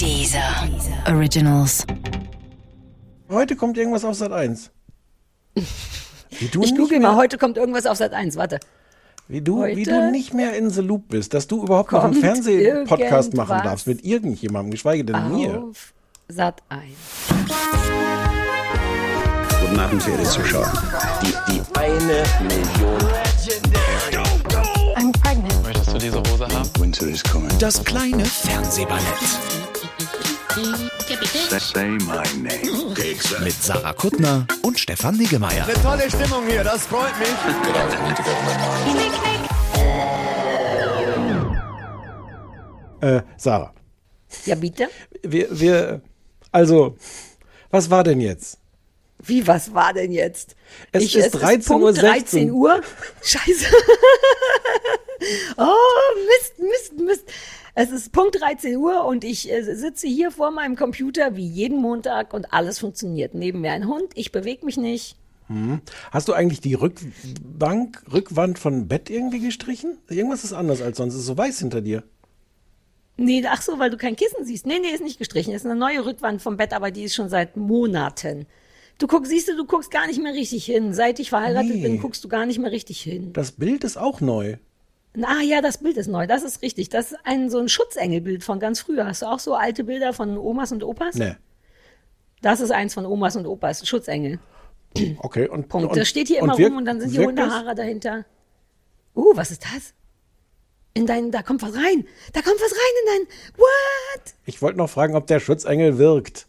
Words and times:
Dieser 0.00 0.66
Originals. 1.06 1.84
Heute 3.28 3.54
kommt 3.54 3.76
irgendwas 3.76 4.02
auf 4.02 4.14
Sat 4.14 4.32
1. 4.32 4.70
Wie 5.54 6.46
du 6.46 6.62
ich 6.62 6.74
google 6.74 7.00
mal, 7.00 7.16
heute 7.16 7.36
kommt 7.36 7.58
irgendwas 7.58 7.84
auf 7.84 7.98
Sat 7.98 8.14
1, 8.14 8.36
warte. 8.36 8.60
Wie 9.28 9.42
du, 9.42 9.62
wie 9.62 9.84
du 9.84 10.10
nicht 10.10 10.32
mehr 10.32 10.56
in 10.56 10.70
the 10.70 10.80
loop 10.80 11.08
bist, 11.08 11.34
dass 11.34 11.46
du 11.48 11.64
überhaupt 11.64 11.92
noch 11.92 12.02
einen 12.02 12.14
Fernsehpodcast 12.14 13.34
machen 13.34 13.60
darfst 13.62 13.86
mit 13.86 14.02
irgendjemandem, 14.02 14.70
geschweige 14.70 15.04
denn 15.04 15.16
auf 15.16 15.28
mir. 15.32 15.70
Sat 16.28 16.62
1. 16.70 16.82
Guten 19.60 19.78
Abend, 19.78 20.02
verehrte 20.02 20.24
Zuschauer. 20.24 20.72
Die, 21.22 21.52
die 21.52 21.60
eine 21.78 22.24
Million. 22.48 22.98
I'm 24.96 25.12
pregnant. 25.22 25.62
Möchtest 25.62 25.92
du 25.92 25.98
diese 25.98 26.18
Hose 26.20 26.48
haben? 26.48 26.70
Winter 26.78 27.06
is 27.06 27.22
coming. 27.22 27.50
Das 27.58 27.84
kleine 27.84 28.24
Fernsehballett. 28.24 29.59
Say 30.50 31.90
my 32.00 32.24
name. 32.34 32.94
Mit 33.44 33.62
Sarah 33.62 33.92
Kuttner 33.92 34.46
und 34.62 34.80
Stefan 34.80 35.16
Niggemeier. 35.16 35.64
Eine 35.64 35.74
tolle 35.74 36.10
Stimmung 36.10 36.44
hier, 36.48 36.64
das 36.64 36.86
freut 36.86 37.16
mich. 37.20 37.28
Äh, 43.00 43.22
Sarah, 43.36 43.72
Ja, 44.44 44.56
bitte? 44.56 44.88
wir, 45.22 45.46
wir, 45.50 46.02
also, 46.50 46.96
was 47.70 47.88
war 47.88 48.02
denn 48.02 48.20
jetzt? 48.20 48.58
Wie, 49.22 49.46
was 49.46 49.72
war 49.72 49.92
denn 49.92 50.10
jetzt? 50.12 50.56
Es 50.92 51.14
ist 51.14 51.36
13.16 51.36 51.66
Punkt 51.66 51.84
Uhr. 51.84 51.92
13 51.92 52.50
Uhr. 52.50 52.80
Scheiße. 53.22 53.66
oh, 55.58 55.74
Mist, 56.26 56.58
Mist, 56.58 56.98
Mist. 56.98 57.24
Es 57.82 57.90
ist 57.90 58.12
Punkt 58.12 58.38
13 58.38 58.76
Uhr 58.76 59.06
und 59.06 59.24
ich 59.24 59.50
äh, 59.50 59.62
sitze 59.74 60.06
hier 60.06 60.30
vor 60.30 60.50
meinem 60.50 60.76
Computer 60.76 61.34
wie 61.36 61.46
jeden 61.46 61.78
Montag 61.80 62.34
und 62.34 62.52
alles 62.52 62.78
funktioniert. 62.78 63.32
Neben 63.32 63.62
mir 63.62 63.72
ein 63.72 63.88
Hund, 63.88 64.12
ich 64.16 64.32
bewege 64.32 64.66
mich 64.66 64.76
nicht. 64.76 65.16
Hast 66.10 66.28
du 66.28 66.34
eigentlich 66.34 66.60
die 66.60 66.74
Rückbank, 66.74 68.02
Rückwand 68.12 68.58
von 68.58 68.86
Bett 68.86 69.08
irgendwie 69.08 69.40
gestrichen? 69.40 69.96
Irgendwas 70.10 70.44
ist 70.44 70.52
anders 70.52 70.82
als 70.82 70.98
sonst. 70.98 71.14
Es 71.14 71.20
ist 71.20 71.26
so 71.26 71.38
weiß 71.38 71.58
hinter 71.60 71.80
dir. 71.80 72.04
Nee, 73.16 73.42
ach 73.48 73.62
so, 73.62 73.78
weil 73.78 73.88
du 73.88 73.96
kein 73.96 74.14
Kissen 74.14 74.44
siehst. 74.44 74.66
Nee, 74.66 74.78
nee, 74.78 74.90
ist 74.94 75.02
nicht 75.02 75.18
gestrichen. 75.18 75.54
Ist 75.54 75.64
eine 75.64 75.74
neue 75.74 76.04
Rückwand 76.04 76.42
vom 76.42 76.58
Bett, 76.58 76.74
aber 76.74 76.90
die 76.90 77.04
ist 77.04 77.14
schon 77.14 77.30
seit 77.30 77.56
Monaten. 77.56 78.44
Du 78.98 79.06
guckst, 79.06 79.30
siehst 79.30 79.48
du, 79.48 79.56
du 79.56 79.64
guckst 79.64 79.90
gar 79.90 80.06
nicht 80.06 80.22
mehr 80.22 80.34
richtig 80.34 80.66
hin. 80.66 80.92
Seit 80.92 81.18
ich 81.18 81.30
verheiratet 81.30 81.76
Nee. 81.76 81.82
bin, 81.82 81.98
guckst 81.98 82.22
du 82.22 82.28
gar 82.28 82.44
nicht 82.44 82.58
mehr 82.58 82.70
richtig 82.72 83.00
hin. 83.00 83.32
Das 83.32 83.52
Bild 83.52 83.84
ist 83.84 83.96
auch 83.96 84.20
neu. 84.20 84.56
Ah 85.16 85.42
ja, 85.42 85.60
das 85.60 85.78
Bild 85.78 85.96
ist 85.96 86.06
neu, 86.06 86.26
das 86.26 86.44
ist 86.44 86.62
richtig. 86.62 86.88
Das 86.88 87.12
ist 87.12 87.18
ein 87.24 87.50
so 87.50 87.58
ein 87.58 87.68
Schutzengelbild 87.68 88.44
von 88.44 88.60
ganz 88.60 88.80
früher. 88.80 89.06
Hast 89.06 89.22
du 89.22 89.26
auch 89.26 89.40
so 89.40 89.54
alte 89.54 89.82
Bilder 89.84 90.12
von 90.12 90.38
Omas 90.38 90.70
und 90.70 90.84
Opas? 90.84 91.16
Ne. 91.16 91.36
Das 92.42 92.60
ist 92.60 92.70
eins 92.70 92.94
von 92.94 93.04
Omas 93.06 93.36
und 93.36 93.46
Opas, 93.46 93.86
Schutzengel. 93.86 94.38
Okay, 95.18 95.48
und. 95.48 95.68
Punkt. 95.68 95.90
und, 95.90 95.96
das 95.96 96.08
steht 96.08 96.26
hier 96.28 96.40
immer 96.40 96.58
wirkt- 96.58 96.70
rum 96.70 96.78
und 96.78 96.84
dann 96.84 97.00
sind 97.00 97.12
die? 97.12 97.24
Hundehaare 97.24 97.76
dahinter. 97.76 98.24
Uh, 99.14 99.36
was 99.36 99.52
ist 99.52 99.64
das? 99.64 99.94
In 100.94 101.06
dein, 101.06 101.30
da 101.30 101.42
kommt 101.42 101.62
was 101.62 101.74
rein. 101.74 102.06
Da 102.32 102.42
kommt 102.42 102.60
was 102.60 102.72
rein 102.72 102.94
in 103.02 103.06
dein. 103.26 103.36
What? 103.56 104.34
Ich 104.46 104.60
wollte 104.62 104.78
noch 104.78 104.90
fragen, 104.90 105.14
ob 105.14 105.28
der 105.28 105.38
Schutzengel 105.38 105.98
wirkt. 105.98 106.48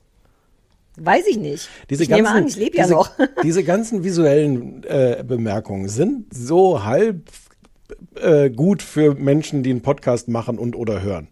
Weiß 0.98 1.28
ich 1.28 1.38
nicht. 1.38 1.70
Diese 1.90 2.04
ich 2.04 2.10
ganzen, 2.10 2.24
nehme 2.24 2.36
an, 2.36 2.48
ich 2.48 2.56
lebe 2.56 2.78
ja 2.78 2.84
diese, 2.84 2.96
noch. 2.96 3.12
diese 3.44 3.64
ganzen 3.64 4.04
visuellen 4.04 4.84
äh, 4.84 5.24
Bemerkungen 5.26 5.88
sind 5.88 6.34
so 6.34 6.84
halb 6.84 7.30
äh, 8.16 8.50
gut 8.50 8.82
für 8.82 9.16
Menschen, 9.16 9.64
die 9.64 9.72
einen 9.72 9.82
Podcast 9.82 10.28
machen 10.28 10.60
und 10.60 10.76
oder 10.76 11.02
hören. 11.02 11.28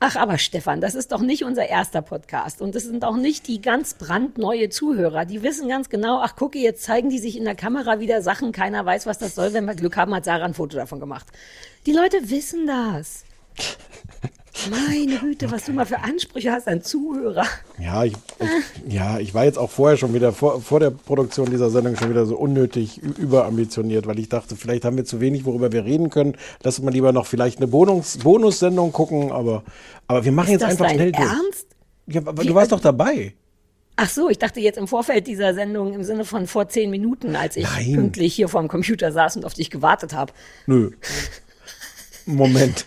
Ach, 0.00 0.14
aber 0.14 0.38
Stefan, 0.38 0.80
das 0.80 0.94
ist 0.94 1.10
doch 1.10 1.20
nicht 1.20 1.42
unser 1.42 1.68
erster 1.68 2.02
Podcast. 2.02 2.62
Und 2.62 2.76
das 2.76 2.84
sind 2.84 3.04
auch 3.04 3.16
nicht 3.16 3.48
die 3.48 3.60
ganz 3.60 3.94
brandneue 3.94 4.68
Zuhörer. 4.68 5.24
Die 5.24 5.42
wissen 5.42 5.68
ganz 5.68 5.88
genau, 5.88 6.20
ach 6.22 6.36
gucke, 6.36 6.58
jetzt 6.58 6.84
zeigen 6.84 7.10
die 7.10 7.18
sich 7.18 7.36
in 7.36 7.44
der 7.44 7.56
Kamera 7.56 7.98
wieder 7.98 8.22
Sachen. 8.22 8.52
Keiner 8.52 8.86
weiß, 8.86 9.06
was 9.06 9.18
das 9.18 9.34
soll. 9.34 9.52
Wenn 9.52 9.64
wir 9.64 9.74
Glück 9.74 9.96
haben, 9.96 10.14
hat 10.14 10.24
Sarah 10.24 10.44
ein 10.44 10.54
Foto 10.54 10.76
davon 10.76 11.00
gemacht. 11.00 11.26
Die 11.86 11.92
Leute 11.92 12.30
wissen 12.30 12.68
das. 12.68 13.24
Meine 14.70 15.18
Güte, 15.18 15.50
was 15.50 15.64
du 15.64 15.72
mal 15.72 15.86
für 15.86 16.00
Ansprüche 16.00 16.50
hast 16.52 16.66
an 16.68 16.82
Zuhörer. 16.82 17.44
Ja, 17.78 18.04
ich, 18.04 18.14
ich, 18.40 18.92
ja, 18.92 19.18
ich 19.18 19.32
war 19.34 19.44
jetzt 19.44 19.58
auch 19.58 19.70
vorher 19.70 19.96
schon 19.96 20.14
wieder, 20.14 20.32
vor, 20.32 20.60
vor 20.60 20.80
der 20.80 20.90
Produktion 20.90 21.50
dieser 21.50 21.70
Sendung 21.70 21.96
schon 21.96 22.10
wieder 22.10 22.26
so 22.26 22.36
unnötig 22.36 22.98
überambitioniert, 22.98 24.06
weil 24.06 24.18
ich 24.18 24.28
dachte, 24.28 24.56
vielleicht 24.56 24.84
haben 24.84 24.96
wir 24.96 25.04
zu 25.04 25.20
wenig, 25.20 25.44
worüber 25.44 25.70
wir 25.72 25.84
reden 25.84 26.10
können. 26.10 26.36
Lass 26.62 26.80
mal 26.82 26.92
lieber 26.92 27.12
noch 27.12 27.26
vielleicht 27.26 27.58
eine 27.58 27.68
Bonus, 27.68 28.18
Bonussendung 28.18 28.92
gucken, 28.92 29.30
aber, 29.32 29.62
aber 30.06 30.24
wir 30.24 30.32
machen 30.32 30.46
Ist 30.48 30.52
jetzt 30.60 30.62
das 30.62 30.70
einfach 30.72 30.86
dein 30.86 30.94
schnell 30.96 31.12
durch. 31.12 31.28
Ernst? 31.28 31.66
Ja, 32.06 32.20
aber 32.26 32.42
Wie- 32.42 32.46
du 32.48 32.54
warst 32.54 32.72
doch 32.72 32.80
dabei. 32.80 33.34
Ach 34.00 34.08
so, 34.08 34.28
ich 34.30 34.38
dachte 34.38 34.60
jetzt 34.60 34.78
im 34.78 34.86
Vorfeld 34.86 35.26
dieser 35.26 35.54
Sendung 35.54 35.92
im 35.92 36.04
Sinne 36.04 36.24
von 36.24 36.46
vor 36.46 36.68
zehn 36.68 36.88
Minuten, 36.88 37.34
als 37.34 37.56
ich 37.56 37.64
Nein. 37.64 37.94
pünktlich 37.94 38.32
hier 38.34 38.48
vorm 38.48 38.68
Computer 38.68 39.10
saß 39.10 39.36
und 39.36 39.44
auf 39.44 39.54
dich 39.54 39.70
gewartet 39.70 40.12
habe. 40.14 40.32
Nö. 40.66 40.92
Moment. 42.26 42.84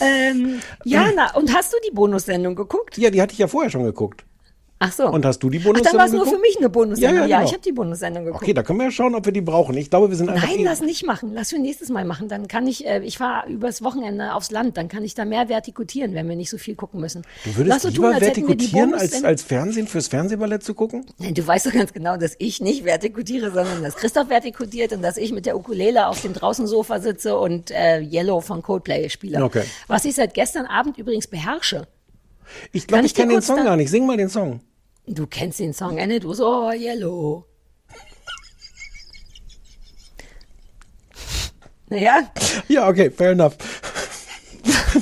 Ähm, 0.00 0.60
ja, 0.84 1.10
na, 1.14 1.34
und 1.34 1.54
hast 1.54 1.72
du 1.72 1.76
die 1.86 1.94
Bonussendung 1.94 2.54
geguckt? 2.54 2.98
Ja, 2.98 3.10
die 3.10 3.20
hatte 3.22 3.32
ich 3.32 3.38
ja 3.38 3.46
vorher 3.48 3.70
schon 3.70 3.84
geguckt. 3.84 4.24
Ach 4.78 4.92
so. 4.92 5.08
Und 5.08 5.24
hast 5.24 5.38
du 5.42 5.48
die 5.48 5.58
Ach, 5.66 5.80
dann 5.80 5.96
war 5.96 6.04
es 6.04 6.12
nur 6.12 6.26
für 6.26 6.38
mich 6.38 6.58
eine 6.58 6.68
Bonussendung. 6.68 7.14
Ja, 7.16 7.22
Ja, 7.22 7.26
ja, 7.26 7.36
genau. 7.38 7.48
ich 7.48 7.52
habe 7.54 7.62
die 7.62 7.72
Bonussendung 7.72 8.24
geguckt. 8.26 8.42
Okay, 8.42 8.52
da 8.52 8.62
können 8.62 8.78
wir 8.78 8.84
ja 8.86 8.90
schauen, 8.90 9.14
ob 9.14 9.24
wir 9.24 9.32
die 9.32 9.40
brauchen. 9.40 9.74
Ich 9.78 9.88
glaube, 9.88 10.10
wir 10.10 10.16
sind 10.16 10.28
einfach. 10.28 10.46
Nein, 10.48 10.58
eh- 10.58 10.64
lass 10.64 10.80
nicht 10.82 11.06
machen. 11.06 11.32
Lass 11.32 11.48
für 11.50 11.58
nächstes 11.58 11.88
Mal 11.88 12.04
machen. 12.04 12.28
Dann 12.28 12.46
kann 12.46 12.66
ich, 12.66 12.86
äh, 12.86 13.00
ich 13.02 13.16
fahre 13.16 13.48
übers 13.48 13.82
Wochenende 13.82 14.34
aufs 14.34 14.50
Land, 14.50 14.76
dann 14.76 14.88
kann 14.88 15.02
ich 15.02 15.14
da 15.14 15.24
mehr 15.24 15.48
vertikutieren, 15.48 16.14
wenn 16.14 16.28
wir 16.28 16.36
nicht 16.36 16.50
so 16.50 16.58
viel 16.58 16.74
gucken 16.74 17.00
müssen. 17.00 17.22
Du 17.44 17.56
würdest 17.56 17.84
lass 17.84 17.84
lieber 17.84 17.94
tun, 17.96 18.04
als 18.14 18.20
wir 18.20 18.26
vertikutieren, 18.26 18.94
als, 18.94 19.24
als 19.24 19.42
Fernsehen 19.42 19.86
fürs 19.86 20.08
Fernsehballett 20.08 20.62
zu 20.62 20.74
gucken? 20.74 21.06
Nein, 21.18 21.32
Du 21.32 21.46
weißt 21.46 21.66
doch 21.66 21.72
ganz 21.72 21.94
genau, 21.94 22.18
dass 22.18 22.34
ich 22.38 22.60
nicht 22.60 22.84
vertikutiere, 22.84 23.50
sondern 23.52 23.82
dass 23.82 23.96
Christoph 23.96 24.28
vertikutiert 24.28 24.92
und 24.92 25.00
dass 25.02 25.16
ich 25.16 25.32
mit 25.32 25.46
der 25.46 25.56
Ukulele 25.56 26.06
auf 26.06 26.20
dem 26.20 26.34
Draußensofa 26.34 27.00
sitze 27.00 27.38
und 27.38 27.70
äh, 27.70 28.00
Yellow 28.00 28.42
von 28.42 28.60
Coldplay 28.60 29.08
spiele. 29.08 29.42
Okay. 29.42 29.62
Was 29.86 30.04
ich 30.04 30.14
seit 30.14 30.34
gestern 30.34 30.66
Abend 30.66 30.98
übrigens 30.98 31.26
beherrsche. 31.28 31.86
Ich 32.72 32.86
glaube, 32.86 33.04
ich 33.04 33.12
ich 33.12 33.16
kenne 33.16 33.32
den 33.34 33.42
Song 33.42 33.64
gar 33.64 33.76
nicht. 33.76 33.90
Sing 33.90 34.06
mal 34.06 34.16
den 34.16 34.28
Song. 34.28 34.60
Du 35.06 35.26
kennst 35.26 35.58
den 35.60 35.72
Song, 35.72 35.98
Anne, 36.00 36.18
du 36.20 36.32
so, 36.34 36.46
oh, 36.46 36.72
Yellow. 36.72 37.44
Naja, 41.88 42.30
Ja, 42.68 42.88
okay, 42.88 43.10
fair 43.10 43.30
enough. 43.32 43.56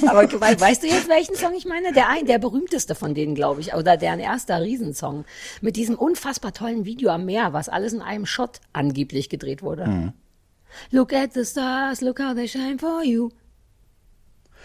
aber 0.07 0.31
we 0.31 0.61
weißt 0.61 0.83
du 0.83 0.87
jetzt, 0.89 1.09
welchen 1.09 1.35
Song 1.37 1.55
ich 1.55 1.65
meine? 1.65 1.93
Der 1.93 2.09
ein, 2.11 2.27
der 2.27 2.39
berühmteste 2.39 2.95
von 2.95 3.15
denen, 3.15 3.35
glaube 3.35 3.61
ich, 3.63 3.73
oder 3.75 3.97
deren 3.97 4.21
erster 4.21 4.61
Riesensong. 4.61 5.25
Mit 5.63 5.77
diesem 5.77 5.95
unfassbar 5.95 6.53
tollen 6.53 6.85
Video 6.85 7.11
am 7.11 7.25
Meer, 7.25 7.53
was 7.55 7.69
alles 7.71 7.93
in 7.95 8.03
einem 8.03 8.27
Shot 8.27 8.61
angeblich 8.75 9.31
gedreht 9.31 9.63
wurde. 9.63 9.87
Mhm. 9.87 10.13
Look 10.91 11.13
at 11.15 11.33
the 11.33 11.45
stars, 11.45 12.01
look 12.03 12.21
how 12.21 12.35
they 12.35 12.49
shine 12.49 12.79
for 12.79 13.03
you. 13.03 13.31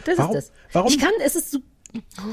Das 0.05 0.17
Warum- 0.17 0.35
ist 0.35 0.49
das. 0.49 0.51
warum- 0.73 0.89
Ich 0.91 0.99
kann, 0.99 1.11
es 1.23 1.35
ist 1.35 1.55
oh, 1.55 1.59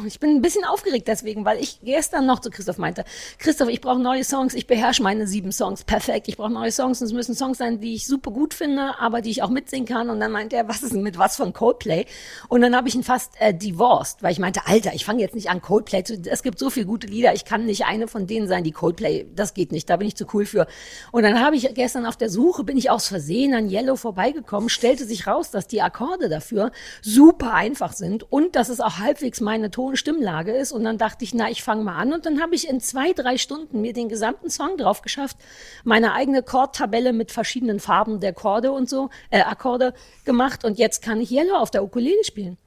ich 0.06 0.20
bin 0.20 0.30
ein 0.30 0.42
bisschen 0.42 0.64
aufgeregt 0.64 1.08
deswegen, 1.08 1.46
weil 1.46 1.58
ich 1.58 1.80
gestern 1.82 2.26
noch 2.26 2.40
zu 2.40 2.50
Christoph 2.50 2.76
meinte, 2.76 3.04
Christoph, 3.38 3.70
ich 3.70 3.80
brauche 3.80 3.98
neue 3.98 4.22
Songs, 4.22 4.52
ich 4.52 4.66
beherrsche 4.66 5.02
meine 5.02 5.26
sieben 5.26 5.50
Songs 5.50 5.82
perfekt, 5.82 6.28
ich 6.28 6.36
brauche 6.36 6.52
neue 6.52 6.70
Songs 6.70 7.00
und 7.00 7.06
es 7.06 7.14
müssen 7.14 7.34
Songs 7.34 7.56
sein, 7.56 7.80
die 7.80 7.94
ich 7.94 8.06
super 8.06 8.30
gut 8.30 8.52
finde, 8.52 8.98
aber 8.98 9.22
die 9.22 9.30
ich 9.30 9.42
auch 9.42 9.48
mitsingen 9.48 9.86
kann 9.86 10.10
und 10.10 10.20
dann 10.20 10.30
meinte 10.30 10.56
er, 10.56 10.68
was 10.68 10.82
ist 10.82 10.92
denn 10.92 11.02
mit 11.02 11.16
was 11.16 11.36
von 11.36 11.54
Coldplay? 11.54 12.04
Und 12.48 12.60
dann 12.60 12.76
habe 12.76 12.88
ich 12.88 12.94
ihn 12.94 13.02
fast 13.02 13.32
äh, 13.38 13.54
divorced, 13.54 14.22
weil 14.22 14.32
ich 14.32 14.38
meinte, 14.38 14.66
Alter, 14.66 14.92
ich 14.92 15.06
fange 15.06 15.22
jetzt 15.22 15.34
nicht 15.34 15.48
an 15.48 15.62
Coldplay 15.62 16.04
zu, 16.04 16.20
es 16.22 16.42
gibt 16.42 16.58
so 16.58 16.68
viele 16.68 16.84
gute 16.84 17.06
Lieder, 17.06 17.32
ich 17.32 17.46
kann 17.46 17.64
nicht 17.64 17.86
eine 17.86 18.08
von 18.08 18.26
denen 18.26 18.48
sein, 18.48 18.62
die 18.62 18.72
Coldplay, 18.72 19.26
das 19.34 19.54
geht 19.54 19.72
nicht, 19.72 19.88
da 19.88 19.96
bin 19.96 20.06
ich 20.06 20.16
zu 20.16 20.26
cool 20.34 20.44
für. 20.44 20.66
Und 21.12 21.22
dann 21.22 21.40
habe 21.40 21.56
ich 21.56 21.72
gestern 21.74 22.04
auf 22.04 22.16
der 22.16 22.28
Suche, 22.28 22.62
bin 22.62 22.76
ich 22.76 22.90
aus 22.90 23.08
Versehen 23.08 23.54
an 23.54 23.70
Yellow 23.70 23.96
vorbeigekommen, 23.96 24.68
stellte 24.68 25.06
sich 25.06 25.26
raus, 25.26 25.50
dass 25.50 25.66
die 25.66 25.80
Akkorde 25.80 26.28
dafür 26.28 26.72
super 27.00 27.54
einfach 27.54 27.94
sind 27.94 28.30
und 28.30 28.54
dass 28.54 28.68
es 28.68 28.80
auch 28.80 28.98
halbwegs 28.98 29.40
meine 29.46 29.70
Ton-Stimmlage 29.70 30.52
ist. 30.52 30.72
Und 30.72 30.84
dann 30.84 30.98
dachte 30.98 31.24
ich, 31.24 31.32
na, 31.32 31.48
ich 31.48 31.62
fange 31.62 31.84
mal 31.84 31.96
an. 31.96 32.12
Und 32.12 32.26
dann 32.26 32.42
habe 32.42 32.54
ich 32.54 32.68
in 32.68 32.80
zwei, 32.80 33.12
drei 33.12 33.38
Stunden 33.38 33.80
mir 33.80 33.92
den 33.92 34.08
gesamten 34.08 34.50
Song 34.50 34.76
drauf 34.76 35.00
geschafft, 35.02 35.38
meine 35.84 36.12
eigene 36.12 36.42
Chordtabelle 36.42 37.12
mit 37.12 37.32
verschiedenen 37.32 37.80
Farben 37.80 38.20
der 38.20 38.32
Chorde 38.32 38.72
und 38.72 38.90
so, 38.90 39.08
äh, 39.30 39.40
Akkorde 39.40 39.94
gemacht. 40.24 40.64
Und 40.64 40.78
jetzt 40.78 41.00
kann 41.00 41.20
ich 41.20 41.30
Yellow 41.30 41.54
auf 41.56 41.70
der 41.70 41.84
Ukulele 41.84 42.24
spielen. 42.24 42.58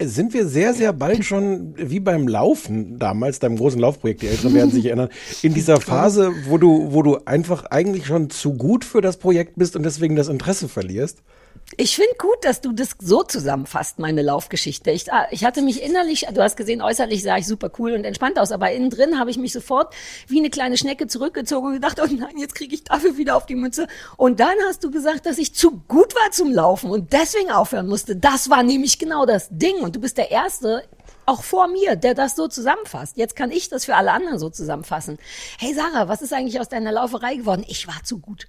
Sind 0.00 0.32
wir 0.32 0.46
sehr, 0.46 0.74
sehr 0.74 0.92
bald 0.92 1.24
schon, 1.24 1.74
wie 1.76 2.00
beim 2.00 2.28
Laufen 2.28 2.98
damals, 2.98 3.38
deinem 3.38 3.56
großen 3.56 3.80
Laufprojekt, 3.80 4.22
die 4.22 4.26
Älteren 4.26 4.54
werden 4.54 4.70
sich 4.70 4.86
erinnern, 4.86 5.10
in 5.42 5.54
dieser 5.54 5.80
Phase, 5.80 6.32
wo 6.46 6.58
du, 6.58 6.92
wo 6.92 7.02
du 7.02 7.18
einfach 7.24 7.66
eigentlich 7.66 8.06
schon 8.06 8.30
zu 8.30 8.54
gut 8.54 8.84
für 8.84 9.00
das 9.00 9.18
Projekt 9.18 9.54
bist 9.56 9.76
und 9.76 9.82
deswegen 9.82 10.16
das 10.16 10.28
Interesse 10.28 10.68
verlierst? 10.68 11.22
Ich 11.76 11.96
finde 11.96 12.14
gut, 12.18 12.44
dass 12.44 12.60
du 12.60 12.72
das 12.72 12.96
so 12.98 13.22
zusammenfasst, 13.22 13.98
meine 13.98 14.22
Laufgeschichte. 14.22 14.90
Ich, 14.90 15.12
ah, 15.12 15.28
ich 15.30 15.44
hatte 15.44 15.62
mich 15.62 15.82
innerlich, 15.82 16.26
du 16.32 16.42
hast 16.42 16.56
gesehen, 16.56 16.80
äußerlich 16.80 17.22
sah 17.22 17.36
ich 17.36 17.46
super 17.46 17.70
cool 17.78 17.92
und 17.92 18.04
entspannt 18.04 18.38
aus, 18.38 18.52
aber 18.52 18.72
innen 18.72 18.90
drin 18.90 19.18
habe 19.18 19.30
ich 19.30 19.36
mich 19.36 19.52
sofort 19.52 19.94
wie 20.26 20.38
eine 20.38 20.50
kleine 20.50 20.76
Schnecke 20.76 21.06
zurückgezogen 21.06 21.68
und 21.68 21.74
gedacht, 21.74 22.00
oh 22.02 22.06
nein, 22.10 22.38
jetzt 22.38 22.54
kriege 22.54 22.74
ich 22.74 22.84
dafür 22.84 23.16
wieder 23.16 23.36
auf 23.36 23.46
die 23.46 23.54
Mütze. 23.54 23.86
Und 24.16 24.40
dann 24.40 24.56
hast 24.66 24.82
du 24.82 24.90
gesagt, 24.90 25.26
dass 25.26 25.38
ich 25.38 25.54
zu 25.54 25.82
gut 25.88 26.14
war 26.14 26.30
zum 26.32 26.52
Laufen 26.52 26.90
und 26.90 27.12
deswegen 27.12 27.50
aufhören 27.50 27.86
musste. 27.86 28.16
Das 28.16 28.48
war 28.48 28.62
nämlich 28.62 28.98
genau 28.98 29.26
das 29.26 29.48
Ding. 29.50 29.76
Und 29.80 29.94
du 29.94 30.00
bist 30.00 30.16
der 30.16 30.30
Erste, 30.30 30.84
auch 31.26 31.42
vor 31.42 31.68
mir, 31.68 31.96
der 31.96 32.14
das 32.14 32.34
so 32.34 32.48
zusammenfasst. 32.48 33.16
Jetzt 33.18 33.36
kann 33.36 33.50
ich 33.50 33.68
das 33.68 33.84
für 33.84 33.94
alle 33.94 34.12
anderen 34.12 34.38
so 34.38 34.48
zusammenfassen. 34.48 35.18
Hey 35.58 35.74
Sarah, 35.74 36.08
was 36.08 36.22
ist 36.22 36.32
eigentlich 36.32 36.58
aus 36.58 36.70
deiner 36.70 36.92
Lauferei 36.92 37.36
geworden? 37.36 37.64
Ich 37.68 37.86
war 37.86 38.02
zu 38.02 38.18
gut. 38.18 38.48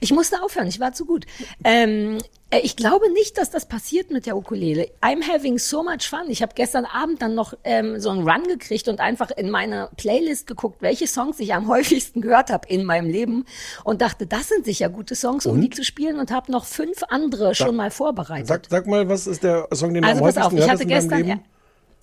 Ich 0.00 0.12
musste 0.12 0.42
aufhören, 0.42 0.66
ich 0.66 0.80
war 0.80 0.92
zu 0.92 1.04
gut. 1.04 1.26
Ähm, 1.64 2.18
äh, 2.50 2.60
ich 2.60 2.76
glaube 2.76 3.10
nicht, 3.12 3.38
dass 3.38 3.50
das 3.50 3.66
passiert 3.66 4.10
mit 4.10 4.26
der 4.26 4.36
Ukulele. 4.36 4.88
I'm 5.02 5.22
having 5.26 5.58
so 5.58 5.82
much 5.82 6.08
fun. 6.08 6.24
Ich 6.28 6.42
habe 6.42 6.52
gestern 6.54 6.84
Abend 6.84 7.22
dann 7.22 7.34
noch 7.34 7.54
ähm, 7.64 8.00
so 8.00 8.10
einen 8.10 8.28
Run 8.28 8.44
gekriegt 8.44 8.88
und 8.88 9.00
einfach 9.00 9.30
in 9.30 9.50
meine 9.50 9.90
Playlist 9.96 10.46
geguckt, 10.46 10.80
welche 10.80 11.06
Songs 11.06 11.38
ich 11.40 11.54
am 11.54 11.68
häufigsten 11.68 12.20
gehört 12.20 12.50
habe 12.50 12.68
in 12.68 12.84
meinem 12.84 13.10
Leben 13.10 13.44
und 13.84 14.00
dachte, 14.00 14.26
das 14.26 14.48
sind 14.48 14.64
sicher 14.64 14.88
gute 14.88 15.14
Songs, 15.14 15.46
um 15.46 15.56
Und? 15.56 15.60
die 15.62 15.70
zu 15.70 15.84
spielen 15.84 16.18
und 16.18 16.30
habe 16.30 16.50
noch 16.50 16.64
fünf 16.64 17.02
andere 17.08 17.54
schon 17.54 17.76
mal 17.76 17.90
vorbereitet. 17.90 18.48
Sag, 18.48 18.66
sag 18.68 18.86
mal, 18.86 19.08
was 19.08 19.26
ist 19.26 19.42
der 19.42 19.68
Song, 19.72 19.94
den 19.94 20.02
du 20.02 20.08
Also 20.08 20.20
am 20.20 20.26
häufigsten 20.26 20.42
auf, 20.42 20.52
ich 20.52 20.58
gehört 20.58 20.70
hatte 20.70 20.72
hast 20.72 20.82
in 20.82 20.88
deinem 20.88 21.08
gestern, 21.08 21.26
Leben? 21.26 21.57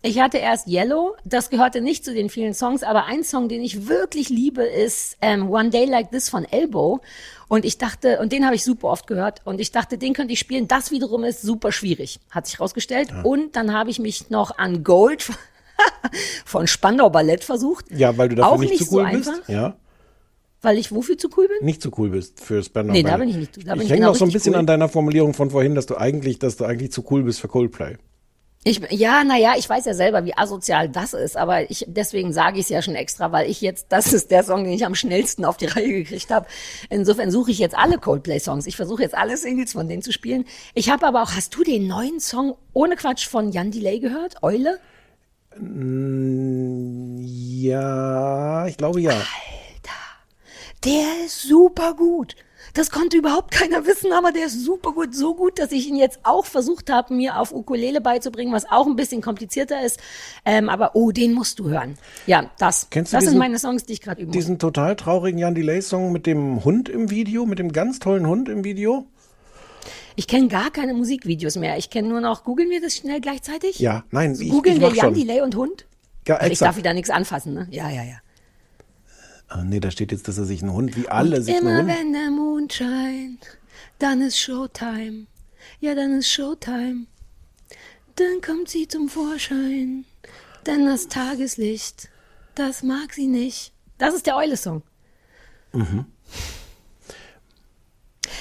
Ich 0.05 0.19
hatte 0.19 0.37
erst 0.37 0.67
Yellow, 0.67 1.15
das 1.25 1.49
gehörte 1.49 1.81
nicht 1.81 2.05
zu 2.05 2.13
den 2.13 2.29
vielen 2.29 2.53
Songs, 2.53 2.83
aber 2.83 3.05
ein 3.05 3.23
Song, 3.23 3.49
den 3.49 3.61
ich 3.61 3.87
wirklich 3.87 4.29
liebe, 4.29 4.63
ist 4.63 5.17
ähm, 5.21 5.49
One 5.49 5.69
Day 5.69 5.85
Like 5.85 6.11
This 6.11 6.29
von 6.29 6.45
Elbow. 6.45 7.01
Und 7.47 7.65
ich 7.65 7.77
dachte, 7.77 8.19
und 8.19 8.31
den 8.31 8.45
habe 8.45 8.55
ich 8.55 8.63
super 8.63 8.87
oft 8.87 9.05
gehört, 9.07 9.41
und 9.45 9.59
ich 9.61 9.71
dachte, 9.71 9.97
den 9.97 10.13
könnte 10.13 10.33
ich 10.33 10.39
spielen. 10.39 10.67
Das 10.67 10.91
wiederum 10.91 11.23
ist 11.23 11.41
super 11.41 11.71
schwierig, 11.71 12.19
hat 12.31 12.47
sich 12.47 12.59
rausgestellt. 12.59 13.09
Und 13.23 13.55
dann 13.55 13.73
habe 13.73 13.89
ich 13.89 13.99
mich 13.99 14.29
noch 14.29 14.57
an 14.57 14.83
Gold 14.83 15.23
von 16.45 16.67
Spandau 16.67 17.09
Ballett 17.09 17.43
versucht. 17.43 17.85
Ja, 17.91 18.17
weil 18.17 18.29
du 18.29 18.35
dafür 18.35 18.51
Auch 18.53 18.57
nicht, 18.59 18.71
nicht 18.71 18.87
zu 18.89 18.95
cool 18.97 19.07
so 19.11 19.17
bist. 19.17 19.29
einfach. 19.29 19.49
Ja, 19.49 19.75
Weil 20.61 20.77
ich 20.77 20.91
wofür 20.91 21.17
zu 21.17 21.29
cool 21.37 21.47
bin? 21.47 21.65
nicht 21.65 21.81
zu 21.81 21.91
cool 21.97 22.09
bist 22.09 22.39
für 22.41 22.63
Spandau 22.63 22.93
Nee, 22.93 23.03
da 23.03 23.11
Ballet. 23.11 23.19
bin 23.21 23.29
ich 23.29 23.35
nicht- 23.37 23.67
da 23.67 23.73
bin 23.73 23.81
ich 23.81 23.85
ich 23.85 23.89
hänge 23.91 23.99
genau 24.01 24.11
noch 24.11 24.15
so 24.17 24.25
ein 24.25 24.31
bisschen 24.31 24.53
cool. 24.53 24.59
an 24.59 24.65
deiner 24.65 24.89
Formulierung 24.89 25.33
von 25.33 25.49
vorhin, 25.51 25.75
dass 25.75 25.85
du 25.85 25.95
eigentlich, 25.97 26.39
dass 26.39 26.55
du 26.57 26.65
eigentlich 26.65 26.91
zu 26.91 27.03
cool 27.11 27.23
bist 27.23 27.39
für 27.41 27.47
Coldplay. 27.47 27.97
Ich, 28.67 28.81
ja, 28.89 29.23
naja, 29.23 29.53
ich 29.55 29.69
weiß 29.69 29.85
ja 29.85 29.93
selber, 29.93 30.25
wie 30.25 30.35
asozial 30.35 30.89
das 30.89 31.13
ist, 31.13 31.37
aber 31.37 31.69
ich, 31.69 31.85
deswegen 31.87 32.33
sage 32.33 32.57
ich 32.57 32.63
es 32.63 32.69
ja 32.69 32.81
schon 32.81 32.95
extra, 32.95 33.31
weil 33.31 33.47
ich 33.47 33.61
jetzt, 33.61 33.85
das 33.89 34.11
ist 34.11 34.31
der 34.31 34.41
Song, 34.41 34.63
den 34.63 34.73
ich 34.73 34.83
am 34.83 34.95
schnellsten 34.95 35.45
auf 35.45 35.57
die 35.57 35.67
Reihe 35.67 36.03
gekriegt 36.03 36.31
habe. 36.31 36.47
Insofern 36.89 37.29
suche 37.29 37.51
ich 37.51 37.59
jetzt 37.59 37.77
alle 37.77 37.99
Coldplay-Songs. 37.99 38.65
Ich 38.65 38.75
versuche 38.75 39.03
jetzt 39.03 39.13
alle 39.13 39.37
Singles 39.37 39.73
von 39.73 39.87
denen 39.87 40.01
zu 40.01 40.11
spielen. 40.11 40.45
Ich 40.73 40.89
habe 40.89 41.05
aber 41.05 41.21
auch, 41.21 41.33
hast 41.33 41.53
du 41.53 41.63
den 41.63 41.85
neuen 41.85 42.19
Song 42.19 42.55
ohne 42.73 42.95
Quatsch 42.95 43.27
von 43.27 43.51
Jan 43.51 43.69
Delay 43.69 43.99
gehört? 43.99 44.41
Eule? 44.41 44.79
Ja, 47.21 48.65
ich 48.65 48.77
glaube 48.77 48.99
ja. 48.99 49.13
Der 50.83 51.23
ist 51.23 51.43
super 51.43 51.93
gut. 51.93 52.35
Das 52.75 52.91
konnte 52.91 53.15
überhaupt 53.17 53.51
keiner 53.51 53.85
wissen, 53.85 54.11
aber 54.11 54.31
der 54.33 54.45
ist 54.47 54.63
super 54.63 54.91
gut. 54.91 55.15
So 55.15 55.33
gut, 55.33 55.57
dass 55.59 55.71
ich 55.71 55.87
ihn 55.87 55.95
jetzt 55.95 56.19
auch 56.23 56.45
versucht 56.45 56.91
habe, 56.91 57.13
mir 57.13 57.39
auf 57.39 57.53
Ukulele 57.53 58.01
beizubringen, 58.01 58.53
was 58.53 58.69
auch 58.69 58.85
ein 58.85 58.95
bisschen 58.97 59.21
komplizierter 59.21 59.81
ist. 59.83 59.99
Ähm, 60.45 60.67
aber 60.69 60.91
oh, 60.95 61.11
den 61.11 61.31
musst 61.33 61.57
du 61.59 61.69
hören. 61.69 61.97
Ja, 62.27 62.51
das. 62.59 62.87
Kennst 62.91 63.13
du 63.13 63.17
das 63.17 63.23
sind 63.23 63.31
diesen- 63.31 63.39
meine 63.39 63.57
Songs, 63.59 63.85
die 63.85 63.93
ich 63.93 64.01
gerade 64.01 64.25
muss. 64.25 64.33
Diesen 64.33 64.59
total 64.59 64.95
traurigen 64.97 65.39
Jan 65.39 65.55
Delay-Song 65.55 66.11
mit 66.11 66.25
dem 66.27 66.63
Hund 66.65 66.89
im 66.89 67.09
Video, 67.09 67.45
mit 67.45 67.59
dem 67.59 67.71
ganz 67.71 67.99
tollen 67.99 68.27
Hund 68.27 68.49
im 68.49 68.63
Video? 68.65 69.05
Ich 70.17 70.27
kenne 70.27 70.47
gar 70.49 70.69
keine 70.71 70.93
Musikvideos 70.93 71.55
mehr. 71.55 71.77
Ich 71.77 71.89
kenne 71.89 72.09
nur 72.09 72.21
noch, 72.21 72.43
googeln 72.43 72.69
wir 72.69 72.81
das 72.81 72.95
schnell 72.95 73.21
gleichzeitig? 73.21 73.79
Ja, 73.79 74.03
nein, 74.11 74.35
ich, 74.39 74.49
Googeln 74.49 74.75
ich 74.75 74.81
wir 74.81 74.89
Jan 74.89 74.97
schon. 74.97 75.13
Delay 75.13 75.41
und 75.41 75.55
Hund? 75.55 75.85
Ja, 76.27 76.35
Also 76.35 76.47
ich 76.47 76.51
exakt. 76.53 76.69
darf 76.71 76.77
wieder 76.77 76.93
nichts 76.93 77.09
anfassen, 77.09 77.53
ne? 77.53 77.67
Ja, 77.71 77.89
ja, 77.89 78.03
ja. 78.03 78.15
Ah, 79.47 79.63
nee, 79.63 79.79
da 79.79 79.91
steht 79.91 80.11
jetzt, 80.11 80.27
dass 80.27 80.37
er 80.37 80.45
sich 80.45 80.61
einen 80.61 80.73
Hund, 80.73 80.95
wie 80.95 81.07
alle 81.07 81.41
sich 81.41 81.55
Immer 81.55 81.69
einen 81.69 81.87
Hund. 81.87 81.99
wenn 81.99 82.13
der 82.13 82.31
Mond 82.31 82.73
scheint, 82.73 83.57
dann 83.99 84.21
ist 84.21 84.37
Showtime. 84.39 85.27
Ja, 85.79 85.93
dann 85.95 86.17
ist 86.17 86.29
Showtime. 86.31 87.05
Dann 88.15 88.41
kommt 88.41 88.69
sie 88.69 88.87
zum 88.87 89.09
Vorschein. 89.09 90.05
Denn 90.65 90.85
das 90.85 91.07
Tageslicht, 91.07 92.09
das 92.55 92.81
mag 92.81 93.13
sie 93.13 93.27
nicht. 93.27 93.71
Das 93.97 94.15
ist 94.15 94.25
der 94.25 94.35
Eule-Song. 94.37 94.81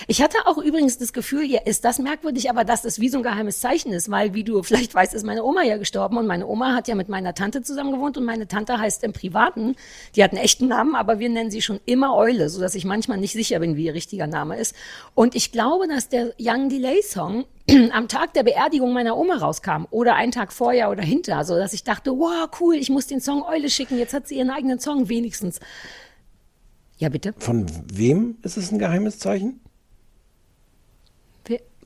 Ich 0.07 0.23
hatte 0.23 0.39
auch 0.47 0.59
übrigens 0.59 0.99
das 0.99 1.13
Gefühl, 1.13 1.45
ja, 1.45 1.61
ist 1.65 1.85
das 1.85 1.99
merkwürdig, 1.99 2.51
aber 2.51 2.65
dass 2.65 2.83
das 2.83 3.01
wie 3.01 3.09
so 3.09 3.19
ein 3.19 3.23
geheimes 3.23 3.61
Zeichen 3.61 3.93
ist, 3.93 4.11
weil, 4.11 4.35
wie 4.35 4.45
du 4.45 4.63
vielleicht 4.63 4.95
weißt, 4.95 5.15
ist 5.15 5.25
meine 5.25 5.45
Oma 5.45 5.63
ja 5.63 5.77
gestorben 5.77 6.17
und 6.19 6.27
meine 6.27 6.47
Oma 6.47 6.75
hat 6.75 6.89
ja 6.89 6.95
mit 6.95 7.09
meiner 7.09 7.35
Tante 7.35 7.63
zusammen 7.63 7.93
gewohnt 7.93 8.17
und 8.17 8.25
meine 8.25 8.49
Tante 8.49 8.79
heißt 8.79 9.05
im 9.05 9.13
Privaten, 9.13 9.77
die 10.17 10.25
hat 10.25 10.33
einen 10.33 10.43
echten 10.43 10.69
Namen, 10.69 10.95
aber 10.95 11.19
wir 11.19 11.29
nennen 11.29 11.51
sie 11.51 11.63
schon 11.63 11.81
immer 11.87 12.15
Eule, 12.15 12.49
so 12.49 12.61
dass 12.61 12.75
ich 12.75 12.85
manchmal 12.85 13.19
nicht 13.19 13.33
sicher 13.33 13.59
bin, 13.61 13.77
wie 13.77 13.87
ihr 13.87 13.95
richtiger 13.95 14.27
Name 14.27 14.59
ist. 14.59 14.75
Und 15.15 15.35
ich 15.35 15.53
glaube, 15.53 15.89
dass 15.89 16.09
der 16.09 16.33
Young 16.39 16.69
Delay 16.69 17.03
Song 17.03 17.45
am 17.93 18.09
Tag 18.09 18.35
der 18.35 18.43
Beerdigung 18.43 18.93
meiner 18.93 19.17
Oma 19.17 19.37
rauskam 19.37 19.87
oder 19.91 20.15
einen 20.15 20.33
Tag 20.33 20.53
vorher 20.53 20.91
oder 20.91 21.03
hinter, 21.03 21.45
so 21.45 21.57
dass 21.57 21.73
ich 21.73 21.85
dachte, 21.85 22.11
wow, 22.13 22.49
cool, 22.61 22.75
ich 22.75 22.91
muss 22.91 23.07
den 23.07 23.21
Song 23.21 23.43
Eule 23.43 23.71
schicken, 23.71 23.99
jetzt 23.99 24.15
hat 24.15 24.29
sie 24.29 24.37
ihren 24.37 24.51
eigenen 24.51 24.79
Song 24.79 25.09
wenigstens. 25.09 25.61
Ja, 26.99 27.09
bitte. 27.09 27.35
Von 27.39 27.67
wem 27.93 28.37
ist 28.43 28.57
es 28.57 28.71
ein 28.71 28.79
geheimes 28.79 29.19
Zeichen? 29.19 29.61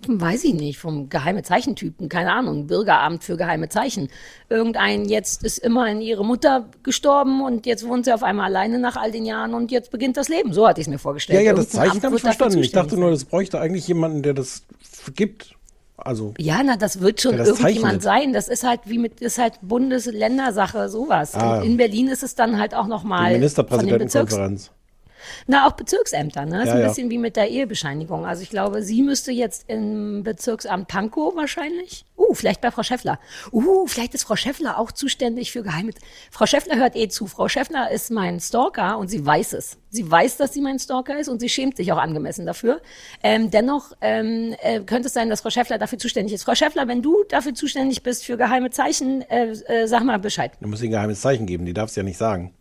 Weiß 0.06 0.45
ich 0.45 0.55
nicht, 0.55 0.79
vom 0.79 1.09
geheime 1.09 1.43
Zeichentypen, 1.43 2.09
keine 2.09 2.33
Ahnung, 2.33 2.67
Bürgeramt 2.67 3.25
für 3.25 3.37
geheime 3.37 3.69
Zeichen. 3.69 4.09
Irgendein 4.49 5.06
jetzt 5.06 5.43
ist 5.45 5.59
immerhin 5.59 6.00
ihre 6.00 6.25
Mutter 6.25 6.69
gestorben 6.83 7.43
und 7.43 7.67
jetzt 7.67 7.87
wohnt 7.87 8.05
sie 8.05 8.12
auf 8.15 8.23
einmal 8.23 8.47
alleine 8.47 8.79
nach 8.79 8.97
all 8.97 9.11
den 9.11 9.27
Jahren 9.27 9.55
und 9.55 9.71
jetzt 9.73 9.91
beginnt 9.91 10.17
das 10.17 10.29
Leben. 10.29 10.53
So 10.53 10.69
hatte 10.69 10.81
ich 10.81 10.87
es 10.87 10.91
mir 10.91 10.99
vorgestellt. 10.99 11.41
Ja, 11.41 11.47
ja, 11.47 11.53
das 11.53 11.71
Zeichen 11.71 12.03
habe 12.03 12.15
ich 12.17 12.23
verstanden. 12.23 12.59
Ich 12.59 12.71
dachte 12.71 12.97
nur, 12.97 13.11
das 13.11 13.25
bräuchte 13.25 13.59
eigentlich 13.61 13.89
jemanden, 13.89 14.23
der 14.23 14.35
das 14.35 14.62
gibt. 15.15 15.56
Also, 15.97 16.33
Ja, 16.39 16.61
na, 16.65 16.77
das 16.77 17.01
wird 17.01 17.21
schon 17.21 17.37
das 17.37 17.49
irgendjemand 17.49 18.03
zeichnet. 18.03 18.03
sein. 18.03 18.33
Das 18.33 18.47
ist 18.49 18.62
halt 18.62 18.83
wie 18.85 18.99
mit, 18.99 19.21
ist 19.21 19.37
halt 19.39 19.55
Bundes-Ländersache, 19.62 20.89
sowas. 20.89 21.35
Ah. 21.35 21.61
In 21.61 21.77
Berlin 21.77 22.06
ist 22.06 22.23
es 22.23 22.37
dann 22.37 22.61
halt 22.61 22.73
auch 22.73 22.87
nochmal 22.87 23.33
Ministerpräsidentenkonferenz. 23.33 24.71
Na, 25.47 25.67
auch 25.67 25.73
Bezirksämter, 25.73 26.45
ne? 26.47 26.63
Ist 26.63 26.69
Ja, 26.69 26.75
ein 26.75 26.81
ja. 26.81 26.89
bisschen 26.89 27.11
wie 27.11 27.19
mit 27.19 27.37
der 27.37 27.49
Ehebescheinigung. 27.49 28.27
Also 28.27 28.43
ich 28.43 28.51
glaube, 28.51 28.83
sie 28.83 29.03
müsste 29.03 29.33
jetzt 29.33 29.65
im 29.69 30.23
Bezirksamt 30.23 30.89
Pankow 30.89 31.35
wahrscheinlich. 31.37 32.05
Uh, 32.17 32.35
vielleicht 32.35 32.61
bei 32.61 32.71
Frau 32.71 32.83
Schäffler. 32.83 33.21
Uh, 33.53 33.87
vielleicht 33.87 34.13
ist 34.15 34.25
Frau 34.25 34.35
Schäffler 34.35 34.79
auch 34.79 34.91
zuständig 34.91 35.53
für 35.53 35.63
Geheime. 35.63 35.93
Frau 36.31 36.47
Schäffler 36.47 36.77
hört 36.77 36.97
eh 36.97 37.09
zu. 37.09 37.27
Frau 37.27 37.49
Schäffler 37.49 37.91
ist 37.91 38.11
mein 38.11 38.41
Stalker 38.41 38.99
und 38.99 39.09
sie 39.09 39.25
weiß 39.25 39.53
es. 39.53 39.79
Sie 39.91 40.11
weiß, 40.11 40.37
dass 40.37 40.53
sie 40.53 40.61
mein 40.61 40.79
Stalker 40.79 41.19
ist 41.19 41.29
und 41.29 41.41
sie 41.41 41.49
schämt 41.49 41.77
sich 41.77 41.93
auch 41.93 41.97
angemessen 41.99 42.45
dafür. 42.45 42.81
Ähm, 43.23 43.51
dennoch 43.51 43.93
ähm, 44.01 44.55
äh, 44.63 44.81
könnte 44.81 45.07
es 45.07 45.15
sein, 45.15 45.31
dass 45.31 45.41
Frau 45.41 45.51
Schäffler 45.51 45.79
dafür 45.79 45.99
zuständig 45.99 46.35
ist. 46.35 46.45
Frau 46.45 46.55
Schäffler, 46.55 46.89
wenn 46.89 47.03
du 47.03 47.25
dafür 47.29 47.55
zuständig 47.55 48.03
bist 48.03 48.25
für 48.25 48.37
geheime 48.37 48.71
Zeichen, 48.71 49.23
äh, 49.23 49.53
äh, 49.67 49.87
sag 49.87 50.05
mal 50.05 50.19
Bescheid. 50.19 50.53
Du 50.61 50.69
musst 50.69 50.82
ihr 50.82 50.89
ein 50.89 50.93
geheimes 50.93 51.20
Zeichen 51.20 51.47
geben, 51.47 51.65
die 51.65 51.73
darfst 51.73 51.97
ja 51.97 52.03
nicht 52.03 52.19
sagen. 52.19 52.53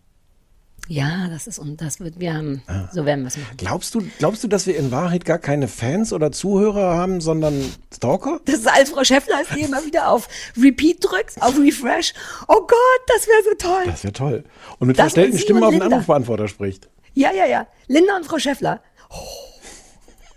Ja, 0.90 1.28
das 1.30 1.48
ist 1.48 1.60
und 1.60 1.82
das 1.82 2.00
wird 2.00 2.20
wir 2.20 2.34
haben. 2.34 2.62
Ah. 2.68 2.88
So 2.94 3.06
werden 3.06 3.22
wir 3.24 3.28
es 3.28 3.38
machen. 3.38 3.58
Glaubst 3.58 3.94
du, 3.96 4.02
glaubst 4.20 4.44
du, 4.44 4.48
dass 4.48 4.68
wir 4.68 4.78
in 4.78 4.92
Wahrheit 4.92 5.26
gar 5.26 5.38
keine 5.38 5.68
Fans 5.68 6.14
oder 6.14 6.32
Zuhörer 6.32 6.96
haben, 6.96 7.20
sondern 7.20 7.54
Stalker? 7.94 8.40
Das 8.46 8.56
ist 8.56 8.68
als 8.68 8.92
Frau 8.92 9.04
Schäffler, 9.04 9.38
als 9.38 9.50
die 9.56 9.62
immer 9.62 9.84
wieder 9.86 10.10
auf 10.10 10.28
Repeat 10.62 10.98
drückt, 11.04 11.42
auf 11.42 11.58
Refresh. 11.60 12.14
Oh 12.48 12.62
Gott, 12.62 13.02
das 13.08 13.28
wäre 13.28 13.44
so 13.44 13.56
toll. 13.58 13.84
Das 13.86 14.04
wäre 14.04 14.14
toll. 14.14 14.44
Und 14.80 14.88
mit 14.88 14.98
Das 14.98 15.06
verstellten 15.14 15.38
Stimmen 15.38 15.64
auf 15.64 15.72
den. 15.72 15.82
Anrufbeantworter 15.82 16.48
spricht. 16.48 16.90
Ja, 17.14 17.32
ja, 17.34 17.46
ja. 17.46 17.68
Linda 17.88 18.16
und 18.16 18.26
Frau 18.26 18.40
Schäffler. 18.40 18.82
Oh. 19.10 19.16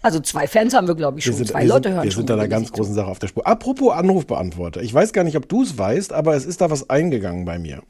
Also 0.03 0.19
zwei 0.21 0.47
Fans 0.49 0.73
haben 0.73 0.87
wir, 0.89 0.95
glaube 0.95 1.19
ich, 1.19 1.27
Wir 1.27 1.33
schon. 1.33 1.39
sind, 1.39 1.49
zwei 1.51 1.61
wir 1.61 1.69
Leute 1.69 1.89
sind, 1.91 1.97
hören 1.97 2.05
wir 2.05 2.11
schon. 2.11 2.21
sind 2.21 2.31
da 2.31 2.35
einer 2.35 2.49
ganz 2.49 2.73
großen 2.73 2.95
Sache 2.95 3.09
auf 3.09 3.19
der 3.19 3.29
Spur. 3.29 3.47
Apropos 3.47 3.93
Anrufbeantworter. 3.93 4.81
Ich 4.83 4.95
weiß 4.95 5.13
gar 5.13 5.25
nicht, 5.25 5.37
ob 5.37 5.49
du 5.49 5.63
es 5.63 5.77
weißt, 5.77 6.13
aber 6.15 6.35
es 6.37 6.47
ist 6.47 6.61
da 6.63 6.71
was 6.71 6.89
eingegangen 6.89 7.45
bei 7.45 7.59
mir. 7.59 7.83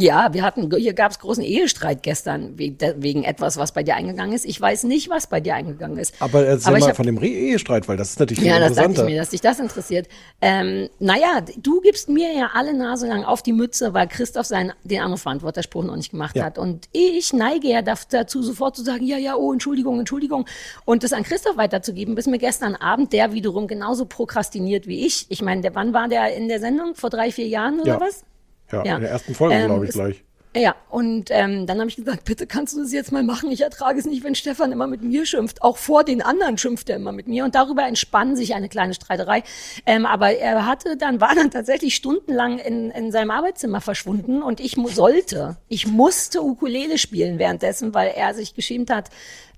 Ja, 0.00 0.32
wir 0.34 0.42
hatten, 0.42 0.70
hier 0.76 0.92
gab 0.92 1.10
es 1.10 1.18
großen 1.18 1.42
Ehestreit 1.42 2.02
gestern 2.02 2.58
wegen, 2.58 3.24
etwas, 3.24 3.56
was 3.56 3.72
bei 3.72 3.82
dir 3.82 3.94
eingegangen 3.96 4.34
ist. 4.34 4.44
Ich 4.44 4.60
weiß 4.60 4.84
nicht, 4.84 5.08
was 5.08 5.26
bei 5.26 5.40
dir 5.40 5.54
eingegangen 5.54 5.96
ist. 5.98 6.14
Aber 6.20 6.44
erzähl 6.46 6.74
ich 6.74 6.80
mal 6.80 6.88
hab- 6.90 6.96
von 6.96 7.06
dem 7.06 7.18
Re- 7.18 7.26
Ehestreit, 7.26 7.88
weil 7.88 7.96
das 7.96 8.10
ist 8.10 8.20
natürlich 8.20 8.40
viel 8.42 8.48
Ja, 8.50 8.58
das 8.58 8.70
dachte 8.74 8.80
ich 8.80 8.84
interessanter. 8.90 9.10
mir, 9.10 9.18
dass 9.20 9.30
dich 9.30 9.40
das 9.40 9.58
interessiert. 9.58 10.08
Ähm, 10.40 10.88
naja, 10.98 11.40
du 11.58 11.80
gibst 11.80 12.08
mir 12.08 12.32
ja 12.32 12.50
alle 12.54 12.74
Nase 12.74 13.06
lang 13.06 13.24
auf 13.24 13.42
die 13.42 13.52
Mütze, 13.52 13.94
weil 13.94 14.06
Christoph 14.08 14.46
seinen, 14.46 14.72
den 14.84 15.00
Anrufbeantworterspruch 15.02 15.84
noch 15.84 15.96
nicht 15.96 16.10
gemacht 16.10 16.36
Ja. 16.36 16.44
hat. 16.44 16.58
Und 16.58 16.88
ich 16.92 17.32
neige 17.32 17.68
ja 17.68 17.82
dazu, 17.82 18.42
sofort 18.42 18.76
zu 18.76 18.82
sagen, 18.84 19.04
ja, 19.06 19.16
ja, 19.18 19.36
oh, 19.36 19.52
Entschuldigung, 19.52 19.98
Entschuldigung. 19.98 20.46
Und 20.84 21.04
das 21.04 21.12
an 21.12 21.22
Christoph 21.22 21.56
weiterzugeben, 21.56 22.14
bis 22.14 22.26
mir 22.26 22.38
gestern 22.38 22.74
Abend 22.76 23.12
der 23.12 23.32
wiederum 23.32 23.66
genauso 23.66 24.04
prokrastiniert 24.04 24.86
wie 24.86 25.06
ich. 25.06 25.26
Ich 25.30 25.42
meine, 25.42 25.62
der, 25.62 25.74
wann 25.74 25.92
war 25.94 26.08
der 26.08 26.36
in 26.36 26.48
der 26.48 26.60
Sendung? 26.60 26.94
Vor 26.94 27.10
drei, 27.10 27.30
vier 27.32 27.46
Jahren 27.48 27.80
oder 27.80 27.94
Ja. 27.94 28.00
was? 28.00 28.24
Ja, 28.72 28.84
Ja. 28.84 28.96
in 28.96 29.02
der 29.02 29.10
ersten 29.10 29.34
Folge, 29.34 29.54
Ähm, 29.56 29.66
glaube 29.66 29.86
ich, 29.86 29.92
gleich. 29.92 30.22
Ja, 30.58 30.74
und 30.88 31.26
ähm, 31.30 31.66
dann 31.66 31.80
habe 31.80 31.90
ich 31.90 31.96
gesagt, 31.96 32.24
bitte 32.24 32.46
kannst 32.46 32.74
du 32.74 32.80
das 32.80 32.90
jetzt 32.90 33.12
mal 33.12 33.22
machen. 33.22 33.50
Ich 33.50 33.60
ertrage 33.60 33.98
es 33.98 34.06
nicht, 34.06 34.24
wenn 34.24 34.34
Stefan 34.34 34.72
immer 34.72 34.86
mit 34.86 35.02
mir 35.02 35.26
schimpft. 35.26 35.60
Auch 35.60 35.76
vor 35.76 36.02
den 36.02 36.22
anderen 36.22 36.56
schimpft 36.56 36.88
er 36.88 36.96
immer 36.96 37.12
mit 37.12 37.28
mir. 37.28 37.44
Und 37.44 37.54
darüber 37.54 37.86
entspann 37.86 38.36
sich 38.36 38.54
eine 38.54 38.70
kleine 38.70 38.94
Streiterei. 38.94 39.42
Ähm, 39.84 40.06
aber 40.06 40.30
er 40.34 40.64
hatte 40.64 40.96
dann, 40.96 41.20
war 41.20 41.34
dann 41.34 41.50
tatsächlich 41.50 41.94
stundenlang 41.94 42.58
in, 42.58 42.90
in 42.90 43.12
seinem 43.12 43.32
Arbeitszimmer 43.32 43.82
verschwunden 43.82 44.42
und 44.42 44.60
ich 44.60 44.78
sollte, 44.86 45.58
ich 45.68 45.86
musste 45.86 46.42
Ukulele 46.42 46.96
spielen 46.96 47.38
währenddessen, 47.38 47.92
weil 47.92 48.14
er 48.16 48.32
sich 48.32 48.54
geschämt 48.54 48.88
hat, 48.88 49.10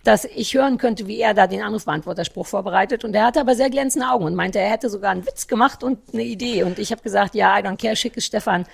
dass 0.05 0.25
ich 0.25 0.55
hören 0.55 0.79
könnte, 0.79 1.07
wie 1.07 1.21
er 1.21 1.35
da 1.35 1.47
den 1.47 1.61
Anrufbeantworterspruch 1.63 2.47
vorbereitet. 2.47 3.05
Und 3.05 3.15
er 3.15 3.27
hatte 3.27 3.41
aber 3.41 3.55
sehr 3.55 3.69
glänzende 3.69 4.09
Augen 4.09 4.25
und 4.25 4.35
meinte, 4.35 4.59
er 4.59 4.71
hätte 4.71 4.89
sogar 4.89 5.11
einen 5.11 5.27
Witz 5.27 5.47
gemacht 5.49 5.83
und 5.83 5.99
eine 6.13 6.23
Idee. 6.23 6.63
Und 6.63 6.79
ich 6.79 6.93
habe 6.93 7.03
gesagt, 7.03 7.35
ja, 7.35 7.59
I 7.59 7.63
don't 7.63 7.77
care, 7.77 7.97
schick 7.97 8.17
es 8.17 8.25
Stefan. 8.25 8.65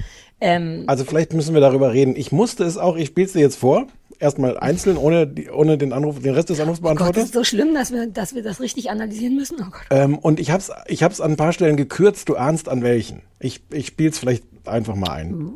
Ähm, 0.41 0.85
Also 0.87 1.05
vielleicht 1.05 1.33
müssen 1.33 1.55
wir 1.55 1.61
darüber 1.61 1.93
reden. 1.93 2.15
Ich 2.17 2.31
musste 2.31 2.65
es 2.65 2.77
auch, 2.77 2.97
ich 2.97 3.09
spiele 3.09 3.27
es 3.27 3.33
dir 3.33 3.41
jetzt 3.41 3.57
vor. 3.57 3.87
Erstmal 4.21 4.57
einzeln, 4.59 4.97
ohne, 4.97 5.27
die, 5.27 5.51
ohne 5.51 5.77
den 5.77 5.93
Anruf, 5.93 6.21
den 6.21 6.35
Rest 6.35 6.49
des 6.51 6.59
Gott, 6.59 6.65
Anrufsbeantworters. 6.67 7.15
das 7.17 7.25
ist 7.25 7.35
so 7.35 7.43
schlimm, 7.43 7.75
dass 7.75 7.91
wir, 7.93 8.07
dass 8.07 8.35
wir 8.35 8.43
das 8.45 8.61
richtig 8.61 8.91
analysieren 8.91 9.35
müssen. 9.35 9.57
Oh 9.61 9.71
Gott. 9.71 9.83
Ähm, 9.91 10.19
und 10.19 10.39
ich 10.39 10.51
hab's, 10.53 10.71
ich 10.87 11.03
hab's 11.03 11.21
an 11.21 11.33
ein 11.33 11.37
paar 11.37 11.53
Stellen 11.53 11.77
gekürzt, 11.77 12.29
du 12.29 12.37
ahnst 12.37 12.69
an 12.69 12.83
welchen. 12.83 13.23
Ich, 13.41 13.63
ich 13.73 13.89
spiel's 13.89 14.19
vielleicht 14.19 14.45
einfach 14.67 14.95
mal 14.95 15.11
ein. 15.11 15.51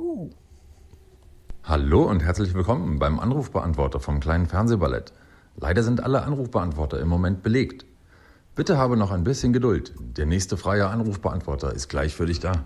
Hallo 1.63 2.03
und 2.05 2.21
herzlich 2.25 2.55
willkommen 2.55 2.99
beim 2.99 3.21
Anrufbeantworter 3.21 4.01
vom 4.01 4.21
kleinen 4.21 4.47
Fernsehballett. 4.47 5.13
Leider 5.61 5.83
sind 5.83 6.05
alle 6.05 6.23
Anrufbeantworter 6.23 7.01
im 7.01 7.09
Moment 7.09 7.43
belegt. 7.43 7.85
Bitte 8.55 8.79
habe 8.79 8.97
noch 8.97 9.11
ein 9.11 9.25
bisschen 9.25 9.53
Geduld. 9.53 9.93
Der 9.99 10.25
nächste 10.25 10.57
freie 10.57 10.87
Anrufbeantworter 10.87 11.73
ist 11.73 11.89
gleich 11.89 12.15
für 12.15 12.27
dich 12.27 12.39
da. 12.39 12.65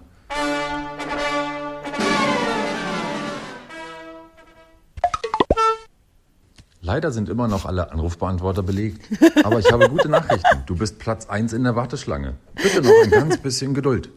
Leider 6.82 7.12
sind 7.12 7.30
immer 7.30 7.48
noch 7.48 7.64
alle 7.64 7.90
Anrufbeantworter 7.92 8.62
belegt. 8.62 9.06
Aber 9.44 9.58
ich 9.58 9.72
habe 9.72 9.88
gute 9.88 10.10
Nachrichten. 10.10 10.64
Du 10.66 10.76
bist 10.76 10.98
Platz 10.98 11.26
1 11.26 11.54
in 11.54 11.64
der 11.64 11.74
Warteschlange. 11.74 12.34
Bitte 12.56 12.82
noch 12.82 12.92
ein 13.04 13.10
ganz 13.10 13.38
bisschen 13.38 13.72
Geduld. 13.72 14.10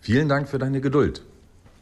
Vielen 0.00 0.28
Dank 0.30 0.48
für 0.48 0.58
deine 0.58 0.80
Geduld. 0.80 1.22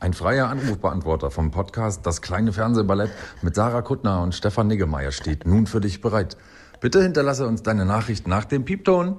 Ein 0.06 0.14
freier 0.14 0.48
Anrufbeantworter 0.50 1.32
vom 1.32 1.50
Podcast 1.50 2.06
Das 2.06 2.22
kleine 2.22 2.52
Fernsehballett 2.52 3.10
mit 3.42 3.56
Sarah 3.56 3.82
Kuttner 3.82 4.22
und 4.22 4.36
Stefan 4.36 4.68
Niggemeier 4.68 5.10
steht 5.10 5.44
nun 5.46 5.66
für 5.66 5.80
dich 5.80 6.00
bereit. 6.00 6.36
Bitte 6.80 7.02
hinterlasse 7.02 7.44
uns 7.44 7.64
deine 7.64 7.84
Nachricht 7.84 8.28
nach 8.28 8.44
dem 8.44 8.64
Piepton. 8.64 9.18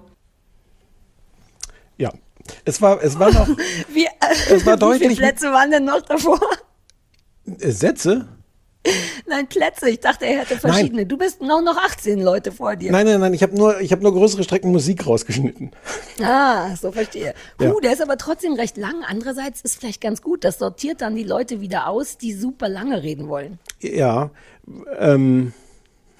Ja. 1.97 2.13
Es 2.63 2.81
war, 2.81 3.03
es 3.03 3.19
war 3.19 3.33
noch 3.33 3.49
Wie, 3.93 4.07
Es 4.49 4.65
war 4.65 4.75
Wie 4.77 4.79
deutlich- 4.79 5.09
viele 5.17 5.27
Plätze 5.27 5.51
waren 5.51 5.71
denn 5.71 5.83
noch 5.83 6.03
davor? 6.03 6.39
Sätze. 7.43 8.29
Nein, 9.27 9.47
Plätze. 9.47 9.89
Ich 9.89 9.99
dachte, 9.99 10.25
er 10.25 10.39
hätte 10.41 10.57
verschiedene. 10.57 11.05
Du 11.05 11.17
bist 11.17 11.41
noch, 11.41 11.61
noch 11.61 11.77
18 11.77 12.21
Leute 12.21 12.51
vor 12.51 12.75
dir. 12.75 12.91
Nein, 12.91 13.05
nein, 13.05 13.19
nein, 13.19 13.33
ich 13.33 13.43
habe 13.43 13.55
nur, 13.55 13.79
ich 13.79 13.91
habe 13.91 14.03
nur 14.03 14.13
größere 14.13 14.43
Strecken 14.43 14.71
Musik 14.71 15.05
rausgeschnitten. 15.05 15.71
Ah, 16.19 16.75
so 16.75 16.91
verstehe. 16.91 17.35
Ja. 17.61 17.71
Uh, 17.71 17.79
der 17.79 17.93
ist 17.93 18.01
aber 18.01 18.17
trotzdem 18.17 18.53
recht 18.53 18.75
lang. 18.75 19.03
Andererseits 19.07 19.61
ist 19.61 19.79
vielleicht 19.79 20.01
ganz 20.01 20.21
gut. 20.23 20.43
Das 20.43 20.57
sortiert 20.57 21.01
dann 21.01 21.15
die 21.15 21.23
Leute 21.23 21.61
wieder 21.61 21.87
aus, 21.87 22.17
die 22.17 22.33
super 22.33 22.67
lange 22.67 23.03
reden 23.03 23.27
wollen. 23.27 23.59
Ja. 23.81 24.31
Ähm, 24.97 25.53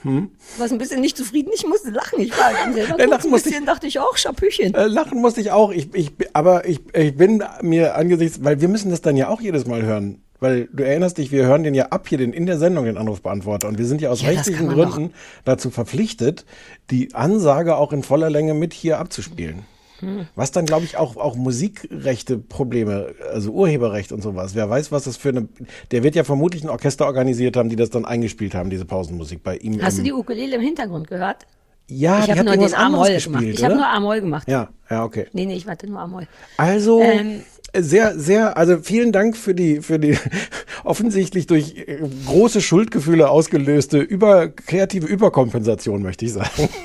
Du 0.04 0.30
warst 0.58 0.72
ein 0.72 0.78
bisschen 0.78 1.02
nicht 1.02 1.18
zufrieden. 1.18 1.52
Ich 1.54 1.66
musste 1.66 1.90
lachen. 1.90 2.20
Ich 2.22 2.32
war 2.32 2.52
selber 2.74 2.96
kurz 2.98 3.10
lachen 3.10 3.28
ein 3.28 3.32
musste 3.32 3.50
bisschen, 3.50 3.66
dachte 3.66 3.88
ich 3.88 4.00
auch, 4.00 4.16
Schapüchen. 4.16 4.74
äh, 4.74 4.86
lachen 4.88 5.20
musste 5.20 5.42
ich 5.42 5.52
auch. 5.52 5.72
Ich, 5.72 5.94
ich, 5.94 6.12
aber 6.34 6.66
ich, 6.66 6.82
ich 6.96 7.16
bin 7.18 7.44
mir 7.62 7.96
angesichts, 7.96 8.44
weil 8.44 8.62
wir 8.62 8.68
müssen 8.68 8.92
das 8.92 9.02
dann 9.02 9.18
ja 9.18 9.28
auch 9.28 9.42
jedes 9.42 9.66
Mal 9.66 9.82
hören. 9.84 10.22
Weil 10.40 10.70
du 10.72 10.84
erinnerst 10.84 11.18
dich, 11.18 11.32
wir 11.32 11.46
hören 11.46 11.64
den 11.64 11.74
ja 11.74 11.88
ab 11.88 12.08
hier 12.08 12.18
den, 12.18 12.32
in 12.32 12.46
der 12.46 12.58
Sendung, 12.58 12.86
den 12.86 12.98
Anrufbeantworter. 12.98 13.68
Und 13.68 13.78
wir 13.78 13.86
sind 13.86 14.02
ja 14.02 14.10
aus 14.10 14.22
Ja, 14.22 14.30
rechtlichen 14.30 14.70
Gründen 14.70 15.14
dazu 15.46 15.70
verpflichtet, 15.70 16.46
die 16.92 17.16
Ansage 17.16 17.76
auch 17.76 17.92
in 17.92 18.04
voller 18.04 18.30
Länge 18.30 18.54
mit 18.54 18.74
hier 18.74 19.00
abzuspielen. 19.00 19.66
Hm. 20.00 20.28
Was 20.36 20.52
dann, 20.52 20.68
glaube 20.68 20.86
ich, 20.86 20.98
auch, 20.98 21.18
auch 21.18 21.36
Musikrechte 21.36 22.38
Probleme, 22.38 23.16
also 23.34 23.52
Urheberrecht 23.52 24.12
und 24.12 24.22
sowas. 24.22 24.54
Wer 24.54 24.70
weiß, 24.70 24.92
was 24.92 25.06
das 25.06 25.18
für 25.18 25.30
eine. 25.30 25.48
Der 25.90 26.04
wird 26.04 26.14
ja 26.14 26.24
vermutlich 26.24 26.64
ein 26.64 26.70
Orchester 26.70 27.08
organisiert 27.08 27.58
haben, 27.58 27.70
die 27.70 27.76
das 27.76 27.90
dann 27.90 28.06
eingespielt 28.06 28.54
haben, 28.54 28.70
diese 28.70 28.86
Pausenmusik 28.86 29.44
bei 29.44 29.58
ihm. 29.58 29.82
Hast 29.82 29.98
du 29.98 30.04
die 30.04 30.14
Ukulele 30.14 30.58
im 30.58 30.62
Hintergrund 30.62 31.08
gehört? 31.08 31.48
Ja, 31.90 32.20
ich 32.20 32.30
habe 32.30 32.44
nur 32.44 32.54
den 32.54 32.62
gespielt, 32.64 33.24
gemacht. 33.24 33.44
Ich 33.44 33.64
habe 33.64 33.76
nur 33.76 33.88
A-Moll 33.88 34.22
gemacht. 34.22 34.48
Ja, 34.48 34.70
ja, 34.90 35.06
okay. 35.06 35.28
Nee, 35.32 35.46
nee, 35.46 35.56
ich 35.56 35.66
warte 35.66 35.88
nur 35.88 36.00
A-Moll. 36.00 36.28
Also 36.58 37.02
Ähm. 37.02 37.42
Sehr, 37.76 38.18
sehr, 38.18 38.58
also 38.58 38.80
vielen 38.80 39.12
Dank 39.12 39.36
für 39.38 39.54
die, 39.54 39.82
für 39.82 40.00
die 40.00 40.18
offensichtlich 40.84 41.48
durch 41.48 41.76
äh, 41.78 42.00
große 42.26 42.62
Schuldgefühle 42.62 43.30
ausgelöste 43.30 44.00
über 44.00 44.50
kreative 44.50 45.06
Überkompensation, 45.08 46.02
möchte 46.02 46.26
ich 46.26 46.34
sagen. 46.34 46.70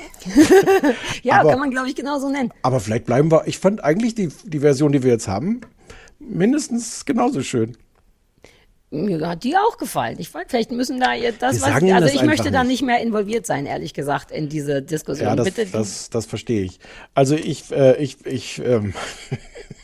Ja, 1.23 1.41
Aber- 1.41 1.49
kann 1.51 1.59
man, 1.59 1.71
glaube 1.71 1.89
ich, 1.89 1.95
genauso 1.95 2.29
nennen. 2.29 2.51
Aber 2.61 2.79
vielleicht 2.79 3.05
bleiben 3.05 3.29
wir. 3.31 3.43
Ich 3.45 3.57
fand 3.59 3.83
eigentlich 3.83 4.15
die, 4.15 4.29
die 4.45 4.59
Version, 4.59 4.91
die 4.93 5.03
wir 5.03 5.11
jetzt 5.11 5.27
haben, 5.27 5.61
mindestens 6.19 7.03
genauso 7.05 7.41
schön. 7.41 7.75
Mir 8.89 9.27
hat 9.27 9.43
die 9.43 9.57
auch 9.57 9.77
gefallen. 9.77 10.17
Ich 10.19 10.29
fand, 10.29 10.45
vielleicht 10.49 10.71
müssen 10.71 10.99
da 10.99 11.15
ihr 11.15 11.31
das, 11.31 11.61
was, 11.61 11.73
also 11.73 11.87
das 11.87 12.13
ich 12.13 12.21
möchte 12.23 12.51
da 12.51 12.63
nicht. 12.63 12.83
mehr 12.83 13.01
involviert 13.01 13.45
sein, 13.47 13.65
ehrlich 13.65 13.93
gesagt, 13.93 14.31
in 14.31 14.49
diese 14.49 14.81
Diskussion. 14.83 15.27
Ja, 15.29 15.35
das, 15.35 15.45
Bitte, 15.45 15.65
das, 15.65 16.09
das 16.11 16.25
verstehe 16.27 16.61
ich. 16.63 16.79
Also 17.15 17.35
ich, 17.35 17.71
äh, 17.71 17.97
ich, 17.97 18.23
ich, 18.25 18.61
ähm, 18.63 18.93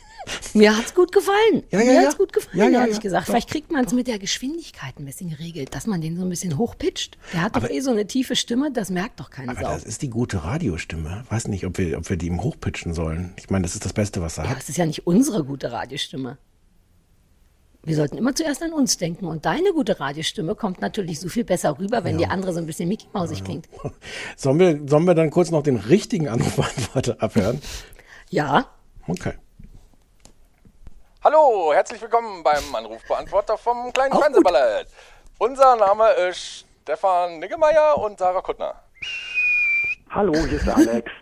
mir 0.54 0.76
hat's 0.76 0.94
gut 0.94 1.12
gefallen. 1.12 1.62
Ja, 1.70 1.78
ja, 1.80 1.84
mir 1.84 1.94
ja. 1.94 2.00
hat's 2.02 2.16
gut 2.18 2.32
gefallen, 2.32 2.58
Ja, 2.58 2.68
ja, 2.68 2.80
ehrlich 2.80 2.96
ja. 2.96 3.00
gesagt. 3.00 3.28
Doch. 3.28 3.32
Vielleicht 3.32 3.48
kriegt 3.50 3.70
man 3.72 3.84
es 3.84 3.92
mit 3.92 4.06
der 4.06 4.18
Geschwindigkeit 4.18 4.98
ein 4.98 5.04
bisschen 5.04 5.30
geregelt, 5.30 5.74
dass 5.74 5.86
man 5.86 6.00
den 6.00 6.16
so 6.16 6.22
ein 6.22 6.28
bisschen 6.28 6.58
hochpitcht. 6.58 7.18
Der 7.32 7.42
hat 7.42 7.56
doch 7.56 7.68
eh 7.68 7.80
so 7.80 7.90
eine 7.90 8.06
tiefe 8.06 8.36
Stimme, 8.36 8.70
das 8.72 8.90
merkt 8.90 9.20
doch 9.20 9.30
keine 9.30 9.52
aber 9.52 9.60
Sau. 9.60 9.72
das 9.72 9.84
ist 9.84 10.02
die 10.02 10.10
gute 10.10 10.42
Radiostimme. 10.44 11.24
Weiß 11.28 11.48
nicht, 11.48 11.64
ob 11.66 11.78
wir, 11.78 11.98
ob 11.98 12.08
wir 12.08 12.16
die 12.16 12.26
ihm 12.26 12.42
hochpitchen 12.42 12.94
sollen. 12.94 13.32
Ich 13.36 13.50
meine, 13.50 13.62
das 13.62 13.74
ist 13.74 13.84
das 13.84 13.92
Beste, 13.92 14.20
was 14.22 14.38
er 14.38 14.44
Ja, 14.44 14.50
hat. 14.50 14.58
es 14.60 14.68
ist 14.68 14.76
ja 14.78 14.86
nicht 14.86 15.06
unsere 15.06 15.44
gute 15.44 15.72
Radiostimme. 15.72 16.38
Wir 17.82 17.96
sollten 17.96 18.18
immer 18.18 18.34
zuerst 18.34 18.62
an 18.62 18.74
uns 18.74 18.98
denken. 18.98 19.24
Und 19.24 19.46
deine 19.46 19.72
gute 19.72 19.98
Radiostimme 20.00 20.54
kommt 20.54 20.82
natürlich 20.82 21.18
so 21.18 21.30
viel 21.30 21.44
besser 21.44 21.78
rüber, 21.78 22.04
wenn 22.04 22.18
die 22.18 22.26
andere 22.26 22.52
so 22.52 22.58
ein 22.58 22.66
bisschen 22.66 22.88
Mickey 22.90 23.06
Mausig 23.14 23.42
klingt. 23.42 23.68
Sollen 24.36 24.58
wir, 24.58 24.80
sollen 24.86 25.04
wir 25.06 25.14
dann 25.14 25.30
kurz 25.30 25.50
noch 25.50 25.62
den 25.62 25.76
richtigen 25.76 26.28
Anrufbeantworter 26.28 27.22
abhören? 27.22 27.60
Ja, 28.32 28.66
Okay. 29.08 29.32
Hallo, 31.22 31.70
herzlich 31.74 32.00
willkommen 32.00 32.42
beim 32.42 32.74
Anrufbeantworter 32.74 33.58
vom 33.58 33.92
kleinen 33.92 34.18
Fernsehballett. 34.18 34.88
Unser 35.36 35.76
Name 35.76 36.08
ist 36.12 36.64
Stefan 36.80 37.40
Niggemeier 37.40 37.98
und 37.98 38.18
Sarah 38.18 38.40
Kuttner. 38.40 38.82
Hallo, 40.12 40.32
hier 40.32 40.56
ist 40.56 40.66
der 40.66 40.76
Alex. 40.92 41.12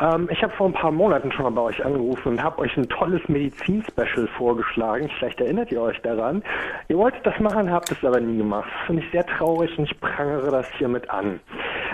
ähm, 0.00 0.26
ich 0.32 0.42
habe 0.42 0.54
vor 0.54 0.68
ein 0.68 0.72
paar 0.72 0.90
Monaten 0.90 1.30
schon 1.32 1.42
mal 1.42 1.50
bei 1.50 1.60
euch 1.60 1.84
angerufen 1.84 2.28
und 2.32 2.42
habe 2.42 2.60
euch 2.60 2.74
ein 2.78 2.88
tolles 2.88 3.20
Medizin-Special 3.28 4.26
vorgeschlagen. 4.38 5.10
Vielleicht 5.18 5.38
erinnert 5.42 5.70
ihr 5.70 5.82
euch 5.82 6.00
daran. 6.00 6.42
Ihr 6.88 6.96
wolltet 6.96 7.26
das 7.26 7.38
machen, 7.40 7.70
habt 7.70 7.92
es 7.92 8.02
aber 8.02 8.20
nie 8.20 8.38
gemacht. 8.38 8.70
Das 8.72 8.86
finde 8.86 9.02
ich 9.02 9.10
sehr 9.12 9.26
traurig 9.26 9.78
und 9.78 9.84
ich 9.84 10.00
prangere 10.00 10.50
das 10.50 10.66
hiermit 10.78 11.10
an. 11.10 11.40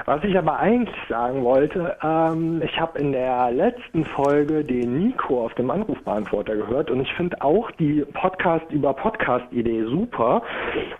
Was 0.06 0.22
ich 0.22 0.36
aber 0.38 0.58
eigentlich 0.58 0.94
sagen 1.08 1.42
wollte, 1.42 1.96
ähm, 2.02 2.62
ich 2.62 2.78
habe 2.78 2.98
in 3.00 3.10
der 3.12 3.50
letzten 3.50 4.04
Folge 4.04 4.62
den 4.62 4.98
Nico 4.98 5.44
auf 5.44 5.54
dem 5.54 5.70
Anrufbeantworter 5.70 6.54
gehört 6.54 6.90
und 6.90 7.00
ich 7.00 7.12
finde 7.14 7.40
auch 7.40 7.70
die 7.72 8.04
Podcast 8.12 8.70
über 8.70 8.92
Podcast-Idee 8.92 9.84
super. 9.86 10.42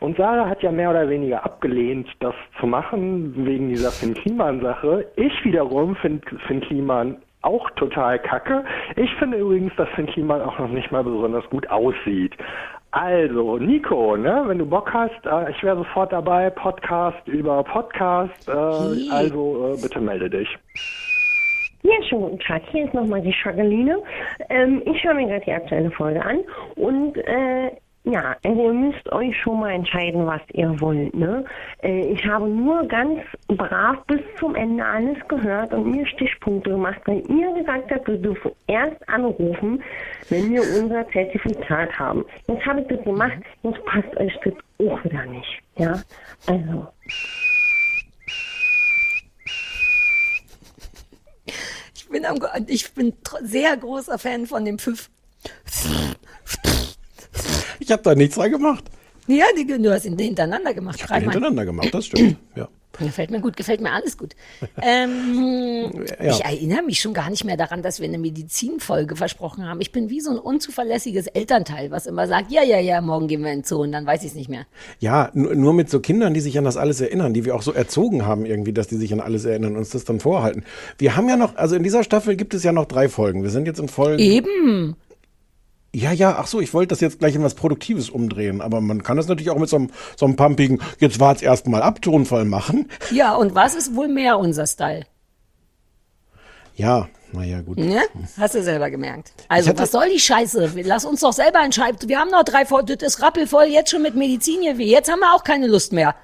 Und 0.01 0.17
Sarah 0.17 0.49
hat 0.49 0.63
ja 0.63 0.73
mehr 0.73 0.91
oder 0.91 1.09
weniger 1.09 1.45
abgelehnt, 1.45 2.09
das 2.21 2.35
zu 2.59 2.67
machen, 2.67 3.35
wegen 3.47 3.69
dieser 3.69 3.91
Finn 3.91 4.15
Kliman-Sache. 4.15 5.07
Ich 5.17 5.44
wiederum 5.45 5.97
finde 5.97 6.23
Finn 6.47 6.61
Kliman 6.61 7.17
auch 7.43 7.69
total 7.73 8.19
kacke. 8.19 8.65
Ich 8.97 9.13
finde 9.17 9.39
übrigens, 9.39 9.75
dass 9.77 9.89
Finn 9.91 10.07
Kliman 10.07 10.41
auch 10.41 10.59
noch 10.59 10.69
nicht 10.69 10.91
mal 10.91 11.05
besonders 11.05 11.49
gut 11.51 11.69
aussieht. 11.69 12.35
Also, 12.91 13.59
Nico, 13.59 14.17
ne, 14.17 14.45
wenn 14.47 14.59
du 14.59 14.67
Bock 14.67 14.93
hast, 14.93 15.27
äh, 15.27 15.51
ich 15.51 15.63
wäre 15.65 15.77
sofort 15.77 16.13
dabei, 16.13 16.49
Podcast 16.51 17.27
über 17.27 17.65
Podcast, 17.65 18.49
äh, 18.49 18.53
also 19.11 19.75
äh, 19.75 19.83
bitte 19.83 20.01
melde 20.01 20.31
dich. 20.31 20.49
Ja, 21.83 21.93
schönen 22.09 22.23
guten 22.23 22.39
Tag. 22.39 22.63
Hier 22.71 22.85
ist 22.85 22.95
nochmal 22.95 23.21
die 23.21 23.35
Jacqueline. 23.45 24.01
Ähm, 24.49 24.81
ich 24.87 25.05
höre 25.05 25.15
mir 25.15 25.27
gerade 25.27 25.45
die 25.45 25.53
aktuelle 25.53 25.91
Folge 25.91 26.25
an 26.25 26.39
und 26.77 27.19
äh, 27.19 27.73
ja, 28.05 28.37
also 28.45 28.67
ihr 28.67 28.73
müsst 28.75 29.11
euch 29.13 29.35
schon 29.41 29.61
mal 29.61 29.73
entscheiden, 29.73 30.27
was 30.27 30.43
ihr 30.53 30.79
wollt. 30.79 31.15
Ne? 31.15 31.43
Äh, 31.83 32.13
ich 32.13 32.23
habe 32.27 32.47
nur 32.47 32.87
ganz 32.87 33.21
brav 33.49 34.05
bis 34.07 34.21
zum 34.39 34.55
Ende 34.55 34.85
alles 34.85 35.17
gehört 35.27 35.73
und 35.73 35.91
mir 35.91 36.07
Stichpunkte 36.07 36.71
gemacht, 36.71 37.01
weil 37.07 37.23
ihr 37.31 37.55
gesagt 37.55 37.91
habt, 37.91 38.07
wir 38.07 38.19
dürfen 38.19 38.53
erst 38.67 39.09
anrufen, 39.09 39.83
wenn 40.29 40.53
wir 40.53 40.61
unser 40.83 41.09
Zertifikat 41.09 41.99
haben. 41.99 42.27
Jetzt 42.47 42.67
habe 42.67 42.83
ich 42.83 42.89
das 42.89 43.03
gemacht, 43.05 43.39
jetzt 43.63 43.85
passt 43.87 44.17
euch 44.19 44.39
das 44.45 44.55
auch 44.87 45.03
wieder 45.03 45.25
nicht. 45.25 45.63
Ja, 45.77 46.03
also. 46.47 46.89
ich 51.95 52.09
bin, 52.11 52.27
am, 52.27 52.37
ich 52.67 52.93
bin 52.93 53.15
sehr 53.41 53.75
großer 53.79 54.19
Fan 54.19 54.47
von 54.47 54.67
dem 54.67 54.79
Pfiff. 54.79 55.09
Ich 57.85 57.93
habe 57.93 58.03
da 58.03 58.15
nichts 58.15 58.37
dran 58.37 58.51
gemacht. 58.51 58.85
Ja, 59.27 59.45
die, 59.57 59.67
du 59.67 59.93
hast 59.93 60.05
ihn 60.05 60.19
hintereinander 60.19 60.75
gemacht. 60.75 60.97
Ich 60.97 61.09
habe 61.09 61.21
hintereinander 61.21 61.65
gemacht, 61.65 61.93
das 61.93 62.07
stimmt. 62.07 62.37
Ja. 62.57 62.69
Gefällt 63.01 63.33
mir 63.33 63.41
gut, 63.41 63.57
gefällt 63.57 63.81
mir 63.81 63.91
alles 63.91 64.17
gut. 64.17 64.37
Ähm, 64.81 66.05
Ja. 66.23 66.31
Ich 66.31 66.45
erinnere 66.45 66.83
mich 66.83 67.01
schon 67.01 67.13
gar 67.13 67.29
nicht 67.29 67.45
mehr 67.45 67.57
daran, 67.57 67.83
dass 67.83 67.99
wir 68.01 68.07
eine 68.07 68.19
Medizinfolge 68.19 69.17
versprochen 69.17 69.67
haben. 69.67 69.81
Ich 69.81 69.91
bin 69.91 70.11
wie 70.11 70.21
so 70.21 70.31
ein 70.31 70.39
unzuverlässiges 70.39 71.27
Elternteil, 71.27 71.91
was 71.91 72.07
immer 72.07 72.29
sagt, 72.29 72.53
ja, 72.53 72.63
ja, 72.63 72.79
ja, 72.79 73.01
morgen 73.01 73.27
gehen 73.27 73.43
wir 73.43 73.51
in 73.51 73.61
den 73.61 73.65
Zoo 73.65 73.83
und 73.83 73.91
dann 73.91 74.07
weiß 74.07 74.23
ich 74.23 74.29
es 74.29 74.35
nicht 74.37 74.49
mehr. 74.49 74.67
Ja, 75.01 75.31
nur, 75.35 75.75
mit 75.75 75.91
so 75.91 75.99
Kindern, 75.99 76.35
die 76.35 76.41
sich 76.41 76.57
an 76.57 76.63
das 76.65 76.77
alles 76.77 77.01
erinnern, 77.01 77.35
die 77.35 77.45
wir 77.45 77.57
auch 77.57 77.63
so 77.63 77.73
erzogen 77.73 78.27
haben 78.27 78.47
irgendwie, 78.47 78.73
dass 78.73 78.87
die 78.87 78.97
sich 78.97 79.13
an 79.13 79.19
alles 79.19 79.45
erinnern 79.45 79.73
und 79.73 79.79
uns 79.79 79.91
das 79.91 80.05
dann 80.05 80.21
vorhalten. 80.21 80.63
Wir 80.99 81.17
haben 81.17 81.29
ja 81.29 81.37
noch, 81.37 81.57
also 81.57 81.75
in 81.75 81.83
dieser 81.83 82.05
Staffel 82.05 82.37
gibt 82.37 82.55
es 82.55 82.63
ja 82.63 82.71
noch 82.71 82.85
drei 82.85 83.09
Folgen. 83.09 83.43
Wir 83.43 83.51
sind 83.51 83.67
jetzt 83.67 83.81
in 83.81 83.89
Folge. 83.89 84.23
Eben. 84.23 84.95
Ja, 85.95 86.11
ja, 86.11 86.37
ach 86.37 86.49
so, 86.49 86.61
ich 86.61 86.75
wollte 86.75 86.89
das 86.89 87.01
jetzt 87.01 87.21
gleich 87.21 87.37
in 87.37 87.45
was 87.45 87.55
Produktives 87.55 88.11
umdrehen, 88.11 88.61
aber 88.61 88.81
man 88.81 89.05
kann 89.05 89.17
das 89.17 89.29
natürlich 89.29 89.51
auch 89.51 89.59
mit 89.59 89.69
so 89.69 89.77
einem, 89.77 89.91
so 90.17 90.27
einem 90.27 90.35
pumpigen, 90.35 90.83
jetzt 90.99 91.21
war's 91.21 91.41
erstmal 91.41 91.83
ab, 91.83 92.03
Tonfall 92.03 92.45
machen. 92.45 92.91
Ja, 93.13 93.35
und 93.37 93.55
was 93.55 93.77
ist 93.77 93.95
wohl 93.95 94.09
mehr 94.09 94.39
unser 94.39 94.67
Style? 94.67 95.05
Ja, 96.75 97.09
naja, 97.33 97.61
gut. 97.61 97.79
Ne? 97.79 98.03
Hast 98.37 98.57
du 98.57 98.63
selber 98.63 98.91
gemerkt. 98.91 99.33
Also, 99.49 99.77
was 99.79 99.93
soll 99.93 100.09
die 100.11 100.19
Scheiße? 100.19 100.73
Lass 100.83 101.05
uns 101.05 101.21
doch 101.21 101.33
selber 101.33 101.63
entscheiden. 101.63 102.09
Wir 102.09 102.19
haben 102.19 102.31
noch 102.31 102.43
drei. 102.43 102.65
Das 102.65 103.03
ist 103.03 103.23
rappelvoll 103.23 103.67
jetzt 103.67 103.91
schon 103.91 104.03
mit 104.03 104.17
Medizin 104.17 104.63
hier 104.63 104.79
weh. 104.79 104.91
Jetzt 104.91 105.11
haben 105.11 105.21
wir 105.21 105.33
auch 105.33 105.45
keine 105.45 105.69
Lust 105.69 105.93
mehr. 105.93 106.17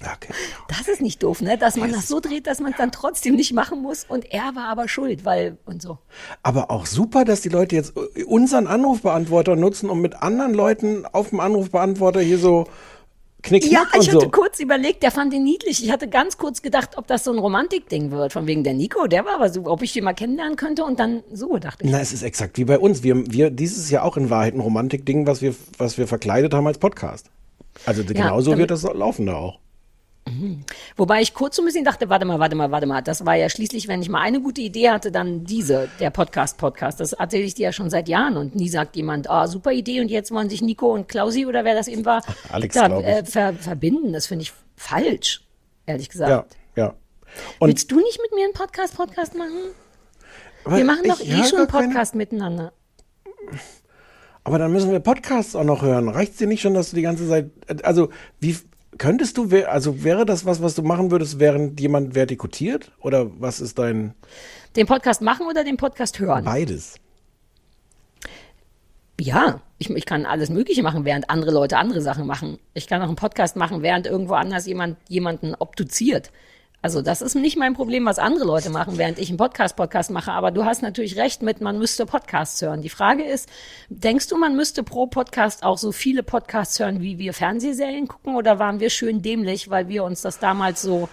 Okay. 0.00 0.32
Das 0.68 0.86
ist 0.86 1.00
nicht 1.00 1.22
doof, 1.22 1.42
ne? 1.42 1.58
Dass 1.58 1.76
man 1.76 1.90
das 1.90 2.06
so 2.06 2.20
dreht, 2.20 2.46
dass 2.46 2.60
man 2.60 2.70
es 2.72 2.78
dann 2.78 2.92
trotzdem 2.92 3.34
nicht 3.34 3.52
machen 3.52 3.82
muss. 3.82 4.04
Und 4.08 4.30
er 4.32 4.54
war 4.54 4.66
aber 4.68 4.86
schuld, 4.88 5.24
weil 5.24 5.58
und 5.66 5.82
so. 5.82 5.98
Aber 6.44 6.70
auch 6.70 6.86
super, 6.86 7.24
dass 7.24 7.40
die 7.40 7.48
Leute 7.48 7.74
jetzt 7.74 7.94
unseren 8.26 8.66
Anrufbeantworter 8.68 9.56
nutzen, 9.56 9.90
um 9.90 10.00
mit 10.00 10.22
anderen 10.22 10.54
Leuten 10.54 11.04
auf 11.06 11.30
dem 11.30 11.40
Anrufbeantworter 11.40 12.20
hier 12.20 12.38
so 12.38 12.66
knick 13.42 13.64
Ja, 13.70 13.82
und 13.92 14.02
ich 14.02 14.08
hatte 14.08 14.20
so. 14.26 14.30
kurz 14.30 14.60
überlegt, 14.60 15.02
der 15.02 15.10
fand 15.10 15.32
ihn 15.34 15.42
niedlich. 15.42 15.82
Ich 15.84 15.90
hatte 15.90 16.08
ganz 16.08 16.38
kurz 16.38 16.62
gedacht, 16.62 16.90
ob 16.96 17.08
das 17.08 17.24
so 17.24 17.32
ein 17.32 17.38
Romantikding 17.38 18.12
wird. 18.12 18.32
Von 18.32 18.46
wegen 18.46 18.62
der 18.62 18.74
Nico, 18.74 19.06
der 19.08 19.24
war 19.24 19.34
aber 19.34 19.48
so, 19.50 19.64
ob 19.66 19.82
ich 19.82 19.92
den 19.92 20.04
mal 20.04 20.12
kennenlernen 20.12 20.54
könnte. 20.56 20.84
Und 20.84 21.00
dann 21.00 21.24
so 21.32 21.56
dachte 21.58 21.84
ich. 21.84 21.90
Na, 21.90 22.00
es 22.00 22.12
ist 22.12 22.22
exakt 22.22 22.56
wie 22.58 22.64
bei 22.64 22.78
uns. 22.78 23.02
Wir, 23.02 23.16
wir, 23.32 23.50
dieses 23.50 23.90
ja 23.90 24.02
auch 24.02 24.16
in 24.16 24.30
Wahrheit 24.30 24.54
ein 24.54 24.60
Romantik-Ding, 24.60 25.26
was 25.26 25.42
wir, 25.42 25.56
was 25.76 25.98
wir 25.98 26.06
verkleidet 26.06 26.54
haben 26.54 26.68
als 26.68 26.78
Podcast. 26.78 27.30
Also 27.86 28.04
genauso 28.04 28.50
damit- 28.50 28.60
wird 28.62 28.70
das 28.70 28.82
laufen 28.82 29.26
da 29.26 29.34
auch. 29.34 29.58
Wobei 30.96 31.20
ich 31.22 31.34
kurz 31.34 31.56
so 31.56 31.62
ein 31.62 31.64
bisschen 31.66 31.84
dachte, 31.84 32.08
warte 32.08 32.24
mal, 32.24 32.38
warte 32.38 32.56
mal, 32.56 32.70
warte 32.70 32.86
mal. 32.86 33.02
Das 33.02 33.24
war 33.26 33.34
ja 33.34 33.48
schließlich, 33.48 33.88
wenn 33.88 34.02
ich 34.02 34.08
mal 34.08 34.20
eine 34.20 34.40
gute 34.40 34.60
Idee 34.60 34.90
hatte, 34.90 35.10
dann 35.12 35.44
diese, 35.44 35.88
der 36.00 36.10
Podcast-Podcast. 36.10 37.00
Das 37.00 37.12
erzähle 37.12 37.44
ich 37.44 37.54
dir 37.54 37.64
ja 37.64 37.72
schon 37.72 37.90
seit 37.90 38.08
Jahren 38.08 38.36
und 38.36 38.54
nie 38.54 38.68
sagt 38.68 38.96
jemand, 38.96 39.28
ah, 39.30 39.46
super 39.48 39.72
Idee 39.72 40.00
und 40.00 40.10
jetzt 40.10 40.30
wollen 40.30 40.48
sich 40.50 40.62
Nico 40.62 40.92
und 40.92 41.08
Klausi 41.08 41.46
oder 41.46 41.64
wer 41.64 41.74
das 41.74 41.88
eben 41.88 42.04
war, 42.04 42.22
Alex, 42.52 42.74
da 42.74 42.86
äh, 43.00 43.24
ver 43.24 43.52
verbinden. 43.54 44.12
Das 44.12 44.26
finde 44.26 44.42
ich 44.42 44.52
falsch, 44.76 45.46
ehrlich 45.86 46.08
gesagt. 46.08 46.30
Ja, 46.76 46.82
ja. 46.84 46.94
Und 47.58 47.68
Willst 47.68 47.90
du 47.90 47.96
nicht 48.00 48.20
mit 48.22 48.32
mir 48.34 48.44
einen 48.44 48.54
Podcast-Podcast 48.54 49.36
machen? 49.36 49.52
Wir 50.66 50.84
machen 50.84 51.04
doch 51.06 51.20
eh 51.20 51.24
schon 51.24 51.58
einen 51.60 51.66
gar 51.66 51.66
keine- 51.66 51.88
Podcast 51.88 52.14
miteinander. 52.14 52.72
Aber 54.44 54.58
dann 54.58 54.72
müssen 54.72 54.90
wir 54.90 55.00
Podcasts 55.00 55.54
auch 55.54 55.64
noch 55.64 55.82
hören. 55.82 56.08
Reicht's 56.08 56.38
dir 56.38 56.46
nicht 56.46 56.62
schon, 56.62 56.72
dass 56.74 56.90
du 56.90 56.96
die 56.96 57.02
ganze 57.02 57.28
Zeit, 57.28 57.50
also 57.84 58.08
wie 58.40 58.56
könntest 58.98 59.38
du, 59.38 59.48
also 59.66 60.04
wäre 60.04 60.26
das 60.26 60.44
was, 60.44 60.62
was 60.62 60.74
du 60.74 60.82
machen 60.82 61.10
würdest, 61.10 61.38
während 61.38 61.80
jemand 61.80 62.14
vertikutiert? 62.14 62.90
Oder 63.00 63.30
was 63.40 63.60
ist 63.60 63.78
dein 63.78 64.14
Den 64.76 64.86
Podcast 64.86 65.22
machen 65.22 65.46
oder 65.46 65.64
den 65.64 65.76
Podcast 65.76 66.18
hören? 66.18 66.44
beides? 66.44 66.96
Ja, 69.20 69.60
ich, 69.78 69.90
ich 69.90 70.06
kann 70.06 70.26
alles 70.26 70.48
Mögliche 70.48 70.82
machen, 70.82 71.04
während 71.04 71.28
andere 71.28 71.50
Leute 71.50 71.76
andere 71.76 72.00
Sachen 72.00 72.26
machen. 72.26 72.58
Ich 72.74 72.86
kann 72.86 73.02
auch 73.02 73.06
einen 73.06 73.16
Podcast 73.16 73.56
machen, 73.56 73.82
während 73.82 74.06
irgendwo 74.06 74.34
anders 74.34 74.66
jemand 74.66 74.96
jemanden 75.08 75.54
obduziert. 75.56 76.30
Also 76.80 77.02
das 77.02 77.22
ist 77.22 77.34
nicht 77.34 77.56
mein 77.56 77.74
Problem, 77.74 78.04
was 78.06 78.20
andere 78.20 78.44
Leute 78.44 78.70
machen, 78.70 78.98
während 78.98 79.18
ich 79.18 79.30
einen 79.30 79.36
Podcast-Podcast 79.36 80.12
mache. 80.12 80.30
Aber 80.30 80.52
du 80.52 80.64
hast 80.64 80.80
natürlich 80.80 81.16
recht 81.16 81.42
mit, 81.42 81.60
man 81.60 81.76
müsste 81.76 82.06
Podcasts 82.06 82.62
hören. 82.62 82.82
Die 82.82 82.88
Frage 82.88 83.24
ist, 83.24 83.48
denkst 83.88 84.28
du, 84.28 84.36
man 84.36 84.54
müsste 84.54 84.84
pro 84.84 85.08
Podcast 85.08 85.64
auch 85.64 85.76
so 85.76 85.90
viele 85.90 86.22
Podcasts 86.22 86.78
hören, 86.78 87.00
wie 87.00 87.18
wir 87.18 87.34
Fernsehserien 87.34 88.06
gucken? 88.06 88.36
Oder 88.36 88.60
waren 88.60 88.78
wir 88.78 88.90
schön 88.90 89.22
dämlich, 89.22 89.70
weil 89.70 89.88
wir 89.88 90.04
uns 90.04 90.22
das 90.22 90.38
damals 90.38 90.80
so 90.80 91.08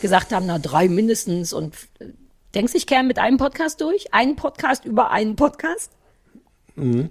gesagt 0.00 0.32
haben, 0.32 0.46
na 0.46 0.60
drei 0.60 0.88
mindestens? 0.88 1.52
Und 1.52 1.74
äh, 1.98 2.06
denkst 2.54 2.72
du, 2.72 2.78
ich 2.78 2.86
käme 2.86 3.08
mit 3.08 3.18
einem 3.18 3.38
Podcast 3.38 3.80
durch? 3.80 4.14
Einen 4.14 4.36
Podcast 4.36 4.84
über 4.84 5.10
einen 5.10 5.34
Podcast? 5.34 5.90
Mhm. 6.76 7.10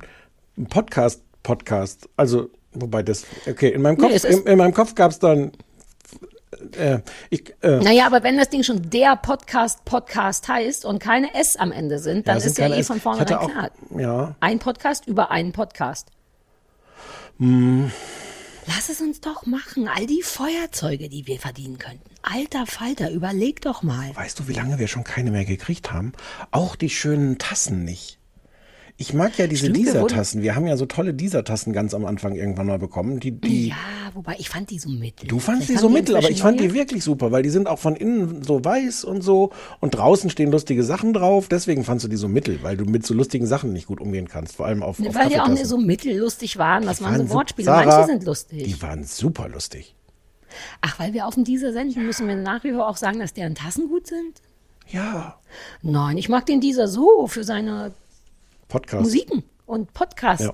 Ein 0.58 0.68
Podcast, 0.68 1.24
Podcast. 1.44 2.08
Also, 2.16 2.52
wobei 2.72 3.04
das, 3.04 3.26
okay, 3.50 3.68
in 3.68 3.82
meinem 3.82 3.98
Kopf, 3.98 4.12
Nee, 4.12 4.16
es 4.16 4.24
in, 4.24 4.46
in 4.46 4.58
meinem 4.58 4.74
Kopf 4.74 4.96
gab's 4.96 5.20
dann, 5.20 5.52
äh, 6.78 7.00
ich, 7.30 7.54
äh, 7.62 7.78
Naja, 7.80 8.06
aber 8.06 8.24
wenn 8.24 8.38
das 8.38 8.50
Ding 8.50 8.64
schon 8.64 8.90
der 8.90 9.16
Podcast 9.16 9.84
Podcast 9.86 10.48
heißt 10.48 10.86
und 10.86 11.00
keine 11.00 11.34
S 11.36 11.56
am 11.58 11.72
Ende 11.72 12.00
sind, 12.00 12.28
dann 12.28 12.38
es 12.38 12.44
sind 12.44 12.52
ist 12.54 12.58
ja 12.60 12.68
eh 12.68 12.80
S. 12.80 12.88
von 12.88 13.00
vornherein 13.02 13.36
auch- 13.38 13.50
klar. 13.50 13.72
Ja. 13.98 14.36
Ein 14.40 14.60
Podcast 14.60 15.08
über 15.08 15.32
einen 15.32 15.52
Podcast. 15.52 16.08
Hm. 17.40 17.92
Lass 18.68 18.90
es 18.90 19.00
uns 19.00 19.22
doch 19.22 19.46
machen. 19.46 19.88
All 19.88 20.06
die 20.08 20.22
Feuerzeuge, 20.22 21.08
die 21.08 21.26
wir 21.26 21.40
verdienen 21.40 21.78
könnten. 21.78 22.10
Alter 22.22 22.66
Falter, 22.66 23.12
überleg 23.12 23.62
doch 23.62 23.82
mal. 23.82 24.14
Weißt 24.16 24.40
du, 24.40 24.48
wie 24.50 24.54
lange 24.54 24.78
wir 24.78 24.88
schon 24.90 25.06
keine 25.06 25.32
mehr 25.32 25.46
gekriegt 25.46 25.94
haben? 25.94 26.12
Auch 26.52 26.76
die 26.76 26.90
schönen 26.90 27.38
Tassen 27.38 27.86
nicht. 27.86 28.20
Ich 29.00 29.14
mag 29.14 29.38
ja 29.38 29.46
diese 29.46 29.66
Stimmt, 29.68 29.78
wir 29.78 29.86
wurden- 29.94 30.08
Dieser-Tassen. 30.08 30.42
Wir 30.42 30.56
haben 30.56 30.66
ja 30.66 30.76
so 30.76 30.88
tolle 30.88 31.14
Dieser-Tassen 31.14 31.72
ganz 31.72 31.94
am 31.94 32.04
Anfang 32.06 32.34
irgendwann 32.34 32.66
mal 32.66 32.80
bekommen. 32.80 33.20
Die, 33.20 33.30
die, 33.32 33.68
Ja, 33.70 33.76
wobei 34.16 34.36
ich 34.40 34.50
fand 34.50 34.72
die 34.72 34.80
so 34.80 34.90
mittel. 34.90 35.28
Du 35.28 35.38
fandst 35.38 35.70
die 35.70 35.78
so 35.78 35.88
mittel, 35.88 36.16
aber 36.16 36.32
ich 36.32 36.42
fand 36.42 36.60
die 36.60 36.74
wirklich 36.74 37.04
super, 37.04 37.32
weil 37.32 37.44
die 37.44 37.52
sind 37.52 37.68
auch 37.68 37.78
von 37.78 37.96
innen 37.96 38.42
so 38.44 38.66
weiß 38.66 39.04
und 39.04 39.22
so 39.22 39.52
und 39.82 39.92
draußen 39.92 40.32
stehen 40.32 40.52
lustige 40.52 40.84
Sachen 40.84 41.14
drauf. 41.14 41.48
Deswegen 41.48 41.84
fandst 41.84 42.06
du 42.06 42.10
die 42.10 42.16
so 42.16 42.28
mittel, 42.28 42.64
weil 42.64 42.76
du 42.76 42.86
mit 42.86 43.06
so 43.06 43.14
lustigen 43.14 43.46
Sachen 43.46 43.72
nicht 43.72 43.86
gut 43.86 44.02
umgehen 44.02 44.28
kannst, 44.28 44.56
vor 44.56 44.66
allem 44.66 44.82
auf, 44.82 45.00
auf 45.00 45.14
Weil 45.16 45.30
die 45.30 45.40
auch 45.40 45.48
nicht 45.48 45.68
so 45.68 45.78
mittellustig 45.78 46.58
waren. 46.58 46.84
Das 46.88 46.98
Die 46.98 47.04
waren 47.04 47.28
so 47.28 47.34
Wortspiele. 47.36 47.66
Sarah, 47.66 47.86
Manche 47.86 48.08
sind 48.08 48.24
lustig. 48.26 48.64
Die 48.64 48.82
waren 48.82 49.04
super 49.04 49.48
lustig. 49.48 49.94
Ach, 50.82 50.98
weil 51.00 51.14
wir 51.14 51.28
auf 51.28 51.36
dem 51.36 51.44
Dieser 51.44 51.72
senden, 51.72 52.04
müssen 52.04 52.28
wir 52.28 52.36
nach 52.36 52.64
wie 52.64 52.72
vor 52.72 52.88
auch 52.90 52.98
sagen, 52.98 53.20
dass 53.20 53.34
deren 53.34 53.54
Tassen 53.54 53.90
gut 53.90 54.08
sind? 54.08 54.42
Ja. 54.90 55.38
Nein, 55.84 56.18
ich 56.18 56.30
mag 56.30 56.48
den 56.48 56.62
Dieser 56.62 56.88
so 56.88 57.28
für 57.28 57.44
seine 57.44 57.92
Podcast. 58.68 59.04
Musiken 59.04 59.44
und 59.66 59.94
Podcasts. 59.94 60.46
Ja. 60.46 60.54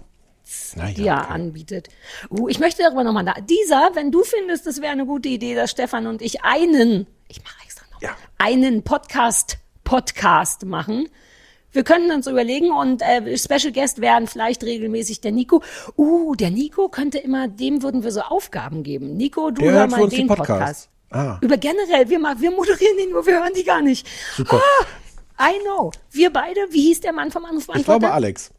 Naja, 0.75 0.93
die 0.93 1.07
er 1.07 1.29
anbietet. 1.31 1.87
Uh, 2.29 2.49
ich 2.49 2.59
möchte 2.59 2.83
darüber 2.83 3.03
nochmal 3.03 3.23
da. 3.23 3.33
Dieser, 3.41 3.91
wenn 3.93 4.11
du 4.11 4.23
findest, 4.23 4.67
es 4.67 4.81
wäre 4.81 4.91
eine 4.91 5.05
gute 5.05 5.29
Idee, 5.29 5.55
dass 5.55 5.71
Stefan 5.71 6.05
und 6.05 6.21
ich 6.21 6.43
einen, 6.43 7.07
ich 7.29 7.41
mache 7.43 7.55
extra 7.63 7.85
noch, 7.91 8.01
einen 8.39 8.83
Podcast, 8.83 9.57
Podcast 9.85 10.65
machen. 10.65 11.07
Wir 11.71 11.83
könnten 11.83 12.11
uns 12.11 12.27
überlegen 12.27 12.71
und 12.71 13.01
äh, 13.01 13.37
Special 13.37 13.71
Guest 13.71 14.01
werden 14.01 14.27
vielleicht 14.27 14.63
regelmäßig 14.63 15.21
der 15.21 15.31
Nico. 15.31 15.63
Uh, 15.97 16.35
der 16.35 16.51
Nico 16.51 16.89
könnte 16.89 17.17
immer, 17.19 17.47
dem 17.47 17.81
würden 17.81 18.03
wir 18.03 18.11
so 18.11 18.21
Aufgaben 18.21 18.83
geben. 18.83 19.15
Nico, 19.15 19.49
du 19.49 19.61
Der 19.61 19.71
hör 19.71 19.87
mal 19.87 20.07
den 20.07 20.27
Podcast. 20.27 20.49
Podcasts. 20.49 20.89
Ah. 21.09 21.37
Über 21.41 21.57
generell, 21.57 22.09
wir, 22.09 22.19
ma- 22.19 22.35
wir 22.37 22.51
moderieren 22.51 22.97
den 22.97 23.11
nur, 23.11 23.25
wir 23.25 23.39
hören 23.39 23.53
die 23.55 23.63
gar 23.63 23.81
nicht. 23.81 24.05
Super. 24.35 24.57
Ah, 24.57 24.85
I 25.43 25.59
know. 25.65 25.91
Wir 26.11 26.31
beide, 26.31 26.59
wie 26.71 26.81
hieß 26.83 27.01
der 27.01 27.11
Mann 27.13 27.31
vom 27.31 27.45
Anruf? 27.45 27.67
Ich 27.75 27.83
glaube 27.83 28.11
Alex. 28.11 28.51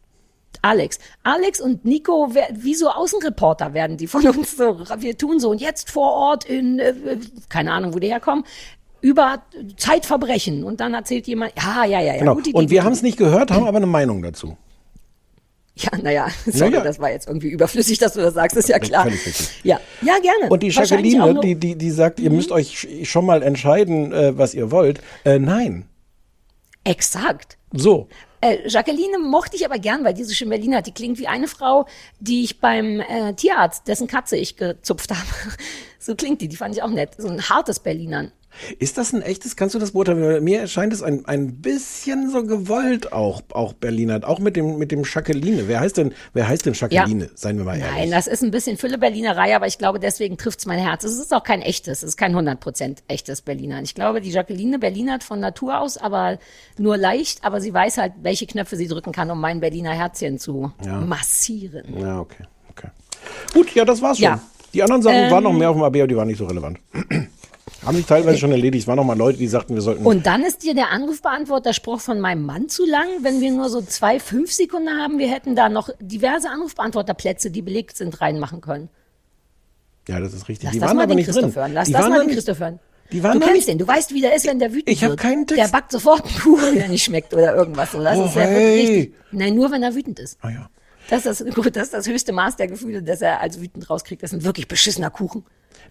Alex. 0.63 0.99
Alex 1.23 1.61
und 1.61 1.85
Nico, 1.85 2.31
wie 2.53 2.75
so 2.75 2.89
Außenreporter 2.91 3.75
werden 3.75 3.97
die 3.97 4.07
von 4.07 4.27
uns 4.27 4.57
so. 4.57 4.79
Wir 4.99 5.17
tun 5.19 5.41
so 5.41 5.51
und 5.51 5.61
jetzt 5.61 5.91
vor 5.91 6.13
Ort 6.13 6.45
in, 6.45 6.79
äh, 6.79 6.95
keine 7.49 7.73
Ahnung, 7.73 7.93
wo 7.95 7.99
die 7.99 8.09
herkommen, 8.09 8.45
über 9.01 9.43
Zeitverbrechen. 9.77 10.65
Und 10.65 10.81
dann 10.81 10.95
erzählt 10.95 11.27
jemand, 11.27 11.53
ja, 11.57 11.85
ja, 11.85 12.01
ja, 12.01 12.15
ja. 12.15 12.19
Genau. 12.21 12.39
Idee, 12.39 12.53
Und 12.53 12.71
wir 12.71 12.85
haben 12.85 12.93
es 12.93 13.03
nicht 13.03 13.19
gehört, 13.19 13.51
haben 13.51 13.67
aber 13.67 13.77
eine 13.79 13.87
Meinung 13.87 14.23
dazu. 14.23 14.57
Ja, 15.77 15.91
naja, 16.01 16.29
sorry, 16.47 16.71
Naja. 16.71 16.85
das 16.85 17.01
war 17.01 17.11
jetzt 17.11 17.27
irgendwie 17.27 17.49
überflüssig, 17.49 17.99
dass 17.99 18.13
du 18.15 18.21
das 18.21 18.35
sagst, 18.35 18.57
ist 18.57 18.69
ja 18.69 18.79
klar. 18.79 19.09
Ja, 19.65 19.81
ja, 20.03 20.15
gerne. 20.23 20.49
Und 20.51 20.63
die 20.63 20.69
Jacqueline, 20.69 21.33
nur- 21.33 21.43
die, 21.43 21.57
die, 21.57 21.75
die 21.77 21.91
sagt, 21.91 22.21
ihr 22.21 22.31
müsst 22.31 22.53
euch 22.53 22.75
sch- 22.77 23.05
schon 23.05 23.27
mal 23.27 23.43
entscheiden, 23.43 24.13
äh, 24.13 24.39
was 24.39 24.55
ihr 24.55 24.71
wollt. 24.71 25.01
Äh, 25.25 25.41
nein. 25.41 25.87
Exakt. 26.85 27.57
So. 27.73 28.09
Äh, 28.41 28.69
Jacqueline 28.69 29.19
mochte 29.19 29.57
ich 29.57 29.65
aber 29.65 29.79
gern, 29.79 30.05
weil 30.05 30.15
die 30.15 30.25
so 30.25 30.35
schön 30.35 30.51
Berlin 30.51 30.77
hat. 30.77 30.87
Die 30.87 30.93
klingt 30.93 31.19
wie 31.19 31.27
eine 31.27 31.49
Frau, 31.49 31.87
die 32.21 32.45
ich 32.45 32.61
beim 32.61 33.01
äh, 33.01 33.33
Tierarzt, 33.35 33.89
dessen 33.89 34.07
Katze 34.07 34.37
ich 34.37 34.57
gezupft 34.57 35.11
habe. 35.15 35.57
So 35.99 36.15
klingt 36.15 36.43
die, 36.43 36.49
die 36.49 36.57
fand 36.57 36.75
ich 36.77 36.83
auch 36.83 36.91
nett. 36.91 37.13
So 37.17 37.29
ein 37.29 37.49
hartes 37.49 37.81
Berlinern. 37.81 38.33
Ist 38.79 38.99
das 38.99 39.13
ein 39.13 39.23
echtes, 39.23 39.57
kannst 39.57 39.75
du 39.75 39.79
das 39.79 39.93
beurteilen? 39.93 40.43
Mir 40.45 40.61
erscheint 40.61 40.93
es 40.93 41.03
ein, 41.03 41.25
ein 41.27 41.57
bisschen 41.57 42.31
so 42.31 42.45
gewollt 42.45 43.13
auch, 43.13 43.43
auch 43.53 43.73
Berliner, 43.73 44.21
auch 44.29 44.39
mit 44.39 44.57
dem, 44.57 44.79
mit 44.79 44.91
dem 44.93 45.03
Jacqueline. 45.05 45.69
Wer 45.69 45.81
heißt 45.81 45.97
denn, 45.97 46.15
wer 46.33 46.47
heißt 46.49 46.67
denn 46.67 46.75
Jacqueline? 46.75 47.31
Seien 47.35 47.59
wir 47.59 47.65
mal 47.65 47.79
ehrlich. 47.79 47.95
Nein, 47.97 48.11
das 48.11 48.27
ist 48.27 48.43
ein 48.43 48.51
bisschen 48.51 48.77
Fülle-Berlinerei, 48.77 49.55
aber 49.57 49.67
ich 49.67 49.79
glaube, 49.79 49.99
deswegen 49.99 50.37
trifft's 50.39 50.67
mein 50.67 50.79
Herz. 50.79 51.05
Es 51.05 51.19
ist 51.19 51.35
auch 51.35 51.43
kein 51.43 51.63
echtes, 51.63 51.99
es 51.99 52.11
ist 52.11 52.17
kein 52.17 52.35
100% 52.35 52.99
echtes 53.09 53.43
Berliner. 53.43 53.83
Ich 53.83 53.95
glaube, 53.95 54.21
die 54.21 54.31
Jacqueline 54.31 54.79
Berlinert 54.79 55.25
von 55.25 55.41
Natur 55.41 55.81
aus, 55.81 55.97
aber 55.97 56.39
nur 56.79 56.97
leicht, 56.97 57.45
aber 57.45 57.61
sie 57.61 57.73
weiß 57.75 57.99
halt, 57.99 58.13
welche 58.23 58.47
Knöpfe 58.47 58.77
sie 58.77 58.89
drücken 58.89 59.13
kann, 59.13 59.31
um 59.31 59.41
mein 59.41 59.61
Berliner 59.61 59.93
Herzchen 59.93 60.39
zu 60.39 60.73
Ja. 60.85 61.01
massieren. 61.01 61.99
Ja, 61.99 62.21
okay, 62.21 62.45
okay. 62.71 62.89
Gut, 63.53 63.75
ja, 63.75 63.85
das 63.85 64.01
war's 64.03 64.19
schon. 64.19 64.25
Ja. 64.25 64.41
Die 64.73 64.83
anderen 64.83 65.03
Sachen 65.03 65.17
Ähm, 65.17 65.31
waren 65.31 65.45
noch 65.45 65.53
mehr 65.53 65.71
auf 65.71 65.77
dem 65.77 65.83
AB, 65.85 65.97
aber 65.99 66.07
die 66.09 66.17
waren 66.17 66.27
nicht 66.29 66.39
so 66.39 66.47
relevant. 66.47 66.79
Haben 67.87 67.97
sich 67.97 68.07
teilweise 68.07 68.39
schon 68.39 68.51
erledigt. 68.53 68.83
Es 68.83 68.89
waren 68.89 68.97
noch 68.97 69.05
mal 69.05 69.17
Leute, 69.17 69.39
die 69.39 69.47
sagten, 69.47 69.75
wir 69.75 69.83
sollten. 69.83 70.05
Und 70.07 70.27
dann 70.27 70.43
ist 70.43 70.63
dir 70.63 70.75
der 70.75 70.91
Anrufbeantworterspruch 70.91 72.01
von 72.01 72.21
meinem 72.21 72.43
Mann 72.45 72.69
zu 72.69 72.87
lang, 72.87 73.07
wenn 73.23 73.41
wir 73.41 73.51
nur 73.53 73.69
so 73.69 73.83
zwei, 73.83 74.19
fünf 74.21 74.53
Sekunden 74.53 74.89
haben. 74.91 75.19
Wir 75.19 75.29
hätten 75.31 75.55
da 75.55 75.69
noch 75.69 75.91
diverse 76.01 76.49
Anrufbeantworterplätze, 76.51 77.51
die 77.51 77.63
belegt 77.63 77.97
sind, 77.97 78.21
reinmachen 78.21 78.61
können. 78.61 78.89
ja, 80.09 80.21
das 80.21 80.33
ist 80.35 80.49
richtig. 80.49 80.65
Lass 80.65 80.73
die 80.73 80.79
das 80.81 80.89
waren 80.89 80.97
mal 80.97 81.03
aber 81.05 81.13
den 81.13 81.17
nicht 81.17 81.27
Christoph 81.27 81.45
drin. 81.53 81.55
hören. 81.63 81.73
Lass 81.75 81.87
die 81.87 81.93
das 81.93 82.09
mal 82.09 82.19
den 82.19 82.27
nicht- 82.27 82.35
Christoph 82.37 82.59
hören. 82.61 82.81
Die 83.13 83.23
waren 83.23 83.39
du 83.39 83.47
kennst 83.47 83.69
den, 83.69 83.77
du 83.79 83.87
weißt, 83.87 84.15
wie 84.15 84.23
der 84.23 84.35
ist, 84.35 84.47
wenn 84.47 84.59
der 84.59 84.73
wütend 84.73 84.89
Ich 84.89 85.03
hab 85.05 85.11
wird. 85.11 85.21
keinen 85.21 85.47
Text. 85.47 85.63
Der 85.63 85.69
backt 85.69 85.93
sofort 85.93 86.25
einen 86.25 86.35
Kuchen, 86.39 86.75
der 86.75 86.89
nicht 86.89 87.05
schmeckt 87.05 87.35
oder 87.35 87.55
irgendwas. 87.55 87.93
So. 87.93 88.03
Das 88.03 88.19
Oh, 88.19 88.25
ist, 88.25 88.35
wird 88.35 88.47
hey. 88.47 88.81
richtig, 88.81 89.15
nein, 89.31 89.55
nur 89.55 89.71
wenn 89.71 89.83
er 89.83 89.95
wütend 89.95 90.19
ist. 90.19 90.39
Ah, 90.41 90.49
ja. 90.49 90.71
Das 91.11 91.27
ist, 91.27 91.43
das, 91.43 91.55
gut, 91.55 91.77
das 91.77 91.85
ist 91.85 91.95
das 91.95 92.07
höchste 92.09 92.33
Maß 92.33 92.57
der 92.57 92.67
Gefühle, 92.67 93.03
das 93.03 93.21
er 93.21 93.41
als 93.41 93.61
wütend 93.61 93.91
rauskriegt. 93.91 94.23
Das 94.23 94.33
ist 94.33 94.39
ein 94.41 94.45
wirklich 94.45 94.69
beschissener 94.69 95.11
Kuchen. 95.11 95.45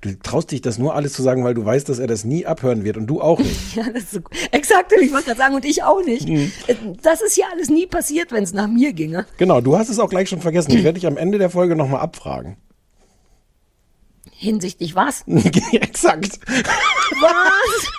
Du 0.04 0.20
traust 0.20 0.52
dich 0.52 0.60
das 0.60 0.78
nur 0.78 0.96
alles 0.96 1.14
zu 1.14 1.24
sagen, 1.24 1.46
weil 1.46 1.54
du 1.54 1.64
weißt, 1.64 1.88
dass 1.88 1.98
er 1.98 2.08
das 2.08 2.26
nie 2.26 2.46
abhören 2.46 2.84
wird 2.84 2.98
und 2.98 3.08
du 3.08 3.22
auch 3.22 3.40
nicht. 3.40 3.54
Ja, 3.76 3.84
das 3.90 4.04
ist 4.04 4.12
so, 4.12 4.20
exakt, 4.52 4.92
ich 5.00 5.14
wollte 5.14 5.28
gerade 5.28 5.38
sagen, 5.38 5.56
und 5.56 5.64
ich 5.64 5.82
auch 5.82 6.04
nicht. 6.04 6.28
Mhm. 6.28 6.52
Das 7.02 7.22
ist 7.22 7.36
hier 7.36 7.46
alles 7.52 7.70
nie 7.70 7.88
passiert, 7.88 8.34
wenn 8.34 8.44
es 8.44 8.52
nach 8.54 8.68
mir 8.68 8.92
ginge. 8.92 9.26
genau, 9.38 9.62
du 9.62 9.78
hast 9.78 9.88
es 9.90 10.00
auch 10.00 10.10
gleich 10.10 10.28
schon 10.28 10.42
vergessen. 10.42 10.72
Ich 10.72 10.84
werde 10.84 11.00
dich 11.00 11.08
am 11.08 11.16
Ende 11.16 11.38
der 11.38 11.50
Folge 11.50 11.78
nochmal 11.78 12.02
abfragen. 12.02 12.58
Hinsichtlich 14.32 14.94
was? 14.94 15.24
Exakt. 15.72 16.40
Was? 17.22 17.92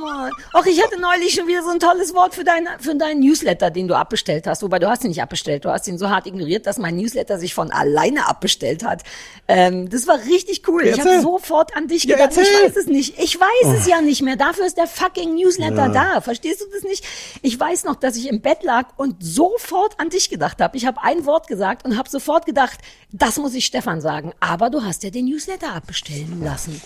Mann. 0.00 0.32
Och, 0.54 0.66
ich 0.66 0.82
hatte 0.82 1.00
neulich 1.00 1.34
schon 1.34 1.46
wieder 1.46 1.62
so 1.62 1.70
ein 1.70 1.80
tolles 1.80 2.14
Wort 2.14 2.34
für, 2.34 2.44
dein, 2.44 2.68
für 2.80 2.94
deinen 2.94 3.20
Newsletter, 3.20 3.70
den 3.70 3.88
du 3.88 3.94
abbestellt 3.94 4.46
hast. 4.46 4.62
Wobei 4.62 4.78
du 4.78 4.88
hast 4.88 5.02
ihn 5.04 5.08
nicht 5.08 5.22
abbestellt. 5.22 5.64
Du 5.64 5.70
hast 5.70 5.86
ihn 5.88 5.98
so 5.98 6.08
hart 6.10 6.26
ignoriert, 6.26 6.66
dass 6.66 6.78
mein 6.78 6.96
Newsletter 6.96 7.38
sich 7.38 7.54
von 7.54 7.70
alleine 7.70 8.28
abbestellt 8.28 8.84
hat. 8.84 9.02
Ähm, 9.48 9.88
das 9.88 10.06
war 10.06 10.18
richtig 10.24 10.66
cool. 10.68 10.84
Ja, 10.86 10.92
ich 10.94 11.00
habe 11.00 11.08
erzähl. 11.10 11.22
sofort 11.22 11.76
an 11.76 11.88
dich 11.88 12.04
Ja, 12.04 12.16
gedacht. 12.16 12.32
ich 12.32 12.38
erzähl. 12.38 12.66
weiß 12.68 12.76
es 12.76 12.86
nicht. 12.86 13.18
Ich 13.18 13.38
weiß 13.40 13.78
es 13.80 13.86
ja 13.86 14.00
nicht 14.00 14.22
mehr. 14.22 14.36
Dafür 14.36 14.66
ist 14.66 14.76
der 14.76 14.86
fucking 14.86 15.34
Newsletter 15.34 15.86
Ja. 15.86 16.14
da. 16.14 16.20
Verstehst 16.20 16.60
du 16.60 16.66
das 16.72 16.82
nicht? 16.82 17.04
Ich 17.42 17.58
weiß 17.58 17.84
noch, 17.84 17.96
dass 17.96 18.16
ich 18.16 18.28
im 18.28 18.40
Bett 18.40 18.62
lag 18.62 18.86
und 18.96 19.16
sofort 19.22 19.98
an 19.98 20.10
dich 20.10 20.30
gedacht 20.30 20.60
habe. 20.60 20.76
Ich 20.76 20.86
habe 20.86 21.02
ein 21.02 21.24
Wort 21.26 21.46
gesagt 21.48 21.84
und 21.84 21.96
habe 21.96 22.08
sofort 22.08 22.46
gedacht, 22.46 22.78
das 23.12 23.36
muss 23.38 23.54
ich 23.54 23.64
Stefan 23.66 24.00
sagen. 24.00 24.32
Aber 24.40 24.70
du 24.70 24.82
hast 24.84 25.02
ja 25.04 25.10
den 25.10 25.26
Newsletter 25.26 25.72
abbestellen 25.74 26.42
lassen. 26.42 26.80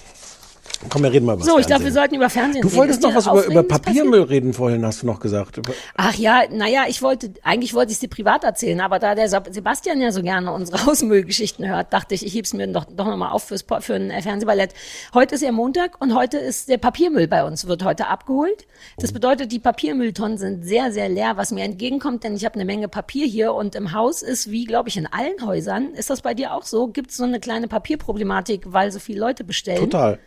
Komm, 0.89 1.03
wir 1.05 1.13
reden 1.13 1.27
mal 1.27 1.35
über 1.37 1.45
So, 1.45 1.59
ich 1.59 1.67
glaube, 1.67 1.85
wir 1.85 1.93
sollten 1.93 2.15
über 2.17 2.29
Fernsehen 2.29 2.63
Du 2.63 2.69
reden. 2.69 2.77
wolltest 2.79 2.99
Ist 3.01 3.05
noch 3.05 3.15
was 3.15 3.27
über, 3.27 3.45
über 3.47 3.63
Papiermüll 3.63 4.23
reden 4.23 4.53
vorhin, 4.53 4.85
hast 4.85 5.03
du 5.03 5.07
noch 5.07 5.21
gesagt. 5.21 5.59
Über- 5.59 5.73
Ach 5.95 6.15
ja, 6.15 6.43
naja, 6.51 6.85
ich 6.89 7.03
wollte, 7.03 7.33
eigentlich 7.43 7.73
wollte 7.75 7.91
ich 7.93 7.97
es 7.97 8.01
dir 8.01 8.09
privat 8.09 8.45
erzählen, 8.45 8.81
aber 8.81 8.99
da 8.99 9.15
der 9.15 9.29
Sebastian 9.29 10.01
ja 10.01 10.11
so 10.13 10.23
gerne 10.23 10.53
unsere 10.53 10.85
Hausmüllgeschichten 10.87 11.67
hört, 11.69 11.93
dachte 11.93 12.15
ich, 12.15 12.27
ich 12.27 12.35
heb's 12.35 12.53
mir 12.53 12.67
doch, 12.69 12.85
doch 12.85 13.07
nochmal 13.07 13.31
auf 13.33 13.45
fürs, 13.45 13.65
für 13.81 13.95
ein 13.95 14.11
äh, 14.11 14.23
Fernsehballett. 14.23 14.75
Heute 15.15 15.35
ist 15.37 15.41
ja 15.43 15.53
Montag 15.53 16.01
und 16.01 16.15
heute 16.15 16.39
ist 16.39 16.69
der 16.69 16.79
Papiermüll 16.79 17.29
bei 17.29 17.45
uns, 17.45 17.67
wird 17.67 17.85
heute 17.85 18.09
abgeholt. 18.09 18.67
Das 18.99 19.13
bedeutet, 19.13 19.53
die 19.53 19.59
Papiermülltonnen 19.61 20.39
sind 20.39 20.65
sehr, 20.65 20.93
sehr 20.93 21.09
leer, 21.09 21.37
was 21.37 21.53
mir 21.53 21.65
entgegenkommt, 21.65 22.25
denn 22.25 22.35
ich 22.35 22.45
habe 22.45 22.57
eine 22.57 22.65
Menge 22.65 22.89
Papier 22.89 23.27
hier 23.27 23.55
und 23.55 23.75
im 23.75 23.93
Haus 23.93 24.23
ist, 24.23 24.51
wie 24.51 24.65
glaube 24.65 24.89
ich 24.89 24.97
in 24.97 25.07
allen 25.07 25.47
Häusern, 25.47 25.95
ist 25.95 26.11
das 26.11 26.23
bei 26.23 26.35
dir 26.35 26.53
auch 26.55 26.65
so, 26.65 26.89
gibt 26.89 27.11
es 27.13 27.17
so 27.17 27.25
eine 27.25 27.41
kleine 27.41 27.69
Papierproblematik, 27.69 28.63
weil 28.67 28.91
so 28.91 28.99
viele 28.99 29.21
Leute 29.21 29.45
bestellen. 29.45 29.79
Total. 29.79 30.19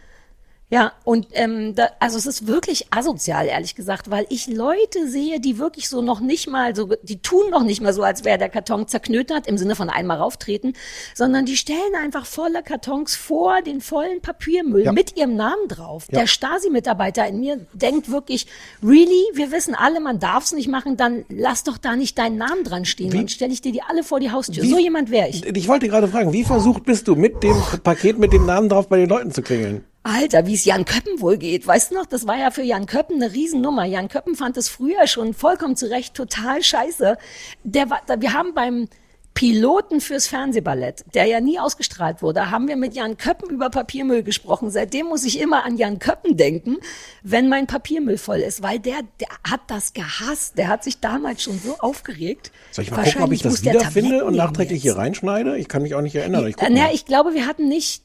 Ja, 0.72 0.94
und 1.04 1.28
ähm, 1.34 1.76
da, 1.76 1.90
also 2.00 2.18
es 2.18 2.26
ist 2.26 2.48
wirklich 2.48 2.88
asozial, 2.92 3.46
ehrlich 3.46 3.76
gesagt, 3.76 4.10
weil 4.10 4.26
ich 4.30 4.48
Leute 4.48 5.08
sehe, 5.08 5.40
die 5.40 5.60
wirklich 5.60 5.88
so 5.88 6.02
noch 6.02 6.20
nicht 6.22 6.50
mal 6.50 6.76
so, 6.76 6.90
die 7.04 7.20
tun 7.22 7.52
noch 7.52 7.62
nicht 7.64 7.82
mal 7.82 7.94
so, 7.94 8.02
als 8.02 8.26
wäre 8.26 8.40
der 8.40 8.50
Karton 8.50 8.88
zerknötert, 8.88 9.46
im 9.46 9.60
Sinne 9.60 9.76
von 9.76 9.92
einmal 9.92 10.18
rauftreten, 10.18 10.74
sondern 11.14 11.46
die 11.46 11.56
stellen 11.56 11.94
einfach 12.04 12.26
voller 12.26 12.64
Kartons 12.64 13.16
vor 13.16 13.62
den 13.62 13.80
vollen 13.80 14.22
Papiermüll 14.22 14.86
Ja. 14.86 14.92
mit 14.92 15.16
ihrem 15.16 15.36
Namen 15.36 15.68
drauf. 15.68 16.08
Ja. 16.12 16.22
Der 16.22 16.28
Stasi-Mitarbeiter 16.28 17.28
in 17.28 17.42
mir 17.42 17.68
denkt 17.74 18.10
wirklich, 18.10 18.48
really, 18.82 19.24
wir 19.36 19.52
wissen 19.52 19.76
alle, 19.76 20.00
man 20.00 20.20
darf 20.20 20.46
es 20.46 20.52
nicht 20.52 20.68
machen, 20.68 20.98
dann 20.98 21.26
lass 21.30 21.64
doch 21.64 21.78
da 21.78 21.96
nicht 21.96 22.18
deinen 22.18 22.38
Namen 22.38 22.64
dran 22.64 22.86
stehen, 22.86 23.14
Wie- 23.14 23.18
dann 23.18 23.28
stelle 23.28 23.54
ich 23.54 23.62
dir 23.62 23.72
die 23.72 23.84
alle 23.84 24.04
vor 24.04 24.20
die 24.20 24.32
Haustür. 24.32 24.64
Wie- 24.64 24.72
so 24.72 24.80
jemand 24.80 25.12
wäre 25.12 25.30
ich. 25.30 25.46
Ich 25.46 25.68
wollte 25.68 25.88
gerade 25.88 26.08
fragen, 26.08 26.34
wie 26.34 26.44
versucht 26.44 26.86
bist 26.86 27.08
du, 27.08 27.16
mit 27.16 27.44
dem 27.44 27.56
Paket 27.84 28.18
mit 28.18 28.34
dem 28.34 28.48
Namen 28.48 28.68
drauf 28.68 28.88
bei 28.90 28.98
den 28.98 29.08
Leuten 29.10 29.30
zu 29.32 29.44
klingeln? 29.44 29.86
Alter, 30.06 30.46
wie 30.46 30.54
es 30.54 30.66
Jan 30.66 30.86
Köppen 30.86 31.20
wohl 31.20 31.38
geht. 31.38 31.66
Weißt 31.66 31.92
du 31.92 31.96
noch, 31.96 32.06
das 32.06 32.28
war 32.28 32.38
ja 32.38 32.52
für 32.52 32.62
Jan 32.62 32.86
Köppen 32.86 33.22
eine 33.22 33.34
Riesennummer. 33.34 33.86
Jan 33.86 34.08
Köppen 34.08 34.36
fand 34.36 34.56
es 34.56 34.70
früher 34.70 35.08
schon 35.08 35.34
vollkommen 35.34 35.76
zu 35.76 35.90
Recht 35.90 36.14
total 36.14 36.62
scheiße. 36.62 37.18
Der 37.64 37.90
war, 37.90 38.02
wir 38.20 38.34
haben 38.34 38.54
beim 38.54 38.88
Piloten 39.34 40.00
fürs 40.00 40.28
Fernsehballett, 40.28 41.04
der 41.14 41.26
ja 41.26 41.42
nie 41.42 41.60
ausgestrahlt 41.60 42.22
wurde, 42.22 42.52
haben 42.52 42.70
wir 42.70 42.78
mit 42.78 42.94
Jan 42.94 43.18
Köppen 43.18 43.50
über 43.50 43.70
Papiermüll 43.70 44.24
gesprochen. 44.24 44.72
Seitdem 44.72 45.08
muss 45.08 45.26
ich 45.26 45.42
immer 45.42 45.66
an 45.66 45.76
Jan 45.76 46.00
Köppen 46.00 46.38
denken, 46.38 46.78
wenn 47.22 47.50
mein 47.50 47.68
Papiermüll 47.68 48.18
voll 48.18 48.40
ist, 48.40 48.64
weil 48.64 48.80
der, 48.80 49.00
der 49.20 49.28
hat 49.44 49.62
das 49.68 49.92
gehasst. 49.92 50.58
Der 50.58 50.70
hat 50.70 50.86
sich 50.86 51.02
damals 51.02 51.44
schon 51.44 51.60
so 51.60 51.78
aufgeregt. 51.80 52.52
Soll 52.72 52.84
ich 52.86 52.92
mal 52.92 53.04
gucken, 53.04 53.24
ob 53.24 53.32
ich 53.34 53.42
das 53.42 53.62
wiederfinde 53.64 54.24
und 54.24 54.36
nachträglich 54.36 54.84
jetzt. 54.84 54.94
hier 54.94 55.02
reinschneide? 55.02 55.58
Ich 55.58 55.68
kann 55.68 55.82
mich 55.82 55.96
auch 55.96 56.02
nicht 56.02 56.16
erinnern. 56.16 56.48
Ich 56.48 56.58
Äh, 56.62 56.70
na, 56.70 56.94
ich 56.94 57.06
glaube, 57.06 57.34
wir 57.34 57.46
hatten 57.46 57.68
nicht. 57.68 58.05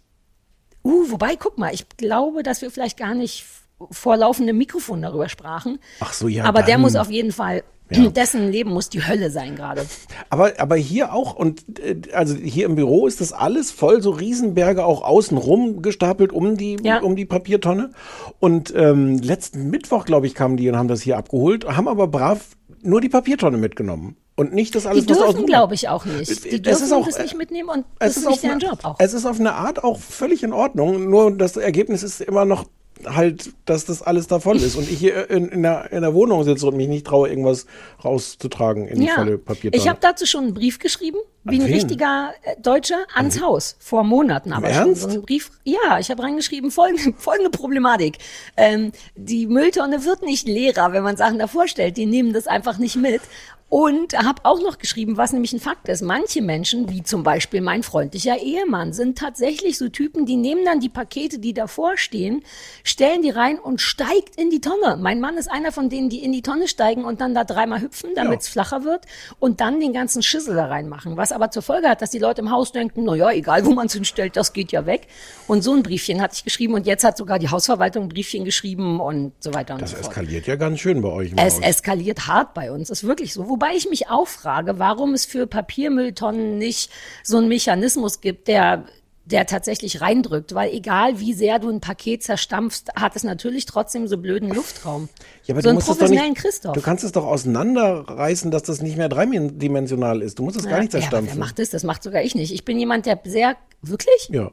Uh, 0.83 1.11
wobei, 1.11 1.37
guck 1.37 1.59
mal, 1.59 1.73
ich 1.75 1.87
glaube, 1.97 2.43
dass 2.43 2.63
wir 2.63 2.71
vielleicht 2.71 2.99
gar 2.99 3.15
nicht 3.15 3.45
vor 3.91 4.17
laufendem 4.17 4.59
Mikrofon 4.59 5.03
darüber 5.03 5.29
sprachen. 5.29 5.79
Ach 6.01 6.13
so, 6.13 6.29
ja, 6.29 6.45
Aber 6.45 6.63
der 6.63 6.75
dann- 6.75 6.83
muss 6.83 6.97
auf 6.97 7.11
jeden 7.11 7.33
Fall, 7.33 7.63
Ja. 7.91 8.09
dessen 8.11 8.51
Leben 8.53 8.71
muss 8.71 8.89
die 8.91 9.05
Hölle 9.07 9.31
sein 9.31 9.57
gerade. 9.57 9.87
Aber, 10.29 10.53
aber 10.59 10.77
hier 10.77 11.13
auch, 11.15 11.35
und 11.35 11.79
äh, 11.81 11.97
also 12.13 12.35
hier 12.35 12.67
im 12.67 12.75
Büro 12.77 13.07
ist 13.07 13.21
das 13.21 13.33
alles 13.33 13.71
voll, 13.73 14.03
so 14.03 14.11
Riesenberge 14.11 14.85
auch 14.85 15.03
außenrum 15.03 15.81
gestapelt 15.83 16.33
um 16.33 16.57
die, 16.57 16.77
Ja. 16.83 17.01
um 17.01 17.17
die 17.17 17.25
Papiertonne. 17.27 17.91
Und 18.39 18.73
ähm, 18.77 19.19
letzten 19.19 19.71
Mittwoch, 19.71 20.05
glaube 20.05 20.27
ich, 20.27 20.35
kamen 20.35 20.57
die 20.57 20.69
und 20.69 20.77
haben 20.77 20.89
das 20.89 21.01
hier 21.03 21.17
abgeholt, 21.17 21.67
haben 21.67 21.89
aber 21.89 22.07
brav 22.07 22.41
nur 22.83 23.01
die 23.01 23.09
Papiertonne 23.09 23.57
mitgenommen. 23.59 24.17
Und 24.37 24.55
nicht 24.55 24.75
das 24.75 24.87
alles, 24.87 25.05
Die 25.05 25.11
was 25.11 25.19
dürfen, 25.19 25.45
glaube 25.45 25.75
ich, 25.75 25.89
auch 25.89 26.07
nicht. 26.07 26.31
Es 26.31 26.41
Die 26.41 26.63
dürfen 26.63 26.85
ist 26.85 26.93
auch- 26.93 27.05
das 27.07 27.19
nicht 27.19 27.37
mitnehmen 27.37 27.69
und 27.69 27.85
das 27.99 28.11
es 28.13 28.17
ist 28.19 28.23
ist 28.23 28.29
nicht 28.31 28.43
deren 28.43 28.59
Job 28.59 28.79
auch. 28.85 28.97
Es 28.99 29.13
ist 29.13 29.27
auf 29.27 29.39
eine 29.39 29.53
Art 29.53 29.85
auch 29.85 29.99
völlig 29.99 30.43
in 30.43 30.53
Ordnung, 30.55 31.11
nur 31.11 31.31
das 31.37 31.57
Ergebnis 31.59 32.03
ist 32.03 32.23
immer 32.23 32.47
noch 32.47 32.65
halt, 33.07 33.51
dass 33.65 33.85
das 33.85 34.03
alles 34.03 34.27
da 34.27 34.41
voll 34.41 34.57
ist 34.57 34.77
und 34.77 34.91
ich 34.91 34.99
hier 34.99 35.31
in, 35.31 35.49
in, 35.49 35.63
der, 35.63 35.93
in 35.93 36.03
der 36.03 36.15
Wohnung 36.15 36.45
sitze 36.45 36.67
und 36.67 36.77
mich 36.77 36.89
nicht 36.89 37.07
traue, 37.07 37.29
irgendwas 37.29 37.67
rauszutragen 38.05 38.87
in 38.87 39.01
die 39.01 39.09
volle 39.09 39.39
Papiertonne. 39.39 39.81
Ich 39.81 39.89
habe 39.89 39.99
dazu 40.01 40.27
schon 40.27 40.45
einen 40.45 40.55
Brief 40.55 40.79
geschrieben, 40.79 41.19
wie 41.45 41.57
An 41.57 41.63
ein 41.63 41.69
wen? 41.69 41.75
richtiger 41.75 42.33
äh, 42.43 42.61
Deutscher, 42.61 42.99
ans 43.15 43.41
Haus, 43.41 43.77
vor 43.79 44.05
Monaten 44.05 44.53
aber 44.53 44.73
schon. 44.73 44.95
So 44.95 45.09
einen 45.09 45.23
Brief, 45.23 45.51
ja, 45.65 45.99
ich 45.99 46.11
habe 46.11 46.23
reingeschrieben, 46.23 46.71
folgende, 46.71 47.15
folgende 47.19 47.51
Problematik. 47.51 48.19
Ähm, 48.57 48.93
die 49.17 49.47
Mülltonne 49.47 50.05
wird 50.05 50.23
nicht 50.23 50.47
leerer, 50.47 50.93
wenn 50.93 51.03
man 51.03 51.17
Sachen 51.17 51.39
davor 51.39 51.69
stellt. 51.69 51.97
Die 51.97 52.07
nehmen 52.07 52.33
das 52.33 52.47
einfach 52.47 52.79
nicht 52.79 52.97
mit. 52.97 53.23
Und 53.71 54.19
habe 54.19 54.45
auch 54.45 54.61
noch 54.61 54.79
geschrieben, 54.79 55.17
was 55.17 55.33
nämlich 55.33 55.53
ein 55.53 55.61
Fakt 55.61 55.89
ist. 55.89 56.03
Manche 56.03 56.43
Menschen, 56.43 56.91
wie 56.91 57.05
zum 57.05 57.23
Beispiel 57.23 57.61
mein 57.61 57.85
freundlicher 57.85 58.37
Ehemann, 58.37 58.93
sind 58.93 59.17
tatsächlich 59.17 59.79
so 59.79 59.89
Typen, 59.89 60.27
die 60.27 60.35
nehmen 60.35 60.65
dann 60.65 60.81
die 60.81 60.89
Pakete, 60.89 61.39
die 61.39 61.55
davor 61.55 61.97
stehen, 61.97 62.43
stellen 62.83 63.23
die 63.23 63.31
rein 63.31 63.61
und 63.61 63.81
steigt 63.81 64.35
in 64.37 64.51
die 64.51 64.61
Tonne. 64.61 64.99
Mein 65.01 65.21
Mann 65.21 65.39
ist 65.39 65.49
einer 65.49 65.71
von 65.71 65.89
denen, 65.89 66.09
die 66.09 66.25
in 66.25 66.33
die 66.33 66.43
Tonne 66.43 66.67
steigen 66.67 67.05
und 67.05 67.21
dann 67.21 67.33
da 67.33 67.45
dreimal 67.45 67.81
hüpfen, 67.81 68.11
damit 68.17 68.41
es 68.41 68.49
flacher 68.49 68.83
wird 68.83 69.07
und 69.39 69.61
dann 69.61 69.79
den 69.79 69.93
ganzen 69.93 70.25
Schissel 70.25 70.57
da 70.57 70.67
reinmachen. 70.67 71.17
Was 71.17 71.31
aber 71.31 71.53
zur 71.53 71.63
Folge 71.63 71.89
hat, 71.89 72.03
dass 72.03 72.11
die 72.11 72.19
Leute 72.19 72.41
im 72.41 72.51
Haus 72.51 72.73
denken, 72.73 73.05
na 73.05 73.15
ja, 73.15 73.31
egal 73.31 73.65
wo 73.65 73.71
man 73.71 73.87
es 73.87 73.93
hinstellt, 73.93 74.35
das 74.35 74.53
geht 74.53 74.73
ja 74.73 74.85
weg. 74.85 75.07
Und 75.51 75.63
so 75.63 75.75
ein 75.75 75.83
Briefchen 75.83 76.23
hatte 76.23 76.37
ich 76.37 76.45
geschrieben 76.45 76.75
und 76.75 76.87
jetzt 76.87 77.03
hat 77.03 77.17
sogar 77.17 77.41
die 77.41 77.49
Hausverwaltung 77.49 78.05
ein 78.05 78.09
Briefchen 78.09 78.45
geschrieben 78.45 79.01
und 79.01 79.33
so 79.41 79.53
weiter 79.53 79.75
und 79.75 79.83
das 79.83 79.91
so 79.91 79.97
fort. 79.97 80.07
eskaliert 80.07 80.47
ja 80.47 80.55
ganz 80.55 80.79
schön 80.79 81.01
bei 81.03 81.09
euch. 81.09 81.33
Es 81.37 81.57
Haus. 81.57 81.63
eskaliert 81.65 82.29
hart 82.29 82.55
bei 82.55 82.71
uns, 82.71 82.89
ist 82.89 83.03
wirklich 83.03 83.35
so. 83.35 83.49
Wobei 83.49 83.73
ich 83.75 83.91
mich 83.91 84.09
auch 84.09 84.29
frage, 84.29 84.79
warum 84.79 85.13
es 85.13 85.25
für 85.25 85.49
Papiermülltonnen 85.49 86.57
nicht 86.57 86.93
so 87.25 87.39
einen 87.39 87.49
Mechanismus 87.49 88.21
gibt, 88.21 88.47
der 88.47 88.85
der 89.25 89.47
tatsächlich 89.47 90.01
reindrückt, 90.01 90.55
weil 90.55 90.73
egal 90.73 91.19
wie 91.21 91.35
sehr 91.35 91.59
du 91.59 91.69
ein 91.69 91.81
Paket 91.81 92.23
zerstampfst, 92.23 92.85
hat 92.97 93.17
es 93.17 93.25
natürlich 93.25 93.67
trotzdem 93.67 94.07
so 94.09 94.19
blöden 94.19 94.51
Luftraum. 94.51 95.09
Ja, 95.45 95.55
aber 95.55 95.63
so 95.63 95.65
du 95.65 95.69
einen 95.71 95.75
musst 95.77 95.89
es 95.89 95.95
doch 95.95 95.99
professionellen 95.99 96.33
nicht, 96.33 96.43
Christoph. 96.43 96.75
Du 96.75 96.81
kannst 96.81 97.05
es 97.05 97.13
doch 97.13 97.25
auseinanderreißen, 97.25 98.51
dass 98.51 98.63
das 98.65 98.83
nicht 98.83 98.97
mehr 98.97 99.09
dreidimensional 99.09 100.23
ist. 100.23 100.39
Du 100.39 100.45
musst 100.45 100.57
es 100.59 100.65
gar 100.65 100.79
nicht 100.81 100.93
Ja, 100.95 101.01
zerstampfen. 101.01 101.37
wer 101.37 101.45
macht 101.45 101.59
das? 101.59 101.71
Das 101.71 101.83
macht 101.85 102.03
sogar 102.05 102.23
ich 102.23 102.35
nicht. 102.35 102.53
Ich 102.53 102.65
bin 102.65 102.79
jemand, 102.79 103.07
der 103.07 103.21
sehr, 103.25 103.57
wirklich? 103.83 104.29
Ja. 104.31 104.51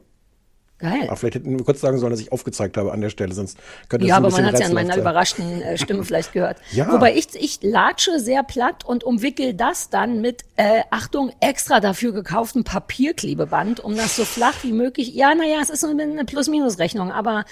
Geil. 0.78 1.04
Aber 1.08 1.16
vielleicht 1.16 1.34
hätten 1.34 1.58
wir 1.58 1.64
kurz 1.64 1.80
sagen 1.80 1.98
sollen, 1.98 2.12
dass 2.12 2.20
ich 2.20 2.30
aufgezeigt 2.30 2.76
habe 2.76 2.92
an 2.92 3.00
der 3.00 3.10
Stelle, 3.10 3.34
sonst 3.34 3.58
könnte 3.88 4.06
es 4.06 4.10
Ja, 4.10 4.16
aber 4.16 4.30
man 4.30 4.46
hat 4.46 4.54
es 4.54 4.60
ja 4.60 4.66
in 4.66 4.74
meiner 4.74 4.96
überraschten 4.96 5.60
äh, 5.60 5.76
Stimme 5.76 6.04
vielleicht 6.04 6.32
gehört. 6.32 6.58
Ja. 6.70 6.92
Wobei 6.92 7.16
ich, 7.16 7.34
ich 7.34 7.60
latsche 7.62 8.20
sehr 8.20 8.44
platt 8.44 8.84
und 8.84 9.02
umwickel 9.02 9.54
das 9.54 9.90
dann 9.90 10.20
mit, 10.20 10.44
äh, 10.56 10.82
Achtung, 10.90 11.32
extra 11.40 11.80
dafür 11.80 12.12
gekauftem 12.12 12.62
Papierklebeband, 12.62 13.80
um 13.80 13.96
das 13.96 14.14
so 14.14 14.24
flach 14.24 14.54
wie 14.62 14.72
möglich. 14.72 15.14
Ja, 15.14 15.34
naja, 15.34 15.58
es 15.60 15.70
ist 15.70 15.82
eine 15.82 16.24
Plus-Minus-Rechnung, 16.24 17.10
aber 17.10 17.44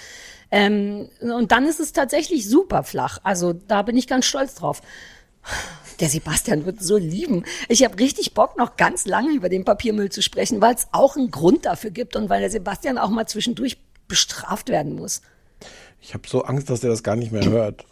ähm, 0.51 1.09
und 1.19 1.51
dann 1.51 1.65
ist 1.65 1.79
es 1.79 1.91
tatsächlich 1.91 2.47
super 2.47 2.83
flach. 2.83 3.19
Also 3.23 3.53
da 3.53 3.81
bin 3.81 3.97
ich 3.97 4.07
ganz 4.07 4.25
stolz 4.25 4.55
drauf. 4.55 4.81
Der 5.99 6.09
Sebastian 6.09 6.65
wird 6.65 6.81
so 6.81 6.97
lieben. 6.97 7.43
Ich 7.69 7.83
habe 7.83 7.97
richtig 7.99 8.33
Bock, 8.33 8.57
noch 8.57 8.77
ganz 8.77 9.05
lange 9.05 9.33
über 9.33 9.49
den 9.49 9.65
Papiermüll 9.65 10.09
zu 10.09 10.21
sprechen, 10.21 10.61
weil 10.61 10.75
es 10.75 10.87
auch 10.91 11.15
einen 11.15 11.31
Grund 11.31 11.65
dafür 11.65 11.89
gibt 11.89 12.15
und 12.15 12.29
weil 12.29 12.41
der 12.41 12.51
Sebastian 12.51 12.97
auch 12.97 13.09
mal 13.09 13.25
zwischendurch 13.27 13.77
bestraft 14.07 14.69
werden 14.69 14.95
muss. 14.95 15.21
Ich 16.01 16.13
habe 16.13 16.27
so 16.27 16.43
Angst, 16.43 16.69
dass 16.69 16.81
der 16.81 16.91
das 16.91 17.03
gar 17.03 17.15
nicht 17.15 17.31
mehr 17.31 17.45
hört. 17.45 17.85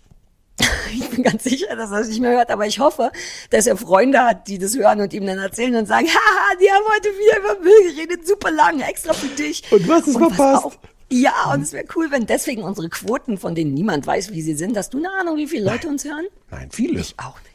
Ich 0.93 1.09
bin 1.09 1.23
ganz 1.23 1.43
sicher, 1.43 1.75
dass 1.75 1.91
er 1.91 2.01
es 2.01 2.07
nicht 2.07 2.21
mehr 2.21 2.31
hört, 2.31 2.51
aber 2.51 2.67
ich 2.67 2.79
hoffe, 2.79 3.11
dass 3.49 3.65
er 3.67 3.75
Freunde 3.75 4.19
hat, 4.19 4.47
die 4.47 4.59
das 4.59 4.77
hören 4.77 5.01
und 5.01 5.13
ihm 5.13 5.25
dann 5.25 5.39
erzählen 5.39 5.75
und 5.75 5.87
sagen, 5.87 6.07
haha, 6.07 6.55
die 6.61 6.71
haben 6.71 6.85
heute 6.93 7.09
wieder 7.09 7.39
über 7.39 7.59
Müll 7.61 7.93
geredet, 7.93 8.25
super 8.25 8.51
lang, 8.51 8.79
extra 8.79 9.13
für 9.13 9.27
dich. 9.27 9.63
Und 9.71 9.89
hast 9.89 10.07
es 10.07 10.15
Und 10.15 10.21
was 10.21 10.35
verpasst. 10.35 10.79
Ja, 11.09 11.51
und 11.53 11.61
es 11.61 11.73
wäre 11.73 11.85
cool, 11.95 12.11
wenn 12.11 12.25
deswegen 12.27 12.63
unsere 12.63 12.89
Quoten, 12.89 13.37
von 13.37 13.55
denen 13.55 13.73
niemand 13.73 14.07
weiß, 14.07 14.31
wie 14.31 14.41
sie 14.41 14.55
sind, 14.55 14.77
hast 14.77 14.93
du 14.93 14.99
eine 14.99 15.11
Ahnung, 15.11 15.37
wie 15.37 15.47
viele 15.47 15.65
Leute 15.69 15.87
uns 15.87 16.05
hören? 16.05 16.25
Nein, 16.51 16.69
viele. 16.71 16.99
Ich 16.99 17.15
auch 17.19 17.39
nicht. 17.41 17.54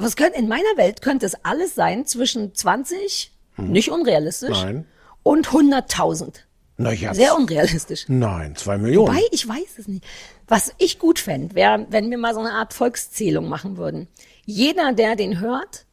Aber 0.00 0.06
es 0.08 0.16
könnte, 0.16 0.38
in 0.38 0.48
meiner 0.48 0.76
Welt 0.76 1.02
könnte 1.02 1.26
es 1.26 1.34
alles 1.44 1.74
sein 1.74 2.06
zwischen 2.06 2.54
20, 2.54 3.32
nicht 3.58 3.90
unrealistisch, 3.90 4.56
Hm. 4.62 4.64
Nein. 4.64 4.86
und 5.22 5.48
100.000. 5.48 6.32
Na 6.78 6.90
ja. 6.92 7.12
Sehr 7.12 7.36
unrealistisch. 7.36 8.06
Nein, 8.08 8.56
zwei 8.56 8.78
Millionen. 8.78 9.08
Wobei, 9.08 9.20
ich 9.32 9.46
weiß 9.46 9.78
es 9.78 9.86
nicht. 9.88 10.02
Was 10.48 10.72
ich 10.78 10.98
gut 10.98 11.18
fände, 11.18 11.54
wäre, 11.54 11.86
wenn 11.90 12.10
wir 12.10 12.16
mal 12.16 12.32
so 12.32 12.40
eine 12.40 12.52
Art 12.52 12.72
Volkszählung 12.72 13.48
machen 13.50 13.76
würden. 13.76 14.08
Jeder, 14.46 14.94
der 14.94 15.14
den 15.16 15.40
hört, 15.40 15.84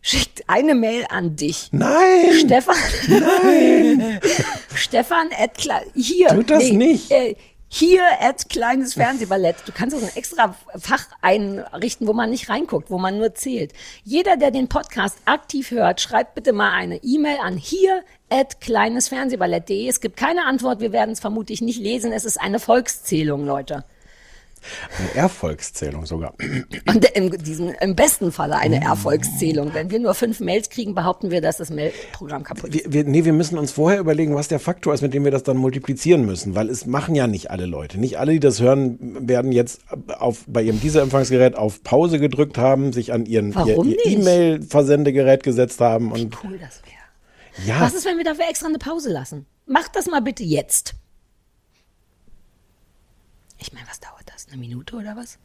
schickt 0.00 0.44
eine 0.48 0.74
Mail 0.74 1.04
an 1.10 1.36
dich. 1.36 1.68
Nein! 1.72 2.32
Stefan. 2.40 2.76
Nein! 3.08 4.18
Stefan 4.74 5.28
Kle- 5.28 5.84
hier. 5.94 6.28
Tut 6.28 6.48
das 6.50 6.70
nicht. 6.70 7.10
Äh, 7.10 7.36
hier 7.72 8.02
at 8.20 8.48
kleines 8.48 8.94
Fernsehballett. 8.94 9.56
Du 9.64 9.70
kannst 9.72 9.96
auch 9.96 10.02
ein 10.02 10.16
extra 10.16 10.56
Fach 10.76 11.06
einrichten, 11.22 12.08
wo 12.08 12.12
man 12.12 12.28
nicht 12.28 12.48
reinguckt, 12.48 12.90
wo 12.90 12.98
man 12.98 13.16
nur 13.16 13.34
zählt. 13.34 13.72
Jeder, 14.02 14.36
der 14.36 14.50
den 14.50 14.66
Podcast 14.66 15.18
aktiv 15.24 15.70
hört, 15.70 16.00
schreibt 16.00 16.34
bitte 16.34 16.52
mal 16.52 16.72
eine 16.72 16.96
E-Mail 17.04 17.38
an 17.40 17.56
hier 17.56 18.02
at 18.28 18.60
kleinesfernsehballett.de. 18.60 19.88
Es 19.88 20.00
gibt 20.00 20.16
keine 20.16 20.46
Antwort. 20.46 20.80
Wir 20.80 20.90
werden 20.90 21.12
es 21.12 21.20
vermutlich 21.20 21.60
nicht 21.60 21.78
lesen. 21.78 22.12
Es 22.12 22.24
ist 22.24 22.40
eine 22.40 22.58
Volkszählung, 22.58 23.46
Leute. 23.46 23.84
Eine 24.98 25.14
Erfolgszählung 25.14 26.06
sogar. 26.06 26.34
Und 26.86 27.04
im, 27.14 27.30
diesen, 27.42 27.70
im 27.74 27.96
besten 27.96 28.32
Falle 28.32 28.56
eine 28.56 28.82
Erfolgszählung. 28.82 29.72
Wenn 29.74 29.90
wir 29.90 29.98
nur 29.98 30.14
fünf 30.14 30.40
Mails 30.40 30.70
kriegen, 30.70 30.94
behaupten 30.94 31.30
wir, 31.30 31.40
dass 31.40 31.56
das 31.58 31.70
Mailprogramm 31.70 32.42
kaputt 32.42 32.74
ist. 32.74 32.84
Wir, 32.84 32.92
wir, 32.92 33.04
nee, 33.04 33.24
wir 33.24 33.32
müssen 33.32 33.58
uns 33.58 33.72
vorher 33.72 34.00
überlegen, 34.00 34.34
was 34.34 34.48
der 34.48 34.60
Faktor 34.60 34.94
ist, 34.94 35.02
mit 35.02 35.14
dem 35.14 35.24
wir 35.24 35.30
das 35.30 35.42
dann 35.42 35.56
multiplizieren 35.56 36.24
müssen, 36.26 36.54
weil 36.54 36.68
es 36.68 36.86
machen 36.86 37.14
ja 37.14 37.26
nicht 37.26 37.50
alle 37.50 37.66
Leute. 37.66 37.98
Nicht 37.98 38.18
alle, 38.18 38.32
die 38.32 38.40
das 38.40 38.60
hören, 38.60 38.98
werden 39.28 39.52
jetzt 39.52 39.80
auf, 40.08 40.44
bei 40.46 40.62
ihrem 40.62 40.80
Dieser-Empfangsgerät 40.80 41.56
auf 41.56 41.82
Pause 41.82 42.18
gedrückt 42.18 42.58
haben, 42.58 42.92
sich 42.92 43.12
an 43.12 43.26
ihren, 43.26 43.50
ihr, 43.50 43.56
Warum 43.56 43.88
ihr? 43.88 44.06
E-Mail-Versendegerät 44.06 45.42
gesetzt 45.42 45.80
haben 45.80 46.12
und 46.12 46.36
Cool 46.44 46.58
das 46.58 46.82
wäre. 46.84 47.66
ja, 47.66 47.80
Was 47.80 47.94
ist, 47.94 48.04
wenn 48.04 48.16
wir 48.16 48.24
dafür 48.24 48.48
extra 48.48 48.66
eine 48.68 48.78
Pause 48.78 49.10
lassen? 49.10 49.46
Macht 49.66 49.96
das 49.96 50.06
mal 50.06 50.20
bitte 50.20 50.42
jetzt. 50.42 50.94
Ich 53.58 53.72
meine, 53.72 53.86
was 53.88 54.00
dauert 54.00 54.19
das? 54.46 54.52
Eine 54.52 54.60
Minute 54.60 54.96
oder 54.96 55.16
was? 55.16 55.38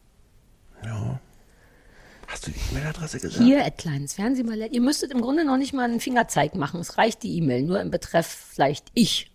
hast 2.27 2.47
du 2.47 2.51
die 2.51 2.59
E-Mail-Adresse 2.71 3.19
gesagt? 3.19 3.43
Hier, 3.43 3.65
at 3.65 3.77
kleines 3.77 4.13
Fernsehballett. 4.13 4.71
Ihr 4.73 4.81
müsstet 4.81 5.11
im 5.11 5.21
Grunde 5.21 5.45
noch 5.45 5.57
nicht 5.57 5.73
mal 5.73 5.85
einen 5.85 5.99
Fingerzeig 5.99 6.55
machen. 6.55 6.79
Es 6.79 6.97
reicht 6.97 7.23
die 7.23 7.37
E-Mail, 7.37 7.63
nur 7.63 7.79
im 7.81 7.91
Betreff 7.91 8.27
vielleicht 8.27 8.91
ich. 8.93 9.31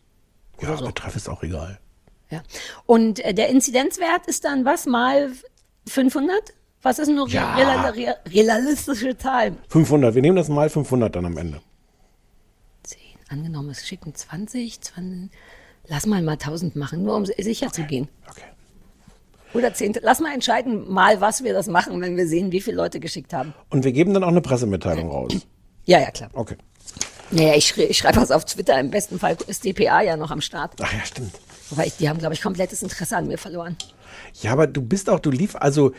ja, 0.61 0.75
Betreff 0.77 1.17
ist 1.17 1.29
auch 1.29 1.43
egal. 1.43 1.79
Ja. 2.31 2.43
Und 2.87 3.19
äh, 3.21 3.35
der 3.35 3.49
Inzidenzwert 3.49 4.27
ist 4.27 4.45
dann 4.45 4.65
was 4.65 4.87
mal 4.87 5.31
500? 5.89 6.55
Was 6.83 6.99
ist 6.99 7.09
nur 7.09 7.29
Ja. 7.29 7.57
real, 7.57 7.91
real, 7.91 8.17
realistische 8.27 9.17
Zahl? 9.19 9.57
500, 9.69 10.15
wir 10.15 10.23
nehmen 10.23 10.37
das 10.37 10.49
mal 10.49 10.71
500 10.71 11.15
dann 11.15 11.27
am 11.27 11.37
Ende. 11.37 11.61
10. 12.85 12.99
Angenommen, 13.29 13.71
es 13.71 13.87
schicken 13.87 14.15
20, 14.15 14.81
20. 14.81 15.31
Lass 15.89 16.07
mal 16.07 16.23
mal 16.23 16.33
1000 16.33 16.77
machen, 16.77 17.03
nur 17.03 17.17
um 17.17 17.27
sicher 17.27 17.73
zu 17.73 17.83
gehen. 17.83 18.09
Okay. 18.29 18.45
Oder 19.55 19.75
10. 19.75 19.97
Lass 20.03 20.21
mal 20.21 20.33
entscheiden, 20.33 20.89
mal 20.91 21.21
was 21.21 21.43
wir 21.43 21.53
das 21.53 21.67
machen, 21.67 22.01
wenn 22.01 22.17
wir 22.17 22.27
sehen, 22.29 22.53
wie 22.53 22.61
viele 22.61 22.77
Leute 22.77 23.01
geschickt 23.01 23.33
haben. 23.33 23.53
Und 23.71 23.85
wir 23.85 23.93
geben 23.93 24.15
dann 24.15 24.23
auch 24.25 24.29
eine 24.29 24.41
Pressemitteilung 24.41 25.11
raus. 25.11 25.33
Ja, 25.85 25.99
ja, 26.01 26.11
klar. 26.11 26.31
Okay. 26.35 26.57
Naja, 27.33 27.55
ich, 27.57 27.67
schrei- 27.69 27.87
ich 27.89 27.99
schreibe 27.99 28.17
was 28.21 28.31
auf 28.31 28.45
Twitter. 28.45 28.79
Im 28.79 28.91
besten 28.91 29.19
Fall 29.19 29.37
ist 29.47 29.65
DPA 29.65 30.03
ja 30.03 30.17
noch 30.17 30.31
am 30.31 30.41
Start. 30.41 30.75
Ach 30.81 30.93
ja, 30.93 31.05
stimmt. 31.05 31.33
Wobei 31.71 31.87
ich, 31.87 31.97
die 31.97 32.09
haben, 32.09 32.19
glaube 32.19 32.35
ich, 32.35 32.43
komplettes 32.43 32.83
Interesse 32.83 33.17
an 33.17 33.27
mir 33.29 33.39
verloren. 33.39 33.77
Ja, 34.43 34.53
aber 34.53 34.67
du 34.67 34.83
bist 34.83 35.09
auch, 35.09 35.21
du 35.21 35.31
lief, 35.31 35.55
also, 35.57 35.93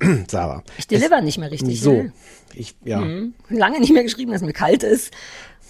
Sarah. 0.30 0.62
Ich 0.78 0.86
deliver 0.86 1.20
nicht 1.20 1.38
mehr 1.38 1.50
richtig. 1.50 1.80
So, 1.80 1.92
Ne? 1.92 2.12
ich, 2.54 2.74
ja. 2.84 3.00
Mhm. 3.00 3.34
Lange 3.50 3.80
nicht 3.80 3.92
mehr 3.92 4.02
geschrieben, 4.02 4.32
dass 4.32 4.40
mir 4.42 4.52
kalt 4.54 4.82
ist. 4.82 5.10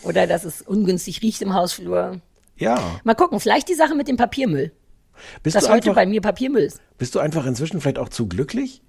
Oder 0.02 0.26
dass 0.26 0.44
es 0.44 0.62
ungünstig 0.62 1.20
riecht 1.22 1.42
im 1.42 1.52
Hausflur. 1.54 2.20
Ja. 2.56 3.00
Mal 3.04 3.14
gucken, 3.14 3.40
vielleicht 3.40 3.68
die 3.68 3.74
Sache 3.74 3.94
mit 3.94 4.06
dem 4.08 4.16
Papiermüll. 4.16 4.72
Bist 5.42 5.56
dass 5.56 5.64
du, 5.64 5.70
heute 5.70 5.90
einfach, 5.90 6.02
bei 6.02 6.06
mir 6.06 6.20
Papiermüll 6.20 6.62
ist. 6.62 6.80
bist 6.98 7.14
du 7.14 7.18
einfach 7.18 7.46
inzwischen 7.46 7.80
vielleicht 7.80 7.98
auch 7.98 8.08
zu 8.08 8.26
glücklich, 8.26 8.82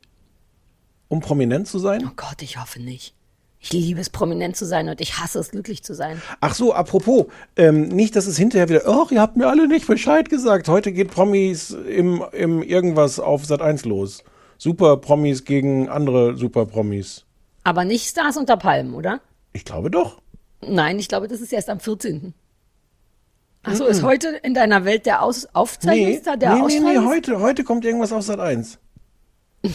um 1.07 1.19
prominent 1.19 1.67
zu 1.67 1.79
sein? 1.79 2.03
Oh 2.05 2.13
Gott, 2.15 2.41
ich 2.41 2.59
hoffe 2.59 2.81
nicht. 2.81 3.13
Ich 3.63 3.71
liebe 3.73 4.01
es, 4.01 4.09
prominent 4.09 4.55
zu 4.55 4.65
sein 4.65 4.89
und 4.89 4.99
ich 5.01 5.19
hasse 5.19 5.37
es, 5.37 5.51
glücklich 5.51 5.83
zu 5.83 5.93
sein. 5.93 6.19
Ach 6.39 6.55
so, 6.55 6.73
apropos, 6.73 7.27
ähm, 7.55 7.89
nicht, 7.89 8.15
dass 8.15 8.25
es 8.25 8.35
hinterher 8.35 8.69
wieder, 8.69 8.81
ach, 8.87 9.11
ihr 9.11 9.21
habt 9.21 9.37
mir 9.37 9.47
alle 9.47 9.67
nicht 9.67 9.85
Bescheid 9.85 10.29
gesagt. 10.29 10.67
Heute 10.67 10.91
geht 10.91 11.11
Promis 11.11 11.69
im, 11.69 12.23
im 12.31 12.63
irgendwas 12.63 13.19
auf 13.19 13.45
Sat 13.45 13.61
1 13.61 13.85
los. 13.85 14.23
Super 14.57 14.97
Promis 14.97 15.45
gegen 15.45 15.89
andere 15.89 16.37
Super 16.37 16.65
Promis. 16.65 17.25
Aber 17.63 17.85
nicht 17.85 18.07
Stars 18.07 18.35
unter 18.35 18.57
Palmen, 18.57 18.95
oder? 18.95 19.21
Ich 19.53 19.63
glaube 19.63 19.91
doch. 19.91 20.21
Nein, 20.67 20.97
ich 20.97 21.07
glaube, 21.07 21.27
das 21.27 21.39
ist 21.39 21.53
erst 21.53 21.69
am 21.69 21.79
14. 21.79 22.33
Ach 23.63 23.75
so, 23.75 23.85
ist 23.85 24.01
heute 24.03 24.29
in 24.43 24.53
deiner 24.53 24.85
Welt 24.85 25.05
der 25.05 25.21
Aus 25.21 25.43
Nee, 25.43 25.49
Aufzeichnungstag, 25.53 26.39
der 26.39 26.55
nee, 26.55 26.61
nee, 26.61 26.79
nee, 26.79 26.85
Ausstrahlungs- 26.97 27.05
heute, 27.07 27.39
heute 27.39 27.63
kommt 27.63 27.85
irgendwas 27.85 28.11
auf 28.11 28.23
Sat 28.23 28.39
1. 28.39 28.79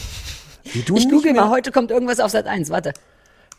Wie 0.73 0.81
du, 0.81 0.97
Ich 0.97 1.05
nicht 1.05 1.11
google 1.11 1.33
mal, 1.33 1.49
heute 1.49 1.71
kommt 1.71 1.91
irgendwas 1.91 2.19
auf 2.19 2.31
Sat 2.31 2.45
1, 2.47 2.69
warte. 2.69 2.91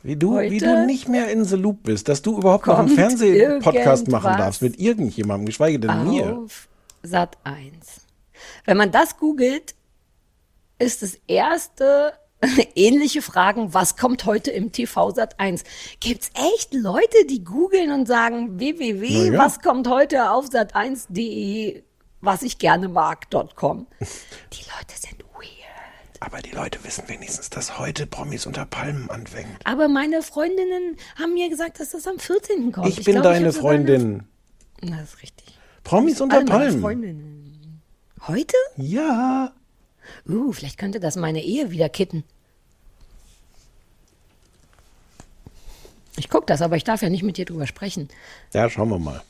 wie, 0.02 0.16
du, 0.16 0.38
wie 0.38 0.58
du 0.58 0.84
nicht 0.84 1.08
mehr 1.08 1.30
in 1.30 1.44
the 1.44 1.56
loop 1.56 1.82
bist, 1.84 2.08
dass 2.08 2.20
du 2.20 2.36
überhaupt 2.36 2.66
noch 2.66 2.78
einen 2.78 2.88
Fernsehpodcast 2.90 4.08
machen 4.08 4.36
darfst 4.36 4.60
mit 4.60 4.78
irgendjemandem, 4.78 5.46
geschweige 5.46 5.80
denn 5.80 6.04
mir. 6.08 6.36
Auf 6.36 6.68
Sat 7.02 7.38
1. 7.44 8.02
Wenn 8.66 8.76
man 8.76 8.92
das 8.92 9.16
googelt, 9.16 9.74
ist 10.78 11.00
das 11.02 11.14
erste 11.26 12.12
ähnliche 12.74 13.22
Fragen, 13.22 13.74
was 13.74 13.96
kommt 13.96 14.24
heute 14.24 14.50
im 14.50 14.72
TV 14.72 15.10
Sat 15.10 15.38
1? 15.40 15.64
Gibt's 16.00 16.30
echt 16.34 16.72
Leute, 16.74 17.26
die 17.28 17.42
googeln 17.44 17.90
und 17.92 18.06
sagen 18.06 18.58
www, 18.58 19.32
ja. 19.32 19.38
was 19.38 19.60
kommt 19.60 19.88
heute 19.88 20.30
auf 20.30 20.46
Sat 20.46 20.74
1.de, 20.76 21.82
was 22.20 22.42
ich 22.42 22.58
gerne 22.58 22.88
mag.com? 22.88 23.86
Die 24.00 24.62
Leute 24.64 24.94
sind 24.98 25.24
weird. 25.34 26.20
Aber 26.20 26.38
die 26.38 26.50
Leute 26.50 26.82
wissen 26.84 27.04
wenigstens, 27.08 27.48
dass 27.50 27.78
heute 27.78 28.06
Promis 28.06 28.46
unter 28.46 28.66
Palmen 28.66 29.08
anfängt. 29.10 29.48
Aber 29.64 29.88
meine 29.88 30.22
Freundinnen 30.22 30.96
haben 31.18 31.34
mir 31.34 31.48
gesagt, 31.48 31.78
dass 31.80 31.90
das 31.90 32.06
am 32.06 32.18
14. 32.18 32.72
kommt. 32.72 32.88
Ich 32.88 33.04
bin 33.04 33.14
glaub, 33.14 33.24
deine 33.24 33.36
eine- 33.36 33.52
Freundin. 33.52 34.24
Na, 34.80 34.96
das 35.00 35.14
ist 35.14 35.22
richtig. 35.22 35.46
Promis 35.84 36.20
unter 36.20 36.44
Palmen. 36.44 36.80
Freundinnen. 36.80 37.82
Heute? 38.26 38.56
Ja. 38.76 39.52
Uh, 40.28 40.52
vielleicht 40.52 40.78
könnte 40.78 41.00
das 41.00 41.16
meine 41.16 41.42
Ehe 41.42 41.70
wieder 41.70 41.88
kitten. 41.88 42.24
Ich 46.16 46.28
guck 46.28 46.46
das, 46.48 46.62
aber 46.62 46.76
ich 46.76 46.82
darf 46.84 47.00
ja 47.02 47.08
nicht 47.10 47.22
mit 47.22 47.36
dir 47.36 47.44
drüber 47.44 47.66
sprechen. 47.66 48.08
Ja, 48.52 48.68
schauen 48.68 48.88
wir 48.88 48.98
mal. 48.98 49.22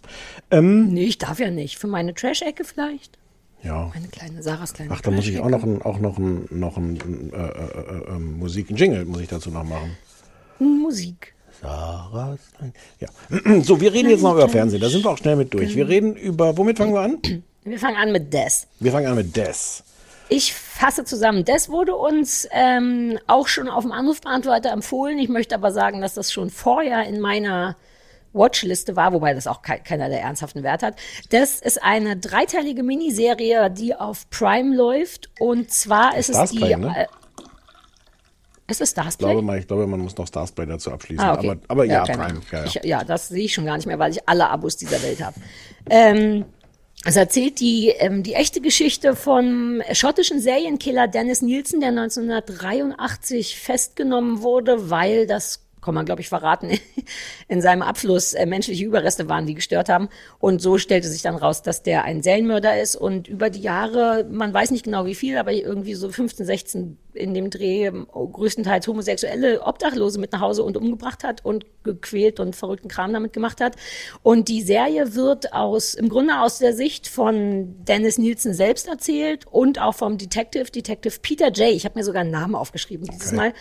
Ähm, 0.51 0.89
Nee, 0.89 1.05
ich 1.05 1.19
darf 1.19 1.39
ja 1.39 1.51
nicht. 1.51 1.77
Für 1.79 1.87
meine 1.87 2.15
Trash-Ecke 2.15 2.65
vielleicht. 2.65 3.19
ja. 3.63 3.91
Meine 3.93 4.09
kleine, 4.09 4.43
Sarahs 4.43 4.73
kleine 4.73 4.91
Ach, 4.93 5.01
da 5.03 5.11
muss 5.11 5.27
ich 5.27 5.39
auch 5.41 5.51
noch 5.51 5.63
ein, 5.65 5.83
auch 5.83 5.99
noch 5.99 6.17
ein, 6.19 6.47
noch 6.51 6.77
ein 6.79 7.31
äh, 7.33 7.37
äh, 7.37 8.11
äh, 8.11 8.17
äh, 8.17 8.19
Musik, 8.19 8.71
ein 8.71 8.77
Jingle 8.77 9.05
muss 9.05 9.21
ich 9.21 9.29
dazu 9.29 9.51
noch 9.51 9.65
machen. 9.65 9.97
Musik. 10.59 11.35
Sarahs. 11.61 12.41
Ja. 13.01 13.09
So, 13.63 13.81
wir 13.81 13.93
reden 13.93 14.09
jetzt 14.11 14.23
noch 14.23 14.33
über 14.35 14.49
Fernsehen. 14.49 14.81
Da 14.81 14.89
sind 14.89 15.05
wir 15.05 15.11
auch 15.11 15.19
schnell 15.19 15.37
mit 15.37 15.53
durch. 15.53 15.75
Wir 15.75 15.89
reden 15.89 16.15
über, 16.17 16.57
womit 16.57 16.79
fangen 16.79 16.95
wir 16.95 17.01
an? 17.01 17.19
Wir 17.65 17.79
fangen 17.79 17.97
an 17.97 18.13
mit 18.13 18.33
Des. 18.33 18.67
Wir 18.81 18.93
fangen 18.93 19.09
an 19.09 19.17
mit 19.17 19.37
Des. 19.37 19.83
Ich 20.29 20.53
fasse 20.55 21.05
zusammen. 21.05 21.45
Des 21.45 21.69
wurde 21.71 21.95
uns 21.97 22.47
ähm, 22.53 23.19
auch 23.27 23.49
schon 23.49 23.69
auf 23.69 23.85
dem 23.85 23.93
Anrufbeantworter 23.93 24.71
empfohlen. 24.73 25.19
Ich 25.19 25.29
möchte 25.29 25.55
aber 25.55 25.73
sagen, 25.73 26.01
dass 26.01 26.15
das 26.15 26.33
schon 26.33 26.51
vorher 26.51 27.05
in 27.07 27.21
meiner 27.21 27.77
Watchliste 28.35 28.95
war, 28.95 29.13
wobei 29.15 29.33
das 29.33 29.47
auch 29.47 29.63
ke 29.63 29.81
keiner 29.83 30.09
der 30.11 30.21
ernsthaften 30.21 30.63
Wert 30.63 30.83
hat. 30.83 30.97
Das 31.31 31.61
ist 31.61 31.83
eine 31.83 32.17
dreiteilige 32.17 32.83
Miniserie, 32.83 33.71
die 33.71 33.95
auf 33.95 34.29
Prime 34.31 34.77
läuft. 34.77 35.31
Und 35.41 35.71
zwar 35.73 36.17
ist 36.17 36.29
es 36.29 36.51
die. 36.51 36.77
ne? 36.77 36.95
Äh, 36.95 37.07
ist 38.71 38.83
es 38.83 38.91
Ich 38.91 38.93
Starsplay? 38.93 39.29
glaube, 39.31 39.43
mal, 39.43 39.59
ich 39.59 39.67
glaube, 39.67 39.87
man 39.87 40.01
muss 40.01 40.15
noch 40.15 40.27
Starsplay 40.27 40.67
dazu 40.67 40.93
abschließen. 40.93 41.25
Ah, 41.25 41.33
okay. 41.35 41.51
Aber, 41.53 41.61
aber 41.69 41.85
ja, 41.87 42.05
keine 42.05 42.19
Prime. 42.25 42.41
Ja, 42.53 42.59
ja. 42.59 42.65
Ich, 42.67 42.75
ja, 42.85 43.05
das 43.05 43.29
sehe 43.29 43.45
ich 43.47 43.55
schon 43.55 43.65
gar 43.65 43.77
nicht 43.77 43.87
mehr, 43.87 43.99
weil 43.99 44.11
ich 44.11 44.29
alle 44.29 44.51
Abos 44.51 44.77
dieser 44.77 45.03
Welt 45.03 45.25
habe. 45.25 45.41
Ähm, 45.89 46.45
es 47.05 47.17
erzählt 47.17 47.61
die, 47.61 47.89
ähm, 47.89 48.23
die 48.23 48.35
echte 48.35 48.61
Geschichte 48.61 49.15
vom 49.15 49.83
schottischen 49.93 50.41
Serienkiller 50.41 51.09
Dennis 51.09 51.43
Nielsen, 51.43 51.81
der 51.81 51.91
1983 51.91 53.59
festgenommen 53.59 54.43
wurde, 54.43 54.91
weil 54.91 55.27
das 55.27 55.68
kann 55.81 55.95
man, 55.95 56.07
glaube 56.07 56.21
ich, 56.21 56.29
verraten, 56.29 56.71
in 57.49 57.61
seinem 57.61 57.83
Abfluss 57.83 58.35
äh, 58.35 58.47
menschliche 58.47 58.85
Überreste 58.85 59.29
waren, 59.29 59.47
die 59.47 59.55
gestört 59.55 59.89
haben. 59.89 60.09
Und 60.39 60.61
so 60.61 60.79
stellte 60.79 61.09
sich 61.09 61.23
dann 61.23 61.37
raus, 61.37 61.63
dass 61.63 61.83
der 61.83 62.05
ein 62.05 62.23
Serienmörder 62.23 62.81
ist 62.81 62.97
und 62.97 63.29
über 63.29 63.51
die 63.51 63.61
Jahre, 63.61 64.27
man 64.31 64.53
weiß 64.53 64.71
nicht 64.71 64.85
genau 64.85 65.07
wie 65.07 65.15
viel, 65.15 65.37
aber 65.37 65.53
irgendwie 65.53 65.95
so 65.95 66.09
15, 66.09 66.47
16 66.47 66.99
in 67.19 67.35
dem 67.35 67.51
Dreh 67.51 67.87
ähm, 67.87 68.07
größtenteils 68.11 68.87
homosexuelle 68.87 69.63
Obdachlose 69.63 70.19
mit 70.19 70.33
nach 70.33 70.41
Hause 70.41 70.63
und 70.63 70.77
umgebracht 70.77 71.25
hat 71.25 71.45
und 71.45 71.67
gequält 71.85 72.41
und 72.41 72.57
verrückten 72.57 72.89
Kram 72.89 73.13
damit 73.13 73.33
gemacht 73.33 73.61
hat. 73.61 73.77
Und 74.23 74.49
die 74.49 74.63
Serie 74.63 75.15
wird 75.15 75.53
aus, 75.53 75.95
im 75.95 76.09
Grunde 76.09 76.41
aus 76.41 76.59
der 76.59 76.73
Sicht 76.73 77.09
von 77.09 77.85
Dennis 77.85 78.19
Nielsen 78.19 78.55
selbst 78.55 78.89
erzählt 78.89 79.47
und 79.51 79.81
auch 79.81 79.95
vom 79.95 80.19
Detective, 80.19 80.71
Detective 80.71 81.19
Peter 81.21 81.49
J. 81.49 81.71
Ich 81.75 81.85
habe 81.85 81.99
mir 81.99 82.05
sogar 82.05 82.23
einen 82.23 82.31
Namen 82.31 82.55
aufgeschrieben 82.55 83.07
dieses 83.07 83.33
Mal. 83.33 83.53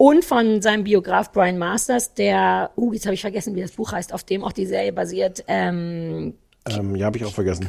Und 0.00 0.24
von 0.24 0.62
seinem 0.62 0.84
Biograf 0.84 1.30
Brian 1.30 1.58
Masters, 1.58 2.14
der, 2.14 2.70
uh, 2.74 2.94
jetzt 2.94 3.04
habe 3.04 3.12
ich 3.12 3.20
vergessen, 3.20 3.54
wie 3.54 3.60
das 3.60 3.72
Buch 3.72 3.92
heißt, 3.92 4.14
auf 4.14 4.24
dem 4.24 4.42
auch 4.42 4.52
die 4.52 4.64
Serie 4.64 4.94
basiert. 4.94 5.44
Ähm, 5.46 6.38
Ähm, 6.66 6.96
ja, 6.96 7.04
habe 7.04 7.18
ich 7.18 7.24
auch 7.26 7.34
vergessen. 7.34 7.68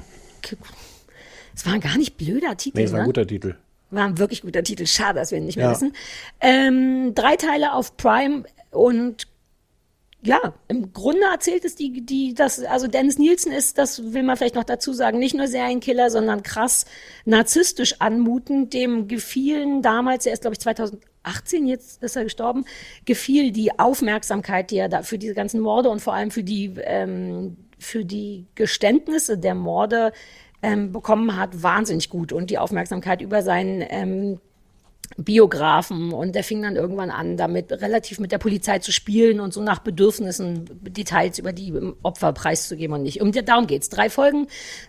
es 1.53 1.65
war 1.65 1.73
ein 1.73 1.81
gar 1.81 1.97
nicht 1.97 2.15
blöder 2.15 2.55
Titel. 2.55 2.77
Nee, 2.77 2.85
es 2.85 2.93
war 2.93 2.99
ne? 2.99 3.03
ein 3.03 3.07
guter 3.07 3.27
Titel. 3.27 3.57
War 3.89 4.05
ein 4.05 4.17
wirklich 4.17 4.43
guter 4.43 4.63
Titel. 4.63 4.85
Schade, 4.85 5.19
dass 5.19 5.31
wir 5.31 5.39
ihn 5.39 5.45
nicht 5.45 5.57
mehr 5.57 5.65
Ja. 5.65 5.71
wissen. 5.73 5.91
Ähm, 6.39 7.13
drei 7.15 7.35
Teile 7.35 7.73
auf 7.73 7.97
Prime 7.97 8.45
und 8.69 9.27
ja, 10.23 10.53
im 10.69 10.93
Grunde 10.93 11.23
erzählt 11.33 11.65
es 11.65 11.75
die, 11.75 12.05
die, 12.05 12.33
das, 12.33 12.63
also 12.63 12.87
Dennis 12.87 13.17
Nielsen 13.17 13.51
ist, 13.51 13.77
das 13.77 14.13
will 14.13 14.23
man 14.23 14.37
vielleicht 14.37 14.55
noch 14.55 14.63
dazu 14.63 14.93
sagen, 14.93 15.19
nicht 15.19 15.35
nur 15.35 15.47
Serienkiller, 15.47 16.09
sondern 16.09 16.43
krass 16.43 16.85
narzisstisch 17.25 17.95
anmutend. 17.99 18.73
Dem 18.73 19.09
gefielen 19.09 19.81
damals, 19.81 20.25
er 20.25 20.31
ist 20.31 20.43
glaube 20.43 20.53
ich 20.53 20.59
2018, 21.23 21.67
jetzt 21.67 22.03
ist 22.03 22.15
er 22.15 22.23
gestorben, 22.23 22.65
gefiel 23.05 23.51
die 23.51 23.77
Aufmerksamkeit, 23.79 24.71
die 24.71 24.77
er 24.77 24.89
da 24.89 25.03
für 25.03 25.17
diese 25.17 25.33
ganzen 25.33 25.61
Morde 25.61 25.89
und 25.89 26.01
vor 26.01 26.13
allem 26.13 26.31
für 26.31 26.43
die, 26.43 26.73
ähm, 26.83 27.57
für 27.79 28.05
die 28.05 28.45
Geständnisse 28.55 29.37
der 29.37 29.55
Morde 29.55 30.11
ähm, 30.61 30.91
bekommen 30.91 31.37
hat, 31.37 31.63
wahnsinnig 31.63 32.09
gut. 32.09 32.33
Und 32.33 32.49
die 32.49 32.57
Aufmerksamkeit 32.57 33.21
über 33.21 33.41
seinen 33.41 33.83
ähm, 33.89 34.39
Biografen 35.17 36.13
und 36.13 36.35
der 36.35 36.43
fing 36.43 36.61
dann 36.61 36.77
irgendwann 36.77 37.09
an, 37.09 37.35
damit 37.35 37.71
relativ 37.71 38.19
mit 38.19 38.31
der 38.31 38.37
Polizei 38.37 38.79
zu 38.79 38.93
spielen 38.93 39.39
und 39.41 39.53
so 39.53 39.61
nach 39.61 39.79
Bedürfnissen 39.79 40.65
Details 40.81 41.37
über 41.37 41.51
die 41.51 41.73
Opfer 42.01 42.31
preiszugeben 42.31 42.95
und 42.95 43.03
nicht. 43.03 43.21
Um, 43.21 43.31
darum 43.31 43.67
geht's. 43.67 43.89
Drei 43.89 44.09
Folgen, 44.09 44.47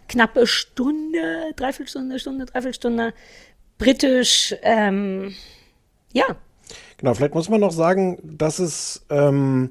knappe 0.09 0.47
Stunde, 0.47 1.53
Dreiviertelstunde, 1.57 2.21
Stunde, 2.21 2.47
Dreiviertelstunde, 2.47 3.14
britisch, 3.79 4.55
ähm, 4.62 5.35
ja. 6.12 6.25
Genau, 6.98 7.14
vielleicht 7.14 7.35
muss 7.35 7.48
man 7.48 7.61
noch 7.61 7.72
sagen, 7.72 8.18
dass 8.22 8.59
es 8.59 9.05
ähm, 9.11 9.70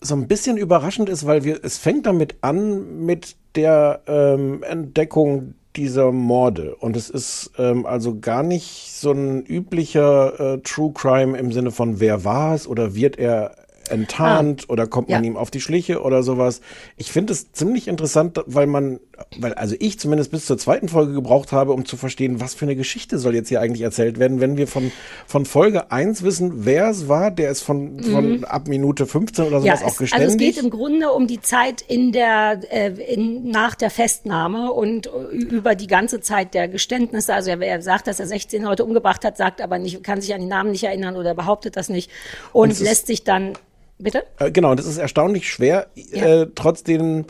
so 0.00 0.14
ein 0.14 0.26
bisschen 0.26 0.56
überraschend 0.56 1.08
ist, 1.08 1.26
weil 1.26 1.44
wir, 1.44 1.60
es 1.62 1.78
fängt 1.78 2.06
damit 2.06 2.36
an 2.40 3.04
mit 3.04 3.36
der 3.54 4.00
ähm, 4.06 4.62
Entdeckung 4.62 5.54
dieser 5.76 6.12
Morde. 6.12 6.74
Und 6.76 6.96
es 6.96 7.10
ist 7.10 7.52
ähm, 7.58 7.86
also 7.86 8.18
gar 8.18 8.42
nicht 8.42 8.92
so 8.92 9.12
ein 9.12 9.44
üblicher 9.44 10.54
äh, 10.54 10.58
True 10.62 10.92
Crime 10.92 11.38
im 11.38 11.52
Sinne 11.52 11.70
von 11.70 12.00
wer 12.00 12.24
war 12.24 12.54
es 12.54 12.66
oder 12.66 12.94
wird 12.94 13.18
er 13.18 13.54
enttarnt 13.90 14.68
oder 14.70 14.86
kommt 14.86 15.08
man 15.08 15.22
Ja. 15.24 15.30
ihm 15.30 15.36
auf 15.36 15.50
die 15.50 15.60
Schliche 15.60 16.02
oder 16.02 16.22
sowas. 16.22 16.60
Ich 16.96 17.12
finde 17.12 17.32
es 17.32 17.52
ziemlich 17.52 17.88
interessant, 17.88 18.40
weil 18.46 18.66
man, 18.66 19.00
weil 19.38 19.54
also 19.54 19.74
ich 19.78 19.98
zumindest 19.98 20.30
bis 20.30 20.46
zur 20.46 20.58
zweiten 20.58 20.88
Folge 20.88 21.12
gebraucht 21.12 21.52
habe, 21.52 21.72
um 21.72 21.84
zu 21.84 21.96
verstehen, 21.96 22.40
was 22.40 22.54
für 22.54 22.64
eine 22.64 22.76
Geschichte 22.76 23.18
soll 23.18 23.34
jetzt 23.34 23.48
hier 23.48 23.60
eigentlich 23.60 23.82
erzählt 23.82 24.18
werden, 24.18 24.40
wenn 24.40 24.56
wir 24.56 24.66
von, 24.66 24.90
von 25.26 25.44
Folge 25.46 25.90
1 25.92 26.22
wissen, 26.22 26.64
wer 26.64 26.88
es 26.90 27.08
war, 27.08 27.30
der 27.30 27.50
ist 27.50 27.62
von, 27.62 28.02
von 28.02 28.44
ab 28.44 28.68
Minute 28.68 29.06
15 29.06 29.44
oder 29.46 29.60
Mhm. 29.60 29.66
Ja, 29.66 29.76
sowas 29.76 29.86
auch 29.88 29.92
es, 29.92 29.98
geständig. 29.98 30.24
also 30.28 30.36
es 30.36 30.54
geht 30.54 30.62
im 30.64 30.70
Grunde 30.70 31.10
um 31.10 31.26
die 31.26 31.40
Zeit 31.40 31.82
in 31.82 32.12
der, 32.12 32.60
äh, 32.70 32.90
in, 33.14 33.50
nach 33.50 33.74
der 33.74 33.90
Festnahme 33.90 34.72
und 34.72 35.06
äh, 35.08 35.10
über 35.36 35.74
die 35.74 35.86
ganze 35.86 36.20
Zeit 36.20 36.54
der 36.54 36.68
Geständnisse. 36.68 37.34
Also 37.34 37.50
er, 37.50 37.60
er 37.60 37.82
sagt, 37.82 38.06
dass 38.06 38.20
er 38.20 38.26
16 38.26 38.62
Leute 38.62 38.84
umgebracht 38.84 39.24
hat, 39.24 39.36
sagt 39.36 39.60
aber 39.60 39.78
nicht, 39.78 40.02
kann 40.02 40.20
sich 40.20 40.32
an 40.34 40.40
die 40.40 40.46
Namen 40.46 40.70
nicht 40.70 40.84
erinnern 40.84 41.16
oder 41.16 41.34
behauptet 41.34 41.76
das 41.76 41.88
nicht 41.88 42.10
und, 42.52 42.70
ist- 42.70 42.80
lässt 42.80 43.06
sich 43.06 43.24
dann, 43.24 43.52
bitte? 44.02 44.24
Äh, 44.38 44.50
genau, 44.50 44.72
es 44.74 44.86
ist 44.86 44.98
erstaunlich 44.98 45.48
schwer, 45.48 45.88
äh, 46.12 46.46
trotzdem 46.54 47.26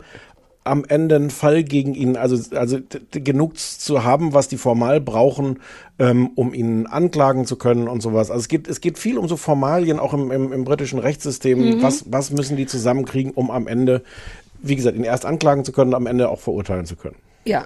am 0.63 0.85
Ende 0.87 1.15
einen 1.15 1.31
Fall 1.31 1.63
gegen 1.63 1.95
ihn, 1.95 2.15
also, 2.15 2.37
also 2.55 2.77
genug 3.11 3.57
zu 3.57 4.03
haben, 4.03 4.33
was 4.33 4.47
die 4.47 4.57
formal 4.57 5.01
brauchen, 5.01 5.59
ähm, 5.97 6.29
um 6.35 6.53
ihn 6.53 6.85
anklagen 6.85 7.45
zu 7.45 7.55
können 7.55 7.87
und 7.87 8.01
sowas. 8.01 8.29
Also 8.29 8.41
es 8.41 8.47
geht, 8.47 8.67
es 8.67 8.79
geht 8.79 8.99
viel 8.99 9.17
um 9.17 9.27
so 9.27 9.37
Formalien, 9.37 9.99
auch 9.99 10.13
im, 10.13 10.31
im, 10.31 10.53
im 10.53 10.63
britischen 10.63 10.99
Rechtssystem. 10.99 11.77
Mhm. 11.77 11.81
Was, 11.81 12.11
was 12.11 12.29
müssen 12.31 12.57
die 12.57 12.67
zusammenkriegen, 12.67 13.31
um 13.31 13.49
am 13.49 13.67
Ende, 13.67 14.03
wie 14.61 14.75
gesagt, 14.75 14.95
ihn 14.95 15.03
erst 15.03 15.25
anklagen 15.25 15.65
zu 15.65 15.71
können 15.71 15.91
und 15.91 15.95
am 15.95 16.05
Ende 16.05 16.29
auch 16.29 16.39
verurteilen 16.39 16.85
zu 16.85 16.95
können. 16.95 17.15
Ja. 17.45 17.65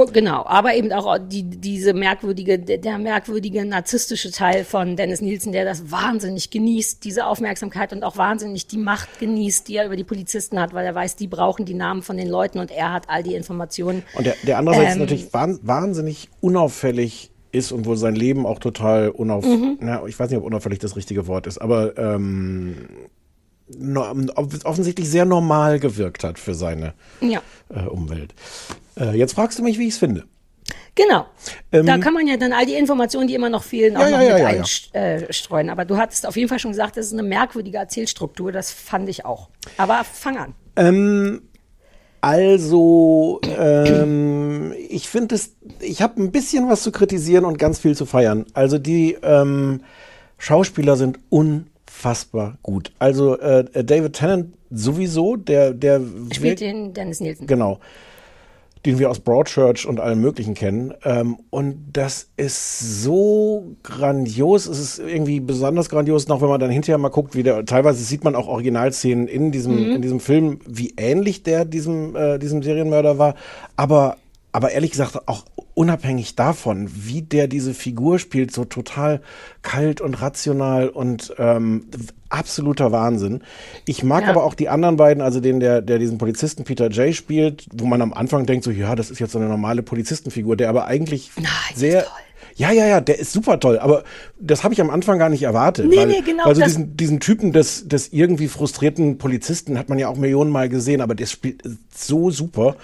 Und 0.00 0.14
genau, 0.14 0.46
aber 0.46 0.74
eben 0.74 0.90
auch 0.92 1.18
die, 1.18 1.42
diese 1.42 1.92
merkwürdige, 1.92 2.58
der 2.58 2.96
merkwürdige 2.96 3.66
narzisstische 3.66 4.30
Teil 4.30 4.64
von 4.64 4.96
Dennis 4.96 5.20
Nielsen, 5.20 5.52
der 5.52 5.66
das 5.66 5.90
wahnsinnig 5.90 6.48
genießt, 6.50 7.04
diese 7.04 7.26
Aufmerksamkeit 7.26 7.92
und 7.92 8.02
auch 8.02 8.16
wahnsinnig 8.16 8.66
die 8.66 8.78
Macht 8.78 9.18
genießt, 9.18 9.68
die 9.68 9.76
er 9.76 9.84
über 9.84 9.96
die 9.96 10.04
Polizisten 10.04 10.58
hat, 10.58 10.72
weil 10.72 10.86
er 10.86 10.94
weiß, 10.94 11.16
die 11.16 11.26
brauchen 11.26 11.66
die 11.66 11.74
Namen 11.74 12.00
von 12.02 12.16
den 12.16 12.28
Leuten 12.28 12.60
und 12.60 12.70
er 12.70 12.94
hat 12.94 13.10
all 13.10 13.22
die 13.22 13.34
Informationen. 13.34 14.02
Und 14.14 14.24
der, 14.24 14.36
der 14.46 14.56
andererseits 14.56 14.94
Ähm, 14.94 15.00
natürlich 15.00 15.34
wahn, 15.34 15.58
wahnsinnig 15.62 16.30
unauffällig 16.40 17.30
ist 17.52 17.70
und 17.70 17.84
wohl 17.84 17.98
sein 17.98 18.14
Leben 18.14 18.46
auch 18.46 18.58
total 18.58 19.10
unauf, 19.10 19.44
Mhm. 19.44 19.76
na, 19.80 20.06
ich 20.06 20.18
weiß 20.18 20.30
nicht, 20.30 20.38
ob 20.38 20.44
unauffällig 20.44 20.78
das 20.78 20.96
richtige 20.96 21.26
Wort 21.26 21.46
ist, 21.46 21.58
aber 21.58 21.98
ähm, 21.98 22.88
no, 23.76 24.02
offensichtlich 24.64 25.10
sehr 25.10 25.26
normal 25.26 25.78
gewirkt 25.78 26.24
hat 26.24 26.38
für 26.38 26.54
seine 26.54 26.94
Ja. 27.20 27.42
äh, 27.68 27.80
Umwelt. 27.86 28.34
Äh, 29.00 29.16
jetzt 29.16 29.34
fragst 29.34 29.58
du 29.58 29.62
mich, 29.62 29.78
wie 29.78 29.88
ich 29.88 29.94
es 29.94 29.98
finde. 29.98 30.24
Genau. 30.94 31.26
Ähm, 31.72 31.86
da 31.86 31.98
kann 31.98 32.12
man 32.12 32.26
ja 32.26 32.36
dann 32.36 32.52
all 32.52 32.66
die 32.66 32.74
Informationen, 32.74 33.26
die 33.26 33.34
immer 33.34 33.48
noch 33.48 33.62
fehlen, 33.62 33.96
auch 33.96 34.02
Ja, 34.02 34.10
noch 34.10 34.20
ja, 34.20 34.34
mit 34.34 34.42
ja, 34.42 34.46
einstreuen. 34.46 35.70
Aber 35.70 35.84
du 35.84 35.96
hattest 35.96 36.26
auf 36.26 36.36
jeden 36.36 36.48
Fall 36.48 36.58
schon 36.58 36.72
gesagt, 36.72 36.96
das 36.96 37.06
ist 37.06 37.12
eine 37.12 37.22
merkwürdige 37.22 37.78
Erzählstruktur. 37.78 38.52
Das 38.52 38.70
fand 38.70 39.08
ich 39.08 39.24
auch. 39.24 39.48
Aber 39.76 40.04
fang 40.04 40.36
an. 40.36 40.54
Ähm, 40.76 41.42
also, 42.20 43.40
ähm, 43.44 44.74
ich 44.88 45.08
finde 45.08 45.36
es, 45.36 45.56
ich 45.80 46.02
habe 46.02 46.22
ein 46.22 46.32
bisschen 46.32 46.68
was 46.68 46.82
zu 46.82 46.92
kritisieren 46.92 47.44
und 47.44 47.58
ganz 47.58 47.78
viel 47.78 47.96
zu 47.96 48.04
feiern. 48.04 48.44
Also 48.52 48.78
die 48.78 49.16
ähm, 49.22 49.82
Schauspieler 50.36 50.96
sind 50.96 51.18
unfassbar 51.30 52.58
gut. 52.62 52.92
Also 52.98 53.38
äh, 53.38 53.84
David 53.84 54.12
Tennant 54.12 54.54
sowieso, 54.70 55.36
der, 55.36 55.72
der 55.72 56.00
Spielt 56.32 56.60
den 56.60 56.92
Dennis 56.92 57.20
Nielsen. 57.20 57.46
Genau. 57.46 57.80
Den 58.86 58.98
wir 58.98 59.10
aus 59.10 59.20
Broadchurch 59.20 59.86
und 59.86 60.00
allem 60.00 60.20
Möglichen 60.22 60.54
kennen. 60.54 60.94
Ähm, 61.04 61.38
und 61.50 61.76
das 61.92 62.28
ist 62.36 63.02
so 63.02 63.76
grandios. 63.82 64.66
Es 64.66 64.78
ist 64.78 64.98
irgendwie 64.98 65.40
besonders 65.40 65.90
grandios, 65.90 66.28
noch 66.28 66.40
wenn 66.40 66.48
man 66.48 66.60
dann 66.60 66.70
hinterher 66.70 66.96
mal 66.96 67.10
guckt, 67.10 67.34
wie 67.34 67.42
der, 67.42 67.64
teilweise 67.66 68.02
sieht 68.02 68.24
man 68.24 68.34
auch 68.34 68.48
Originalszenen 68.48 69.28
in 69.28 69.52
diesem, 69.52 69.74
Mhm. 69.76 69.92
in 69.96 70.02
diesem 70.02 70.20
Film, 70.20 70.60
wie 70.66 70.94
ähnlich 70.96 71.42
der 71.42 71.64
diesem, 71.66 72.16
äh, 72.16 72.38
diesem 72.38 72.62
Serienmörder 72.62 73.18
war. 73.18 73.34
Aber, 73.76 74.16
aber 74.52 74.70
ehrlich 74.72 74.92
gesagt, 74.92 75.28
auch 75.28 75.44
unabhängig 75.74 76.34
davon, 76.36 76.90
wie 76.92 77.22
der 77.22 77.48
diese 77.48 77.74
Figur 77.74 78.18
spielt, 78.18 78.52
so 78.52 78.64
total 78.64 79.20
kalt 79.62 80.00
und 80.00 80.20
rational 80.20 80.88
und 80.88 81.34
ähm, 81.38 81.86
absoluter 82.28 82.92
Wahnsinn. 82.92 83.42
Ich 83.86 84.02
mag 84.02 84.24
Ja. 84.24 84.30
aber 84.30 84.44
auch 84.44 84.54
die 84.54 84.68
anderen 84.68 84.96
beiden, 84.96 85.22
also 85.22 85.40
den, 85.40 85.60
der, 85.60 85.82
der 85.82 85.98
diesen 85.98 86.18
Polizisten 86.18 86.64
Peter 86.64 86.88
J. 86.88 87.14
spielt, 87.14 87.66
wo 87.72 87.86
man 87.86 88.02
am 88.02 88.12
Anfang 88.12 88.46
denkt, 88.46 88.64
so, 88.64 88.70
ja, 88.70 88.94
das 88.94 89.10
ist 89.10 89.18
jetzt 89.18 89.32
so 89.32 89.38
eine 89.38 89.48
normale 89.48 89.82
Polizistenfigur, 89.82 90.56
der 90.56 90.68
aber 90.68 90.86
eigentlich 90.86 91.30
sehr. 91.74 92.06
Ja, 92.60 92.72
ja, 92.72 92.86
ja, 92.86 93.00
der 93.00 93.18
ist 93.18 93.32
super 93.32 93.58
toll, 93.58 93.78
aber 93.78 94.04
das 94.38 94.64
habe 94.64 94.74
ich 94.74 94.80
am 94.82 94.90
Anfang 94.90 95.18
gar 95.18 95.30
nicht 95.30 95.42
erwartet. 95.44 95.86
Nee, 95.88 95.96
weil, 95.96 96.06
nee, 96.08 96.20
genau, 96.24 96.44
Weil 96.44 96.54
so 96.54 96.60
das- 96.60 96.68
diesen, 96.72 96.94
diesen 96.96 97.18
Typen 97.20 97.52
des, 97.52 97.88
des 97.88 98.12
irgendwie 98.12 98.48
frustrierten 98.48 99.16
Polizisten 99.16 99.78
hat 99.78 99.88
man 99.88 99.98
ja 99.98 100.08
auch 100.08 100.16
Millionen 100.16 100.50
Mal 100.50 100.68
gesehen, 100.68 101.00
aber 101.00 101.14
der 101.14 101.24
spielt 101.24 101.62
so 101.94 102.30
super. 102.30 102.76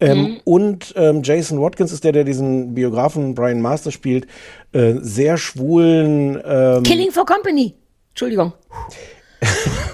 Ähm, 0.00 0.18
Mhm. 0.18 0.40
Und 0.44 0.92
ähm, 0.96 1.22
Jason 1.22 1.62
Watkins 1.62 1.92
ist 1.92 2.04
der, 2.04 2.12
der 2.12 2.24
diesen 2.24 2.74
Biografen 2.74 3.34
Brian 3.34 3.62
Master 3.62 3.90
spielt, 3.90 4.26
äh, 4.72 4.94
sehr 5.00 5.38
schwulen. 5.38 6.38
Ähm, 6.44 6.82
Killing 6.82 7.10
for 7.10 7.24
Company. 7.24 7.74
Entschuldigung. 8.10 8.52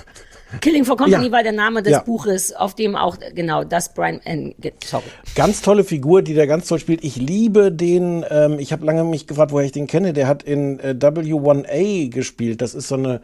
Killing 0.61 0.84
for 0.84 0.96
Company 0.96 1.26
Ja. 1.26 1.32
war 1.32 1.42
der 1.42 1.52
Name 1.52 1.82
des 1.82 1.92
Ja. 1.92 2.00
Buches, 2.00 2.52
auf 2.54 2.74
dem 2.74 2.96
auch 2.96 3.16
genau 3.34 3.64
das 3.64 3.92
Brian, 3.92 4.20
äh, 4.25 4.52
sorry. 4.85 5.04
Ganz 5.35 5.60
tolle 5.62 5.85
Figur, 5.85 6.23
die 6.23 6.35
der 6.35 6.46
ganz 6.46 6.66
toll 6.68 6.79
spielt. 6.79 7.04
Ich 7.04 7.16
liebe 7.16 7.70
den, 7.70 8.25
ähm, 8.31 8.58
ich 8.58 8.73
habe 8.73 8.85
lange 8.87 9.04
mich 9.04 9.27
gefragt, 9.27 9.52
woher 9.52 9.66
ich 9.66 9.73
den 9.73 9.87
kenne. 9.87 10.12
Der 10.12 10.27
hat 10.27 10.42
in 10.42 10.81
äh, 10.81 10.94
W1A 10.98 12.08
gespielt. 12.10 12.62
Das 12.62 12.75
ist 12.75 12.88
so 12.88 12.94
eine 12.94 13.20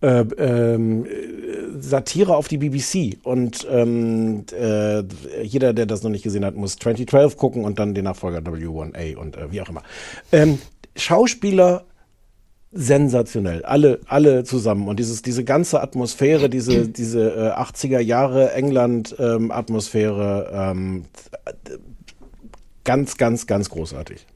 äh, 0.00 0.20
ähm, 0.38 1.06
äh, 1.06 1.08
Satire 1.80 2.36
auf 2.36 2.48
die 2.48 2.58
BBC. 2.58 3.18
Und 3.24 3.66
ähm, 3.70 4.44
äh, 4.58 5.02
jeder, 5.42 5.72
der 5.72 5.86
das 5.86 6.02
noch 6.02 6.10
nicht 6.10 6.22
gesehen 6.22 6.44
hat, 6.44 6.54
muss 6.54 6.76
2012 6.76 7.36
gucken 7.36 7.64
und 7.64 7.78
dann 7.78 7.94
den 7.94 8.04
Nachfolger 8.04 8.38
W1A 8.38 9.16
und 9.16 9.36
äh, 9.36 9.50
wie 9.50 9.60
auch 9.60 9.68
immer. 9.68 9.82
Ähm, 10.32 10.58
Schauspieler 10.96 11.84
sensationell. 12.70 13.64
Alle, 13.64 14.00
alle 14.06 14.44
zusammen. 14.44 14.88
Und 14.88 14.98
dieses, 14.98 15.22
diese 15.22 15.44
ganze 15.44 15.80
Atmosphäre, 15.80 16.50
diese, 16.50 16.88
diese 16.88 17.54
äh, 17.56 17.60
80er 17.60 18.00
Jahre 18.00 18.52
England 18.52 19.16
ähm, 19.18 19.52
ähm, 19.52 21.04
ganz, 22.84 23.16
ganz, 23.16 23.46
ganz 23.46 23.70
großartig. 23.70 24.26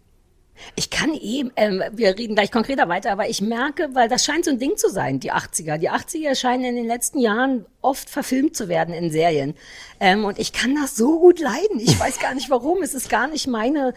Ich 0.77 0.91
kann 0.91 1.15
eben, 1.15 1.51
ähm, 1.57 1.83
wir 1.93 2.19
reden 2.19 2.35
gleich 2.35 2.51
konkreter 2.51 2.89
weiter, 2.89 3.11
aber 3.13 3.29
ich 3.29 3.41
merke, 3.41 3.89
weil 3.95 4.09
das 4.09 4.25
scheint 4.25 4.45
so 4.45 4.51
ein 4.51 4.59
Ding 4.59 4.77
zu 4.77 4.89
sein, 4.89 5.21
die 5.21 5.33
80er. 5.33 5.79
Die 5.79 5.91
80er 5.91 6.35
scheinen 6.35 6.65
in 6.65 6.77
den 6.77 6.87
letzten 6.87 7.19
Jahren 7.19 7.67
oft 7.81 8.09
verfilmt 8.09 8.57
zu 8.57 8.69
werden 8.69 8.95
in 8.95 9.11
Serien. 9.11 9.55
Ähm, 10.01 10.25
und 10.25 10.39
ich 10.39 10.53
kann 10.53 10.75
das 10.75 10.97
so 10.97 11.19
gut 11.19 11.41
leiden. 11.41 11.81
Ich 11.81 11.99
weiß 11.99 12.19
gar 12.21 12.35
nicht 12.35 12.51
warum. 12.51 12.83
Es 12.83 12.95
ist 12.95 13.11
gar 13.11 13.29
nicht 13.29 13.47
meine 13.47 13.93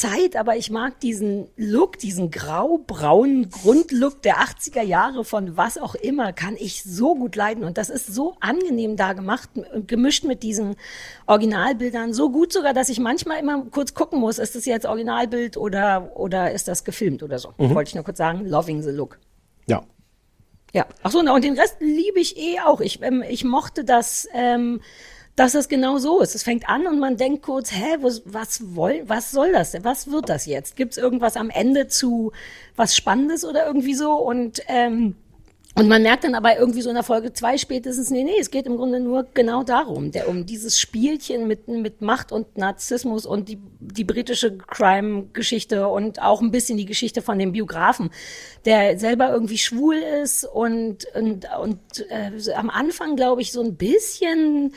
Zeit, 0.00 0.34
aber 0.34 0.56
ich 0.56 0.70
mag 0.70 0.98
diesen 1.00 1.48
Look, 1.56 1.98
diesen 1.98 2.30
grau-braunen 2.30 3.50
Grundlook 3.50 4.22
der 4.22 4.36
80er 4.38 4.80
Jahre 4.80 5.26
von 5.26 5.58
was 5.58 5.76
auch 5.76 5.94
immer, 5.94 6.32
kann 6.32 6.56
ich 6.58 6.82
so 6.82 7.14
gut 7.14 7.36
leiden. 7.36 7.64
Und 7.64 7.76
das 7.76 7.90
ist 7.90 8.06
so 8.06 8.34
angenehm 8.40 8.96
da 8.96 9.12
gemacht, 9.12 9.50
gemischt 9.86 10.24
mit 10.24 10.42
diesen 10.42 10.76
Originalbildern. 11.26 12.14
So 12.14 12.30
gut 12.30 12.50
sogar, 12.50 12.72
dass 12.72 12.88
ich 12.88 12.98
manchmal 12.98 13.40
immer 13.40 13.66
kurz 13.70 13.92
gucken 13.92 14.20
muss, 14.20 14.38
ist 14.38 14.54
das 14.54 14.64
jetzt 14.64 14.86
Originalbild 14.86 15.58
oder, 15.58 16.12
oder 16.16 16.50
ist 16.50 16.66
das 16.66 16.84
gefilmt 16.84 17.22
oder 17.22 17.38
so. 17.38 17.52
Mhm. 17.58 17.74
Wollte 17.74 17.90
ich 17.90 17.94
nur 17.94 18.04
kurz 18.04 18.16
sagen, 18.16 18.46
loving 18.46 18.80
the 18.80 18.90
look. 18.90 19.18
Ja. 19.66 19.82
Ja, 20.72 20.86
ach 21.02 21.10
so, 21.10 21.18
und 21.18 21.44
den 21.44 21.58
Rest 21.58 21.76
liebe 21.80 22.20
ich 22.20 22.38
eh 22.38 22.60
auch. 22.60 22.80
Ich, 22.80 23.02
ähm, 23.02 23.22
ich 23.28 23.44
mochte 23.44 23.84
das, 23.84 24.26
ähm, 24.32 24.80
dass 25.40 25.52
das 25.52 25.70
genau 25.70 25.96
so 25.96 26.20
ist. 26.20 26.34
Es 26.34 26.42
fängt 26.42 26.68
an 26.68 26.86
und 26.86 26.98
man 26.98 27.16
denkt 27.16 27.42
kurz, 27.42 27.72
hä, 27.72 27.96
was, 28.02 28.20
was, 28.26 28.60
woll, 28.76 29.04
was 29.06 29.30
soll 29.30 29.52
das 29.52 29.70
denn? 29.70 29.84
Was 29.84 30.10
wird 30.10 30.28
das 30.28 30.44
jetzt? 30.44 30.76
Gibt 30.76 30.92
es 30.92 30.98
irgendwas 30.98 31.38
am 31.38 31.48
Ende 31.48 31.88
zu 31.88 32.32
was 32.76 32.94
Spannendes 32.94 33.46
oder 33.46 33.66
irgendwie 33.66 33.94
so? 33.94 34.12
Und 34.12 34.60
ähm, 34.68 35.14
und 35.76 35.88
man 35.88 36.02
merkt 36.02 36.24
dann 36.24 36.34
aber 36.34 36.58
irgendwie 36.58 36.82
so 36.82 36.90
in 36.90 36.96
der 36.96 37.04
Folge 37.04 37.32
zwei 37.32 37.56
spätestens, 37.56 38.10
nee, 38.10 38.24
nee, 38.24 38.38
es 38.38 38.50
geht 38.50 38.66
im 38.66 38.76
Grunde 38.76 38.98
nur 39.00 39.28
genau 39.32 39.62
darum, 39.62 40.10
der, 40.10 40.28
um 40.28 40.44
dieses 40.44 40.78
Spielchen 40.78 41.46
mit, 41.46 41.68
mit 41.68 42.02
Macht 42.02 42.32
und 42.32 42.58
Narzissmus 42.58 43.24
und 43.24 43.48
die, 43.48 43.58
die 43.78 44.04
britische 44.04 44.58
Crime-Geschichte 44.58 45.86
und 45.86 46.20
auch 46.20 46.42
ein 46.42 46.50
bisschen 46.50 46.76
die 46.76 46.86
Geschichte 46.86 47.22
von 47.22 47.38
dem 47.38 47.52
Biografen, 47.52 48.10
der 48.64 48.98
selber 48.98 49.30
irgendwie 49.30 49.58
schwul 49.58 49.94
ist 49.94 50.44
und, 50.44 51.06
und, 51.14 51.46
und 51.62 51.78
äh, 52.10 52.52
am 52.52 52.68
Anfang, 52.68 53.14
glaube 53.14 53.40
ich, 53.40 53.52
so 53.52 53.62
ein 53.62 53.76
bisschen 53.76 54.74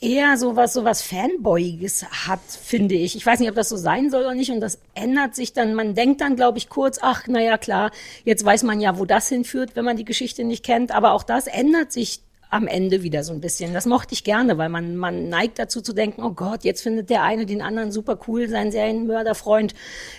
eher 0.00 0.36
sowas, 0.36 0.72
sowas 0.72 1.02
Fanboyiges 1.02 2.04
hat, 2.26 2.40
finde 2.40 2.94
ich. 2.94 3.16
Ich 3.16 3.26
weiß 3.26 3.40
nicht, 3.40 3.48
ob 3.48 3.56
das 3.56 3.68
so 3.68 3.76
sein 3.76 4.10
soll 4.10 4.22
oder 4.22 4.34
nicht. 4.34 4.50
Und 4.50 4.60
das 4.60 4.78
ändert 4.94 5.34
sich 5.34 5.52
dann. 5.52 5.74
Man 5.74 5.94
denkt 5.94 6.20
dann, 6.20 6.36
glaube 6.36 6.58
ich, 6.58 6.68
kurz, 6.68 6.98
ach, 7.02 7.26
naja, 7.26 7.58
klar, 7.58 7.90
jetzt 8.24 8.44
weiß 8.44 8.62
man 8.62 8.80
ja, 8.80 8.98
wo 8.98 9.04
das 9.04 9.28
hinführt, 9.28 9.70
wenn 9.74 9.84
man 9.84 9.96
die 9.96 10.04
Geschichte 10.04 10.44
nicht 10.44 10.64
kennt. 10.64 10.92
Aber 10.92 11.12
auch 11.12 11.22
das 11.22 11.46
ändert 11.46 11.92
sich 11.92 12.20
am 12.50 12.66
Ende 12.66 13.02
wieder 13.02 13.24
so 13.24 13.32
ein 13.32 13.40
bisschen. 13.40 13.74
Das 13.74 13.84
mochte 13.86 14.14
ich 14.14 14.24
gerne, 14.24 14.56
weil 14.58 14.68
man, 14.68 14.96
man 14.96 15.28
neigt 15.28 15.58
dazu 15.58 15.80
zu 15.82 15.92
denken, 15.92 16.22
oh 16.22 16.30
Gott, 16.30 16.64
jetzt 16.64 16.82
findet 16.82 17.10
der 17.10 17.22
eine 17.22 17.44
den 17.46 17.60
anderen 17.60 17.92
super 17.92 18.18
cool, 18.26 18.48
sein 18.48 18.72
Serienmörderfreund. 18.72 19.74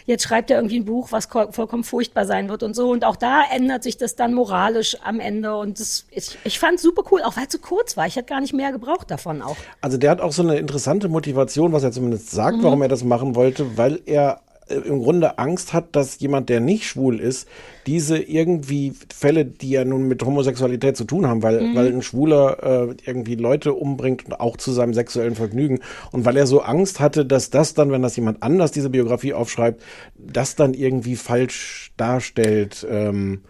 Jetzt 0.06 0.24
schreibt 0.24 0.52
er 0.52 0.58
irgendwie 0.58 0.80
ein 0.80 0.86
Buch, 0.86 1.12
was 1.12 1.30
ko- 1.30 1.52
vollkommen 1.52 1.84
furchtbar 1.84 2.26
sein 2.26 2.50
wird 2.50 2.64
und 2.64 2.76
so. 2.76 2.90
Und 2.92 3.04
auch 3.06 3.16
da 3.16 3.42
ändert 3.52 3.84
sich 3.84 3.98
das 3.98 4.16
dann 4.16 4.34
moralisch 4.34 4.98
am 5.04 5.20
Ende. 5.20 5.56
Und 5.56 5.80
das, 5.80 6.06
ich, 6.12 6.38
ich 6.44 6.60
fand 6.60 6.76
es 6.76 6.82
super 6.84 7.04
cool, 7.12 7.22
auch 7.24 7.36
weil 7.36 7.46
es 7.48 7.54
so 7.54 7.60
kurz 7.60 7.98
war. 7.98 8.06
Ich 8.08 8.16
hätte 8.16 8.28
gar 8.28 8.42
nicht 8.42 8.54
mehr 8.54 8.72
gebraucht 8.72 9.10
davon 9.10 9.42
auch. 9.42 9.58
Also 9.82 9.98
der 9.98 10.12
hat 10.12 10.22
auch 10.22 10.32
so 10.32 10.44
eine 10.44 10.58
interessante 10.58 11.10
Motivation, 11.10 11.74
was 11.74 11.84
er 11.84 11.92
zumindest 11.92 12.32
sagt, 12.32 12.58
Mhm. 12.58 12.64
warum 12.64 12.82
er 12.82 12.88
das 12.90 13.04
machen 13.04 13.36
wollte, 13.36 13.78
weil 13.78 14.02
er 14.06 14.42
im 14.70 15.02
Grunde 15.02 15.38
Angst 15.40 15.74
hat, 15.74 15.96
dass 15.96 16.20
jemand, 16.20 16.50
der 16.50 16.60
nicht 16.60 16.86
schwul 16.86 17.20
ist, 17.20 17.48
diese 17.88 18.18
irgendwie 18.20 18.94
Fälle, 19.14 19.46
die 19.46 19.72
ja 19.72 19.84
nun 19.86 20.04
mit 20.08 20.24
Homosexualität 20.24 20.96
zu 20.96 21.06
tun 21.06 21.28
haben, 21.28 21.42
weil, 21.44 21.60
Mhm. 21.62 21.76
weil 21.76 21.88
ein 21.88 22.02
Schwuler 22.02 22.90
äh, 22.90 22.96
irgendwie 23.06 23.36
Leute 23.36 23.74
umbringt 23.74 24.26
und 24.26 24.40
auch 24.40 24.58
zu 24.58 24.72
seinem 24.72 24.94
sexuellen 24.94 25.36
Vergnügen. 25.36 25.80
Und 26.12 26.26
weil 26.26 26.38
er 26.38 26.46
so 26.48 26.62
Angst 26.62 27.00
hatte, 27.00 27.26
dass 27.26 27.50
das 27.50 27.74
dann, 27.74 27.92
wenn 27.92 28.02
das 28.02 28.16
jemand 28.16 28.44
anders 28.44 28.72
diese 28.72 28.90
Biografie 28.90 29.34
aufschreibt, 29.34 29.82
das 30.18 30.56
dann 30.56 30.74
irgendwie 30.74 31.16
falsch 31.16 31.92
darstellt. 31.98 32.86
Ähm, 32.90 33.42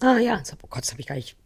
Ah 0.00 0.18
ja, 0.18 0.40
oh 0.62 0.66
Gott, 0.70 0.82
das 0.82 0.92
habe 0.92 1.00
ich 1.00 1.06
gar 1.08 1.16
nicht. 1.16 1.36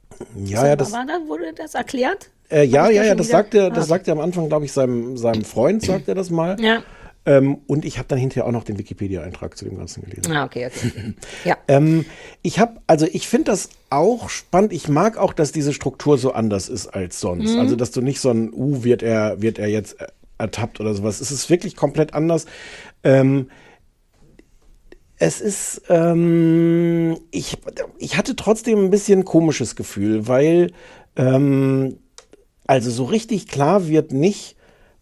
ja, 0.44 0.66
ja, 0.66 0.76
das, 0.76 0.92
war 0.92 1.06
da, 1.06 1.14
wurde 1.26 1.52
das 1.56 1.74
erklärt? 1.74 2.30
äh, 2.50 2.64
ja, 2.64 2.90
ja, 2.90 3.02
ja, 3.02 3.14
das 3.14 3.28
wieder- 3.28 3.38
sagt 3.38 3.54
er, 3.54 3.70
das 3.70 3.84
Ah. 3.84 3.88
sagt 3.88 4.08
er 4.08 4.12
am 4.12 4.20
Anfang, 4.20 4.48
glaube 4.48 4.66
ich, 4.66 4.72
seinem, 4.72 5.16
seinem 5.16 5.42
Freund, 5.44 5.82
sagt 5.82 6.06
er 6.08 6.14
das 6.14 6.28
mal. 6.30 6.60
Ja. 6.60 6.82
Ähm, 7.24 7.58
und 7.66 7.84
ich 7.84 7.98
habe 7.98 8.08
dann 8.08 8.18
hinterher 8.18 8.46
auch 8.46 8.52
noch 8.52 8.64
den 8.64 8.78
Wikipedia-Eintrag 8.78 9.56
zu 9.56 9.64
dem 9.64 9.78
Ganzen 9.78 10.02
gelesen. 10.02 10.32
Ah, 10.32 10.44
okay, 10.44 10.66
okay. 10.66 11.14
ja. 11.44 11.56
Ähm, 11.68 12.04
ich 12.42 12.58
habe, 12.58 12.80
also 12.88 13.06
ich 13.10 13.28
finde 13.28 13.52
das 13.52 13.70
auch 13.90 14.28
spannend. 14.28 14.72
Ich 14.72 14.88
mag 14.88 15.16
auch, 15.16 15.32
dass 15.32 15.52
diese 15.52 15.72
Struktur 15.72 16.18
so 16.18 16.32
anders 16.32 16.68
ist 16.68 16.88
als 16.88 17.20
sonst. 17.20 17.54
Mhm. 17.54 17.60
Also, 17.60 17.76
dass 17.76 17.92
du 17.92 18.00
nicht 18.00 18.20
so 18.20 18.30
ein, 18.30 18.52
uh, 18.52 18.82
wird 18.82 19.02
er, 19.02 19.40
wird 19.40 19.58
er 19.60 19.68
jetzt 19.68 19.96
ertappt 20.38 20.80
oder 20.80 20.94
sowas. 20.94 21.20
Es 21.20 21.30
ist 21.30 21.48
wirklich 21.48 21.76
komplett 21.76 22.12
anders. 22.14 22.46
Ähm, 23.04 23.48
es 25.18 25.40
ist, 25.40 25.82
ähm, 25.88 27.16
ich, 27.30 27.56
ich 27.98 28.16
hatte 28.16 28.34
trotzdem 28.34 28.86
ein 28.86 28.90
bisschen 28.90 29.24
komisches 29.24 29.76
Gefühl, 29.76 30.26
weil, 30.26 30.72
ähm, 31.14 31.98
also 32.66 32.90
so 32.90 33.04
richtig 33.04 33.46
klar 33.46 33.86
wird 33.86 34.10
nicht, 34.10 34.56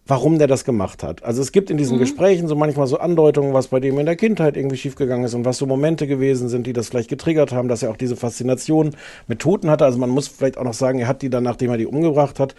warum 0.07 0.39
der 0.39 0.47
das 0.47 0.65
gemacht 0.65 1.03
hat. 1.03 1.23
Also 1.23 1.41
es 1.41 1.51
gibt 1.51 1.69
in 1.69 1.77
diesen 1.77 1.99
Gesprächen 1.99 2.47
so 2.47 2.55
manchmal 2.55 2.87
so 2.87 2.97
Andeutungen, 2.97 3.53
was 3.53 3.67
bei 3.67 3.79
dem 3.79 3.99
in 3.99 4.05
der 4.05 4.15
Kindheit 4.15 4.57
irgendwie 4.57 4.77
schiefgegangen 4.77 5.25
ist 5.25 5.33
und 5.33 5.45
was 5.45 5.57
so 5.57 5.65
Momente 5.65 6.07
gewesen 6.07 6.49
sind, 6.49 6.65
die 6.67 6.73
das 6.73 6.89
vielleicht 6.89 7.09
getriggert 7.09 7.51
haben, 7.51 7.67
dass 7.67 7.83
er 7.83 7.91
auch 7.91 7.97
diese 7.97 8.15
Faszination 8.15 8.95
mit 9.27 9.39
Toten 9.39 9.69
hatte. 9.69 9.85
Also 9.85 9.99
man 9.99 10.09
muss 10.09 10.27
vielleicht 10.27 10.57
auch 10.57 10.63
noch 10.63 10.73
sagen, 10.73 10.99
er 10.99 11.07
hat 11.07 11.21
die 11.21 11.29
dann, 11.29 11.43
nachdem 11.43 11.69
er 11.69 11.77
die 11.77 11.85
umgebracht 11.85 12.39
hat, 12.39 12.55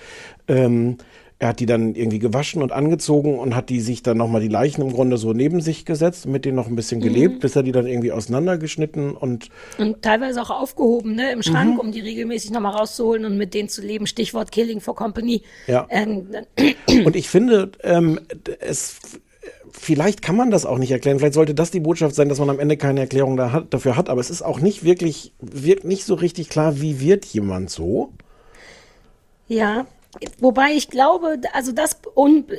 ähm, 0.48 0.96
er 1.42 1.48
hat 1.48 1.58
die 1.58 1.66
dann 1.66 1.96
irgendwie 1.96 2.20
gewaschen 2.20 2.62
und 2.62 2.70
angezogen 2.70 3.36
und 3.36 3.56
hat 3.56 3.68
die 3.68 3.80
sich 3.80 4.04
dann 4.04 4.16
nochmal 4.16 4.40
die 4.40 4.46
Leichen 4.46 4.80
im 4.80 4.92
Grunde 4.92 5.16
so 5.16 5.32
neben 5.32 5.60
sich 5.60 5.84
gesetzt, 5.84 6.26
mit 6.26 6.44
denen 6.44 6.54
noch 6.54 6.68
ein 6.68 6.76
bisschen 6.76 7.00
gelebt, 7.00 7.40
bis 7.40 7.56
er 7.56 7.64
die 7.64 7.72
dann 7.72 7.88
irgendwie 7.88 8.12
auseinandergeschnitten 8.12 9.16
und 9.16 9.48
Und 9.76 10.02
teilweise 10.02 10.40
auch 10.40 10.50
aufgehoben, 10.50 11.16
ne, 11.16 11.32
im 11.32 11.42
Schrank, 11.42 11.74
Mhm. 11.74 11.80
um 11.80 11.90
die 11.90 11.98
regelmäßig 11.98 12.52
nochmal 12.52 12.76
rauszuholen 12.76 13.24
und 13.24 13.36
mit 13.38 13.54
denen 13.54 13.68
zu 13.68 13.82
leben. 13.82 14.06
Stichwort 14.06 14.52
Killing 14.52 14.80
for 14.80 14.94
Company. 14.94 15.42
Ja. 15.66 15.88
Ähm, 15.90 16.28
Und 17.04 17.16
ich 17.16 17.28
finde, 17.28 17.72
ähm, 17.82 18.20
es 18.60 19.00
vielleicht 19.72 20.22
kann 20.22 20.36
man 20.36 20.52
das 20.52 20.64
auch 20.64 20.78
nicht 20.78 20.92
erklären. 20.92 21.18
Vielleicht 21.18 21.34
sollte 21.34 21.54
das 21.56 21.72
die 21.72 21.80
Botschaft 21.80 22.14
sein, 22.14 22.28
dass 22.28 22.38
man 22.38 22.50
am 22.50 22.60
Ende 22.60 22.76
keine 22.76 23.00
Erklärung 23.00 23.36
da 23.36 23.50
hat, 23.50 23.74
dafür 23.74 23.96
hat. 23.96 24.08
Aber 24.10 24.20
es 24.20 24.30
ist 24.30 24.42
auch 24.42 24.60
nicht 24.60 24.84
wirklich, 24.84 25.32
wird 25.40 25.82
nicht 25.82 26.04
so 26.04 26.14
richtig 26.14 26.48
klar, 26.50 26.80
wie 26.80 27.00
wird 27.00 27.24
jemand 27.24 27.68
so. 27.68 28.12
Ja, 29.48 29.86
wobei 30.38 30.72
ich 30.72 30.88
glaube, 30.88 31.40
also 31.52 31.72
das 31.72 31.98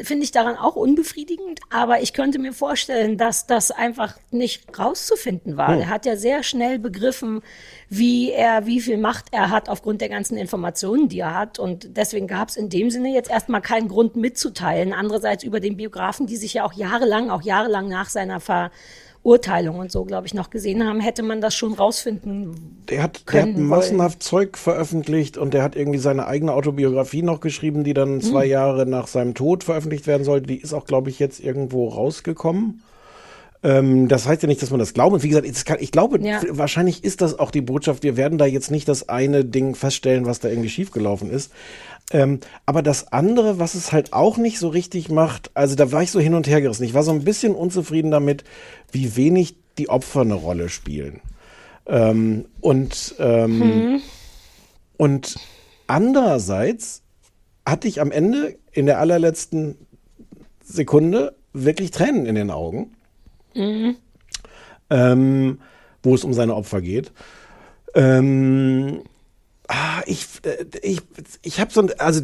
finde 0.04 0.24
ich 0.24 0.32
daran 0.32 0.58
auch 0.58 0.76
unbefriedigend, 0.76 1.60
aber 1.70 2.02
ich 2.02 2.14
könnte 2.14 2.40
mir 2.40 2.52
vorstellen, 2.52 3.18
dass 3.18 3.46
das 3.46 3.70
einfach 3.70 4.18
nicht 4.32 4.78
rauszufinden 4.78 5.56
war. 5.56 5.74
Hm. 5.74 5.82
Er 5.82 5.90
hat 5.90 6.06
ja 6.06 6.16
sehr 6.16 6.42
schnell 6.44 6.80
begriffen, 6.80 7.42
wie 7.90 8.32
er, 8.32 8.66
wie 8.66 8.82
viel 8.82 8.98
Macht 8.98 9.26
er 9.32 9.52
hat 9.52 9.70
aufgrund 9.70 10.02
der 10.02 10.10
ganzen 10.10 10.36
Informationen, 10.36 11.10
die 11.10 11.20
er 11.20 11.36
hat. 11.36 11.60
Und 11.60 11.96
deswegen 11.96 12.28
gab 12.28 12.50
es 12.50 12.58
in 12.58 12.70
dem 12.70 12.90
Sinne 12.90 13.14
jetzt 13.14 13.30
erstmal 13.30 13.62
keinen 13.62 13.88
Grund 13.88 14.16
mitzuteilen. 14.16 14.94
Andererseits 14.94 15.44
über 15.44 15.60
den 15.60 15.78
Biografen, 15.78 16.26
die 16.26 16.38
sich 16.38 16.56
ja 16.56 16.66
auch 16.66 16.74
jahrelang, 16.74 17.30
auch 17.30 17.44
jahrelang 17.44 17.88
nach 17.88 18.10
seiner 18.10 18.40
Verurteilung 19.24 19.80
und 19.80 19.90
so, 19.92 20.04
glaube 20.04 20.28
ich, 20.28 20.34
noch 20.34 20.50
gesehen 20.50 20.86
haben, 20.86 21.00
hätte 21.00 21.24
man 21.24 21.40
das 21.40 21.56
schon 21.56 21.74
rausfinden 21.74 22.84
Der 22.90 23.02
hat, 23.04 23.20
der 23.20 23.24
können 23.26 23.54
hat 23.54 23.56
wollen. 23.58 23.68
massenhaft 23.68 24.22
Zeug 24.22 24.58
veröffentlicht 24.58 25.38
und 25.38 25.54
der 25.54 25.64
hat 25.64 25.76
irgendwie 25.78 26.00
seine 26.00 26.28
eigene 26.28 26.54
Autobiografie 26.54 27.22
noch 27.22 27.40
geschrieben, 27.40 27.86
die 27.86 27.94
dann 27.94 28.20
zwei 28.22 28.44
Hm. 28.44 28.52
Jahre 28.52 28.86
nach 28.86 29.08
seinem 29.08 29.34
Tod 29.34 29.64
veröffentlicht 29.64 30.08
werden 30.08 30.24
sollte. 30.26 30.48
Die 30.48 30.58
ist 30.58 30.74
auch, 30.74 30.86
glaube 30.86 31.10
ich, 31.10 31.20
jetzt 31.20 31.40
irgendwo 31.40 31.88
rausgekommen. 31.88 32.82
Ähm, 33.64 34.10
das 34.10 34.28
heißt 34.28 34.42
ja 34.44 34.50
nicht, 34.50 34.62
dass 34.62 34.72
man 34.72 34.80
das 34.82 34.94
glaubt. 34.94 35.14
Und 35.14 35.24
wie 35.24 35.30
gesagt, 35.30 35.48
es 35.48 35.64
kann, 35.64 35.78
ich 35.80 35.92
glaube, 35.92 36.20
Ja. 36.22 36.42
wahrscheinlich 36.50 37.06
ist 37.06 37.22
das 37.22 37.40
auch 37.40 37.50
die 37.50 37.62
Botschaft. 37.62 38.04
Wir 38.04 38.18
werden 38.18 38.38
da 38.38 38.46
jetzt 38.46 38.72
nicht 38.72 38.90
das 38.90 39.08
eine 39.08 39.46
Ding 39.46 39.74
feststellen, 39.76 40.26
was 40.26 40.42
da 40.42 40.50
irgendwie 40.50 40.68
schiefgelaufen 40.70 41.30
ist. 41.32 41.50
Ähm, 42.14 42.40
aber 42.66 42.82
das 42.82 43.12
andere, 43.12 43.60
was 43.60 43.76
es 43.76 43.92
halt 43.92 44.14
auch 44.14 44.38
nicht 44.38 44.60
so 44.60 44.70
richtig 44.70 45.10
macht, 45.10 45.52
also 45.56 45.76
da 45.76 45.92
war 45.92 46.04
ich 46.04 46.12
so 46.12 46.20
hin 46.20 46.36
und 46.36 46.48
her 46.48 46.62
gerissen. 46.62 46.84
Ich 46.84 46.94
war 46.94 47.04
so 47.04 47.12
ein 47.12 47.26
bisschen 47.26 47.56
unzufrieden 47.56 48.12
damit, 48.12 48.44
wie 48.92 49.16
wenig 49.18 49.56
die 49.78 49.90
Opfer 49.90 50.22
eine 50.22 50.36
Rolle 50.36 50.70
spielen. 50.70 51.20
Ähm, 51.88 52.46
und 52.62 53.16
ähm, 53.20 53.60
Hm. 53.60 54.02
und 54.98 55.36
Andererseits 55.88 57.02
hatte 57.66 57.88
ich 57.88 58.00
am 58.00 58.12
Ende 58.12 58.56
in 58.72 58.86
der 58.86 59.00
allerletzten 59.00 59.78
Sekunde 60.64 61.36
wirklich 61.52 61.92
Tränen 61.92 62.26
in 62.26 62.36
den 62.36 62.50
Augen, 62.50 62.94
Mhm. 63.54 63.98
ähm, 64.90 65.60
wo 66.02 66.16
es 66.16 66.24
um 66.24 66.34
seine 66.34 66.56
Opfer 66.56 66.82
geht. 66.82 67.12
Ähm, 67.96 69.04
ah, 69.68 70.02
ich, 70.06 70.28
äh, 70.44 70.66
ich, 70.82 71.02
ich 71.42 71.60
habe 71.60 71.72
so 71.72 71.82
ein, 71.82 71.92
also 71.98 72.22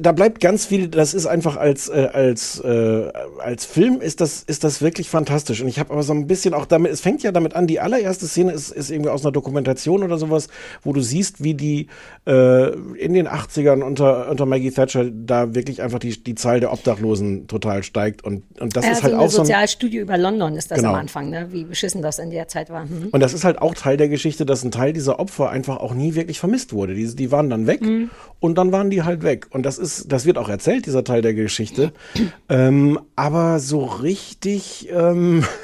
da 0.00 0.12
bleibt 0.12 0.40
ganz 0.40 0.66
viel, 0.66 0.88
das 0.88 1.14
ist 1.14 1.26
einfach 1.26 1.56
als, 1.56 1.88
äh, 1.88 2.08
als, 2.12 2.60
äh, 2.60 3.12
als 3.38 3.66
Film 3.66 4.00
ist 4.00 4.20
das, 4.20 4.42
ist 4.42 4.64
das 4.64 4.80
wirklich 4.80 5.10
fantastisch. 5.10 5.60
Und 5.60 5.68
ich 5.68 5.78
habe 5.78 5.92
aber 5.92 6.02
so 6.02 6.12
ein 6.12 6.26
bisschen 6.26 6.54
auch 6.54 6.66
damit, 6.66 6.92
es 6.92 7.00
fängt 7.00 7.22
ja 7.22 7.32
damit 7.32 7.54
an, 7.54 7.66
die 7.66 7.80
allererste 7.80 8.26
Szene 8.26 8.52
ist, 8.52 8.70
ist 8.70 8.90
irgendwie 8.90 9.10
aus 9.10 9.24
einer 9.24 9.32
Dokumentation 9.32 10.02
oder 10.02 10.18
sowas, 10.18 10.48
wo 10.82 10.92
du 10.92 11.00
siehst, 11.00 11.42
wie 11.42 11.54
die 11.54 11.88
äh, 12.26 12.70
in 12.96 13.12
den 13.12 13.28
80ern 13.28 13.82
unter, 13.82 14.30
unter 14.30 14.46
Maggie 14.46 14.70
Thatcher 14.70 15.04
da 15.10 15.54
wirklich 15.54 15.82
einfach 15.82 15.98
die, 15.98 16.22
die 16.22 16.34
Zahl 16.34 16.60
der 16.60 16.72
Obdachlosen 16.72 17.46
total 17.46 17.82
steigt. 17.82 18.24
Und, 18.24 18.42
und 18.58 18.74
das 18.76 18.86
ja, 18.86 18.92
ist 18.92 19.02
halt 19.02 19.12
so 19.12 19.18
auch 19.18 19.30
so 19.30 19.40
ein, 19.42 19.46
Sozialstudie 19.46 19.98
über 19.98 20.16
London 20.16 20.56
ist 20.56 20.70
das 20.70 20.78
Genau. 20.78 20.90
am 20.90 21.00
Anfang, 21.00 21.30
ne? 21.30 21.48
wie 21.50 21.64
beschissen 21.64 22.00
das 22.00 22.18
in 22.18 22.30
der 22.30 22.48
Zeit 22.48 22.70
war. 22.70 22.86
Mhm. 22.86 23.08
Und 23.12 23.20
das 23.20 23.34
ist 23.34 23.44
halt 23.44 23.60
auch 23.60 23.74
Teil 23.74 23.98
der 23.98 24.08
Geschichte, 24.08 24.46
dass 24.46 24.64
ein 24.64 24.70
Teil 24.70 24.92
dieser 24.92 25.20
Opfer 25.20 25.50
einfach 25.50 25.76
auch 25.76 25.92
nie 25.92 26.14
wirklich 26.14 26.38
vermisst 26.38 26.69
wurde. 26.72 26.94
Die, 26.94 27.14
die 27.14 27.30
waren 27.30 27.50
dann 27.50 27.66
weg 27.66 27.80
und 28.40 28.58
dann 28.58 28.72
waren 28.72 28.90
die 28.90 29.02
halt 29.02 29.22
weg. 29.22 29.46
Und 29.50 29.64
das 29.66 29.78
ist, 29.78 30.10
das 30.12 30.26
wird 30.26 30.38
auch 30.38 30.48
erzählt, 30.48 30.86
dieser 30.86 31.04
Teil 31.04 31.22
der 31.22 31.34
Geschichte. 31.34 31.92
ähm, 32.48 32.98
aber 33.16 33.58
so 33.58 33.84
richtig, 33.84 34.88
ähm, 34.92 35.44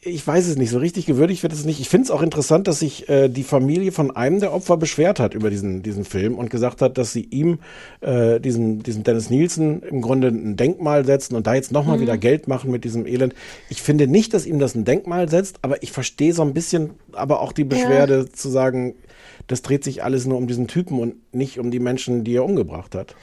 ich 0.00 0.26
weiß 0.26 0.48
es 0.48 0.56
nicht, 0.56 0.70
so 0.70 0.78
richtig 0.78 1.06
gewürdigt 1.06 1.44
wird 1.44 1.52
es 1.52 1.64
nicht. 1.64 1.78
Ich 1.80 1.88
finde 1.88 2.06
es 2.06 2.10
auch 2.10 2.22
interessant, 2.22 2.66
dass 2.66 2.80
sich 2.80 3.08
äh, 3.08 3.28
die 3.28 3.44
Familie 3.44 3.92
von 3.92 4.10
einem 4.10 4.40
der 4.40 4.52
Opfer 4.52 4.76
beschwert 4.76 5.20
hat 5.20 5.34
über 5.34 5.50
diesen, 5.50 5.84
diesen 5.84 6.04
Film 6.04 6.34
und 6.34 6.50
gesagt 6.50 6.82
hat, 6.82 6.98
dass 6.98 7.12
sie 7.12 7.22
ihm, 7.22 7.60
äh, 8.00 8.40
diesen, 8.40 8.82
diesen 8.82 9.04
Dennis 9.04 9.30
Nielsen, 9.30 9.82
im 9.82 10.02
Grunde 10.02 10.28
ein 10.28 10.56
Denkmal 10.56 11.04
setzen 11.04 11.36
und 11.36 11.46
da 11.46 11.54
jetzt 11.54 11.70
nochmal 11.70 11.98
Mhm. 11.98 12.00
wieder 12.02 12.18
Geld 12.18 12.48
machen 12.48 12.72
mit 12.72 12.82
diesem 12.82 13.06
Elend. 13.06 13.34
Ich 13.68 13.82
finde 13.82 14.08
nicht, 14.08 14.34
dass 14.34 14.46
ihm 14.46 14.58
das 14.58 14.74
ein 14.74 14.84
Denkmal 14.84 15.28
setzt, 15.28 15.58
aber 15.62 15.80
ich 15.82 15.92
verstehe 15.92 16.32
so 16.32 16.42
ein 16.42 16.52
bisschen 16.52 16.90
aber 17.12 17.40
auch 17.40 17.52
die 17.52 17.64
Beschwerde 17.64 18.28
zu 18.32 18.48
sagen, 18.48 18.94
das 19.46 19.62
dreht 19.62 19.84
sich 19.84 20.02
alles 20.02 20.26
nur 20.26 20.38
um 20.38 20.46
diesen 20.46 20.68
Typen 20.68 20.98
und 21.00 21.16
nicht 21.34 21.58
um 21.58 21.70
die 21.70 21.80
Menschen, 21.80 22.24
die 22.24 22.36
er 22.36 22.44
umgebracht 22.44 22.94
hat. 22.94 23.14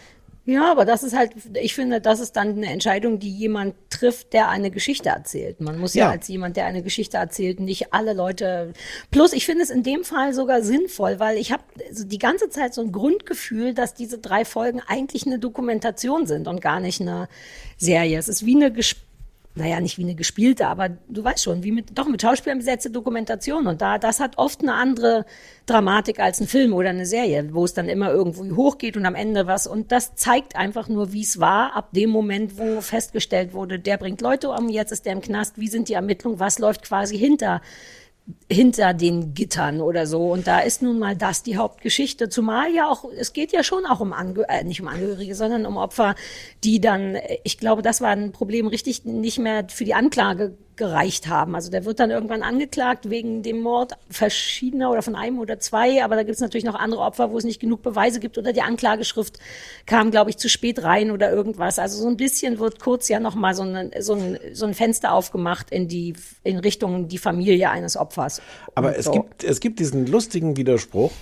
Ja, 0.46 0.70
aber 0.70 0.84
das 0.84 1.04
ist 1.04 1.16
halt, 1.16 1.32
ich 1.62 1.74
finde, 1.74 2.02
das 2.02 2.20
ist 2.20 2.34
dann 2.34 2.50
eine 2.58 2.66
Entscheidung, 2.66 3.18
die 3.18 3.32
jemand 3.32 3.76
trifft, 3.90 4.34
der 4.34 4.50
eine 4.50 4.72
Geschichte 4.72 5.08
erzählt. 5.08 5.62
Man 5.62 5.80
muss 5.80 5.94
ja, 5.94 6.08
Ja. 6.08 6.12
als 6.12 6.28
jemand, 6.28 6.58
der 6.58 6.66
eine 6.66 6.84
Geschichte 6.84 7.16
erzählt, 7.16 7.62
nicht 7.62 7.94
alle 7.94 8.12
Leute. 8.12 8.74
Plus, 9.10 9.32
ich 9.32 9.46
finde 9.46 9.64
es 9.64 9.70
in 9.70 9.84
dem 9.84 10.04
Fall 10.04 10.34
sogar 10.34 10.62
sinnvoll, 10.62 11.18
weil 11.22 11.38
ich 11.38 11.54
habe 11.54 11.64
die 11.94 12.18
ganze 12.18 12.50
Zeit 12.50 12.74
so 12.74 12.82
ein 12.82 12.92
Grundgefühl, 12.92 13.74
dass 13.74 13.94
diese 13.94 14.18
drei 14.18 14.44
Folgen 14.44 14.82
eigentlich 14.86 15.26
eine 15.26 15.40
Dokumentation 15.40 16.26
sind 16.28 16.50
und 16.50 16.60
gar 16.60 16.82
nicht 16.82 17.00
eine 17.00 17.30
Serie. 17.78 18.20
Es 18.20 18.28
ist 18.28 18.46
wie 18.46 18.58
eine 18.58 18.74
ges 18.74 18.98
naja, 19.56 19.80
nicht 19.80 20.00
wie 20.00 20.04
eine 20.04 20.16
gespielte, 20.16 20.68
aber 20.68 20.90
du 20.90 21.24
weißt 21.24 21.44
schon, 21.44 21.64
wie 21.64 21.72
mit, 21.72 21.98
doch 21.98 22.08
mit 22.08 22.22
Schauspielern 22.22 22.58
besetzte 22.58 22.90
Dokumentation. 22.90 23.68
Und 23.68 23.82
da, 23.82 24.00
das 24.00 24.20
hat 24.20 24.38
oft 24.40 24.62
eine 24.62 24.74
andere 24.74 25.26
Dramatik 25.68 26.20
als 26.20 26.42
ein 26.42 26.48
Film 26.48 26.74
oder 26.74 26.90
eine 26.90 27.06
Serie, 27.06 27.54
wo 27.54 27.64
es 27.64 27.74
dann 27.74 27.88
immer 27.88 28.12
irgendwo 28.12 28.56
hochgeht 28.56 28.98
und 28.98 29.06
am 29.06 29.14
Ende 29.14 29.46
was. 29.46 29.68
Und 29.68 29.92
das 29.92 30.16
zeigt 30.16 30.56
einfach 30.56 30.90
nur, 30.90 31.14
wie 31.14 31.22
es 31.22 31.40
war, 31.40 31.76
ab 31.76 31.90
dem 31.92 32.10
Moment, 32.10 32.58
wo 32.58 32.82
festgestellt 32.82 33.54
wurde, 33.54 33.78
der 33.78 33.98
bringt 33.98 34.22
Leute 34.22 34.50
um, 34.50 34.70
jetzt 34.70 34.92
ist 34.92 35.06
der 35.06 35.14
im 35.14 35.22
Knast, 35.22 35.60
wie 35.60 35.68
sind 35.68 35.88
die 35.88 35.94
Ermittlungen, 35.94 36.40
was 36.40 36.58
läuft 36.58 36.84
quasi 36.84 37.18
hinter 37.18 37.62
hinter 38.50 38.94
den 38.94 39.34
Gittern 39.34 39.82
oder 39.82 40.08
so. 40.08 40.32
Und 40.32 40.48
da 40.48 40.60
ist 40.60 40.82
nun 40.82 41.00
mal 41.00 41.16
das 41.16 41.44
die 41.44 41.58
Hauptgeschichte. 41.58 42.30
Zumal 42.30 42.74
ja 42.74 42.88
auch, 42.88 43.06
es 43.18 43.34
geht 43.34 43.52
ja 43.52 43.64
schon 43.64 43.86
auch 43.86 44.00
um 44.00 44.14
Angehörige, 44.14 44.54
äh, 44.54 44.64
nicht 44.64 44.82
um 44.82 44.88
Angehörige, 44.88 45.36
sondern 45.36 45.66
um 45.66 45.78
Opfer, 45.78 46.16
die 46.64 46.80
dann, 46.80 47.16
äh, 47.16 47.40
ich 47.44 47.58
glaube, 47.58 47.82
das 47.82 48.00
war 48.00 48.10
ein 48.10 48.32
Problem, 48.32 48.68
richtig 48.68 49.04
nicht 49.06 49.40
mehr 49.40 49.66
für 49.70 49.84
die 49.84 49.94
Anklage 49.94 50.58
gereicht 50.84 51.30
haben. 51.30 51.56
Also 51.56 51.72
der 51.72 51.86
wird 51.86 52.02
dann 52.02 52.12
irgendwann 52.12 52.44
angeklagt 52.44 53.10
wegen 53.10 53.42
dem 53.42 53.62
Mord 53.62 53.94
verschiedener 54.10 54.92
oder 54.92 55.02
von 55.02 55.16
einem 55.16 55.40
oder 55.40 55.58
zwei, 55.58 56.04
aber 56.04 56.18
da 56.18 56.24
gibt 56.24 56.36
es 56.36 56.42
natürlich 56.42 56.66
noch 56.66 56.76
andere 56.76 57.04
Opfer, 57.04 57.32
wo 57.32 57.38
es 57.38 57.46
nicht 57.46 57.62
genug 57.62 57.82
Beweise 57.82 58.20
gibt 58.20 58.38
oder 58.38 58.52
die 58.52 58.62
Anklageschrift 58.62 59.40
kam, 59.86 60.12
glaube 60.12 60.30
ich, 60.30 60.38
zu 60.38 60.50
spät 60.50 60.84
rein 60.84 61.12
oder 61.12 61.32
irgendwas. 61.32 61.80
Also 61.80 62.02
so 62.02 62.10
ein 62.10 62.18
bisschen 62.18 62.60
wird 62.60 62.82
kurz 62.82 63.08
ja 63.08 63.22
noch 63.22 63.34
mal 63.34 63.56
so 63.56 63.64
ein, 63.64 63.92
so 64.00 64.16
ein, 64.16 64.38
so 64.52 64.66
ein 64.66 64.74
Fenster 64.74 65.14
aufgemacht 65.14 65.72
in 65.72 65.88
die 65.88 66.16
in 66.44 66.60
Richtung 66.60 67.08
die 67.08 67.18
Familie 67.18 67.70
eines 67.70 67.96
Opfers. 67.96 68.42
Aber 68.76 68.98
es 68.98 69.06
so. 69.06 69.12
gibt, 69.12 69.46
es 69.46 69.62
gibt 69.62 69.80
diesen 69.80 70.06
lustigen 70.06 70.58
Widerspruch. 70.58 71.14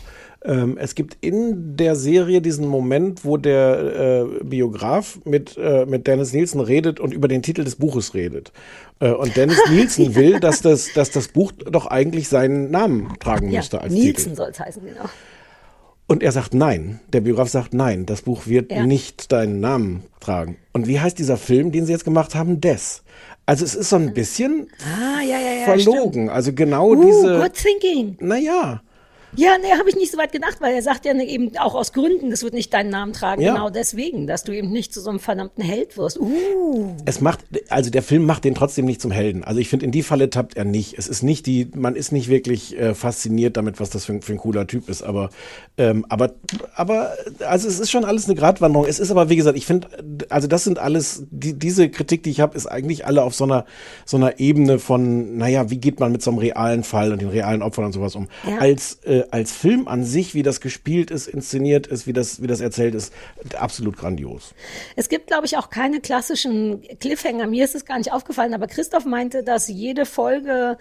Ähm, 0.43 0.77
es 0.79 0.95
gibt 0.95 1.17
in 1.21 1.77
der 1.77 1.95
Serie 1.95 2.41
diesen 2.41 2.67
Moment, 2.67 3.23
wo 3.23 3.37
der 3.37 4.25
äh, 4.41 4.43
Biograf 4.43 5.19
mit, 5.23 5.55
äh, 5.57 5.85
mit 5.85 6.07
Dennis 6.07 6.33
Nielsen 6.33 6.59
redet 6.61 6.99
und 6.99 7.13
über 7.13 7.27
den 7.27 7.43
Titel 7.43 7.63
des 7.63 7.75
Buches 7.75 8.13
redet. 8.15 8.51
Äh, 8.99 9.11
und 9.11 9.35
Dennis 9.37 9.59
Nielsen 9.69 10.15
will, 10.15 10.39
dass 10.39 10.61
das, 10.61 10.93
dass 10.93 11.11
das 11.11 11.27
Buch 11.27 11.51
doch 11.51 11.85
eigentlich 11.85 12.27
seinen 12.27 12.71
Namen 12.71 13.13
tragen 13.19 13.51
ja, 13.51 13.59
müsste 13.59 13.81
als 13.81 13.93
Nielsen 13.93 14.35
soll 14.35 14.49
es 14.49 14.59
heißen, 14.59 14.83
genau. 14.83 15.05
Und 16.07 16.23
er 16.23 16.31
sagt 16.33 16.53
nein. 16.53 16.99
Der 17.13 17.21
Biograf 17.21 17.47
sagt 17.49 17.73
nein, 17.73 18.05
das 18.05 18.23
Buch 18.23 18.45
wird 18.47 18.71
Ja. 18.71 18.83
nicht 18.85 19.31
deinen 19.31 19.59
Namen 19.61 20.03
tragen. 20.19 20.57
Und 20.73 20.87
wie 20.87 20.99
heißt 20.99 21.17
dieser 21.19 21.37
Film, 21.37 21.71
den 21.71 21.85
sie 21.85 21.93
jetzt 21.93 22.03
gemacht 22.03 22.35
haben? 22.35 22.59
Des. 22.59 23.03
Also 23.45 23.63
es 23.63 23.75
ist 23.75 23.89
so 23.89 23.95
ein 23.95 24.13
bisschen 24.13 24.67
Ah, 24.83 25.21
ja, 25.21 25.37
ja, 25.39 25.53
ja. 25.59 25.65
verlogen. 25.65 26.29
Also 26.29 26.51
genau 26.51 26.89
Uh, 26.93 27.05
diese. 27.05 27.39
good 27.39 27.53
thinking. 27.53 28.17
Naja. 28.19 28.81
Ja, 29.35 29.51
nee, 29.61 29.71
habe 29.77 29.89
ich 29.89 29.95
nicht 29.95 30.11
so 30.11 30.17
weit 30.17 30.31
gedacht, 30.31 30.57
weil 30.59 30.73
er 30.75 30.81
sagt 30.81 31.05
ja 31.05 31.13
ne, 31.13 31.25
eben 31.25 31.55
auch 31.57 31.73
aus 31.75 31.93
Gründen, 31.93 32.29
das 32.31 32.43
wird 32.43 32.53
nicht 32.53 32.73
deinen 32.73 32.89
Namen 32.89 33.13
tragen. 33.13 33.41
Ja. 33.41 33.53
Genau 33.53 33.69
deswegen, 33.69 34.27
dass 34.27 34.43
du 34.43 34.51
eben 34.51 34.71
nicht 34.71 34.93
zu 34.93 34.99
so 35.01 35.09
einem 35.09 35.19
verdammten 35.19 35.63
Held 35.63 35.97
wirst. 35.97 36.19
Uh. 36.19 36.95
Es 37.05 37.21
macht, 37.21 37.39
also 37.69 37.89
der 37.89 38.03
Film 38.03 38.25
macht 38.25 38.43
den 38.43 38.55
trotzdem 38.55 38.85
nicht 38.85 39.01
zum 39.01 39.11
Helden. 39.11 39.43
Also 39.43 39.59
ich 39.59 39.69
finde, 39.69 39.85
in 39.85 39.91
die 39.91 40.03
Falle 40.03 40.29
tappt 40.29 40.57
er 40.57 40.65
nicht. 40.65 40.97
Es 40.97 41.07
ist 41.07 41.23
nicht 41.23 41.45
die, 41.45 41.69
man 41.75 41.95
ist 41.95 42.11
nicht 42.11 42.27
wirklich 42.29 42.77
äh, 42.77 42.93
fasziniert 42.93 43.57
damit, 43.57 43.79
was 43.79 43.89
das 43.89 44.05
für, 44.05 44.13
ein- 44.13 44.21
für 44.21 44.33
ein 44.33 44.37
cooler 44.37 44.67
Typ 44.67 44.89
ist. 44.89 45.01
Aber, 45.01 45.29
ähm, 45.77 46.05
aber, 46.09 46.33
aber, 46.75 47.11
also 47.47 47.67
es 47.67 47.79
ist 47.79 47.89
schon 47.91 48.05
alles 48.05 48.25
eine 48.25 48.35
Gratwanderung. 48.35 48.85
Es 48.87 48.99
ist 48.99 49.11
aber, 49.11 49.29
wie 49.29 49.35
gesagt, 49.37 49.57
ich 49.57 49.65
finde, 49.65 49.87
also 50.29 50.47
das 50.47 50.63
sind 50.63 50.77
alles, 50.79 51.23
die, 51.31 51.53
diese 51.57 51.89
Kritik, 51.89 52.23
die 52.23 52.31
ich 52.31 52.41
habe, 52.41 52.55
ist 52.57 52.67
eigentlich 52.67 53.05
alle 53.05 53.23
auf 53.23 53.33
so 53.33 53.45
einer, 53.45 53.65
so 54.05 54.17
einer 54.17 54.39
Ebene 54.39 54.77
von, 54.79 55.37
naja, 55.37 55.69
wie 55.69 55.77
geht 55.77 55.99
man 55.99 56.11
mit 56.11 56.21
so 56.21 56.31
einem 56.31 56.39
realen 56.39 56.83
Fall 56.83 57.11
und 57.13 57.21
den 57.21 57.29
realen 57.29 57.61
Opfern 57.61 57.85
und 57.85 57.93
sowas 57.93 58.15
um. 58.15 58.27
Ja. 58.47 58.57
Als, 58.57 58.95
äh, 59.05 59.20
als 59.31 59.51
Film 59.51 59.87
an 59.87 60.03
sich, 60.03 60.33
wie 60.33 60.43
das 60.43 60.61
gespielt 60.61 61.11
ist, 61.11 61.27
inszeniert 61.27 61.87
ist, 61.87 62.07
wie 62.07 62.13
das, 62.13 62.41
wie 62.41 62.47
das 62.47 62.61
erzählt 62.61 62.95
ist, 62.95 63.13
absolut 63.57 63.97
grandios. 63.97 64.53
Es 64.95 65.09
gibt, 65.09 65.27
glaube 65.27 65.45
ich, 65.45 65.57
auch 65.57 65.69
keine 65.69 66.01
klassischen 66.01 66.81
Cliffhanger. 66.99 67.47
Mir 67.47 67.65
ist 67.65 67.75
es 67.75 67.85
gar 67.85 67.97
nicht 67.97 68.11
aufgefallen, 68.11 68.53
aber 68.53 68.67
Christoph 68.67 69.05
meinte, 69.05 69.43
dass 69.43 69.67
jede 69.67 70.05
Folge 70.05 70.77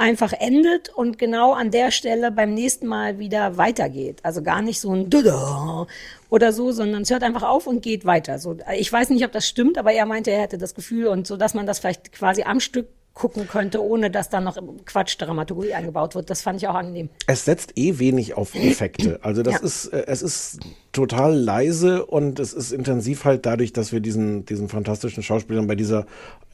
einfach 0.00 0.32
endet 0.32 0.88
und 0.88 1.18
genau 1.18 1.52
an 1.52 1.70
der 1.70 1.90
Stelle 1.90 2.32
beim 2.32 2.54
nächsten 2.54 2.86
Mal 2.86 3.18
wieder 3.18 3.58
weitergeht. 3.58 4.20
Also 4.22 4.42
gar 4.42 4.62
nicht 4.62 4.80
so 4.80 4.94
ein 4.94 5.10
Dada 5.10 5.86
oder 6.30 6.54
so, 6.54 6.72
sondern 6.72 7.02
es 7.02 7.10
hört 7.10 7.22
einfach 7.22 7.42
auf 7.42 7.66
und 7.66 7.82
geht 7.82 8.06
weiter. 8.06 8.38
So, 8.38 8.56
ich 8.74 8.90
weiß 8.90 9.10
nicht, 9.10 9.24
ob 9.26 9.32
das 9.32 9.46
stimmt, 9.46 9.76
aber 9.76 9.92
er 9.92 10.06
meinte, 10.06 10.30
er 10.30 10.40
hätte 10.40 10.56
das 10.56 10.74
Gefühl 10.74 11.06
und 11.06 11.26
so, 11.26 11.36
dass 11.36 11.52
man 11.52 11.66
das 11.66 11.80
vielleicht 11.80 12.12
quasi 12.12 12.44
am 12.44 12.60
Stück 12.60 12.88
gucken 13.14 13.46
könnte, 13.48 13.82
ohne 13.82 14.10
dass 14.10 14.28
da 14.30 14.40
noch 14.40 14.56
Quatsch 14.86 15.16
Dramaturgie 15.20 15.74
eingebaut 15.74 16.14
wird. 16.14 16.30
Das 16.30 16.42
fand 16.42 16.62
ich 16.62 16.68
auch 16.68 16.74
angenehm. 16.74 17.10
Es 17.26 17.44
setzt 17.44 17.76
eh 17.76 17.98
wenig 17.98 18.34
auf 18.34 18.54
Effekte. 18.54 19.18
Also 19.22 19.42
das 19.42 19.54
Ja. 19.54 19.60
ist, 19.66 19.86
äh, 19.86 20.04
es 20.06 20.22
ist 20.22 20.60
total 20.92 21.34
leise 21.36 22.06
und 22.06 22.38
es 22.38 22.52
ist 22.52 22.72
intensiv 22.72 23.24
halt 23.24 23.44
dadurch, 23.46 23.72
dass 23.72 23.92
wir 23.92 24.00
diesen, 24.00 24.46
diesen 24.46 24.68
fantastischen 24.68 25.22
Schauspielern 25.22 25.66
bei 25.66 25.74
dieser, 25.74 26.06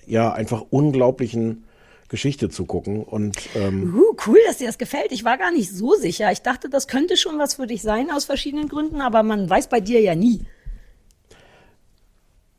ja, 0.07 0.33
einfach 0.33 0.65
unglaublichen 0.71 1.65
Geschichte 2.09 2.49
zugucken. 2.49 3.03
Und 3.05 3.37
ähm, 3.55 3.95
Uh, 3.95 4.17
cool, 4.27 4.39
dass 4.47 4.59
dir 4.59 4.67
das 4.67 4.79
gefällt. 4.79 5.11
Ich 5.13 5.25
war 5.25 5.39
gar 5.39 5.53
nicht 5.53 5.71
so 5.73 5.95
sicher. 5.95 6.31
Ich 6.33 6.43
dachte, 6.43 6.69
das 6.69 6.87
könnte 6.89 7.17
schon 7.17 7.39
was 7.39 7.55
für 7.55 7.67
dich 7.67 7.83
sein 7.83 8.11
aus 8.11 8.25
verschiedenen 8.25 8.69
Gründen, 8.69 9.01
aber 9.01 9.23
man 9.23 9.49
weiß 9.51 9.69
bei 9.69 9.81
dir 9.81 10.01
ja 10.01 10.15
nie. 10.15 10.41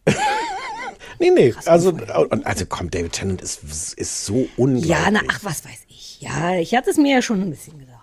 nee, 1.19 1.29
nee, 1.31 1.53
also, 1.65 1.97
also 2.43 2.65
komm, 2.67 2.89
David 2.91 3.13
Tennant 3.13 3.41
ist, 3.41 3.63
ist 3.95 4.25
so 4.25 4.47
unglaublich. 4.57 4.85
Ja, 4.89 5.09
na, 5.11 5.21
ach, 5.29 5.39
was 5.43 5.65
weiß 5.65 5.79
ich. 5.89 6.21
Ja, 6.21 6.55
ich 6.55 6.73
hatte 6.75 6.89
es 6.89 6.97
mir 6.97 7.15
ja 7.15 7.21
schon 7.21 7.41
ein 7.41 7.49
bisschen 7.49 7.77
gedacht. 7.79 7.93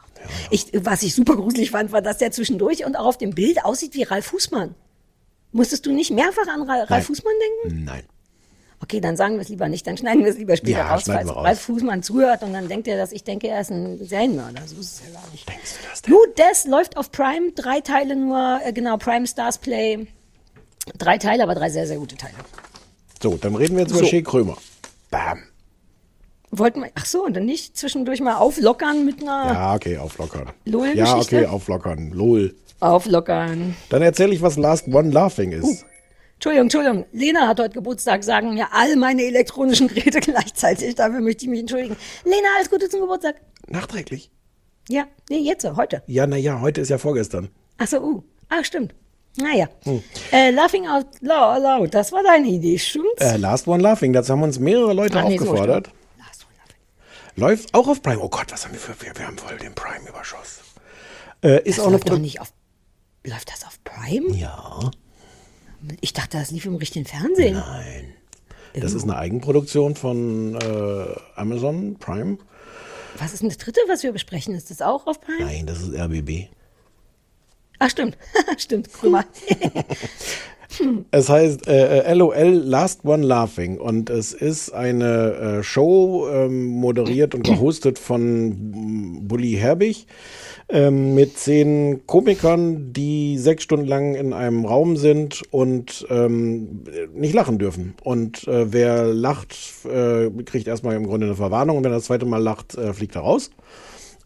Ich, 0.51 0.67
was 0.73 1.03
ich 1.03 1.15
super 1.15 1.37
gruselig 1.37 1.71
fand, 1.71 1.93
war, 1.93 2.01
dass 2.01 2.19
der 2.19 2.31
zwischendurch 2.33 2.85
und 2.87 2.97
auch 2.97 3.05
auf 3.07 3.19
dem 3.19 3.35
Bild 3.35 3.65
aussieht 3.65 3.95
wie 3.95 4.05
Ralf 4.05 4.27
Fußmann. 4.27 4.75
Musstest 5.53 5.85
du 5.87 5.93
nicht 5.93 6.11
mehrfach 6.11 6.49
an 6.49 6.62
Ra- 6.62 6.79
Ralf 6.79 6.89
Nein. 6.91 7.03
Fußmann 7.03 7.33
denken? 7.65 7.85
Nein. 7.85 8.03
Okay, 8.81 9.01
dann 9.01 9.17
sagen 9.17 9.35
wir 9.37 9.43
es 9.43 9.49
lieber 9.49 9.69
nicht. 9.69 9.87
Dann 9.87 9.97
schneiden 9.97 10.25
wir 10.25 10.31
es 10.31 10.37
lieber 10.39 10.57
später 10.57 10.79
Ja, 10.79 10.93
raus, 10.95 11.05
falls. 11.07 11.29
Ralf 11.35 11.61
Fußmann 11.61 12.03
zuhört 12.03 12.43
und 12.43 12.53
dann 12.53 12.69
denkt 12.69 12.87
er, 12.89 12.97
dass 12.97 13.12
ich 13.12 13.23
denke, 13.25 13.49
er 13.49 13.61
ist 13.61 13.71
ein 13.71 14.05
Serienmörder. 14.05 14.62
So 14.67 14.77
ist 14.81 15.01
es 15.01 15.03
ja 15.07 15.12
gar 15.21 15.31
nicht. 15.31 15.49
Denkst 15.49 15.73
du 15.81 15.89
das 15.89 16.03
denn? 16.03 16.12
Gut, 16.15 16.39
das 16.39 16.67
läuft 16.67 16.97
auf 16.97 17.11
Prime. 17.11 17.53
Drei 17.55 17.81
Teile 17.81 18.17
nur, 18.17 18.61
äh, 18.65 18.73
genau, 18.73 18.97
Prime 18.99 19.27
Stars 19.27 19.59
Play. 19.59 20.07
Drei 20.99 21.17
Teile, 21.19 21.43
aber 21.45 21.55
drei 21.55 21.71
sehr, 21.71 21.87
sehr 21.87 21.97
gute 21.99 22.17
Teile. 22.17 22.35
So, 23.25 23.39
dann 23.41 23.55
reden 23.57 23.77
wir 23.77 23.85
jetzt 23.85 23.93
über 23.93 24.01
So. 24.01 24.05
Shea 24.05 24.20
Krömer. 24.20 24.59
Bam. 25.11 25.39
Wollten 26.51 26.83
wir, 26.83 26.91
ach 26.95 27.07
so, 27.07 27.25
und 27.25 27.33
dann 27.35 27.47
nicht 27.47 27.75
zwischendurch 27.75 28.20
mal 28.20 28.37
auflockern 28.37 29.07
mit 29.07 29.22
einer 29.22 29.51
Ja, 29.51 29.75
okay, 29.75 29.97
auflockern. 29.97 30.51
LOL-Geschichte? 30.66 31.01
Ja, 31.07 31.16
okay, 31.16 31.47
auflockern. 31.47 32.11
Lol. 32.11 32.55
Auflockern. 32.81 33.77
Dann 33.89 34.03
erzähle 34.03 34.35
ich, 34.35 34.43
was 34.43 34.59
Last 34.59 34.89
One 34.89 35.11
Laughing 35.11 35.53
ist. 35.53 35.87
Entschuldigung, 36.35 36.64
Entschuldigung. 36.66 37.07
Lena 37.12 37.49
hat 37.49 37.61
heute 37.61 37.72
Geburtstag, 37.72 38.22
sagen 38.25 38.53
mir 38.53 38.66
all 38.75 38.95
meine 38.97 39.22
elektronischen 39.22 39.89
Geräte 39.89 40.20
gleichzeitig. 40.20 40.95
Dafür 40.95 41.20
möchte 41.22 41.47
ich 41.47 41.51
mich 41.51 41.61
entschuldigen. 41.61 41.97
Lena, 42.27 42.49
alles 42.59 42.68
Gute 42.68 42.91
zum 42.91 43.01
Geburtstag. 43.01 43.37
Nachträglich? 43.68 44.31
Ja, 44.91 45.05
nee, 45.31 45.39
jetzt, 45.39 45.64
heute. 45.64 46.03
Ja, 46.09 46.27
naja, 46.27 46.61
heute 46.61 46.83
ist 46.83 46.91
ja 46.91 46.99
vorgestern. 46.99 47.49
Ach 47.79 47.87
so, 47.87 48.03
uh. 48.03 48.22
Ah, 48.51 48.62
stimmt. 48.62 48.95
Naja. 49.37 49.68
Äh, 50.32 50.51
Laughing 50.51 50.87
out 50.87 51.07
loud, 51.20 51.93
das 51.93 52.12
war 52.12 52.22
deine 52.22 52.47
Idee, 52.49 52.78
stimmt's? 52.78 53.20
Äh, 53.20 53.37
Last 53.37 53.66
One 53.66 53.82
Laughing, 53.82 54.12
dazu 54.12 54.32
haben 54.32 54.43
uns 54.43 54.59
mehrere 54.59 54.93
Leute 54.93 55.18
Ach 55.18 55.24
nee, 55.28 55.37
so 55.39 55.45
aufgefordert. 55.45 55.91
Läuft 57.37 57.74
auch 57.74 57.89
auf 57.89 58.01
Prime. 58.01 58.20
Oh 58.20 58.28
Gott, 58.28 58.53
was 58.53 58.64
haben 58.64 58.72
wir 58.74 58.78
für, 58.80 58.95
wir, 59.05 59.12
wir 59.16 59.26
haben 59.26 59.37
voll 59.37 59.57
den 59.59 59.74
Prime-Überschuss. 59.74 60.61
Äh, 61.43 61.62
ist 61.68 61.78
das 61.78 61.85
auch 61.85 61.91
läuft 61.91 62.09
doch 62.09 62.14
Produ- 62.14 62.20
nicht 62.20 62.41
auf. 62.41 62.53
Läuft 63.26 63.51
das 63.51 63.64
auf 63.64 63.82
Prime? 63.82 64.37
Ja. 64.37 64.91
Ich 66.01 66.12
dachte, 66.12 66.39
das 66.39 66.53
lief 66.53 66.64
im 66.66 66.76
richtigen 66.76 67.05
Fernsehen. 67.07 67.55
Nein. 67.55 68.14
Das 68.74 68.93
ist 68.93 69.03
eine 69.05 69.16
Eigenproduktion 69.16 69.97
von 69.97 70.55
äh, 70.61 71.14
Amazon 71.35 71.97
Prime. 71.99 72.39
Was 73.18 73.32
ist 73.32 73.43
denn 73.43 73.49
das 73.49 73.59
dritte, 73.59 73.80
was 73.89 74.03
wir 74.05 74.12
besprechen? 74.12 74.55
Ist 74.55 74.70
das 74.70 74.80
auch 74.80 75.07
auf 75.09 75.20
Prime? 75.20 75.45
Nein, 75.45 75.66
das 75.66 75.80
ist 75.82 75.93
RBB. 75.95 76.49
Ach, 77.79 77.91
stimmt. 77.91 78.16
stimmt, 78.59 78.93
Krümmer. 78.93 79.25
Es 81.11 81.29
heißt 81.29 81.68
äh, 81.68 82.01
äh, 82.01 82.14
LOL 82.14 82.62
Last 82.64 83.05
One 83.05 83.25
Laughing 83.25 83.79
und 83.79 84.11
es 84.11 84.33
ist 84.33 84.72
eine 84.72 85.59
äh, 85.59 85.62
Show 85.62 86.29
ähm, 86.29 86.66
moderiert 86.66 87.35
und 87.35 87.45
gehostet 87.45 87.99
von 87.99 89.22
Bully 89.29 89.53
Herbig 89.53 90.07
ähm, 90.68 91.14
mit 91.14 91.39
zehn 91.39 92.07
Komikern, 92.07 92.93
die 92.93 93.39
sechs 93.39 93.62
Stunden 93.64 93.87
lang 93.87 94.14
in 94.14 94.33
einem 94.33 94.64
Raum 94.64 94.97
sind 94.97 95.43
und 95.51 96.07
ähm, 96.11 96.85
nicht 97.14 97.35
lachen 97.35 97.59
dürfen. 97.59 97.95
Und 98.03 98.49
äh, 98.49 98.72
wer 98.72 99.05
lacht, 99.05 99.55
äh, 99.85 100.31
kriegt 100.45 100.66
erstmal 100.66 100.97
im 100.97 101.07
Grunde 101.07 101.27
eine 101.27 101.37
Verwarnung 101.37 101.77
und 101.77 101.85
wenn 101.85 101.93
er 101.93 101.97
das 101.97 102.07
zweite 102.07 102.27
Mal 102.27 102.43
lacht, 102.43 102.77
äh, 102.77 102.93
fliegt 102.93 103.14
er 103.14 103.22
raus. 103.22 103.51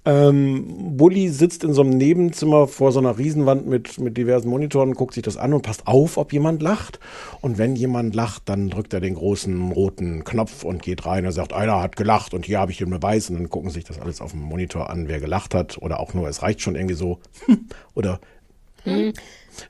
Ähm, 0.05 0.97
Bully 0.97 1.29
sitzt 1.29 1.65
in 1.65 1.75
so 1.75 1.83
einem 1.83 1.91
Nebenzimmer 1.91 2.67
vor 2.67 2.93
so 2.93 2.99
einer 2.99 3.19
Riesenwand 3.19 3.67
mit, 3.67 3.99
mit 4.01 4.17
diversen 4.17 4.49
Monitoren, 4.49 4.95
guckt 4.95 5.15
sich 5.15 5.23
das 5.23 5.37
an 5.37 5.53
und 5.53 5.63
passt 5.63 5.87
auf, 5.87 6.17
ob 6.17 6.33
jemand 6.33 6.63
lacht. 6.63 6.99
Und 7.41 7.59
wenn 7.59 7.77
jemand 7.77 8.15
lacht, 8.15 8.43
dann 8.47 8.71
drückt 8.71 8.95
er 8.95 9.01
den 9.01 9.15
großen 9.15 9.73
roten 9.73 10.25
Knopf 10.25 10.65
und 10.65 10.83
geht 10.83 11.05
rein 11.05 11.27
und 11.27 11.33
sagt, 11.33 11.53
einer 11.53 11.83
hat 11.83 11.97
gelacht 11.97 12.33
und 12.33 12.47
hier 12.47 12.59
habe 12.61 12.73
ich 12.73 12.79
den 12.79 12.91
Beweis. 12.91 13.29
Und 13.29 13.37
dann 13.37 13.51
gucken 13.51 13.71
sich 13.71 13.85
das 13.85 13.99
alles 13.99 14.21
auf 14.21 14.31
dem 14.31 14.41
Monitor 14.41 14.89
an, 14.89 15.09
wer 15.09 15.21
gelacht 15.21 15.55
hat. 15.55 15.79
Oder 15.79 16.01
auch 16.01 16.15
nur, 16.15 16.29
es 16.29 16.43
reicht 16.43 16.63
schon 16.63 16.77
irgendwie 16.77 16.95
so. 16.95 17.19
Oder 17.95 18.21
Hm. 18.85 19.13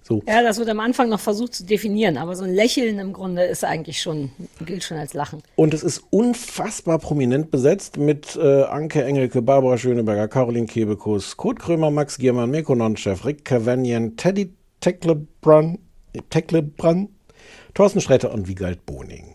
So. 0.03 0.23
Ja, 0.27 0.43
das 0.43 0.59
wird 0.59 0.69
am 0.69 0.81
Anfang 0.81 1.09
noch 1.09 1.21
versucht 1.21 1.55
zu 1.55 1.65
definieren, 1.65 2.17
aber 2.17 2.37
so 2.37 2.45
ein 2.45 2.55
Lächeln 2.55 2.99
im 2.99 3.13
Grunde 3.13 3.45
ist 3.45 3.65
eigentlich 3.65 4.01
schon, 4.01 4.31
gilt 4.65 4.85
schon 4.85 4.97
als 4.99 5.15
Lachen. 5.15 5.43
Und 5.57 5.75
es 5.75 5.83
ist 5.83 6.03
unfassbar 6.11 6.99
prominent 6.99 7.51
besetzt 7.51 7.97
mit 7.97 8.37
äh, 8.37 8.63
Anke 8.65 9.05
Engelke, 9.05 9.43
Barbara 9.43 9.79
Schöneberger, 9.79 10.29
Caroline 10.29 10.67
Kebekus, 10.67 11.37
Kurt 11.37 11.59
Krömer, 11.59 11.91
Max 11.91 12.19
Giermann, 12.19 12.51
Mirko 12.51 12.75
Nonchef, 12.75 13.25
Rick 13.25 13.45
Cavanian, 13.45 14.17
Teddy 14.17 14.53
Tecklebrand, 14.81 15.81
Tecklebrand, 16.31 17.11
Thorsten 17.75 18.01
Sträter 18.01 18.33
und 18.33 18.49
Wiegald 18.49 18.87
Boning. 18.87 19.35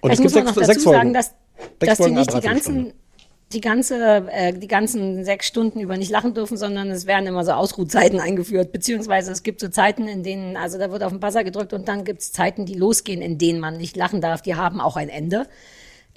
Und 0.00 0.10
Vielleicht 0.10 0.22
muss 0.22 0.34
man 0.34 0.44
noch 0.44 0.54
dazu 0.54 0.80
sagen, 0.80 1.12
dass, 1.12 1.34
Sechs 1.56 1.78
dass 1.78 1.96
die 1.98 2.02
Folgen, 2.02 2.14
nicht 2.16 2.34
die 2.34 2.40
ganzen, 2.40 2.92
die 3.52 3.60
ganze, 3.60 4.26
äh, 4.32 4.52
die 4.52 4.66
ganzen 4.66 5.24
sechs 5.24 5.46
Stunden 5.46 5.78
über 5.78 5.96
nicht 5.96 6.10
lachen 6.10 6.34
dürfen, 6.34 6.56
sondern 6.56 6.90
es 6.90 7.06
werden 7.06 7.26
immer 7.26 7.44
so 7.44 7.52
Ausruhzeiten 7.52 8.18
eingeführt, 8.18 8.72
beziehungsweise 8.72 9.30
es 9.30 9.42
gibt 9.44 9.60
so 9.60 9.68
Zeiten, 9.68 10.08
in 10.08 10.24
denen, 10.24 10.56
also 10.56 10.78
da 10.78 10.90
wird 10.90 11.04
auf 11.04 11.12
den 11.12 11.20
Buzzer 11.20 11.44
gedrückt 11.44 11.72
und 11.72 11.86
dann 11.86 12.04
gibt 12.04 12.22
es 12.22 12.32
Zeiten, 12.32 12.66
die 12.66 12.74
losgehen, 12.74 13.22
in 13.22 13.38
denen 13.38 13.60
man 13.60 13.76
nicht 13.76 13.96
lachen 13.96 14.20
darf, 14.20 14.42
die 14.42 14.56
haben 14.56 14.80
auch 14.80 14.96
ein 14.96 15.08
Ende. 15.08 15.46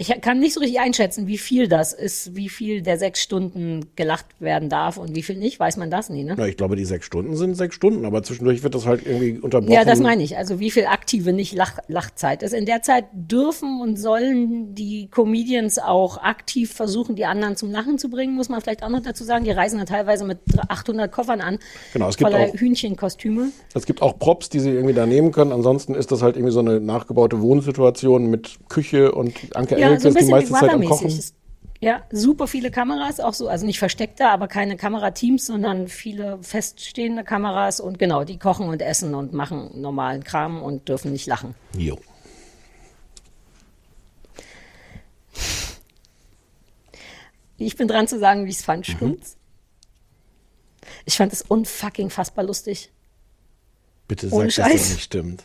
Ich 0.02 0.22
kann 0.22 0.40
nicht 0.40 0.54
so 0.54 0.62
richtig 0.62 0.80
einschätzen, 0.80 1.28
wie 1.28 1.38
viel 1.38 1.68
das 1.68 1.92
ist, 1.92 2.34
wie 2.34 2.48
viel 2.48 2.82
der 2.82 2.98
sechs 2.98 3.22
Stunden 3.22 3.88
gelacht 3.98 4.28
werden 4.40 4.70
darf 4.70 4.96
und 4.98 5.14
wie 5.14 5.22
viel 5.22 5.36
nicht. 5.36 5.60
Weiß 5.60 5.76
man 5.76 5.92
das 5.92 6.10
nie, 6.10 6.24
ne? 6.24 6.36
Na, 6.38 6.48
ich 6.48 6.56
glaube, 6.56 6.78
die 6.78 6.86
sechs 6.86 7.06
Stunden 7.06 7.36
sind 7.36 7.56
sechs 7.56 7.76
Stunden, 7.76 8.06
aber 8.06 8.24
zwischendurch 8.24 8.64
wird 8.64 8.76
das 8.76 8.86
halt 8.86 9.06
irgendwie 9.06 9.38
unterbrochen. 9.40 9.74
Ja, 9.74 9.84
das 9.84 10.00
meine 10.00 10.24
ich. 10.24 10.38
Also 10.38 10.62
wie 10.62 10.72
viel 10.72 10.86
aktive 10.86 11.34
nicht 11.34 11.54
Lach 11.54 11.80
Lachzeit 11.90 12.44
ist. 12.44 12.54
In 12.54 12.66
der 12.66 12.82
Zeit 12.82 13.06
dürfen 13.12 13.82
und 13.82 13.98
sollen 13.98 14.74
die 14.74 15.10
Comedians 15.12 15.80
auch 15.80 16.18
aktiv 16.24 16.72
versuchen, 16.72 17.18
die 17.18 17.26
anderen 17.26 17.58
zum 17.58 17.70
Lachen 17.70 17.98
zu 17.98 18.10
bringen, 18.10 18.36
muss 18.36 18.48
man 18.48 18.62
vielleicht 18.62 18.84
auch 18.84 18.90
noch 18.90 19.02
dazu 19.02 19.26
sagen. 19.26 19.44
Die 19.44 19.52
reisen 19.52 19.80
dann 19.80 19.86
teilweise 19.88 20.24
mit 20.24 20.40
800 20.70 21.12
Koffern 21.12 21.42
an, 21.42 21.60
Genau, 21.92 22.08
es 22.08 22.16
gibt 22.16 22.34
auch- 22.34 22.54
Hühnchenkostüme. 22.54 23.50
Es 23.74 23.86
gibt 23.86 24.02
auch 24.02 24.18
Props, 24.18 24.48
die 24.48 24.62
sie 24.62 24.70
irgendwie 24.70 24.94
da 24.94 25.06
nehmen 25.06 25.34
können. 25.34 25.52
Ansonsten 25.52 25.94
ist 25.94 26.10
das 26.14 26.22
halt 26.22 26.38
irgendwie 26.38 26.54
so 26.54 26.62
eine 26.62 26.80
nachgebaute 26.80 27.42
Wohnsituation 27.42 28.28
mit 28.30 28.60
Küche 28.70 29.12
und 29.12 29.34
Anke 29.58 29.78
Ja, 29.78 29.89
Engelke 29.96 30.02
so 30.02 30.08
ein 30.10 30.14
bisschen 30.14 30.28
wie 30.28 30.32
meiste 30.32 30.54
Zeit 30.54 30.70
am 30.70 30.82
Brother-mäßig. 30.82 31.34
Ja, 31.82 32.04
super 32.12 32.48
viele 32.48 32.72
Kameras, 32.72 33.22
auch 33.22 33.34
so, 33.34 33.48
also 33.48 33.66
nicht 33.66 33.80
versteckte, 33.80 34.28
aber 34.28 34.50
keine 34.50 34.76
Kamerateams, 34.76 35.46
sondern 35.46 35.88
viele 35.88 36.38
feststehende 36.42 37.24
Kameras 37.24 37.80
und 37.80 37.98
genau, 38.00 38.26
die 38.26 38.38
kochen 38.38 38.68
und 38.68 38.82
essen 38.82 39.16
und 39.16 39.32
machen 39.32 39.80
normalen 39.80 40.24
Kram 40.26 40.62
und 40.62 40.90
dürfen 40.90 41.14
nicht 41.14 41.26
lachen. 41.26 41.56
Jo. 41.78 41.98
Ich 47.58 47.76
bin 47.76 47.88
dran 47.88 48.08
zu 48.08 48.20
sagen, 48.20 48.46
wie 48.46 48.50
ich 48.50 48.58
es 48.58 48.64
fand, 48.64 48.88
Mhm. 48.88 48.94
stimmt's? 48.94 49.38
Ich 51.06 51.18
fand 51.18 51.34
es 51.34 51.42
unfucking 51.42 52.10
fassbar 52.10 52.46
lustig. 52.46 52.92
Bitte 54.08 54.30
Ohne 54.32 54.50
sag, 54.50 54.64
dass 54.66 54.72
das 54.74 54.82
Scheiß. 54.82 54.90
nicht 54.92 55.04
stimmt. 55.04 55.44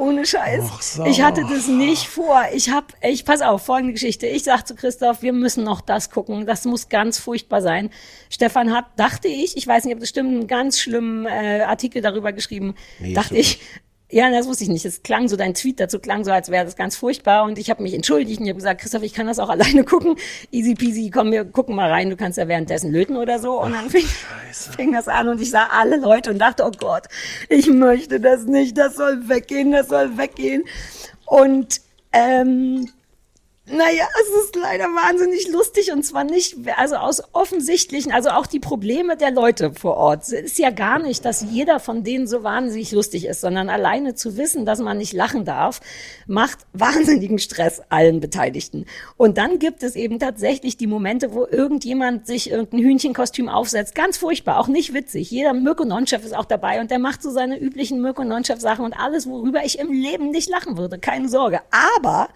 Ohne 0.00 0.24
Scheiß. 0.24 0.94
So. 0.94 1.04
Ich 1.04 1.22
hatte 1.22 1.44
das 1.48 1.68
nicht 1.68 2.06
vor. 2.06 2.42
Ich 2.54 2.70
hab, 2.70 2.94
ich 3.02 3.26
pass 3.26 3.42
auf, 3.42 3.66
folgende 3.66 3.92
Geschichte. 3.92 4.26
Ich 4.26 4.44
sag 4.44 4.66
zu 4.66 4.74
Christoph, 4.74 5.20
wir 5.20 5.34
müssen 5.34 5.62
noch 5.62 5.82
das 5.82 6.10
gucken. 6.10 6.46
Das 6.46 6.64
muss 6.64 6.88
ganz 6.88 7.18
furchtbar 7.18 7.60
sein. 7.60 7.90
Stefan 8.30 8.72
hat, 8.72 8.86
dachte 8.96 9.28
ich, 9.28 9.58
ich 9.58 9.66
weiß 9.66 9.84
nicht, 9.84 9.94
ob 9.94 10.00
das 10.00 10.08
stimmt, 10.08 10.30
einen 10.30 10.46
ganz 10.46 10.80
schlimmen 10.80 11.26
äh, 11.26 11.62
Artikel 11.66 12.00
darüber 12.00 12.32
geschrieben. 12.32 12.74
Nee, 12.98 13.12
dachte 13.12 13.36
ich. 13.36 13.60
Ja, 14.12 14.28
das 14.30 14.48
wusste 14.48 14.64
ich 14.64 14.70
nicht. 14.70 14.84
Es 14.84 15.02
klang 15.02 15.28
so, 15.28 15.36
dein 15.36 15.54
Tweet 15.54 15.78
dazu 15.78 16.00
klang 16.00 16.24
so, 16.24 16.32
als 16.32 16.50
wäre 16.50 16.64
das 16.64 16.74
ganz 16.74 16.96
furchtbar. 16.96 17.44
Und 17.44 17.58
ich 17.58 17.70
habe 17.70 17.82
mich 17.82 17.94
entschuldigt 17.94 18.40
und 18.40 18.46
ich 18.46 18.50
habe 18.50 18.58
gesagt, 18.58 18.80
Christoph, 18.80 19.04
ich 19.04 19.14
kann 19.14 19.26
das 19.26 19.38
auch 19.38 19.48
alleine 19.50 19.84
gucken. 19.84 20.16
Easy 20.50 20.74
peasy, 20.74 21.10
komm, 21.10 21.30
wir 21.30 21.44
gucken 21.44 21.76
mal 21.76 21.90
rein. 21.90 22.10
Du 22.10 22.16
kannst 22.16 22.36
ja 22.36 22.48
währenddessen 22.48 22.90
löten 22.90 23.16
oder 23.16 23.38
so. 23.38 23.60
Und 23.60 23.72
dann 23.72 23.88
fing, 23.88 24.06
fing 24.52 24.92
das 24.92 25.06
an 25.06 25.28
und 25.28 25.40
ich 25.40 25.50
sah 25.50 25.68
alle 25.70 25.96
Leute 25.96 26.30
und 26.30 26.38
dachte, 26.38 26.64
oh 26.64 26.72
Gott, 26.76 27.06
ich 27.48 27.68
möchte 27.68 28.18
das 28.20 28.46
nicht. 28.46 28.76
Das 28.76 28.96
soll 28.96 29.28
weggehen, 29.28 29.70
das 29.70 29.88
soll 29.88 30.18
weggehen. 30.18 30.64
Und 31.26 31.80
ähm, 32.12 32.88
naja, 33.72 34.04
es 34.20 34.44
ist 34.44 34.56
leider 34.56 34.84
wahnsinnig 34.84 35.48
lustig 35.48 35.92
und 35.92 36.02
zwar 36.02 36.24
nicht, 36.24 36.56
also 36.76 36.96
aus 36.96 37.22
offensichtlichen, 37.32 38.10
also 38.10 38.30
auch 38.30 38.46
die 38.46 38.58
Probleme 38.58 39.16
der 39.16 39.30
Leute 39.30 39.72
vor 39.72 39.96
Ort. 39.96 40.24
Es 40.24 40.32
ist 40.32 40.58
ja 40.58 40.70
gar 40.70 40.98
nicht, 40.98 41.24
dass 41.24 41.42
jeder 41.42 41.78
von 41.78 42.02
denen 42.02 42.26
so 42.26 42.42
wahnsinnig 42.42 42.90
lustig 42.92 43.26
ist, 43.26 43.40
sondern 43.40 43.68
alleine 43.68 44.14
zu 44.14 44.36
wissen, 44.36 44.66
dass 44.66 44.80
man 44.80 44.98
nicht 44.98 45.12
lachen 45.12 45.44
darf, 45.44 45.80
macht 46.26 46.58
wahnsinnigen 46.72 47.38
Stress 47.38 47.80
allen 47.88 48.20
Beteiligten. 48.20 48.86
Und 49.16 49.38
dann 49.38 49.58
gibt 49.58 49.82
es 49.82 49.94
eben 49.94 50.18
tatsächlich 50.18 50.76
die 50.76 50.88
Momente, 50.88 51.32
wo 51.32 51.46
irgendjemand 51.46 52.26
sich 52.26 52.50
irgendein 52.50 52.80
Hühnchenkostüm 52.80 53.48
aufsetzt. 53.48 53.94
Ganz 53.94 54.18
furchtbar, 54.18 54.58
auch 54.58 54.68
nicht 54.68 54.94
witzig. 54.94 55.30
Jeder 55.30 55.52
Mirko 55.52 55.84
Nonchef 55.84 56.24
ist 56.24 56.36
auch 56.36 56.44
dabei 56.44 56.80
und 56.80 56.90
der 56.90 56.98
macht 56.98 57.22
so 57.22 57.30
seine 57.30 57.58
üblichen 57.58 58.00
Mirko 58.00 58.24
Nonchef 58.24 58.60
Sachen 58.60 58.84
und 58.84 58.94
alles, 58.94 59.28
worüber 59.28 59.64
ich 59.64 59.78
im 59.78 59.92
Leben 59.92 60.30
nicht 60.30 60.50
lachen 60.50 60.76
würde. 60.76 60.98
Keine 60.98 61.28
Sorge. 61.28 61.60
Aber 61.70 62.28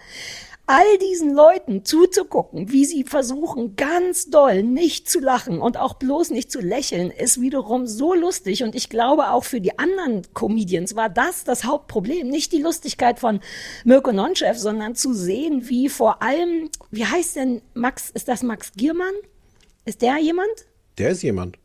all 0.67 0.97
diesen 0.97 1.33
Leuten 1.33 1.85
zuzugucken, 1.85 2.71
wie 2.71 2.85
sie 2.85 3.03
versuchen, 3.03 3.75
ganz 3.75 4.29
doll 4.29 4.63
nicht 4.63 5.09
zu 5.09 5.19
lachen 5.19 5.59
und 5.59 5.77
auch 5.77 5.95
bloß 5.95 6.31
nicht 6.31 6.51
zu 6.51 6.59
lächeln, 6.59 7.11
ist 7.11 7.39
wiederum 7.41 7.87
so 7.87 8.13
lustig. 8.13 8.63
Und 8.63 8.75
ich 8.75 8.89
glaube, 8.89 9.29
auch 9.29 9.43
für 9.43 9.61
die 9.61 9.77
anderen 9.77 10.23
Comedians 10.33 10.95
war 10.95 11.09
das 11.09 11.43
das 11.43 11.65
Hauptproblem. 11.65 12.27
Nicht 12.27 12.51
die 12.51 12.61
Lustigkeit 12.61 13.19
von 13.19 13.39
Mirko 13.83 14.11
Nonchef, 14.11 14.57
sondern 14.57 14.95
zu 14.95 15.13
sehen, 15.13 15.69
wie 15.69 15.89
vor 15.89 16.21
allem, 16.21 16.69
wie 16.91 17.05
heißt 17.05 17.35
denn 17.35 17.61
Max, 17.73 18.09
ist 18.09 18.27
das 18.27 18.41
Max 18.41 18.71
Giermann? 18.73 19.13
Ist 19.85 20.01
der 20.01 20.17
jemand? 20.17 20.49
Der 20.97 21.09
ist 21.09 21.21
jemand. 21.21 21.57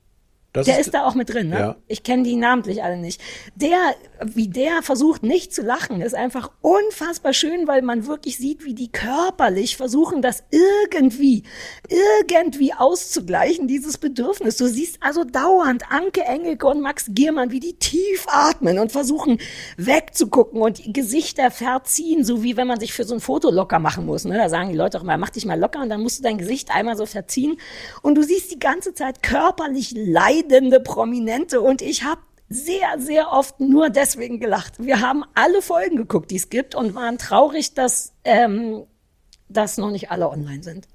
Das 0.52 0.66
der 0.66 0.80
ist, 0.80 0.92
da 0.94 1.04
auch 1.04 1.14
mit 1.14 1.32
drin, 1.32 1.48
ne? 1.48 1.58
Ja. 1.58 1.76
Ich 1.86 2.02
kenne 2.02 2.24
die 2.24 2.34
namentlich 2.34 2.82
alle 2.82 2.96
nicht. 2.96 3.20
Der, 3.54 3.94
wie 4.24 4.48
der 4.48 4.82
versucht 4.82 5.22
nicht 5.22 5.54
zu 5.54 5.62
lachen, 5.62 6.00
ist 6.00 6.14
einfach 6.14 6.50
unfassbar 6.60 7.32
schön, 7.32 7.68
weil 7.68 7.82
man 7.82 8.08
wirklich 8.08 8.36
sieht, 8.36 8.64
wie 8.64 8.74
die 8.74 8.90
körperlich 8.90 9.76
versuchen, 9.76 10.22
das 10.22 10.42
irgendwie, 10.50 11.44
irgendwie 11.88 12.74
auszugleichen, 12.74 13.68
dieses 13.68 13.98
Bedürfnis. 13.98 14.56
Du 14.56 14.66
siehst 14.66 14.98
also 15.00 15.22
dauernd 15.22 15.84
Anke 15.90 16.22
Engelke 16.22 16.66
und 16.66 16.80
Max 16.80 17.06
Giermann, 17.10 17.52
wie 17.52 17.60
die 17.60 17.74
tief 17.74 18.26
atmen 18.26 18.80
und 18.80 18.90
versuchen 18.90 19.38
wegzugucken 19.76 20.62
und 20.62 20.82
Gesichter 20.92 21.52
verziehen, 21.52 22.24
so 22.24 22.42
wie 22.42 22.56
wenn 22.56 22.66
man 22.66 22.80
sich 22.80 22.92
für 22.92 23.04
so 23.04 23.14
ein 23.14 23.20
Foto 23.20 23.50
locker 23.50 23.78
machen 23.78 24.04
muss. 24.04 24.24
Ne? 24.24 24.36
Da 24.36 24.48
sagen 24.48 24.70
die 24.70 24.76
Leute 24.76 24.98
auch 24.98 25.04
immer, 25.04 25.16
mach 25.16 25.30
dich 25.30 25.46
mal 25.46 25.58
locker 25.58 25.80
und 25.80 25.90
dann 25.90 26.02
musst 26.02 26.18
du 26.18 26.22
dein 26.24 26.38
Gesicht 26.38 26.74
einmal 26.74 26.96
so 26.96 27.06
verziehen. 27.06 27.56
Und 28.02 28.16
du 28.16 28.24
siehst 28.24 28.50
die 28.50 28.58
ganze 28.58 28.94
Zeit 28.94 29.22
körperlich 29.22 29.92
leidende 30.40 30.80
Prominente 30.80 31.60
und 31.60 31.82
ich 31.82 32.04
habe 32.04 32.20
sehr, 32.48 32.98
sehr 32.98 33.30
oft 33.30 33.60
nur 33.60 33.90
deswegen 33.90 34.40
gelacht. 34.40 34.84
Wir 34.84 35.00
haben 35.00 35.22
alle 35.34 35.62
Folgen 35.62 35.96
geguckt, 35.96 36.30
die 36.30 36.36
es 36.36 36.48
gibt 36.48 36.74
und 36.74 36.94
waren 36.94 37.16
traurig, 37.16 37.74
dass, 37.74 38.12
ähm, 38.24 38.84
dass 39.48 39.78
noch 39.78 39.90
nicht 39.90 40.10
alle 40.10 40.28
online 40.28 40.62
sind. 40.62 40.88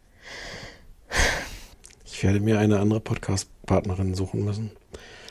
Ich 2.04 2.22
werde 2.24 2.42
mir 2.42 2.60
eine 2.60 2.80
andere 2.80 3.00
Podcast-Partnerin 3.00 4.16
suchen 4.16 4.44
müssen. 4.44 4.72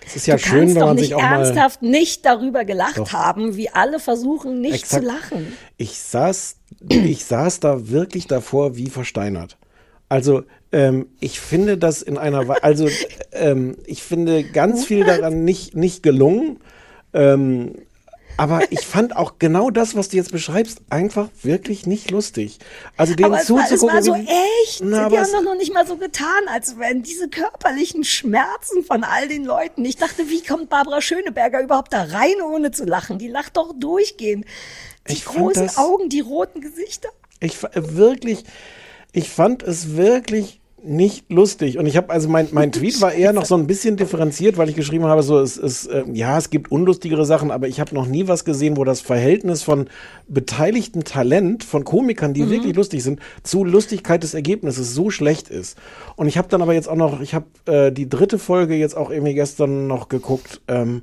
Es 0.07 0.17
ist 0.17 0.27
ja 0.27 0.37
du 0.37 0.43
schön, 0.43 0.75
wenn 0.75 0.83
man 0.83 0.97
nicht 0.97 1.07
sich 1.07 1.15
auch 1.15 1.21
mal. 1.21 1.45
ernsthaft 1.45 1.83
nicht 1.83 2.25
darüber 2.25 2.65
gelacht 2.65 2.99
Doch. 2.99 3.13
haben, 3.13 3.57
wie 3.57 3.71
alle 3.71 3.99
versuchen, 3.99 4.61
nicht 4.61 4.75
Exakt. 4.75 5.03
zu 5.03 5.09
lachen. 5.09 5.57
Ich 5.77 5.99
saß, 5.99 6.57
ich 6.89 7.25
saß 7.25 7.61
da 7.61 7.89
wirklich 7.89 8.27
davor 8.27 8.77
wie 8.77 8.91
versteinert. 8.91 9.57
Also 10.15 10.45
ähm, 10.71 11.09
ich 11.19 11.41
finde 11.41 11.77
das 11.77 12.01
in 12.03 12.19
einer, 12.19 12.47
Wei- 12.47 12.63
also 12.63 12.89
ähm, 13.33 13.77
ich 13.85 14.01
finde 14.05 14.45
ganz 14.45 14.85
viel 14.85 15.03
daran 15.05 15.45
nicht 15.45 15.75
nicht 15.75 16.05
gelungen. 16.05 16.61
Ähm, 17.13 17.75
aber 18.37 18.63
ich 18.71 18.81
fand 18.81 19.17
auch 19.17 19.35
genau 19.41 19.71
das, 19.71 19.97
was 19.97 20.09
du 20.11 20.17
jetzt 20.17 20.31
beschreibst, 20.31 20.83
einfach 20.89 21.29
wirklich 21.43 21.87
nicht 21.87 22.13
lustig. 22.13 22.59
Also 22.97 23.15
den 23.17 23.27
aber 23.27 23.41
es 23.41 23.51
war, 23.51 23.63
es 23.65 23.71
zuzugucken. 23.71 23.95
war 23.97 24.03
so 24.05 24.15
echt. 24.15 24.83
Na, 24.85 25.09
die 25.09 25.19
haben 25.19 25.33
doch 25.33 25.43
noch 25.43 25.57
nicht 25.57 25.75
mal 25.75 25.85
so 25.87 25.97
getan, 25.97 26.43
als 26.49 26.79
wären 26.79 27.03
diese 27.03 27.29
körperlichen 27.29 28.05
Schmerzen 28.05 28.85
von 28.85 29.03
all 29.03 29.27
den 29.27 29.45
Leuten. 29.45 29.85
Ich 29.85 29.97
dachte, 29.97 30.29
wie 30.31 30.43
kommt 30.45 30.69
Barbara 30.71 31.01
Schöneberger 31.01 31.61
überhaupt 31.61 31.93
da 31.93 32.03
rein, 32.05 32.41
ohne 32.49 32.71
zu 32.71 32.85
lachen? 32.85 33.19
Die 33.19 33.29
lacht 33.29 33.57
doch 33.57 33.73
durchgehend. 33.79 34.45
Die 35.09 35.13
Ich 35.15 35.25
großen 35.25 35.67
das- 35.67 35.77
Augen, 35.77 36.09
die 36.09 36.21
roten 36.21 36.61
Gesichter. 36.61 37.09
Ich 37.41 37.57
wirklich, 37.75 38.45
ich 39.15 39.31
fand 39.31 39.63
es 39.63 39.97
wirklich 39.97 40.61
nicht 40.83 41.31
lustig. 41.33 41.79
Und 41.79 41.87
ich 41.87 41.97
habe, 41.97 42.11
also 42.11 42.29
mein, 42.29 42.49
mein 42.51 42.71
Tweet 42.71 43.01
war 43.01 43.13
eher 43.13 43.33
noch 43.33 43.47
so 43.47 43.55
ein 43.55 43.67
bisschen 43.67 43.97
differenziert, 43.97 44.59
weil 44.59 44.69
ich 44.69 44.77
geschrieben 44.77 45.07
habe, 45.07 45.23
so 45.23 45.39
es 45.39 45.57
ist, 45.57 45.87
äh, 45.87 46.05
ja, 46.13 46.37
es 46.37 46.51
gibt 46.51 46.71
unlustigere 46.71 47.25
Sachen, 47.25 47.51
aber 47.51 47.69
ich 47.69 47.81
habe 47.81 47.95
noch 47.95 48.07
nie 48.07 48.29
was 48.29 48.45
gesehen, 48.45 48.77
wo 48.77 48.85
das 48.85 49.01
Verhältnis 49.01 49.63
von 49.63 49.89
beteiligtem 50.29 51.05
Talent, 51.05 51.65
von 51.65 51.85
Komikern, 51.85 52.35
die 52.35 52.51
wirklich 52.51 52.77
lustig 52.77 53.03
sind, 53.03 53.21
zu 53.45 53.65
Lustigkeit 53.65 54.23
des 54.23 54.35
Ergebnisses 54.35 54.93
so 54.93 55.09
schlecht 55.09 55.49
ist. 55.49 55.79
Und 56.17 56.27
ich 56.27 56.37
habe 56.37 56.49
dann 56.49 56.61
aber 56.61 56.75
jetzt 56.75 56.89
auch 56.89 56.97
noch, 56.97 57.21
ich 57.23 57.35
habe 57.35 57.47
äh, 57.65 57.91
die 57.91 58.09
dritte 58.09 58.39
Folge 58.39 58.75
jetzt 58.75 58.97
auch 58.97 59.11
irgendwie 59.11 59.35
gestern 59.35 59.87
noch 59.87 60.11
geguckt. 60.11 60.61
Ähm, 60.69 61.03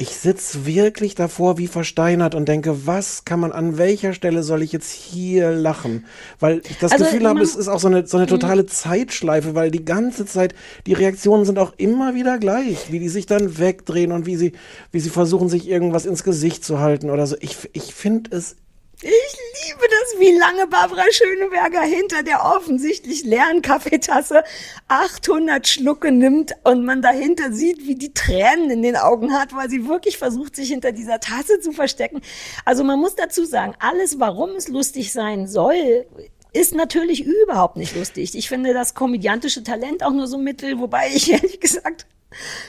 ich 0.00 0.16
sitz 0.16 0.60
wirklich 0.64 1.14
davor 1.14 1.58
wie 1.58 1.66
versteinert 1.66 2.34
und 2.34 2.48
denke, 2.48 2.86
was 2.86 3.26
kann 3.26 3.38
man, 3.38 3.52
an 3.52 3.76
welcher 3.76 4.14
Stelle 4.14 4.42
soll 4.42 4.62
ich 4.62 4.72
jetzt 4.72 4.90
hier 4.90 5.50
lachen? 5.50 6.06
Weil 6.38 6.62
ich 6.70 6.78
das 6.78 6.92
Also, 6.92 7.04
Gefühl 7.04 7.28
habe, 7.28 7.42
es 7.42 7.54
ist 7.54 7.68
auch 7.68 7.80
so 7.80 7.88
eine, 7.88 8.06
so 8.06 8.16
eine 8.16 8.26
totale 8.26 8.64
Zeitschleife, 8.64 9.54
weil 9.54 9.70
die 9.70 9.84
ganze 9.84 10.24
Zeit, 10.24 10.54
die 10.86 10.94
Reaktionen 10.94 11.44
sind 11.44 11.58
auch 11.58 11.74
immer 11.76 12.14
wieder 12.14 12.38
gleich, 12.38 12.90
wie 12.90 12.98
die 12.98 13.10
sich 13.10 13.26
dann 13.26 13.58
wegdrehen 13.58 14.12
und 14.12 14.24
wie 14.24 14.36
sie, 14.36 14.52
wie 14.90 15.00
sie 15.00 15.10
versuchen, 15.10 15.50
sich 15.50 15.68
irgendwas 15.68 16.06
ins 16.06 16.24
Gesicht 16.24 16.64
zu 16.64 16.80
halten 16.80 17.10
oder 17.10 17.26
so. 17.26 17.36
Ich, 17.40 17.68
ich 17.74 17.94
finde 17.94 18.34
es 18.34 18.56
Ich 19.02 19.08
liebe 19.08 19.80
das, 19.88 20.20
wie 20.20 20.36
lange 20.36 20.66
Barbara 20.66 21.04
Schöneberger 21.10 21.80
hinter 21.80 22.22
der 22.22 22.44
offensichtlich 22.44 23.24
leeren 23.24 23.62
Kaffeetasse 23.62 24.44
800 24.88 25.66
Schlucke 25.66 26.12
nimmt 26.12 26.52
und 26.64 26.84
man 26.84 27.00
dahinter 27.00 27.50
sieht, 27.50 27.86
wie 27.86 27.94
die 27.94 28.12
Tränen 28.12 28.70
in 28.70 28.82
den 28.82 28.96
Augen 28.96 29.32
hat, 29.32 29.54
weil 29.56 29.70
sie 29.70 29.88
wirklich 29.88 30.18
versucht, 30.18 30.54
sich 30.54 30.68
hinter 30.68 30.92
dieser 30.92 31.18
Tasse 31.18 31.60
zu 31.60 31.72
verstecken. 31.72 32.20
Also 32.66 32.84
man 32.84 33.00
muss 33.00 33.14
dazu 33.14 33.46
sagen, 33.46 33.74
alles, 33.78 34.20
warum 34.20 34.50
es 34.50 34.68
lustig 34.68 35.14
sein 35.14 35.46
soll, 35.46 36.04
ist 36.52 36.74
natürlich 36.74 37.24
überhaupt 37.24 37.78
nicht 37.78 37.96
lustig. 37.96 38.34
Ich 38.34 38.50
finde 38.50 38.74
das 38.74 38.92
komödiantische 38.94 39.64
Talent 39.64 40.02
auch 40.02 40.12
nur 40.12 40.26
so 40.26 40.36
mittel, 40.36 40.78
wobei 40.78 41.08
ich 41.14 41.32
ehrlich 41.32 41.58
gesagt 41.58 42.06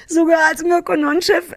sogar 0.08 0.46
als 0.46 0.64
Mirko 0.64 0.96
Nonchef 0.96 1.56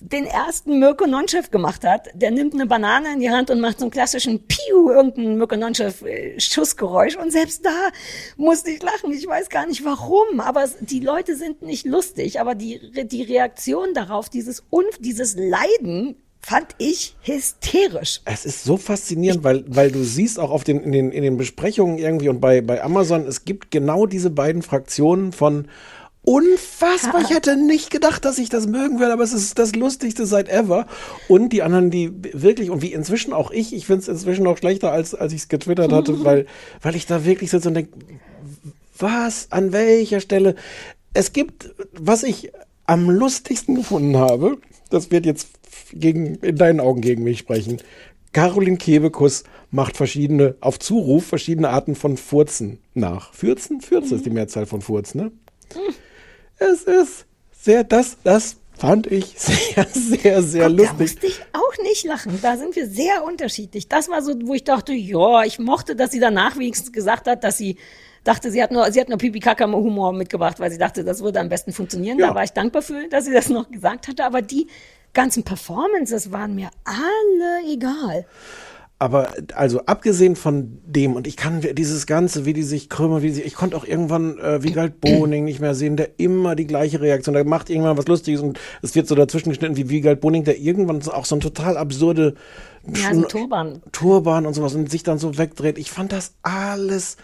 den 0.00 0.26
ersten 0.26 0.78
Mirko 0.78 1.06
Nonchef 1.06 1.50
gemacht 1.50 1.84
hat. 1.84 2.08
Der 2.14 2.30
nimmt 2.30 2.54
eine 2.54 2.66
Banane 2.66 3.14
in 3.14 3.20
die 3.20 3.30
Hand 3.30 3.50
und 3.50 3.60
macht 3.60 3.78
so 3.78 3.86
einen 3.86 3.90
klassischen 3.90 4.46
Piu, 4.46 4.90
irgendein 4.90 5.38
Mirko 5.38 5.56
Nonchef 5.56 6.02
äh, 6.02 6.38
Schussgeräusch. 6.38 7.16
Und 7.16 7.32
selbst 7.32 7.64
da 7.64 7.88
musste 8.36 8.70
ich 8.70 8.82
lachen. 8.82 9.12
Ich 9.12 9.26
weiß 9.26 9.48
gar 9.48 9.66
nicht 9.66 9.84
warum, 9.84 10.40
aber 10.40 10.64
es, 10.64 10.76
die 10.80 11.00
Leute 11.00 11.36
sind 11.36 11.62
nicht 11.62 11.86
lustig. 11.86 12.40
Aber 12.40 12.54
die, 12.54 12.80
die 13.06 13.22
Reaktion 13.22 13.94
darauf, 13.94 14.28
dieses, 14.28 14.64
Unf 14.70 14.98
dieses 15.00 15.36
Leiden, 15.36 16.16
fand 16.46 16.76
ich 16.78 17.16
hysterisch. 17.22 18.20
Es 18.24 18.46
ist 18.46 18.62
so 18.62 18.76
faszinierend, 18.76 19.42
weil, 19.42 19.64
weil 19.66 19.90
du 19.90 20.04
siehst 20.04 20.38
auch 20.38 20.52
auf 20.52 20.62
den, 20.62 20.80
in, 20.80 20.92
den, 20.92 21.10
in 21.10 21.24
den 21.24 21.36
Besprechungen 21.36 21.98
irgendwie 21.98 22.28
und 22.28 22.40
bei, 22.40 22.60
bei 22.60 22.84
Amazon, 22.84 23.26
es 23.26 23.44
gibt 23.44 23.72
genau 23.72 24.06
diese 24.06 24.30
beiden 24.30 24.62
Fraktionen 24.62 25.32
von 25.32 25.66
unfassbar, 26.26 27.22
ich 27.22 27.30
hätte 27.30 27.56
nicht 27.56 27.88
gedacht, 27.90 28.24
dass 28.24 28.38
ich 28.38 28.48
das 28.48 28.66
mögen 28.66 28.98
würde, 28.98 29.12
aber 29.12 29.22
es 29.22 29.32
ist 29.32 29.60
das 29.60 29.76
Lustigste 29.76 30.26
seit 30.26 30.48
ever. 30.48 30.88
Und 31.28 31.52
die 31.52 31.62
anderen, 31.62 31.90
die 31.90 32.12
wirklich, 32.32 32.68
und 32.70 32.82
wie 32.82 32.92
inzwischen 32.92 33.32
auch 33.32 33.52
ich, 33.52 33.72
ich 33.72 33.86
finde 33.86 34.02
es 34.02 34.08
inzwischen 34.08 34.42
noch 34.42 34.58
schlechter, 34.58 34.90
als, 34.90 35.14
als 35.14 35.32
ich 35.32 35.42
es 35.42 35.48
getwittert 35.48 35.92
hatte, 35.92 36.24
weil, 36.24 36.46
weil 36.82 36.96
ich 36.96 37.06
da 37.06 37.24
wirklich 37.24 37.50
sitze 37.50 37.68
und 37.68 37.74
denke, 37.74 37.92
was, 38.98 39.52
an 39.52 39.72
welcher 39.72 40.20
Stelle? 40.20 40.56
Es 41.14 41.32
gibt, 41.32 41.70
was 41.92 42.24
ich 42.24 42.50
am 42.86 43.08
lustigsten 43.08 43.76
gefunden 43.76 44.16
habe, 44.16 44.58
das 44.90 45.12
wird 45.12 45.26
jetzt 45.26 45.48
gegen, 45.92 46.34
in 46.36 46.56
deinen 46.56 46.80
Augen 46.80 47.02
gegen 47.02 47.22
mich 47.22 47.38
sprechen. 47.38 47.80
Caroline 48.32 48.78
Kebekus 48.78 49.44
macht 49.70 49.96
verschiedene, 49.96 50.56
auf 50.60 50.80
Zuruf, 50.80 51.24
verschiedene 51.24 51.68
Arten 51.68 51.94
von 51.94 52.16
Furzen 52.16 52.80
nach. 52.94 53.32
Fürzen? 53.32 53.80
Fürze 53.80 54.16
ist 54.16 54.26
die 54.26 54.30
Mehrzahl 54.30 54.66
von 54.66 54.82
Furz, 54.82 55.14
ne? 55.14 55.30
Es 56.58 56.82
ist 56.82 57.26
sehr, 57.52 57.84
das, 57.84 58.16
das 58.24 58.56
fand 58.76 59.06
ich 59.06 59.34
sehr, 59.36 59.86
sehr, 59.92 60.42
sehr 60.42 60.68
Guck, 60.68 60.76
Da 60.76 60.82
lustig. 60.82 60.98
musste 60.98 61.26
ich 61.26 61.40
auch 61.52 61.82
nicht 61.82 62.04
lachen. 62.04 62.38
Da 62.42 62.56
sind 62.56 62.76
wir 62.76 62.86
sehr 62.88 63.24
unterschiedlich. 63.24 63.88
Das 63.88 64.08
war 64.08 64.22
so, 64.22 64.34
wo 64.44 64.54
ich 64.54 64.64
dachte, 64.64 64.92
ja, 64.92 65.44
ich 65.44 65.58
mochte, 65.58 65.96
dass 65.96 66.10
sie 66.12 66.20
danach 66.20 66.58
wenigstens 66.58 66.92
gesagt 66.92 67.26
hat, 67.26 67.44
dass 67.44 67.58
sie 67.58 67.76
dachte, 68.24 68.50
sie 68.50 68.62
hat 68.62 68.72
nur, 68.72 68.90
sie 68.90 69.00
hat 69.00 69.08
nur 69.08 69.18
pipi 69.18 69.40
kaka 69.40 69.70
humor 69.70 70.12
mitgebracht, 70.12 70.58
weil 70.58 70.70
sie 70.70 70.78
dachte, 70.78 71.04
das 71.04 71.22
würde 71.22 71.40
am 71.40 71.48
besten 71.48 71.72
funktionieren. 71.72 72.18
Ja. 72.18 72.28
Da 72.28 72.34
war 72.34 72.44
ich 72.44 72.50
dankbar 72.50 72.82
für, 72.82 73.08
dass 73.08 73.24
sie 73.24 73.32
das 73.32 73.48
noch 73.48 73.70
gesagt 73.70 74.08
hatte. 74.08 74.24
Aber 74.24 74.42
die 74.42 74.66
ganzen 75.14 75.44
Performances 75.44 76.32
waren 76.32 76.54
mir 76.54 76.70
alle 76.84 77.72
egal. 77.72 78.26
Aber 78.98 79.28
also 79.54 79.84
abgesehen 79.84 80.36
von 80.36 80.78
dem, 80.86 81.16
und 81.16 81.26
ich 81.26 81.36
kann 81.36 81.60
dieses 81.60 82.06
Ganze, 82.06 82.46
wie 82.46 82.54
die 82.54 82.62
sich 82.62 82.88
krümmen, 82.88 83.20
wie 83.20 83.28
sie, 83.28 83.42
ich 83.42 83.54
konnte 83.54 83.76
auch 83.76 83.84
irgendwann 83.84 84.38
äh, 84.38 84.62
Wiegald 84.62 85.00
Boning 85.02 85.44
nicht 85.44 85.60
mehr 85.60 85.74
sehen, 85.74 85.96
der 85.96 86.18
immer 86.18 86.56
die 86.56 86.66
gleiche 86.66 87.02
Reaktion, 87.02 87.34
der 87.34 87.44
macht 87.44 87.68
irgendwann 87.68 87.98
was 87.98 88.06
Lustiges 88.06 88.40
und 88.40 88.58
es 88.80 88.94
wird 88.94 89.06
so 89.06 89.14
dazwischen 89.14 89.50
geschnitten 89.50 89.76
wie 89.76 89.90
Wiegald 89.90 90.22
Boning, 90.22 90.44
der 90.44 90.58
irgendwann 90.58 91.06
auch 91.08 91.26
so 91.26 91.36
ein 91.36 91.40
total 91.40 91.76
absurde 91.76 92.36
Ja, 92.86 93.14
so 93.14 93.22
Turban. 93.22 93.82
Turban 93.92 94.46
und 94.46 94.54
sowas 94.54 94.74
und 94.74 94.90
sich 94.90 95.02
dann 95.02 95.18
so 95.18 95.36
wegdreht. 95.36 95.76
Ich 95.76 95.90
fand 95.90 96.12
das 96.12 96.32
alles 96.42 97.18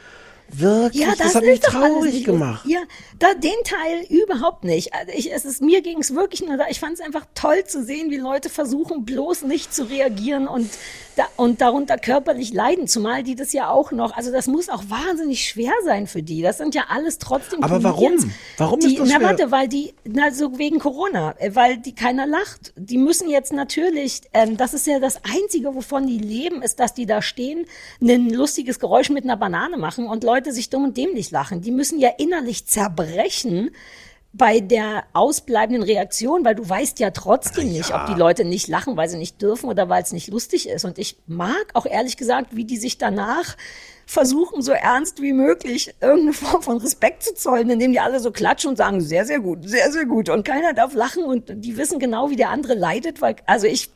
wirklich, 0.52 1.02
Ja, 1.02 1.08
das, 1.10 1.18
das, 1.18 1.34
hat 1.34 1.44
mich 1.44 1.60
traurig 1.60 2.24
gemacht. 2.24 2.66
Ja, 2.66 2.80
da 3.18 3.34
den 3.34 3.52
Teil 3.64 4.04
überhaupt 4.08 4.64
nicht. 4.64 4.94
Also 4.94 5.12
ich, 5.14 5.32
es 5.32 5.44
ist 5.44 5.62
mir 5.62 5.82
ging 5.82 5.98
es 5.98 6.14
wirklich 6.14 6.42
nur 6.42 6.56
da. 6.56 6.64
Ich 6.68 6.80
fand 6.80 6.94
es 6.94 7.00
einfach 7.00 7.26
toll 7.34 7.64
zu 7.64 7.84
sehen, 7.84 8.10
wie 8.10 8.16
Leute 8.16 8.48
versuchen 8.48 9.04
bloß 9.04 9.42
nicht 9.42 9.74
zu 9.74 9.84
reagieren 9.84 10.48
und 10.48 10.70
da, 11.16 11.24
und 11.36 11.60
darunter 11.60 11.98
körperlich 11.98 12.52
leiden, 12.52 12.88
zumal 12.88 13.22
die 13.22 13.34
das 13.34 13.52
ja 13.52 13.70
auch 13.70 13.92
noch. 13.92 14.16
Also 14.16 14.32
das 14.32 14.46
muss 14.46 14.68
auch 14.68 14.84
wahnsinnig 14.88 15.44
schwer 15.44 15.72
sein 15.84 16.06
für 16.06 16.22
die. 16.22 16.42
Das 16.42 16.58
sind 16.58 16.74
ja 16.74 16.84
alles 16.88 17.18
trotzdem. 17.18 17.62
Aber 17.62 17.82
warum? 17.82 18.32
Warum 18.56 18.80
die, 18.80 18.94
ist 18.94 18.98
das 18.98 19.08
Na 19.08 19.16
schwer? 19.16 19.28
warte, 19.28 19.50
weil 19.50 19.68
die 19.68 19.94
na 20.04 20.30
so 20.32 20.58
wegen 20.58 20.78
Corona, 20.78 21.34
äh, 21.38 21.54
weil 21.54 21.76
die 21.76 21.94
keiner 21.94 22.26
lacht. 22.26 22.72
Die 22.76 22.98
müssen 22.98 23.28
jetzt 23.28 23.52
natürlich. 23.52 24.22
Ähm, 24.32 24.56
das 24.56 24.74
ist 24.74 24.86
ja 24.86 25.00
das 25.00 25.20
einzige, 25.24 25.74
wovon 25.74 26.06
die 26.06 26.18
leben, 26.18 26.62
ist, 26.62 26.80
dass 26.80 26.94
die 26.94 27.06
da 27.06 27.20
stehen, 27.20 27.66
ein 28.00 28.30
lustiges 28.30 28.78
Geräusch 28.78 29.10
mit 29.10 29.24
einer 29.24 29.36
Banane 29.36 29.76
machen 29.76 30.06
und 30.06 30.24
Leute 30.24 30.41
sich 30.50 30.70
dumm 30.70 30.84
und 30.84 30.96
dämlich 30.96 31.30
lachen. 31.30 31.60
Die 31.60 31.70
müssen 31.70 32.00
ja 32.00 32.10
innerlich 32.18 32.66
zerbrechen, 32.66 33.70
bei 34.34 34.60
der 34.60 35.04
ausbleibenden 35.12 35.82
Reaktion, 35.82 36.44
weil 36.44 36.54
du 36.54 36.66
weißt 36.66 36.98
ja 37.00 37.10
trotzdem 37.10 37.66
ja. 37.66 37.72
nicht, 37.74 37.94
ob 37.94 38.06
die 38.06 38.14
Leute 38.14 38.44
nicht 38.44 38.66
lachen, 38.66 38.96
weil 38.96 39.08
sie 39.08 39.18
nicht 39.18 39.42
dürfen 39.42 39.68
oder 39.68 39.88
weil 39.90 40.02
es 40.02 40.12
nicht 40.12 40.28
lustig 40.28 40.68
ist. 40.68 40.84
Und 40.84 40.98
ich 40.98 41.18
mag 41.26 41.66
auch 41.74 41.84
ehrlich 41.84 42.16
gesagt, 42.16 42.56
wie 42.56 42.64
die 42.64 42.78
sich 42.78 42.96
danach 42.96 43.56
versuchen, 44.06 44.62
so 44.62 44.72
ernst 44.72 45.20
wie 45.20 45.34
möglich 45.34 45.94
irgendeine 46.00 46.32
Form 46.32 46.62
von 46.62 46.78
Respekt 46.78 47.22
zu 47.22 47.34
zollen, 47.34 47.68
indem 47.68 47.92
die 47.92 48.00
alle 48.00 48.20
so 48.20 48.30
klatschen 48.30 48.70
und 48.70 48.76
sagen, 48.76 49.02
sehr, 49.02 49.26
sehr 49.26 49.40
gut, 49.40 49.68
sehr, 49.68 49.92
sehr 49.92 50.06
gut. 50.06 50.30
Und 50.30 50.46
keiner 50.46 50.72
darf 50.72 50.94
lachen 50.94 51.24
und 51.24 51.52
die 51.54 51.76
wissen 51.76 51.98
genau, 51.98 52.30
wie 52.30 52.36
der 52.36 52.48
andere 52.48 52.74
leidet, 52.74 53.20
weil, 53.20 53.36
also 53.46 53.66
ich, 53.66 53.90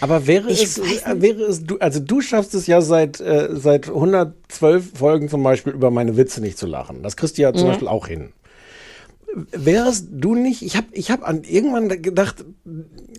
Aber 0.00 0.26
wäre 0.26 0.50
Ich 0.50 0.62
es, 0.62 0.78
äh, 0.78 1.20
wäre 1.20 1.42
es, 1.42 1.64
du, 1.64 1.78
also 1.78 2.00
du 2.00 2.20
schaffst 2.20 2.54
es 2.54 2.66
ja 2.66 2.80
seit, 2.80 3.20
äh, 3.20 3.48
seit 3.52 3.88
112 3.88 4.92
Folgen 4.98 5.28
zum 5.28 5.42
Beispiel 5.42 5.72
über 5.72 5.90
meine 5.90 6.16
Witze 6.16 6.40
nicht 6.40 6.58
zu 6.58 6.66
lachen. 6.66 7.02
Das 7.02 7.16
kriegst 7.16 7.38
du 7.38 7.42
ja 7.42 7.52
zum 7.52 7.64
Mhm. 7.64 7.72
Beispiel 7.72 7.88
auch 7.88 8.06
hin. 8.06 8.32
Wärst 9.52 10.06
du 10.10 10.34
nicht, 10.34 10.60
ich 10.62 10.76
habe 10.76 10.88
ich 10.90 11.12
hab 11.12 11.22
an 11.26 11.44
irgendwann 11.44 11.88
gedacht, 12.02 12.44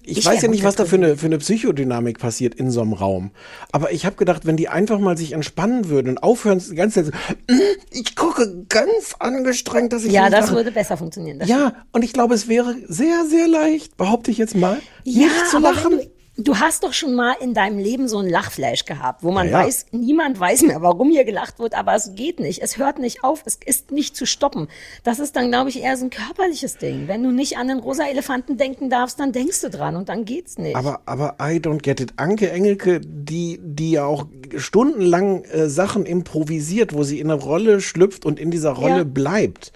ich, 0.04 0.18
Ich 0.18 0.26
weiß 0.26 0.42
ja 0.42 0.50
nicht, 0.50 0.64
was 0.66 0.76
da 0.76 0.84
für 0.84 0.98
eine, 0.98 1.16
für 1.16 1.28
eine 1.28 1.38
Psychodynamik 1.38 2.20
passiert 2.20 2.54
in 2.54 2.70
so 2.70 2.82
einem 2.82 2.92
Raum. 2.92 3.32
Aber 3.72 3.94
ich 3.94 4.06
habe 4.06 4.18
gedacht, 4.18 4.46
wenn 4.46 4.58
die 4.58 4.68
einfach 4.68 5.00
mal 5.00 5.18
sich 5.18 5.32
entspannen 5.32 5.88
würden 5.88 6.10
und 6.10 6.18
aufhören, 6.24 6.60
die 6.70 6.76
ganze 6.76 7.06
Zeit 7.06 7.14
so, 7.48 7.54
"Mm, 7.56 7.60
ich 7.92 8.18
gucke 8.18 8.66
ganz 8.68 9.16
angestrengt, 9.20 9.94
dass 9.94 10.04
ich 10.04 10.12
ja, 10.12 10.30
das 10.30 10.48
lache." 10.48 10.56
würde 10.56 10.72
besser 10.74 10.98
funktionieren. 10.98 11.42
Ja, 11.46 11.76
und 11.94 12.04
ich 12.04 12.12
glaube, 12.12 12.34
es 12.34 12.50
wäre 12.50 12.76
sehr, 12.90 13.24
sehr 13.30 13.48
leicht, 13.48 13.96
behaupte 13.96 14.32
ich 14.32 14.38
jetzt 14.38 14.56
mal, 14.56 14.80
Ja, 15.06 15.28
nicht 15.28 15.48
zu 15.50 15.60
lachen. 15.60 16.02
Du, 16.44 16.58
hast 16.58 16.84
doch 16.84 16.94
schon 16.94 17.14
mal 17.16 17.36
in 17.42 17.54
deinem 17.54 17.78
Leben 17.80 18.08
so 18.08 18.18
einen 18.20 18.30
Lachflash 18.30 18.86
gehabt, 18.86 19.24
wo 19.24 19.32
man 19.32 19.48
Ja, 19.48 19.60
ja. 19.62 19.66
weiß, 19.68 19.88
niemand 19.92 20.40
weiß 20.40 20.62
mehr, 20.64 20.82
warum 20.82 21.10
hier 21.10 21.24
gelacht 21.24 21.60
wird, 21.60 21.74
aber 21.76 21.94
es 21.96 22.16
geht 22.16 22.40
nicht. 22.40 22.62
Es 22.62 22.78
hört 22.78 23.00
nicht 23.00 23.24
auf. 23.24 23.44
Es 23.46 23.60
ist 23.66 23.92
nicht 23.92 24.16
zu 24.16 24.26
stoppen. 24.26 24.68
Das 25.04 25.20
ist 25.20 25.36
dann, 25.36 25.50
glaube 25.50 25.70
ich, 25.70 25.82
eher 25.82 25.98
so 25.98 26.06
ein 26.06 26.10
körperliches 26.10 26.78
Ding. 26.78 27.08
Wenn 27.08 27.24
du 27.24 27.32
nicht 27.32 27.58
an 27.58 27.68
den 27.68 27.80
rosa 27.80 28.06
Elefanten 28.06 28.58
denken 28.58 28.90
darfst, 28.90 29.20
dann 29.20 29.32
denkst 29.32 29.62
du 29.62 29.70
dran 29.70 29.96
und 29.96 30.10
dann 30.10 30.26
geht's 30.26 30.58
nicht. 30.58 30.76
Aber, 30.76 31.02
aber 31.06 31.36
I 31.42 31.58
don't 31.58 31.82
get 31.82 32.00
it. 32.00 32.14
Anke 32.18 32.52
Engelke, 32.52 33.02
die, 33.04 33.60
die 33.62 33.92
ja 33.92 34.06
auch 34.06 34.26
stundenlang 34.58 35.44
äh, 35.46 35.70
Sachen 35.70 36.06
improvisiert, 36.06 36.94
wo 36.94 37.04
sie 37.04 37.20
in 37.20 37.32
eine 37.32 37.42
Rolle 37.42 37.82
schlüpft 37.82 38.26
und 38.26 38.40
in 38.40 38.52
dieser 38.52 38.72
Rolle 38.72 38.98
Ja. 39.00 39.04
bleibt. 39.04 39.72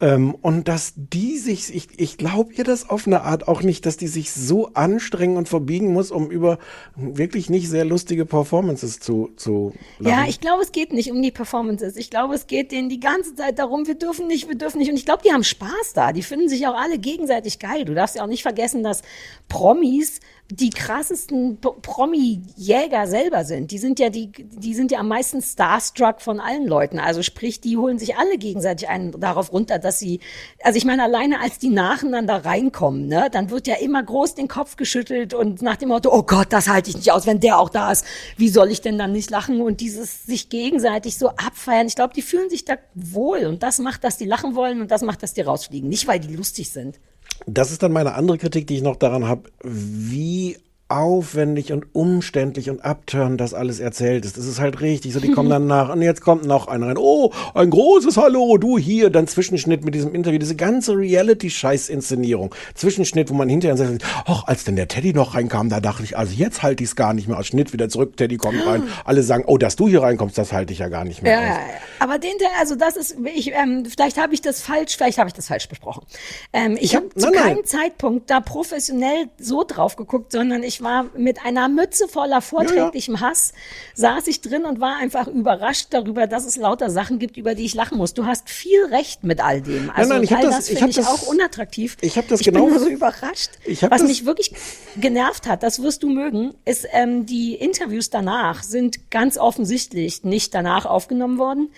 Ähm, 0.00 0.34
und 0.42 0.68
dass 0.68 0.92
die 0.96 1.38
sich, 1.38 1.74
ich, 1.74 1.88
ich 1.96 2.18
glaube 2.18 2.52
ihr 2.54 2.62
das 2.62 2.88
auf 2.88 3.08
eine 3.08 3.22
Art 3.22 3.48
auch 3.48 3.62
nicht, 3.62 3.84
dass 3.84 3.96
die 3.96 4.06
sich 4.06 4.30
so 4.30 4.68
anstrengen 4.74 5.36
und 5.36 5.48
verbiegen 5.48 5.92
muss, 5.92 6.12
um 6.12 6.30
über 6.30 6.58
wirklich 6.94 7.50
nicht 7.50 7.68
sehr 7.68 7.84
lustige 7.84 8.24
Performances 8.24 9.00
zu, 9.00 9.30
zu 9.34 9.72
Ja, 9.98 10.18
lachen. 10.18 10.28
ich 10.28 10.38
glaube, 10.40 10.62
es 10.62 10.70
geht 10.70 10.92
nicht 10.92 11.10
um 11.10 11.20
die 11.20 11.32
Performances. 11.32 11.96
Ich 11.96 12.10
glaube, 12.10 12.36
es 12.36 12.46
geht 12.46 12.70
denen 12.70 12.88
die 12.88 13.00
ganze 13.00 13.34
Zeit 13.34 13.58
darum, 13.58 13.88
wir 13.88 13.96
dürfen 13.96 14.28
nicht, 14.28 14.46
wir 14.48 14.54
dürfen 14.56 14.78
nicht. 14.78 14.88
Und 14.90 14.96
ich 14.96 15.04
glaube, 15.04 15.22
die 15.26 15.32
haben 15.32 15.42
Spaß 15.42 15.94
da. 15.94 16.12
Die 16.12 16.22
finden 16.22 16.48
sich 16.48 16.68
auch 16.68 16.76
alle 16.76 16.98
gegenseitig 16.98 17.58
geil. 17.58 17.84
Du 17.84 17.94
darfst 17.94 18.14
ja 18.14 18.22
auch 18.22 18.28
nicht 18.28 18.42
vergessen, 18.42 18.84
dass 18.84 19.02
Promis 19.48 20.20
die 20.50 20.70
krassesten 20.70 21.58
Promi-Jäger 21.60 23.06
selber 23.06 23.44
sind. 23.44 23.70
Die 23.70 23.76
sind 23.76 23.98
ja 23.98 24.08
die, 24.08 24.32
die 24.32 24.72
sind 24.72 24.90
ja 24.90 25.00
am 25.00 25.08
meisten 25.08 25.42
starstruck 25.42 26.22
von 26.22 26.40
allen 26.40 26.66
Leuten. 26.66 26.98
Also 26.98 27.22
sprich, 27.22 27.60
die 27.60 27.76
holen 27.76 27.98
sich 27.98 28.16
alle 28.16 28.38
gegenseitig 28.38 28.88
einen 28.88 29.12
darauf 29.20 29.52
runter, 29.52 29.78
dass 29.78 29.98
sie, 29.98 30.20
also 30.62 30.78
ich 30.78 30.86
meine, 30.86 31.02
alleine 31.02 31.40
als 31.40 31.58
die 31.58 31.68
nacheinander 31.68 32.46
reinkommen, 32.46 33.08
ne, 33.08 33.28
dann 33.30 33.50
wird 33.50 33.66
ja 33.66 33.76
immer 33.76 34.02
groß 34.02 34.36
den 34.36 34.48
Kopf 34.48 34.76
geschüttelt 34.76 35.34
und 35.34 35.60
nach 35.60 35.76
dem 35.76 35.90
Motto, 35.90 36.10
oh 36.10 36.22
Gott, 36.22 36.46
das 36.50 36.68
halte 36.68 36.88
ich 36.88 36.96
nicht 36.96 37.12
aus, 37.12 37.26
wenn 37.26 37.40
der 37.40 37.58
auch 37.58 37.68
da 37.68 37.92
ist. 37.92 38.06
Wie 38.38 38.48
soll 38.48 38.70
ich 38.70 38.80
denn 38.80 38.96
dann 38.96 39.12
nicht 39.12 39.30
lachen? 39.30 39.60
Und 39.60 39.80
dieses 39.82 40.24
sich 40.24 40.48
gegenseitig 40.48 41.18
so 41.18 41.28
abfeiern. 41.28 41.86
Ich 41.86 41.94
glaube, 41.94 42.14
die 42.14 42.22
fühlen 42.22 42.48
sich 42.48 42.64
da 42.64 42.76
wohl 42.94 43.44
und 43.44 43.62
das 43.62 43.80
macht, 43.80 44.02
dass 44.02 44.16
die 44.16 44.24
lachen 44.24 44.54
wollen 44.54 44.80
und 44.80 44.90
das 44.90 45.02
macht, 45.02 45.22
dass 45.22 45.34
die 45.34 45.42
rausfliegen. 45.42 45.90
Nicht, 45.90 46.06
weil 46.06 46.20
die 46.20 46.34
lustig 46.34 46.70
sind. 46.70 46.98
Das 47.46 47.70
ist 47.70 47.82
dann 47.82 47.92
meine 47.92 48.14
andere 48.14 48.38
Kritik, 48.38 48.66
die 48.66 48.76
ich 48.76 48.82
noch 48.82 48.96
daran 48.96 49.26
habe, 49.26 49.50
wie 49.62 50.56
aufwendig 50.88 51.72
und 51.72 51.84
umständlich 51.94 52.70
und 52.70 52.82
abturn 52.84 53.36
das 53.36 53.52
alles 53.52 53.78
erzählt 53.78 54.24
ist. 54.24 54.38
Das 54.38 54.46
ist 54.46 54.58
halt 54.58 54.80
richtig 54.80 55.12
so, 55.12 55.20
die 55.20 55.30
kommen 55.32 55.50
dann 55.50 55.66
nach 55.66 55.90
und 55.92 56.00
jetzt 56.00 56.22
kommt 56.22 56.46
noch 56.46 56.66
einer 56.66 56.86
rein. 56.88 56.96
Oh, 56.98 57.30
ein 57.54 57.68
großes 57.68 58.16
Hallo, 58.16 58.56
du 58.56 58.78
hier. 58.78 59.10
Dann 59.10 59.26
Zwischenschnitt 59.26 59.84
mit 59.84 59.94
diesem 59.94 60.14
Interview, 60.14 60.38
diese 60.38 60.56
ganze 60.56 60.92
Reality-Scheiß-Inszenierung. 60.96 62.54
Zwischenschnitt, 62.74 63.30
wo 63.30 63.34
man 63.34 63.48
hinterher 63.48 63.76
sagt, 63.76 64.02
ach, 64.26 64.44
als 64.46 64.64
denn 64.64 64.76
der 64.76 64.88
Teddy 64.88 65.12
noch 65.12 65.34
reinkam, 65.34 65.68
da 65.68 65.80
dachte 65.80 66.04
ich, 66.04 66.16
also 66.16 66.32
jetzt 66.34 66.62
halte 66.62 66.82
ich 66.82 66.90
es 66.90 66.96
gar 66.96 67.12
nicht 67.12 67.28
mehr 67.28 67.38
aus. 67.38 67.46
Schnitt 67.46 67.72
wieder 67.72 67.88
zurück, 67.88 68.16
Teddy 68.16 68.36
kommt 68.38 68.64
rein. 68.66 68.84
Alle 69.04 69.22
sagen, 69.22 69.44
oh, 69.46 69.58
dass 69.58 69.76
du 69.76 69.88
hier 69.88 70.02
reinkommst, 70.02 70.38
das 70.38 70.52
halte 70.52 70.72
ich 70.72 70.78
ja 70.78 70.88
gar 70.88 71.04
nicht 71.04 71.22
mehr 71.22 71.32
Ja, 71.40 71.52
aus. 71.52 71.58
aber 72.00 72.18
den, 72.18 72.32
also 72.58 72.76
das 72.76 72.96
ist, 72.96 73.16
ich, 73.34 73.52
ähm, 73.52 73.84
vielleicht 73.86 74.18
habe 74.18 74.32
ich 74.34 74.40
das 74.40 74.62
falsch, 74.62 74.96
vielleicht 74.96 75.18
habe 75.18 75.28
ich 75.28 75.34
das 75.34 75.48
falsch 75.48 75.68
besprochen. 75.68 76.04
Ähm, 76.52 76.76
ich 76.80 76.94
hab- 76.96 77.04
habe 77.04 77.14
zu 77.14 77.26
nein, 77.26 77.32
nein. 77.34 77.42
keinem 77.54 77.64
Zeitpunkt 77.64 78.30
da 78.30 78.40
professionell 78.40 79.28
so 79.38 79.64
drauf 79.64 79.96
geguckt, 79.96 80.32
sondern 80.32 80.62
ich 80.62 80.77
war 80.82 81.06
mit 81.16 81.44
einer 81.44 81.68
Mütze 81.68 82.08
voller 82.08 82.40
vorträglichem 82.40 83.20
Hass, 83.20 83.52
saß 83.94 84.26
ich 84.26 84.40
drin 84.40 84.64
und 84.64 84.80
war 84.80 84.96
einfach 84.96 85.26
überrascht 85.26 85.88
darüber, 85.90 86.26
dass 86.26 86.44
es 86.46 86.56
lauter 86.56 86.90
Sachen 86.90 87.18
gibt, 87.18 87.36
über 87.36 87.54
die 87.54 87.64
ich 87.64 87.74
lachen 87.74 87.98
muss. 87.98 88.14
Du 88.14 88.26
hast 88.26 88.48
viel 88.50 88.84
recht 88.86 89.24
mit 89.24 89.40
all 89.42 89.60
dem. 89.60 89.90
Also 89.94 90.12
nein, 90.14 90.22
ich 90.22 90.30
hab 90.32 90.38
all 90.40 90.44
das- 90.46 90.56
das, 90.56 90.70
ich 90.70 90.78
finde 90.78 90.90
ich 90.90 90.96
das- 90.96 91.06
auch 91.08 91.22
unattraktiv. 91.26 91.96
ich 92.00 92.16
hab 92.18 92.28
das 92.28 92.40
ich 92.40 92.46
genau- 92.46 92.66
bin 92.66 92.78
so 92.78 92.88
überrascht. 92.88 93.50
Ich 93.64 93.82
Was 93.82 94.02
mich 94.02 94.24
wirklich 94.26 94.52
genervt 94.96 95.46
hat, 95.48 95.62
das 95.62 95.82
wirst 95.82 96.02
du 96.02 96.08
mögen, 96.08 96.54
ist 96.64 96.86
ähm, 96.92 97.26
die 97.26 97.54
Interviews 97.54 98.10
danach 98.10 98.62
sind 98.62 99.10
ganz 99.10 99.38
offensichtlich 99.38 100.24
nicht 100.24 100.54
danach 100.54 100.86
aufgenommen 100.86 101.38
worden, 101.38 101.70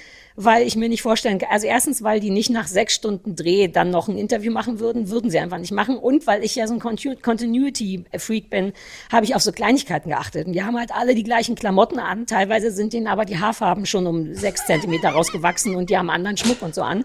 weil 0.44 0.66
ich 0.66 0.74
mir 0.74 0.88
nicht 0.88 1.02
vorstellen 1.02 1.38
kann, 1.38 1.50
also 1.50 1.66
erstens, 1.66 2.02
weil 2.02 2.18
die 2.18 2.30
nicht 2.30 2.48
nach 2.48 2.66
sechs 2.66 2.94
Stunden 2.94 3.36
Dreh 3.36 3.68
dann 3.68 3.90
noch 3.90 4.08
ein 4.08 4.16
Interview 4.16 4.50
machen 4.50 4.80
würden, 4.80 5.10
würden 5.10 5.30
sie 5.30 5.38
einfach 5.38 5.58
nicht 5.58 5.72
machen 5.72 5.98
und 5.98 6.26
weil 6.26 6.42
ich 6.42 6.54
ja 6.54 6.66
so 6.66 6.74
ein 6.74 6.80
Continu- 6.80 7.20
Continuity-Freak 7.20 8.48
bin, 8.48 8.72
habe 9.12 9.26
ich 9.26 9.34
auf 9.34 9.42
so 9.42 9.52
Kleinigkeiten 9.52 10.08
geachtet 10.08 10.46
und 10.46 10.54
die 10.54 10.62
haben 10.62 10.78
halt 10.78 10.92
alle 10.94 11.14
die 11.14 11.24
gleichen 11.24 11.56
Klamotten 11.56 11.98
an, 11.98 12.26
teilweise 12.26 12.70
sind 12.70 12.94
denen 12.94 13.06
aber 13.06 13.26
die 13.26 13.38
Haarfarben 13.38 13.84
schon 13.84 14.06
um 14.06 14.34
sechs 14.34 14.64
Zentimeter 14.64 15.10
rausgewachsen 15.10 15.74
und 15.74 15.90
die 15.90 15.98
haben 15.98 16.08
anderen 16.08 16.38
Schmuck 16.38 16.62
und 16.62 16.74
so 16.74 16.82
an. 16.82 17.04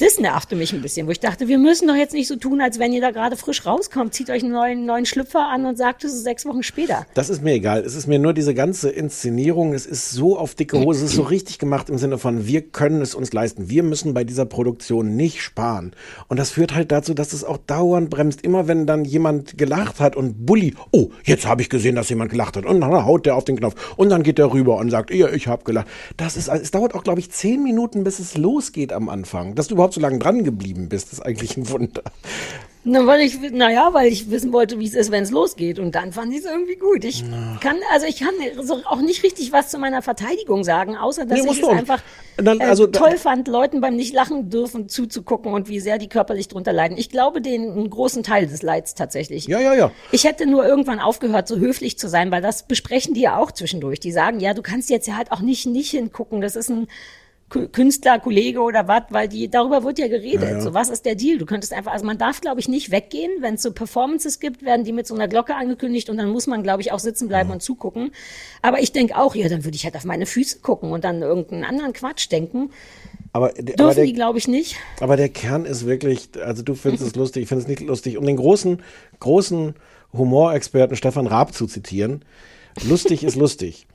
Das 0.00 0.18
nervte 0.18 0.56
mich 0.56 0.72
ein 0.72 0.80
bisschen, 0.80 1.06
wo 1.06 1.10
ich 1.10 1.20
dachte, 1.20 1.46
wir 1.46 1.58
müssen 1.58 1.86
doch 1.86 1.94
jetzt 1.94 2.14
nicht 2.14 2.26
so 2.26 2.36
tun, 2.36 2.62
als 2.62 2.78
wenn 2.78 2.94
ihr 2.94 3.02
da 3.02 3.10
gerade 3.10 3.36
frisch 3.36 3.66
rauskommt. 3.66 4.14
Zieht 4.14 4.30
euch 4.30 4.42
einen 4.42 4.52
neuen, 4.52 4.86
neuen 4.86 5.04
Schlüpfer 5.04 5.46
an 5.46 5.66
und 5.66 5.76
sagt 5.76 6.04
es 6.04 6.14
ist 6.14 6.24
sechs 6.24 6.46
Wochen 6.46 6.62
später. 6.62 7.06
Das 7.12 7.28
ist 7.28 7.42
mir 7.42 7.52
egal. 7.52 7.80
Es 7.80 7.94
ist 7.94 8.06
mir 8.06 8.18
nur 8.18 8.32
diese 8.32 8.54
ganze 8.54 8.88
Inszenierung, 8.88 9.74
es 9.74 9.84
ist 9.84 10.10
so 10.10 10.38
auf 10.38 10.54
dicke 10.54 10.80
Hose, 10.80 11.04
es 11.04 11.10
ist 11.10 11.16
so 11.16 11.22
richtig 11.22 11.58
gemacht 11.58 11.90
im 11.90 11.98
Sinne 11.98 12.16
von, 12.16 12.46
wir 12.46 12.62
können 12.72 13.02
es 13.02 13.14
uns 13.14 13.32
leisten. 13.32 13.70
Wir 13.70 13.82
müssen 13.82 14.14
bei 14.14 14.24
dieser 14.24 14.46
Produktion 14.46 15.16
nicht 15.16 15.42
sparen. 15.42 15.92
Und 16.28 16.38
das 16.38 16.50
führt 16.50 16.74
halt 16.74 16.92
dazu, 16.92 17.14
dass 17.14 17.32
es 17.32 17.44
auch 17.44 17.58
dauernd 17.58 18.10
bremst. 18.10 18.42
Immer 18.42 18.68
wenn 18.68 18.86
dann 18.86 19.04
jemand 19.04 19.58
gelacht 19.58 20.00
hat 20.00 20.16
und 20.16 20.46
Bulli, 20.46 20.74
oh, 20.92 21.10
jetzt 21.24 21.46
habe 21.46 21.62
ich 21.62 21.70
gesehen, 21.70 21.96
dass 21.96 22.08
jemand 22.08 22.30
gelacht 22.30 22.56
hat. 22.56 22.66
Und 22.66 22.80
dann 22.80 23.04
haut 23.04 23.26
der 23.26 23.36
auf 23.36 23.44
den 23.44 23.56
Knopf. 23.56 23.94
Und 23.96 24.10
dann 24.10 24.22
geht 24.22 24.38
der 24.38 24.52
rüber 24.52 24.76
und 24.76 24.90
sagt, 24.90 25.10
ja, 25.10 25.28
ich 25.28 25.48
habe 25.48 25.64
gelacht. 25.64 25.88
Das 26.16 26.36
ist, 26.36 26.48
es 26.48 26.70
dauert 26.70 26.94
auch, 26.94 27.04
glaube 27.04 27.20
ich, 27.20 27.30
zehn 27.30 27.62
Minuten, 27.62 28.04
bis 28.04 28.18
es 28.18 28.36
losgeht 28.36 28.92
am 28.92 29.08
Anfang. 29.08 29.54
Dass 29.54 29.68
du 29.68 29.74
überhaupt 29.74 29.94
so 29.94 30.00
lange 30.00 30.18
dran 30.18 30.44
geblieben 30.44 30.88
bist, 30.88 31.12
ist 31.12 31.20
eigentlich 31.20 31.56
ein 31.56 31.68
Wunder. 31.70 32.02
Na, 32.82 33.06
weil 33.06 33.20
ich, 33.20 33.38
naja, 33.52 33.90
weil 33.92 34.10
ich 34.10 34.30
wissen 34.30 34.54
wollte, 34.54 34.78
wie 34.78 34.86
es 34.86 34.94
ist, 34.94 35.10
wenn 35.10 35.22
es 35.22 35.30
losgeht. 35.30 35.78
Und 35.78 35.94
dann 35.94 36.12
fand 36.12 36.32
ich 36.32 36.38
es 36.38 36.44
irgendwie 36.46 36.76
gut. 36.76 37.04
Ich 37.04 37.22
kann, 37.60 37.76
also 37.92 38.06
ich 38.06 38.18
kann 38.20 38.32
so 38.62 38.80
auch 38.86 39.02
nicht 39.02 39.22
richtig 39.22 39.52
was 39.52 39.68
zu 39.68 39.78
meiner 39.78 40.00
Verteidigung 40.00 40.64
sagen, 40.64 40.96
außer 40.96 41.26
dass 41.26 41.42
Nee, 41.42 41.50
ich 41.52 41.62
es 41.62 41.68
einfach 41.68 42.02
Dann, 42.38 42.58
äh, 42.58 42.64
also, 42.64 42.86
da- 42.86 42.98
toll 42.98 43.18
fand, 43.18 43.48
Leuten 43.48 43.82
beim 43.82 43.96
nicht 43.96 44.14
lachen 44.14 44.48
dürfen 44.48 44.88
zuzugucken 44.88 45.52
und 45.52 45.68
wie 45.68 45.78
sehr 45.78 45.98
die 45.98 46.08
körperlich 46.08 46.48
drunter 46.48 46.72
leiden. 46.72 46.96
Ich 46.96 47.10
glaube 47.10 47.42
denen 47.42 47.72
einen 47.72 47.90
großen 47.90 48.22
Teil 48.22 48.46
des 48.46 48.62
Leids 48.62 48.94
tatsächlich. 48.94 49.46
Ja, 49.46 49.60
ja, 49.60 49.74
ja. 49.74 49.90
Ich 50.10 50.24
hätte 50.24 50.46
nur 50.46 50.66
irgendwann 50.66 51.00
aufgehört, 51.00 51.48
so 51.48 51.58
höflich 51.58 51.98
zu 51.98 52.08
sein, 52.08 52.30
weil 52.30 52.40
das 52.40 52.62
besprechen 52.62 53.12
die 53.12 53.20
ja 53.20 53.36
auch 53.36 53.52
zwischendurch. 53.52 54.00
Die 54.00 54.10
sagen, 54.12 54.40
ja, 54.40 54.54
du 54.54 54.62
kannst 54.62 54.88
jetzt 54.88 55.06
ja 55.06 55.18
halt 55.18 55.32
auch 55.32 55.40
nicht 55.40 55.66
nicht 55.66 55.90
hingucken. 55.90 56.40
Das 56.40 56.56
ist 56.56 56.70
ein 56.70 56.88
Künstler, 57.50 58.20
Kollege 58.20 58.60
oder 58.60 58.86
was, 58.86 59.02
weil 59.10 59.28
die 59.28 59.50
darüber 59.50 59.82
wird 59.82 59.98
ja 59.98 60.06
geredet. 60.06 60.42
Ja, 60.42 60.50
ja. 60.50 60.60
So 60.60 60.72
was 60.72 60.88
ist 60.88 61.04
der 61.04 61.16
Deal? 61.16 61.36
Du 61.36 61.46
könntest 61.46 61.72
einfach, 61.72 61.92
also 61.92 62.06
man 62.06 62.16
darf, 62.16 62.40
glaube 62.40 62.60
ich, 62.60 62.68
nicht 62.68 62.92
weggehen, 62.92 63.30
wenn 63.40 63.54
es 63.54 63.62
so 63.62 63.72
Performances 63.72 64.38
gibt, 64.38 64.62
werden 64.62 64.84
die 64.84 64.92
mit 64.92 65.06
so 65.06 65.14
einer 65.14 65.26
Glocke 65.26 65.56
angekündigt 65.56 66.08
und 66.10 66.16
dann 66.16 66.30
muss 66.30 66.46
man, 66.46 66.62
glaube 66.62 66.82
ich, 66.82 66.92
auch 66.92 67.00
sitzen 67.00 67.26
bleiben 67.26 67.50
und 67.50 67.60
zugucken. 67.60 68.12
Aber 68.62 68.80
ich 68.80 68.92
denke 68.92 69.16
auch, 69.16 69.34
ja, 69.34 69.48
dann 69.48 69.64
würde 69.64 69.74
ich 69.74 69.84
halt 69.84 69.96
auf 69.96 70.04
meine 70.04 70.26
Füße 70.26 70.60
gucken 70.60 70.92
und 70.92 71.02
dann 71.02 71.22
irgendeinen 71.22 71.64
anderen 71.64 71.92
Quatsch 71.92 72.30
denken. 72.30 72.70
Aber 73.32 73.50
Dürfen 73.50 73.96
der, 73.96 74.04
die, 74.04 74.12
glaube 74.12 74.38
ich, 74.38 74.46
nicht. 74.46 74.76
Aber 75.00 75.16
der 75.16 75.28
Kern 75.28 75.64
ist 75.64 75.86
wirklich, 75.86 76.28
also 76.44 76.62
du 76.62 76.74
findest 76.74 77.04
es 77.04 77.14
lustig, 77.16 77.42
ich 77.42 77.48
finde 77.48 77.62
es 77.62 77.68
nicht 77.68 77.80
lustig. 77.80 78.16
Um 78.16 78.26
den 78.26 78.36
großen, 78.36 78.80
großen 79.18 79.74
Humorexperten 80.12 80.96
Stefan 80.96 81.26
Raab 81.26 81.52
zu 81.52 81.66
zitieren, 81.66 82.24
lustig 82.88 83.24
ist 83.24 83.36
lustig. 83.36 83.86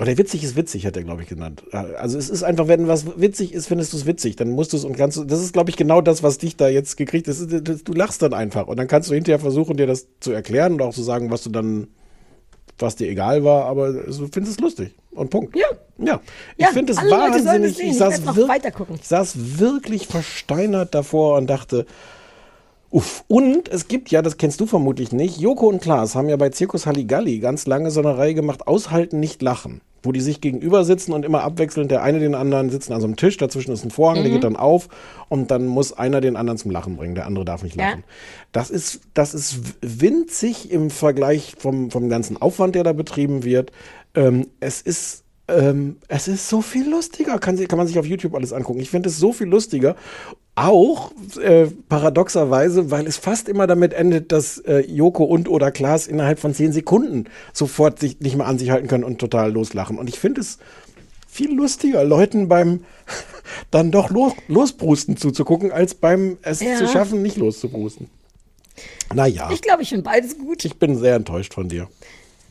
Oder 0.00 0.18
witzig 0.18 0.42
ist 0.42 0.56
witzig, 0.56 0.86
hat 0.86 0.96
er, 0.96 1.04
glaube 1.04 1.22
ich, 1.22 1.28
genannt. 1.28 1.62
Also 1.72 2.18
es 2.18 2.28
ist 2.28 2.42
einfach, 2.42 2.66
wenn 2.66 2.88
was 2.88 3.18
witzig 3.18 3.52
ist, 3.54 3.68
findest 3.68 3.92
du 3.92 3.96
es 3.96 4.06
witzig, 4.06 4.34
dann 4.34 4.50
musst 4.50 4.72
du 4.72 4.76
es 4.76 4.84
und 4.84 4.96
kannst 4.96 5.16
du, 5.16 5.24
das 5.24 5.40
ist, 5.40 5.52
glaube 5.52 5.70
ich, 5.70 5.76
genau 5.76 6.00
das, 6.00 6.24
was 6.24 6.38
dich 6.38 6.56
da 6.56 6.66
jetzt 6.66 6.96
gekriegt 6.96 7.28
ist- 7.28 7.48
Du 7.48 7.92
lachst 7.92 8.20
dann 8.20 8.34
einfach 8.34 8.66
und 8.66 8.76
dann 8.76 8.88
kannst 8.88 9.08
du 9.08 9.14
hinterher 9.14 9.38
versuchen, 9.38 9.76
dir 9.76 9.86
das 9.86 10.08
zu 10.18 10.32
erklären 10.32 10.72
und 10.74 10.82
auch 10.82 10.92
zu 10.92 11.02
sagen, 11.04 11.30
was 11.30 11.44
du 11.44 11.50
dann, 11.50 11.86
was 12.76 12.96
dir 12.96 13.08
egal 13.08 13.44
war, 13.44 13.66
aber 13.66 13.92
du 13.92 14.28
findest 14.32 14.58
es 14.58 14.60
lustig. 14.60 14.94
Und 15.12 15.30
Punkt. 15.30 15.54
Ja. 15.54 15.66
Ja. 15.98 16.20
Ich 16.56 16.64
Ja, 16.64 16.72
finde 16.72 16.92
es 16.92 16.98
es 17.00 17.08
wahnsinnig. 17.08 17.76
sehen. 17.76 17.90
Ich 17.92 17.98
saß, 17.98 18.20
ich 19.00 19.06
saß 19.06 19.34
wirklich 19.60 20.08
versteinert 20.08 20.92
davor 20.92 21.36
und 21.38 21.48
dachte, 21.48 21.86
Uff. 22.94 23.24
Und 23.26 23.68
es 23.70 23.88
gibt 23.88 24.12
ja, 24.12 24.22
das 24.22 24.36
kennst 24.36 24.60
du 24.60 24.66
vermutlich 24.66 25.10
nicht, 25.10 25.38
Joko 25.40 25.66
und 25.66 25.82
Klaas 25.82 26.14
haben 26.14 26.28
ja 26.28 26.36
bei 26.36 26.50
Zirkus 26.50 26.86
Halligalli 26.86 27.40
ganz 27.40 27.66
lange 27.66 27.90
so 27.90 27.98
eine 27.98 28.16
Reihe 28.16 28.34
gemacht, 28.34 28.68
Aushalten, 28.68 29.18
nicht 29.18 29.42
lachen. 29.42 29.80
Wo 30.04 30.12
die 30.12 30.20
sich 30.20 30.40
gegenüber 30.40 30.84
sitzen 30.84 31.12
und 31.12 31.24
immer 31.24 31.42
abwechselnd 31.42 31.90
der 31.90 32.04
eine 32.04 32.20
den 32.20 32.36
anderen 32.36 32.70
sitzen 32.70 32.92
an 32.92 33.00
so 33.00 33.08
einem 33.08 33.16
Tisch, 33.16 33.36
dazwischen 33.36 33.72
ist 33.72 33.84
ein 33.84 33.90
Vorhang, 33.90 34.16
der 34.22 34.26
Mhm. 34.28 34.34
geht 34.34 34.44
dann 34.44 34.54
auf 34.54 34.88
und 35.28 35.50
dann 35.50 35.66
muss 35.66 35.92
einer 35.92 36.20
den 36.20 36.36
anderen 36.36 36.56
zum 36.56 36.70
Lachen 36.70 36.96
bringen, 36.96 37.16
der 37.16 37.26
andere 37.26 37.44
darf 37.44 37.64
nicht 37.64 37.74
Ja. 37.74 37.88
lachen. 37.88 38.04
Das 38.52 38.70
ist, 38.70 39.00
das 39.12 39.34
ist 39.34 39.58
winzig 39.80 40.70
im 40.70 40.90
Vergleich 40.90 41.54
vom, 41.58 41.90
vom 41.90 42.08
ganzen 42.08 42.40
Aufwand, 42.40 42.76
der 42.76 42.84
da 42.84 42.92
betrieben 42.92 43.42
wird. 43.42 43.72
Ähm, 44.14 44.46
es 44.60 44.80
ist 44.80 45.24
ähm, 45.46 45.96
es 46.08 46.26
ist 46.26 46.48
so 46.48 46.62
viel 46.62 46.88
lustiger, 46.88 47.38
kann, 47.38 47.58
kann 47.68 47.76
man 47.76 47.86
sich 47.86 47.98
auf 47.98 48.06
YouTube 48.06 48.34
alles 48.34 48.54
angucken. 48.54 48.80
Ich 48.80 48.88
finde 48.88 49.10
es 49.10 49.18
so 49.18 49.32
viel 49.34 49.46
lustiger. 49.46 49.94
Auch 50.56 51.10
äh, 51.42 51.66
paradoxerweise, 51.88 52.90
weil 52.92 53.06
es 53.08 53.16
fast 53.16 53.48
immer 53.48 53.66
damit 53.66 53.92
endet, 53.92 54.30
dass 54.30 54.58
äh, 54.58 54.80
Joko 54.86 55.24
und 55.24 55.48
oder 55.48 55.72
Klaas 55.72 56.06
innerhalb 56.06 56.38
von 56.38 56.54
zehn 56.54 56.72
Sekunden 56.72 57.24
sofort 57.52 57.98
sich 57.98 58.20
nicht 58.20 58.36
mehr 58.36 58.46
an 58.46 58.58
sich 58.58 58.70
halten 58.70 58.86
können 58.86 59.02
und 59.02 59.18
total 59.18 59.52
loslachen. 59.52 59.98
Und 59.98 60.08
ich 60.08 60.18
finde 60.20 60.40
es 60.42 60.58
viel 61.28 61.52
lustiger, 61.52 62.04
Leuten 62.04 62.48
beim 62.48 62.84
dann 63.72 63.90
doch 63.90 64.10
los, 64.10 64.32
losbrusten 64.46 65.16
zuzugucken, 65.16 65.72
als 65.72 65.96
beim 65.96 66.38
es 66.42 66.60
Ja. 66.60 66.76
zu 66.76 66.86
schaffen, 66.86 67.20
nicht 67.22 67.36
loszubrusten. 67.36 68.08
Naja, 69.12 69.50
Ich 69.52 69.60
glaube, 69.62 69.82
ich 69.82 69.88
finde 69.88 70.04
beides 70.04 70.38
gut. 70.38 70.64
ich 70.64 70.78
bin 70.78 70.96
sehr 70.96 71.16
enttäuscht 71.16 71.54
von 71.54 71.68
dir. 71.68 71.88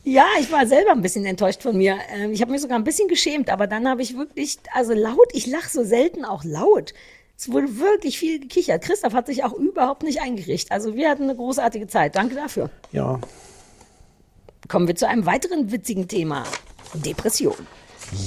Ja, 0.04 0.26
ich 0.38 0.52
war 0.52 0.66
selber 0.66 0.92
ein 0.92 1.00
bisschen 1.00 1.24
enttäuscht 1.24 1.62
von 1.62 1.76
mir. 1.78 1.96
Ähm, 2.14 2.32
Ich 2.32 2.42
habe 2.42 2.52
mich 2.52 2.60
sogar 2.60 2.78
ein 2.78 2.84
bisschen 2.84 3.08
geschämt, 3.08 3.48
aber 3.48 3.66
dann 3.66 3.88
habe 3.88 4.02
ich 4.02 4.16
wirklich, 4.18 4.58
also 4.74 4.92
laut, 4.92 5.28
ich 5.32 5.46
lache 5.46 5.70
so 5.70 5.82
selten 5.84 6.26
auch 6.26 6.44
laut. 6.44 6.92
Es 7.36 7.50
wurde 7.50 7.78
wirklich 7.78 8.18
viel 8.18 8.40
gekichert. 8.40 8.82
Christoph 8.82 9.12
hat 9.12 9.26
sich 9.26 9.44
auch 9.44 9.52
überhaupt 9.52 10.02
nicht 10.02 10.20
eingerichtet. 10.20 10.70
Also 10.70 10.94
wir 10.94 11.10
hatten 11.10 11.24
eine 11.24 11.34
großartige 11.34 11.86
Zeit. 11.86 12.16
Danke 12.16 12.34
dafür. 12.34 12.70
Ja. 12.92 13.20
Kommen 14.68 14.86
wir 14.86 14.94
zu 14.94 15.08
einem 15.08 15.26
weiteren 15.26 15.70
witzigen 15.70 16.08
Thema. 16.08 16.44
Depression. 16.94 17.66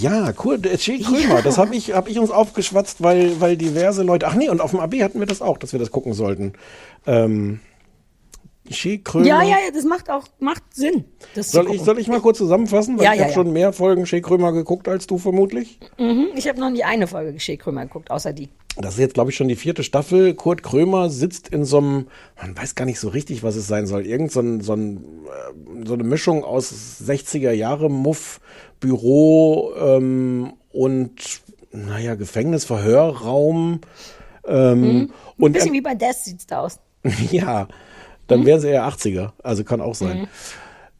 Ja, 0.01 0.33
cool. 0.43 0.59
Che 0.59 0.99
Krömer, 0.99 1.41
das 1.41 1.57
habe 1.57 1.75
ich, 1.75 1.93
hab 1.93 2.09
ich 2.09 2.19
uns 2.19 2.31
aufgeschwatzt, 2.31 3.01
weil, 3.01 3.39
weil 3.39 3.55
diverse 3.57 4.03
Leute. 4.03 4.27
Ach 4.27 4.35
nee, 4.35 4.49
und 4.49 4.59
auf 4.59 4.71
dem 4.71 4.79
AB 4.79 5.01
hatten 5.01 5.19
wir 5.19 5.27
das 5.27 5.41
auch, 5.41 5.57
dass 5.57 5.71
wir 5.71 5.79
das 5.79 5.91
gucken 5.91 6.13
sollten. 6.13 6.53
Ähm, 7.05 7.61
Che 8.69 8.99
Krömer. 8.99 9.25
Ja, 9.25 9.41
ja, 9.41 9.49
ja, 9.65 9.71
das 9.73 9.83
macht 9.85 10.09
auch 10.09 10.23
macht 10.39 10.63
Sinn. 10.73 11.05
Soll 11.35 11.71
ich, 11.73 11.81
soll 11.81 11.99
ich 11.99 12.07
mal 12.07 12.19
kurz 12.21 12.37
zusammenfassen? 12.37 12.97
Weil 12.97 13.05
Ja, 13.05 13.11
ich 13.13 13.17
ja, 13.19 13.23
habe 13.25 13.31
ja. 13.31 13.35
schon 13.35 13.53
mehr 13.53 13.73
Folgen 13.73 14.05
Che 14.05 14.21
Krömer 14.21 14.51
geguckt 14.51 14.87
als 14.87 15.07
du 15.07 15.17
vermutlich. 15.17 15.79
Mhm, 15.97 16.27
ich 16.35 16.47
habe 16.47 16.59
noch 16.59 16.69
nie 16.69 16.83
eine 16.83 17.07
Folge 17.07 17.33
Geschickt 17.33 17.63
Krömer 17.63 17.83
geguckt, 17.83 18.11
außer 18.11 18.33
die. 18.33 18.49
Das 18.79 18.93
ist 18.93 18.99
jetzt, 18.99 19.15
glaube 19.15 19.31
ich, 19.31 19.35
schon 19.35 19.47
die 19.47 19.55
vierte 19.55 19.83
Staffel. 19.83 20.35
Kurt 20.35 20.61
Krömer 20.61 21.09
sitzt 21.09 21.47
in 21.49 21.65
so 21.65 21.79
einem, 21.79 22.07
man 22.39 22.55
weiß 22.55 22.75
gar 22.75 22.85
nicht 22.85 22.99
so 22.99 23.09
richtig, 23.09 23.41
was 23.41 23.55
es 23.55 23.65
sein 23.67 23.87
soll. 23.87 24.05
Irgend 24.05 24.31
so, 24.31 24.39
ein, 24.41 24.61
so, 24.61 24.73
ein, 24.73 24.97
äh, 25.25 25.85
so 25.87 25.93
eine 25.95 26.03
Mischung 26.03 26.43
aus 26.43 26.71
60er 27.03 27.51
Jahre 27.51 27.89
Muff, 27.89 28.39
Büro 28.79 29.73
ähm, 29.79 30.53
und, 30.71 31.41
naja, 31.71 32.13
Gefängnis, 32.15 32.65
Verhörraum. 32.65 33.81
Ähm, 34.47 34.81
Mhm. 34.81 34.87
Ein 35.39 35.43
und 35.43 35.51
bisschen 35.53 35.73
wie 35.73 35.81
bei 35.81 35.93
Death 35.95 36.15
sieht's 36.23 36.45
da 36.47 36.59
aus. 36.61 36.79
ja, 37.31 37.67
dann 38.27 38.45
wären 38.45 38.59
sie 38.59 38.67
eher 38.67 38.87
80er. 38.87 39.31
Also 39.43 39.63
kann 39.63 39.81
auch 39.81 39.95
sein. 39.95 40.21
Mhm. 40.21 40.27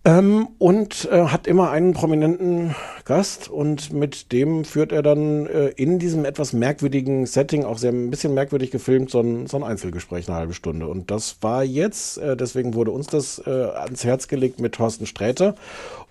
Ähm, 0.07 0.47
und 0.57 1.09
äh, 1.11 1.25
hat 1.25 1.47
immer 1.47 1.69
einen 1.69 1.93
prominenten 1.93 2.73
Gast 3.03 3.49
und 3.49 3.91
mit 3.91 4.32
dem 4.32 4.63
führt 4.63 4.93
er 4.93 5.01
dann 5.01 5.47
äh, 5.47 5.67
in 5.69 5.99
diesem 5.99 6.23
etwas 6.23 6.53
merkwürdigen 6.53 7.25
Setting, 7.25 7.65
auch 7.65 7.78
sehr 7.78 7.91
ein 7.91 8.09
bisschen 8.09 8.34
merkwürdig 8.34 8.71
gefilmt, 8.71 9.09
so 9.09 9.19
ein, 9.19 9.47
so 9.47 9.57
ein 9.57 9.63
Einzelgespräch, 9.63 10.30
eine 10.30 10.38
halbe 10.38 10.53
Stunde. 10.53 10.88
Und 10.88 11.11
das 11.11 11.39
war 11.41 11.61
jetzt, 11.61 12.19
äh, 12.19 12.38
deswegen 12.38 12.73
wurde 12.73 12.91
uns 12.91 13.07
das 13.07 13.41
äh, 13.45 13.49
ans 13.49 14.05
Herz 14.05 14.30
gelegt 14.30 14.61
mit 14.61 14.75
Thorsten 14.75 15.07
Sträter. 15.07 15.55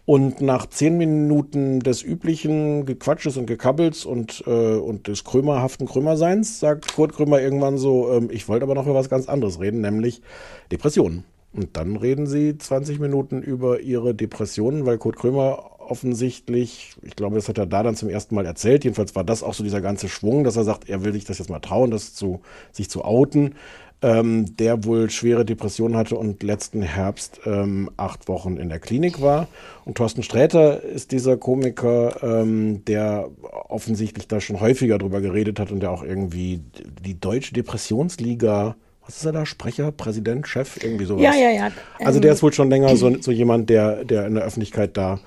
Und 0.07 0.41
nach 0.41 0.67
zehn 0.67 0.97
Minuten 0.99 1.81
des 1.81 2.05
üblichen 2.05 2.87
Gequatsches 2.87 3.37
und 3.37 3.47
Gekabbels 3.47 4.05
und, 4.05 4.45
äh, 4.47 4.77
und 4.77 5.09
des 5.09 5.25
krömerhaften 5.25 5.89
Krömerseins 5.89 6.61
sagt 6.61 6.95
Kurt 6.95 7.13
Krömer 7.13 7.41
irgendwann 7.41 7.77
so, 7.77 8.13
ähm, 8.13 8.29
ich 8.31 8.49
wollte 8.49 8.63
aber 8.63 8.77
noch 8.77 8.87
über 8.87 8.95
was 8.95 9.11
ganz 9.11 9.29
anderes 9.29 9.59
reden, 9.61 9.81
nämlich 9.81 10.23
Depressionen. 10.71 11.25
Und 11.53 11.77
dann 11.77 11.97
reden 11.97 12.29
sie 12.29 12.57
20 12.57 13.01
Minuten 13.01 13.43
über 13.43 13.81
ihre 13.81 14.15
Depressionen, 14.15 14.87
weil 14.87 14.99
Kurt 14.99 15.17
Krömer 15.17 15.73
offensichtlich, 15.81 16.95
ich 17.03 17.17
glaube, 17.17 17.37
das 17.37 17.49
hat 17.49 17.59
er 17.59 17.67
da 17.67 17.83
dann 17.83 17.97
zum 17.97 18.09
ersten 18.09 18.35
Mal 18.35 18.47
erzählt, 18.47 18.85
jedenfalls 18.85 19.15
war 19.15 19.25
das 19.25 19.43
auch 19.43 19.55
so 19.55 19.65
dieser 19.65 19.81
ganze 19.81 20.09
Schwung, 20.09 20.45
dass 20.45 20.57
er 20.57 20.65
sagt, 20.65 20.89
er 20.89 21.05
will 21.05 21.13
sich 21.13 21.25
das 21.25 21.39
jetzt 21.39 21.51
mal 21.51 21.61
trauen, 21.61 21.91
das 21.91 22.15
zu, 22.15 22.41
sich 22.73 22.91
zu 22.91 23.05
outen, 23.05 23.55
ähm, 24.03 24.57
der 24.57 24.84
wohl 24.84 25.09
schwere 25.11 25.44
Depressionen 25.44 25.97
hatte 25.97 26.16
und 26.16 26.42
letzten 26.42 26.82
Herbst 26.82 27.40
ähm, 27.47 27.90
acht 27.97 28.28
Wochen 28.28 28.57
in 28.59 28.68
der 28.68 28.78
Klinik 28.78 29.20
war. 29.20 29.49
Und 29.84 29.97
Thorsten 29.97 30.22
Sträter 30.22 30.82
ist 30.82 31.12
dieser 31.12 31.36
Komiker, 31.36 32.22
ähm, 32.22 32.84
der 32.84 33.28
offensichtlich 33.68 34.28
da 34.28 34.40
schon 34.40 34.61
häufiger 34.61 34.99
drüber 34.99 35.20
geredet 35.20 35.59
hat 35.59 35.72
und 35.72 35.80
der 35.80 35.90
auch 35.90 36.03
irgendwie 36.03 36.61
die 37.05 37.18
Deutsche 37.18 37.55
Depressionsliga 37.55 38.76
was 39.07 39.18
ist 39.18 39.24
er 39.24 39.30
da? 39.30 39.47
Sprecher, 39.47 39.92
Präsident, 39.92 40.49
Chef, 40.49 40.82
irgendwie 40.82 41.05
sowas. 41.05 41.22
Ja, 41.22 41.32
ja, 41.34 41.51
ja. 41.51 41.70
Also 42.01 42.18
Ähm, 42.18 42.22
der 42.22 42.32
ist 42.32 42.42
wohl 42.42 42.53
schon 42.53 42.68
länger 42.70 42.97
so, 42.97 43.16
so 43.20 43.30
jemand, 43.30 43.70
der, 43.70 44.05
der 44.05 44.26
in 44.26 44.34
der 44.34 44.42
Öffentlichkeit 44.42 44.97
da 44.97 45.20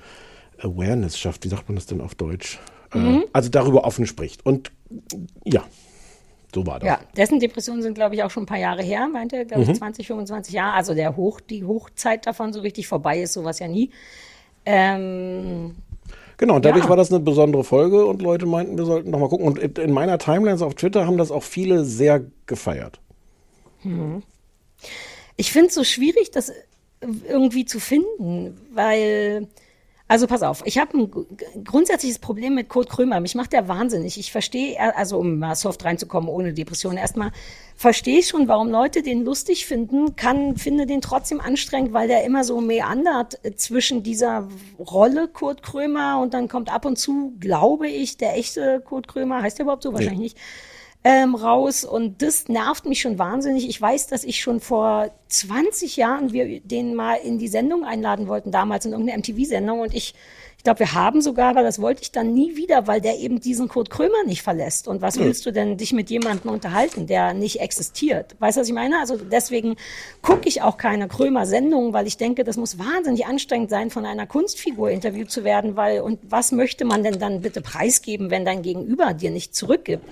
Awareness 0.58 1.18
schafft. 1.18 1.44
Wie 1.44 1.48
sagt 1.48 1.66
man 1.68 1.76
das 1.76 1.86
denn 1.86 2.02
auf 2.02 2.14
Deutsch? 2.14 2.58
Äh, 2.92 2.98
Mhm. 2.98 3.24
also 3.32 3.48
darüber 3.48 3.84
offen 3.84 4.04
spricht. 4.06 4.44
Und 4.44 4.70
ja, 5.44 5.62
so 6.54 6.66
war 6.66 6.78
das. 6.80 6.88
Ja, 6.88 7.00
dessen 7.16 7.38
Depressionen 7.40 7.82
sind, 7.82 7.94
glaube 7.94 8.14
ich, 8.14 8.22
auch 8.22 8.30
schon 8.30 8.44
ein 8.44 8.46
paar 8.46 8.58
Jahre 8.58 8.82
her, 8.82 9.08
meinte 9.08 9.36
er, 9.36 9.44
glaube 9.44 9.62
ich, 9.62 9.68
Mhm. 9.68 9.74
20, 9.74 10.06
25 10.06 10.54
Jahre. 10.54 10.74
Also 10.74 10.94
der 10.94 11.16
Hoch, 11.16 11.40
die 11.40 11.64
Hochzeit 11.64 12.26
davon 12.26 12.52
so 12.52 12.60
richtig 12.60 12.86
vorbei 12.88 13.20
ist, 13.20 13.32
sowas 13.34 13.58
ja 13.58 13.68
nie. 13.68 13.90
Ähm, 14.66 15.76
Genau, 16.36 16.56
und 16.56 16.64
dadurch 16.64 16.84
Ja. 16.84 16.88
war 16.90 16.96
das 16.96 17.10
eine 17.12 17.20
besondere 17.20 17.64
Folge 17.64 18.06
und 18.06 18.22
Leute 18.22 18.46
meinten, 18.46 18.78
wir 18.78 18.86
sollten 18.86 19.10
noch 19.10 19.18
mal 19.18 19.28
gucken. 19.28 19.46
Und 19.46 19.58
in 19.78 19.92
meiner 19.92 20.16
Timeline 20.18 20.64
auf 20.64 20.74
Twitter 20.74 21.06
haben 21.06 21.18
das 21.18 21.30
auch 21.30 21.42
viele 21.42 21.84
sehr 21.84 22.22
gefeiert. 22.46 22.98
hm. 23.82 24.22
Ich 25.36 25.52
finde 25.52 25.68
es 25.68 25.74
so 25.74 25.84
schwierig, 25.84 26.30
das 26.30 26.50
irgendwie 27.28 27.64
zu 27.66 27.78
finden, 27.80 28.58
weil, 28.72 29.48
also 30.10 30.26
pass 30.26 30.42
auf, 30.42 30.62
ich 30.64 30.76
habe 30.76 30.98
ein 30.98 31.64
grundsätzliches 31.64 32.18
Problem 32.18 32.56
mit 32.56 32.68
Kurt 32.68 32.90
Krömer. 32.90 33.20
Mich 33.20 33.36
macht 33.36 33.52
der 33.52 33.68
wahnsinnig. 33.68 34.18
Ich 34.18 34.32
verstehe, 34.32 34.74
er- 34.74 34.98
also 34.98 35.18
um 35.18 35.38
mal 35.38 35.54
soft 35.54 35.84
reinzukommen, 35.84 36.28
ohne 36.28 36.52
Depression, 36.52 36.96
erstmal 36.96 37.30
verstehe 37.76 38.18
ich 38.18 38.26
schon, 38.26 38.48
warum 38.48 38.70
Leute 38.70 39.02
den 39.02 39.24
lustig 39.24 39.66
finden, 39.66 40.16
kann, 40.16 40.56
finde 40.56 40.86
den 40.86 41.00
trotzdem 41.00 41.40
anstrengend, 41.40 41.92
weil 41.92 42.08
der 42.08 42.24
immer 42.24 42.42
so 42.42 42.60
meandert 42.60 43.38
äh, 43.44 43.54
zwischen 43.54 44.02
dieser 44.02 44.48
Rolle 44.80 45.28
Kurt 45.28 45.62
Krömer 45.62 46.18
und 46.20 46.34
dann 46.34 46.48
kommt 46.48 46.74
ab 46.74 46.86
und 46.86 46.98
zu, 46.98 47.32
glaube 47.38 47.86
ich, 47.88 48.16
der 48.16 48.36
echte 48.36 48.80
Kurt 48.84 49.06
Krömer, 49.06 49.42
heißt 49.42 49.58
der 49.58 49.64
überhaupt 49.64 49.84
so? 49.84 49.92
Wahrscheinlich 49.92 50.18
nicht 50.34 50.38
ähm, 51.02 51.34
raus 51.34 51.84
und 51.84 52.20
das 52.20 52.48
nervt 52.48 52.84
mich 52.84 53.00
schon 53.00 53.18
wahnsinnig. 53.18 53.68
Ich 53.68 53.80
weiß, 53.80 54.08
dass 54.08 54.22
ich 54.22 54.40
schon 54.40 54.60
vor 54.60 55.10
20 55.28 55.96
Jahren 55.96 56.32
wir 56.32 56.60
den 56.60 56.94
mal 56.94 57.14
in 57.14 57.38
die 57.38 57.48
Sendung 57.48 57.84
einladen 57.84 58.28
wollten, 58.28 58.50
damals 58.50 58.84
in 58.84 58.92
irgendeine 58.92 59.18
MTV-Sendung 59.18 59.80
und 59.80 59.94
ich, 59.94 60.14
ich 60.58 60.64
glaube, 60.64 60.80
wir 60.80 60.92
haben 60.92 61.22
sogar, 61.22 61.50
aber 61.50 61.62
das 61.62 61.80
wollte 61.80 62.02
ich 62.02 62.12
dann 62.12 62.34
nie 62.34 62.54
wieder, 62.54 62.86
weil 62.86 63.00
der 63.00 63.18
eben 63.18 63.40
diesen 63.40 63.66
Kurt 63.68 63.88
Krömer 63.88 64.24
nicht 64.26 64.42
verlässt. 64.42 64.88
Und 64.88 65.00
was 65.00 65.18
willst 65.18 65.46
du 65.46 65.52
denn 65.52 65.78
dich 65.78 65.94
mit 65.94 66.10
jemandem 66.10 66.50
unterhalten, 66.50 67.06
der 67.06 67.32
nicht 67.32 67.60
existiert? 67.60 68.36
Weißt 68.40 68.58
du, 68.58 68.60
was 68.60 68.68
ich 68.68 68.74
meine? 68.74 68.98
Also 68.98 69.16
deswegen 69.16 69.76
gucke 70.20 70.46
ich 70.46 70.60
auch 70.60 70.76
keine 70.76 71.08
Krömer-Sendungen, 71.08 71.94
weil 71.94 72.06
ich 72.06 72.18
denke, 72.18 72.44
das 72.44 72.58
muss 72.58 72.78
wahnsinnig 72.78 73.24
anstrengend 73.24 73.70
sein, 73.70 73.88
von 73.88 74.04
einer 74.04 74.26
Kunstfigur 74.26 74.90
interviewt 74.90 75.30
zu 75.30 75.44
werden, 75.44 75.76
weil 75.76 76.02
und 76.02 76.20
was 76.28 76.52
möchte 76.52 76.84
man 76.84 77.02
denn 77.02 77.18
dann 77.18 77.40
bitte 77.40 77.62
preisgeben, 77.62 78.30
wenn 78.30 78.44
dein 78.44 78.60
Gegenüber 78.60 79.14
dir 79.14 79.30
nicht 79.30 79.54
zurückgibt? 79.54 80.04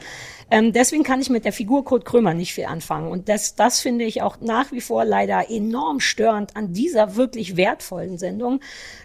Ähm, 0.50 0.72
deswegen 0.72 1.02
kann 1.02 1.20
ich 1.20 1.28
mit 1.28 1.44
der 1.44 1.52
Figur 1.52 1.84
Kurt 1.84 2.04
Krömer 2.06 2.32
nicht 2.32 2.54
viel 2.54 2.64
anfangen. 2.64 3.10
Und 3.10 3.28
das, 3.28 3.54
das 3.54 3.80
finde 3.80 4.04
ich 4.06 4.22
auch 4.22 4.38
nach 4.40 4.72
wie 4.72 4.80
vor 4.80 5.04
leider 5.04 5.50
enorm 5.50 6.00
störend 6.00 6.56
an 6.56 6.72
dieser 6.72 7.16
wirklich 7.16 7.56
wertvollen 7.56 8.16
Sendung. 8.16 8.60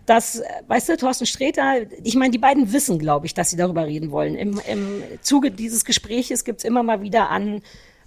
Dass, 0.05 0.39
äh, 0.39 0.43
weißt 0.67 0.89
du, 0.89 0.97
Thorsten 0.97 1.25
Sträter, 1.25 1.81
ich 2.03 2.15
meine, 2.15 2.31
die 2.31 2.37
beiden 2.37 2.71
wissen, 2.71 2.97
glaube 2.97 3.25
ich, 3.25 3.33
dass 3.33 3.49
sie 3.49 3.57
darüber 3.57 3.85
reden 3.85 4.11
wollen. 4.11 4.35
Im, 4.35 4.59
im 4.71 5.03
Zuge 5.21 5.51
dieses 5.51 5.83
Gespräches 5.83 6.45
gibt's 6.45 6.63
immer 6.63 6.81
mal 6.83 7.01
wieder 7.01 7.29
an 7.29 7.61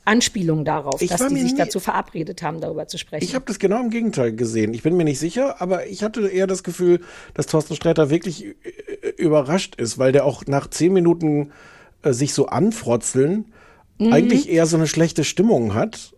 Anspielungen 0.06 0.64
darauf, 0.64 1.02
Ich 1.02 1.10
dass 1.10 1.26
die 1.26 1.34
sich 1.40 1.52
nie- 1.52 1.58
dazu 1.58 1.80
verabredet 1.80 2.40
haben, 2.40 2.60
darüber 2.60 2.86
zu 2.86 2.96
sprechen. 2.96 3.24
Ich 3.24 3.34
habe 3.34 3.44
das 3.46 3.58
genau 3.58 3.80
im 3.80 3.90
Gegenteil 3.90 4.32
gesehen. 4.32 4.72
Ich 4.72 4.82
bin 4.84 4.96
mir 4.96 5.04
nicht 5.04 5.18
sicher, 5.18 5.60
aber 5.60 5.88
ich 5.88 6.04
hatte 6.04 6.28
eher 6.28 6.46
das 6.46 6.62
Gefühl, 6.62 7.00
dass 7.34 7.46
Thorsten 7.48 7.74
Sträter 7.74 8.08
wirklich 8.08 8.44
äh, 8.46 8.54
überrascht 9.16 9.74
ist, 9.74 9.98
weil 9.98 10.12
der 10.12 10.24
auch 10.24 10.46
nach 10.46 10.70
zehn 10.70 10.92
Minuten 10.92 11.50
äh, 12.06 12.14
sich 12.14 12.32
so 12.32 12.46
anfrotzeln 12.46 13.46
Mhm. 13.98 14.12
eigentlich 14.12 14.50
eher 14.50 14.66
so 14.66 14.76
eine 14.76 14.86
schlechte 14.86 15.24
Stimmung 15.24 15.72
hat. 15.74 16.12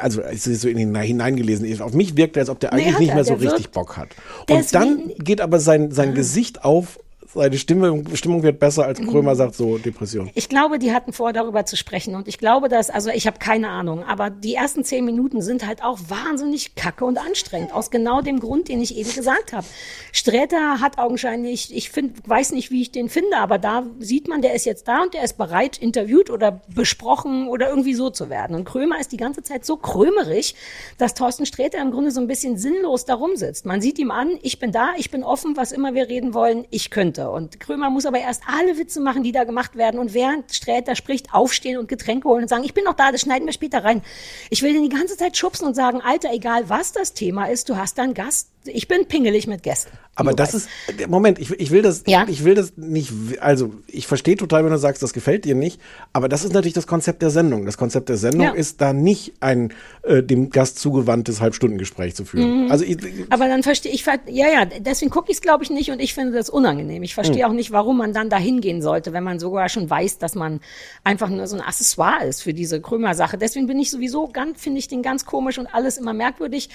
Also 0.00 0.20
es 0.22 0.46
ist 0.46 0.60
so 0.62 0.68
in 0.68 0.78
ihn 0.78 0.94
hineingelesen. 0.94 1.80
Auf 1.80 1.94
mich 1.94 2.16
wirkt 2.16 2.36
er, 2.36 2.40
als 2.42 2.50
ob 2.50 2.60
der 2.60 2.74
Nee, 2.74 2.82
eigentlich 2.82 2.92
hat 2.94 3.00
nicht 3.00 3.08
er. 3.10 3.14
mehr 3.14 3.24
so 3.24 3.34
richtig 3.34 3.70
Bock 3.70 3.96
hat. 3.96 4.08
Und 4.50 4.74
dann 4.74 5.12
geht 5.18 5.40
aber 5.40 5.60
sein, 5.60 5.90
sein 5.90 6.14
Gesicht 6.14 6.64
auf 6.64 6.98
seine 7.34 7.58
Stimme, 7.58 8.04
Stimmung 8.14 8.42
wird 8.42 8.58
besser, 8.58 8.86
als 8.86 9.00
Krömer 9.00 9.36
sagt, 9.36 9.54
so 9.54 9.76
Depression. 9.76 10.30
Ich 10.34 10.48
glaube, 10.48 10.78
die 10.78 10.92
hatten 10.92 11.12
vor, 11.12 11.32
darüber 11.32 11.66
zu 11.66 11.76
sprechen. 11.76 12.14
Und 12.14 12.26
ich 12.26 12.38
glaube, 12.38 12.68
dass, 12.68 12.88
also 12.90 13.10
ich 13.10 13.26
habe 13.26 13.38
keine 13.38 13.68
Ahnung, 13.68 14.02
aber 14.02 14.30
die 14.30 14.54
ersten 14.54 14.82
zehn 14.84 15.04
Minuten 15.04 15.42
sind 15.42 15.66
halt 15.66 15.84
auch 15.84 15.98
wahnsinnig 16.08 16.74
kacke 16.74 17.04
und 17.04 17.18
anstrengend. 17.18 17.72
Aus 17.72 17.90
genau 17.90 18.22
dem 18.22 18.40
Grund, 18.40 18.68
den 18.68 18.80
ich 18.80 18.96
eben 18.96 19.12
gesagt 19.12 19.52
habe. 19.52 19.66
Sträter 20.12 20.80
hat 20.80 20.98
augenscheinlich, 20.98 21.74
ich 21.74 21.90
find, 21.90 22.26
weiß 22.28 22.52
nicht, 22.52 22.70
wie 22.70 22.82
ich 22.82 22.92
den 22.92 23.08
finde, 23.08 23.36
aber 23.36 23.58
da 23.58 23.84
sieht 23.98 24.28
man, 24.28 24.40
der 24.40 24.54
ist 24.54 24.64
jetzt 24.64 24.88
da 24.88 25.02
und 25.02 25.12
der 25.12 25.22
ist 25.22 25.36
bereit, 25.36 25.76
interviewt 25.78 26.30
oder 26.30 26.62
besprochen 26.74 27.48
oder 27.48 27.68
irgendwie 27.68 27.94
so 27.94 28.10
zu 28.10 28.30
werden. 28.30 28.56
Und 28.56 28.64
Krömer 28.64 29.00
ist 29.00 29.12
die 29.12 29.16
ganze 29.18 29.42
Zeit 29.42 29.64
so 29.66 29.76
krömerig, 29.76 30.54
dass 30.96 31.14
Thorsten 31.14 31.44
Sträter 31.44 31.78
im 31.80 31.90
Grunde 31.90 32.10
so 32.10 32.20
ein 32.20 32.26
bisschen 32.26 32.56
sinnlos 32.56 33.04
darum 33.04 33.36
sitzt. 33.36 33.66
Man 33.66 33.80
sieht 33.80 33.98
ihm 33.98 34.10
an, 34.10 34.38
ich 34.42 34.58
bin 34.58 34.72
da, 34.72 34.92
ich 34.96 35.10
bin 35.10 35.24
offen, 35.24 35.56
was 35.56 35.72
immer 35.72 35.94
wir 35.94 36.08
reden 36.08 36.32
wollen, 36.32 36.64
ich 36.70 36.90
könnte. 36.90 37.17
Und 37.26 37.60
Krömer 37.60 37.90
muss 37.90 38.06
aber 38.06 38.18
erst 38.18 38.42
alle 38.46 38.78
Witze 38.78 39.00
machen, 39.00 39.22
die 39.22 39.32
da 39.32 39.44
gemacht 39.44 39.76
werden. 39.76 39.98
Und 39.98 40.14
während 40.14 40.54
Sträter 40.54 40.94
spricht, 40.94 41.34
aufstehen 41.34 41.78
und 41.78 41.88
Getränke 41.88 42.28
holen 42.28 42.42
und 42.42 42.48
sagen, 42.48 42.64
ich 42.64 42.74
bin 42.74 42.84
noch 42.84 42.94
da, 42.94 43.12
das 43.12 43.22
schneiden 43.22 43.46
wir 43.46 43.52
später 43.52 43.84
rein. 43.84 44.02
Ich 44.50 44.62
will 44.62 44.72
den 44.72 44.82
die 44.82 44.96
ganze 44.96 45.16
Zeit 45.16 45.36
schubsen 45.36 45.66
und 45.66 45.74
sagen, 45.74 46.00
Alter, 46.00 46.32
egal 46.32 46.68
was 46.68 46.92
das 46.92 47.14
Thema 47.14 47.46
ist, 47.46 47.68
du 47.68 47.76
hast 47.76 47.98
da 47.98 48.02
einen 48.02 48.14
Gast. 48.14 48.48
Ich 48.64 48.88
bin 48.88 49.06
pingelig 49.06 49.46
mit 49.46 49.62
Gästen. 49.62 49.96
Aber 50.14 50.32
das 50.32 50.52
weißt. 50.52 50.68
ist, 50.98 51.08
Moment, 51.08 51.38
ich, 51.38 51.50
ich 51.52 51.70
will 51.70 51.80
das, 51.80 52.02
ja? 52.06 52.26
ich 52.28 52.44
will 52.44 52.54
das 52.54 52.72
nicht, 52.76 53.12
also 53.40 53.72
ich 53.86 54.08
verstehe 54.08 54.36
total, 54.36 54.64
wenn 54.64 54.72
du 54.72 54.78
sagst, 54.78 55.00
das 55.00 55.12
gefällt 55.12 55.44
dir 55.44 55.54
nicht, 55.54 55.80
aber 56.12 56.28
das 56.28 56.44
ist 56.44 56.52
natürlich 56.52 56.72
das 56.72 56.88
Konzept 56.88 57.22
der 57.22 57.30
Sendung. 57.30 57.64
Das 57.66 57.78
Konzept 57.78 58.08
der 58.08 58.16
Sendung 58.16 58.42
ja. 58.42 58.52
ist 58.52 58.80
da 58.80 58.92
nicht 58.92 59.34
ein 59.38 59.72
äh, 60.02 60.22
dem 60.22 60.50
Gast 60.50 60.80
zugewandtes 60.80 61.40
Halbstundengespräch 61.40 62.16
zu 62.16 62.24
führen. 62.24 62.64
Mhm. 62.64 62.70
Also 62.72 62.84
ich, 62.84 62.98
aber 63.30 63.46
dann 63.46 63.62
verstehe 63.62 63.92
ich, 63.92 64.04
ja, 64.04 64.48
ja, 64.48 64.64
deswegen 64.64 65.10
gucke 65.10 65.30
ich 65.30 65.36
es 65.36 65.40
glaube 65.40 65.62
ich 65.62 65.70
nicht 65.70 65.90
und 65.92 66.00
ich 66.00 66.14
finde 66.14 66.32
das 66.32 66.50
unangenehm. 66.50 67.04
Ich 67.04 67.14
verstehe 67.14 67.44
mhm. 67.44 67.52
auch 67.52 67.54
nicht, 67.54 67.70
warum 67.70 67.98
man 67.98 68.12
dann 68.12 68.28
da 68.28 68.38
hingehen 68.38 68.82
sollte, 68.82 69.12
wenn 69.12 69.22
man 69.22 69.38
sogar 69.38 69.68
schon 69.68 69.88
weiß, 69.88 70.18
dass 70.18 70.34
man 70.34 70.60
einfach 71.04 71.28
nur 71.28 71.46
so 71.46 71.56
ein 71.56 71.62
Accessoire 71.62 72.26
ist 72.26 72.42
für 72.42 72.54
diese 72.54 72.80
Krömer-Sache. 72.80 73.38
Deswegen 73.38 73.68
bin 73.68 73.78
ich 73.78 73.92
sowieso 73.92 74.26
ganz, 74.26 74.60
finde 74.60 74.80
ich 74.80 74.88
den 74.88 75.02
ganz 75.02 75.24
komisch 75.24 75.58
und 75.58 75.66
alles 75.66 75.96
immer 75.96 76.12
merkwürdig. 76.12 76.70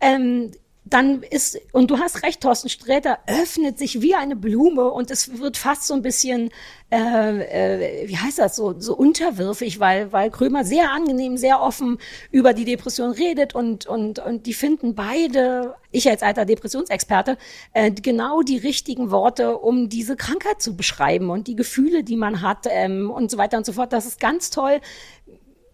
Ähm, 0.00 0.50
dann 0.90 1.22
ist, 1.22 1.58
und 1.72 1.90
du 1.90 1.98
hast 1.98 2.22
recht, 2.22 2.40
Thorsten 2.40 2.68
Sträter 2.68 3.18
öffnet 3.26 3.78
sich 3.78 4.00
wie 4.00 4.14
eine 4.14 4.36
Blume 4.36 4.90
und 4.90 5.10
es 5.10 5.38
wird 5.38 5.56
fast 5.56 5.86
so 5.86 5.94
ein 5.94 6.02
bisschen, 6.02 6.50
äh, 6.90 8.04
äh, 8.04 8.08
wie 8.08 8.16
heißt 8.16 8.38
das, 8.38 8.56
so, 8.56 8.78
so 8.78 8.96
unterwürfig, 8.96 9.80
weil, 9.80 10.12
weil 10.12 10.30
Krömer 10.30 10.64
sehr 10.64 10.90
angenehm, 10.92 11.36
sehr 11.36 11.60
offen 11.60 11.98
über 12.30 12.54
die 12.54 12.64
Depression 12.64 13.10
redet 13.10 13.54
und, 13.54 13.86
und, 13.86 14.18
und 14.18 14.46
die 14.46 14.54
finden 14.54 14.94
beide, 14.94 15.74
ich 15.90 16.08
als 16.08 16.22
alter 16.22 16.44
Depressionsexperte, 16.44 17.38
äh, 17.72 17.90
genau 17.90 18.42
die 18.42 18.58
richtigen 18.58 19.10
Worte, 19.10 19.58
um 19.58 19.88
diese 19.88 20.16
Krankheit 20.16 20.62
zu 20.62 20.76
beschreiben 20.76 21.30
und 21.30 21.46
die 21.46 21.56
Gefühle, 21.56 22.04
die 22.04 22.16
man 22.16 22.42
hat 22.42 22.66
ähm, 22.68 23.10
und 23.10 23.30
so 23.30 23.38
weiter 23.38 23.58
und 23.58 23.66
so 23.66 23.72
fort. 23.72 23.92
Das 23.92 24.06
ist 24.06 24.20
ganz 24.20 24.50
toll. 24.50 24.80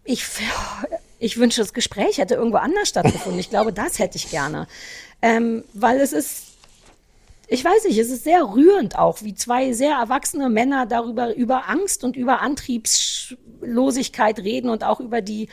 Ich, 0.05 0.25
ich 1.25 1.39
wünsche, 1.39 1.62
das 1.62 1.72
Gespräch 1.72 2.18
hätte 2.18 2.35
irgendwo 2.35 2.59
anders 2.59 2.91
stattgefunden. 2.91 3.41
Ich 3.41 3.49
glaube, 3.49 3.72
das 3.72 3.99
hätte 3.99 4.18
ich 4.18 4.31
gerne. 4.31 4.66
Ähm, 5.22 5.64
weil 5.72 5.99
es 6.01 6.12
ist, 6.12 6.49
ich 7.49 7.64
weiß 7.64 7.85
nicht, 7.85 7.97
es 7.97 8.11
ist 8.11 8.25
sehr 8.25 8.43
rührend 8.43 8.99
auch, 8.99 9.22
wie 9.22 9.35
zwei 9.35 9.72
sehr 9.72 9.97
erwachsene 9.97 10.51
Männer 10.51 10.85
darüber, 10.85 11.35
über 11.35 11.70
Angst 11.70 12.05
und 12.05 12.14
über 12.14 12.43
Antriebslosigkeit 12.43 14.39
reden 14.41 14.68
und 14.68 14.85
auch 14.85 15.01
über 15.01 15.22
die 15.22 15.49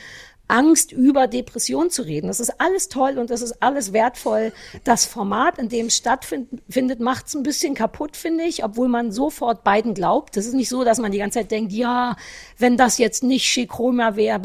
Angst, 0.52 0.92
über 0.92 1.28
Depression 1.28 1.90
zu 1.90 2.02
reden. 2.02 2.28
Das 2.28 2.40
ist 2.40 2.60
alles 2.60 2.90
toll 2.90 3.18
und 3.18 3.30
das 3.30 3.42
ist 3.42 3.64
alles 3.64 3.94
wertvoll. 3.94 4.52
Das 4.84 5.06
Format, 5.06 5.58
in 5.58 5.70
dem 5.70 5.88
es 5.88 5.98
stattfindet, 5.98 7.00
macht 7.00 7.28
es 7.28 7.36
ein 7.36 7.44
bisschen 7.44 7.74
kaputt, 7.74 8.18
finde 8.18 8.44
ich, 8.44 8.64
obwohl 8.64 8.90
man 8.90 9.12
sofort 9.12 9.64
beiden 9.64 9.94
glaubt. 9.94 10.36
Das 10.36 10.46
ist 10.46 10.54
nicht 10.54 10.70
so, 10.70 10.84
dass 10.84 11.00
man 11.00 11.12
die 11.12 11.20
ganze 11.20 11.40
Zeit 11.40 11.52
denkt, 11.52 11.72
ja, 11.72 12.18
wenn 12.58 12.78
das 12.78 12.98
jetzt 12.98 13.24
nicht 13.24 13.46
Schikrömer 13.46 14.16
wäre, 14.16 14.36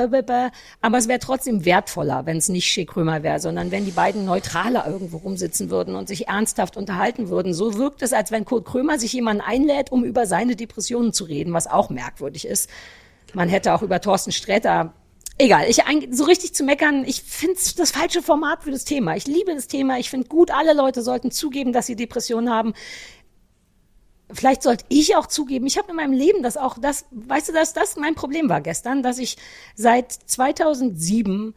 aber 0.80 0.98
es 0.98 1.08
wäre 1.08 1.18
trotzdem 1.18 1.64
wertvoller, 1.64 2.24
wenn 2.24 2.36
es 2.36 2.48
nicht 2.48 2.66
Schikrömer 2.66 3.22
wäre, 3.22 3.40
sondern 3.40 3.70
wenn 3.70 3.84
die 3.84 3.90
beiden 3.90 4.24
neutraler 4.24 4.86
irgendwo 4.86 5.18
rumsitzen 5.18 5.70
würden 5.70 5.96
und 5.96 6.06
sich 6.08 6.28
ernsthaft 6.28 6.76
unterhalten 6.76 7.28
würden. 7.28 7.52
So 7.52 7.74
wirkt 7.74 8.02
es, 8.02 8.12
als 8.12 8.30
wenn 8.30 8.44
Kurt 8.44 8.64
Krömer 8.64 8.98
sich 8.98 9.12
jemanden 9.12 9.42
einlädt, 9.42 9.90
um 9.90 10.04
über 10.04 10.26
seine 10.26 10.54
Depressionen 10.54 11.12
zu 11.12 11.24
reden, 11.24 11.52
was 11.52 11.66
auch 11.66 11.90
merkwürdig 11.90 12.46
ist. 12.46 12.70
Man 13.34 13.48
hätte 13.48 13.74
auch 13.74 13.82
über 13.82 14.00
Thorsten 14.00 14.30
Sträter 14.32 14.94
Egal, 15.38 15.68
ich 15.68 15.82
so 16.12 16.24
richtig 16.24 16.54
zu 16.54 16.64
meckern, 16.64 17.04
ich 17.04 17.22
finde 17.22 17.58
das 17.76 17.90
falsche 17.90 18.22
Format 18.22 18.62
für 18.62 18.70
das 18.70 18.84
Thema. 18.84 19.16
Ich 19.16 19.26
liebe 19.26 19.54
das 19.54 19.66
Thema, 19.66 19.98
ich 19.98 20.08
finde 20.08 20.28
gut, 20.28 20.50
alle 20.50 20.72
Leute 20.72 21.02
sollten 21.02 21.30
zugeben, 21.30 21.74
dass 21.74 21.86
sie 21.86 21.96
Depressionen 21.96 22.50
haben. 22.50 22.72
Vielleicht 24.32 24.62
sollte 24.62 24.84
ich 24.88 25.14
auch 25.14 25.26
zugeben, 25.26 25.66
ich 25.66 25.76
habe 25.76 25.90
in 25.90 25.96
meinem 25.96 26.14
Leben 26.14 26.42
das 26.42 26.56
auch, 26.56 26.78
das, 26.78 27.04
weißt 27.10 27.50
du, 27.50 27.52
dass 27.52 27.74
das 27.74 27.96
mein 27.96 28.14
Problem 28.14 28.48
war 28.48 28.60
gestern, 28.60 29.02
dass 29.02 29.18
ich 29.18 29.36
seit 29.74 30.10
2007 30.10 31.54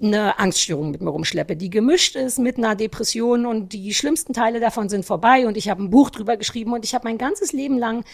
eine 0.00 0.38
Angststörung 0.38 0.90
mit 0.90 1.00
mir 1.00 1.10
rumschleppe, 1.10 1.56
die 1.56 1.70
gemischt 1.70 2.16
ist 2.16 2.38
mit 2.38 2.56
einer 2.56 2.74
Depression 2.74 3.46
und 3.46 3.72
die 3.72 3.94
schlimmsten 3.94 4.32
Teile 4.32 4.58
davon 4.58 4.88
sind 4.88 5.04
vorbei 5.04 5.46
und 5.46 5.56
ich 5.56 5.68
habe 5.68 5.82
ein 5.82 5.90
Buch 5.90 6.10
drüber 6.10 6.36
geschrieben 6.36 6.72
und 6.72 6.84
ich 6.84 6.94
habe 6.94 7.06
mein 7.06 7.18
ganzes 7.18 7.52
Leben 7.52 7.78
lang 7.78 8.04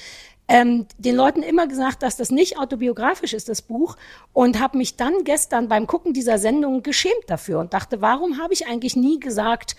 ähm, 0.48 0.86
den 0.96 1.14
Leuten 1.14 1.42
immer 1.42 1.66
gesagt, 1.66 2.02
dass 2.02 2.16
das 2.16 2.30
nicht 2.30 2.58
autobiografisch 2.58 3.34
ist, 3.34 3.48
das 3.48 3.62
Buch, 3.62 3.96
und 4.32 4.58
habe 4.60 4.78
mich 4.78 4.96
dann 4.96 5.24
gestern 5.24 5.68
beim 5.68 5.86
Gucken 5.86 6.14
dieser 6.14 6.38
Sendung 6.38 6.82
geschämt 6.82 7.14
dafür 7.28 7.60
und 7.60 7.74
dachte, 7.74 8.00
warum 8.00 8.38
habe 8.38 8.54
ich 8.54 8.66
eigentlich 8.66 8.96
nie 8.96 9.20
gesagt, 9.20 9.76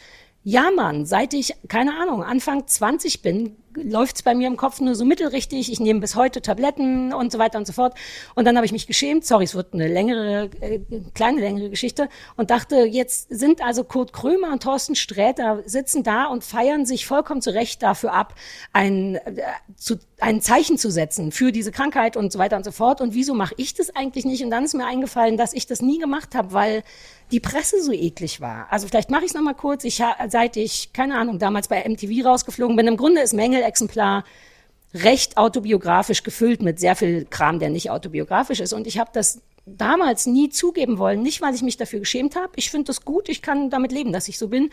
ja, 0.50 0.72
Mann, 0.76 1.06
seit 1.06 1.36
ich, 1.36 1.54
keine 1.68 1.95
Ahnung, 2.00 2.24
Anfang 2.24 2.66
20 2.66 3.22
bin, 3.22 3.56
läuft's 3.76 4.24
bei 4.24 4.34
mir 4.34 4.47
im 4.47 4.58
Kopf 4.58 4.80
nur 4.82 4.95
so 4.95 5.06
mittelrichtig. 5.06 5.72
Ich 5.72 5.80
nehme 5.80 6.00
bis 6.00 6.16
heute 6.16 6.41
Tabletten 6.41 7.14
und 7.14 7.32
so 7.32 7.38
weiter 7.38 7.60
und 7.60 7.68
so 7.68 7.74
fort. 7.74 7.93
Und 8.34 8.45
dann 8.45 8.56
habe 8.56 8.66
ich 8.66 8.72
mich 8.72 8.88
geschämt. 8.88 9.26
Sorry, 9.26 9.43
es 9.43 9.54
wird 9.54 9.76
eine 9.76 9.88
längere, 9.88 10.50
äh, 10.60 10.80
kleine 11.14 11.39
längere 11.39 11.70
Geschichte. 11.70 12.10
Und 12.36 12.50
dachte, 12.50 12.78
jetzt 12.78 13.28
sind 13.30 13.64
also 13.64 13.84
Kurt 13.84 14.12
Krömer 14.12 14.52
und 14.52 14.64
Thorsten 14.64 14.95
Sträter 14.95 15.62
sitzen 15.66 16.02
da 16.02 16.26
und 16.26 16.43
feiern 16.43 16.88
sich 16.88 17.06
vollkommen 17.06 17.43
zu 17.43 17.54
Recht 17.54 17.84
dafür 17.84 18.14
ab, 18.14 18.34
ein, 18.74 19.16
äh, 19.18 19.43
zu, 19.76 19.97
ein 20.20 20.41
Zeichen 20.41 20.80
zu 20.80 20.89
setzen 20.89 21.32
für 21.32 21.52
diese 21.52 21.72
Krankheit 21.72 22.18
und 22.18 22.32
so 22.34 22.39
weiter 22.39 22.58
und 22.58 22.64
so 22.64 22.72
fort. 22.72 23.02
Und 23.02 23.14
wieso 23.14 23.36
mache 23.36 23.54
ich 23.58 23.76
das 23.76 23.95
eigentlich 23.95 24.26
nicht? 24.26 24.43
Und 24.43 24.50
dann 24.50 24.66
ist 24.66 24.74
mir 24.74 24.88
eingefallen, 24.88 25.38
dass 25.38 25.54
ich 25.54 25.68
das 25.68 25.84
nie 25.84 26.00
gemacht 26.00 26.34
habe, 26.34 26.54
weil 26.54 26.84
die 27.32 27.40
Presse 27.40 27.82
so 27.82 27.92
eklig 27.92 28.42
war. 28.42 28.68
Also 28.72 28.88
vielleicht 28.88 29.12
mache 29.12 29.24
ich 29.24 29.32
es 29.32 29.36
nochmal 29.36 29.56
kurz. 29.56 29.84
Ich, 29.84 30.02
seit 30.30 30.58
ich, 30.58 30.94
keine 30.94 31.18
Ahnung, 31.18 31.40
damals 31.40 31.68
bei 31.68 31.88
MTV 31.88 32.26
rausgeflogen 32.26 32.76
bin, 32.76 32.88
im 32.88 32.98
Grunde 32.98 33.22
ist 33.22 33.34
Mängel 33.34 33.62
Exemplar 33.62 34.24
recht 34.94 35.38
autobiografisch 35.38 36.24
gefüllt 36.24 36.62
mit 36.62 36.80
sehr 36.80 36.96
viel 36.96 37.26
Kram, 37.30 37.60
der 37.60 37.70
nicht 37.70 37.92
autobiografisch 37.92 38.60
ist. 38.60 38.74
Und 38.74 38.88
ich 38.88 38.98
habe 38.98 39.12
das 39.14 39.42
damals 39.78 40.26
nie 40.26 40.50
zugeben 40.50 40.98
wollen, 40.98 41.22
nicht 41.22 41.42
weil 41.42 41.54
ich 41.54 41.62
mich 41.62 41.78
dafür 41.78 42.00
geschämt 42.00 42.36
habe. 42.36 42.54
Ich 42.56 42.72
finde 42.72 42.86
das 42.86 43.06
gut, 43.06 43.30
ich 43.30 43.42
kann 43.42 43.70
damit 43.70 43.92
leben, 43.92 44.12
dass 44.12 44.28
ich 44.28 44.38
so 44.38 44.48
bin, 44.48 44.72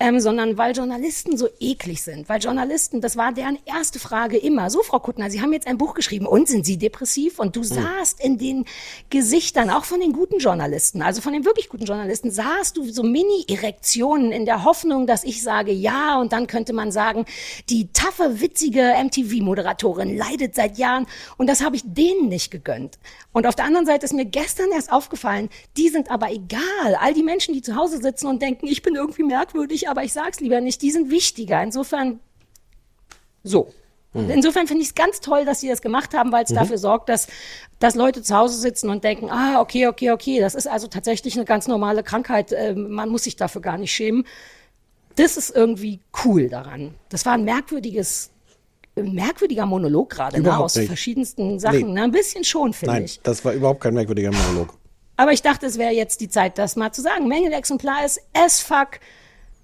ähm, 0.00 0.18
sondern 0.18 0.56
weil 0.56 0.74
Journalisten 0.74 1.36
so 1.36 1.48
eklig 1.60 2.02
sind. 2.02 2.28
Weil 2.30 2.40
Journalisten, 2.40 3.02
das 3.02 3.18
war 3.18 3.32
deren 3.32 3.58
erste 3.66 3.98
Frage 3.98 4.38
immer. 4.38 4.70
So, 4.70 4.82
Frau 4.82 4.98
Kuttner, 4.98 5.30
Sie 5.30 5.42
haben 5.42 5.52
jetzt 5.52 5.66
ein 5.66 5.76
Buch 5.76 5.92
geschrieben 5.92 6.26
und 6.26 6.48
sind 6.48 6.64
Sie 6.64 6.78
depressiv? 6.78 7.38
Und 7.38 7.54
du 7.54 7.60
hm. 7.60 7.66
sahst 7.66 8.24
in 8.24 8.38
den 8.38 8.64
Gesichtern, 9.10 9.68
auch 9.68 9.84
von 9.84 10.00
den 10.00 10.14
guten 10.14 10.38
Journalisten, 10.38 11.02
also 11.02 11.20
von 11.20 11.34
den 11.34 11.44
wirklich 11.44 11.68
guten 11.68 11.84
Journalisten, 11.84 12.30
sahst 12.30 12.78
du 12.78 12.90
so 12.90 13.02
Mini-Erektionen 13.02 14.32
in 14.32 14.46
der 14.46 14.64
Hoffnung, 14.64 15.06
dass 15.06 15.22
ich 15.22 15.42
sage 15.42 15.70
ja 15.70 16.18
und 16.18 16.32
dann 16.32 16.46
könnte 16.46 16.72
man 16.72 16.90
sagen, 16.90 17.26
die 17.68 17.92
taffe, 17.92 18.40
witzige 18.40 18.94
MTV-Moderatorin 19.04 20.16
leidet 20.16 20.54
seit 20.54 20.78
Jahren 20.78 21.06
und 21.36 21.46
das 21.46 21.62
habe 21.62 21.76
ich 21.76 21.82
denen 21.84 22.28
nicht 22.28 22.50
gegönnt. 22.50 22.98
Und 23.32 23.46
auf 23.46 23.54
der 23.54 23.66
anderen 23.66 23.86
Seite 23.86 24.06
ist 24.06 24.14
mir 24.14 24.24
gestern 24.24 24.72
erst 24.72 24.90
aufgefallen, 24.90 25.50
die 25.76 25.88
sind 25.88 26.10
aber 26.10 26.30
egal. 26.30 26.96
All 26.98 27.12
die 27.12 27.22
Menschen, 27.22 27.52
die 27.52 27.62
zu 27.62 27.76
Hause 27.76 27.98
sitzen 27.98 28.26
und 28.26 28.40
denken, 28.40 28.66
ich 28.66 28.82
bin 28.82 28.94
irgendwie 28.94 29.22
merkwürdig, 29.24 29.89
aber 29.90 30.04
ich 30.04 30.12
sag's 30.12 30.40
lieber 30.40 30.60
nicht, 30.60 30.80
die 30.82 30.90
sind 30.90 31.10
wichtiger. 31.10 31.62
Insofern 31.62 32.20
so. 33.42 33.72
Mhm. 34.12 34.30
Insofern 34.30 34.66
finde 34.66 34.82
ich 34.82 34.88
es 34.88 34.94
ganz 34.94 35.20
toll, 35.20 35.44
dass 35.44 35.60
sie 35.60 35.68
das 35.68 35.82
gemacht 35.82 36.14
haben, 36.14 36.32
weil 36.32 36.44
es 36.44 36.50
mhm. 36.50 36.56
dafür 36.56 36.78
sorgt, 36.78 37.08
dass, 37.08 37.28
dass 37.78 37.94
Leute 37.94 38.22
zu 38.22 38.36
Hause 38.36 38.58
sitzen 38.58 38.90
und 38.90 39.04
denken, 39.04 39.30
ah, 39.30 39.60
okay, 39.60 39.86
okay, 39.86 40.10
okay, 40.10 40.40
das 40.40 40.54
ist 40.54 40.66
also 40.66 40.86
tatsächlich 40.88 41.36
eine 41.36 41.44
ganz 41.44 41.68
normale 41.68 42.02
Krankheit, 42.02 42.52
äh, 42.52 42.74
man 42.74 43.08
muss 43.08 43.24
sich 43.24 43.36
dafür 43.36 43.60
gar 43.60 43.78
nicht 43.78 43.92
schämen. 43.92 44.26
Das 45.16 45.36
ist 45.36 45.54
irgendwie 45.54 46.00
cool 46.24 46.48
daran. 46.48 46.94
Das 47.08 47.26
war 47.26 47.34
ein 47.34 47.44
merkwürdiges, 47.44 48.30
ein 48.96 49.12
merkwürdiger 49.12 49.66
Monolog 49.66 50.10
gerade 50.10 50.40
ne, 50.40 50.58
aus 50.58 50.76
nicht. 50.76 50.86
verschiedensten 50.86 51.58
Sachen. 51.58 51.88
Nee. 51.88 51.94
Ne? 51.94 52.02
Ein 52.04 52.12
bisschen 52.12 52.44
schon, 52.44 52.72
finde 52.72 53.02
ich. 53.02 53.16
Nein, 53.16 53.22
das 53.24 53.44
war 53.44 53.52
überhaupt 53.52 53.80
kein 53.80 53.94
merkwürdiger 53.94 54.32
Monolog. 54.32 54.74
Aber 55.16 55.32
ich 55.32 55.42
dachte, 55.42 55.66
es 55.66 55.76
wäre 55.76 55.92
jetzt 55.92 56.20
die 56.20 56.28
Zeit, 56.30 56.56
das 56.58 56.76
mal 56.76 56.92
zu 56.92 57.02
sagen. 57.02 57.28
Mängelexemplar 57.28 58.04
ist 58.06 58.20
as 58.32 58.60
fuck 58.60 59.00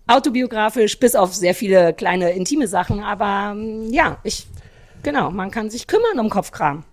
autobiografisch, 0.07 0.99
bis 0.99 1.15
auf 1.15 1.35
sehr 1.35 1.55
viele 1.55 1.93
kleine 1.95 2.31
intime 2.31 2.69
Sachen. 2.69 3.01
Aber 3.01 3.53
ähm, 3.57 3.93
ja, 3.93 4.19
ich, 4.25 4.47
genau, 5.03 5.31
man 5.31 5.51
kann 5.51 5.71
sich 5.71 5.87
kümmern 5.87 6.19
um 6.19 6.31
Kopfkram. 6.31 6.85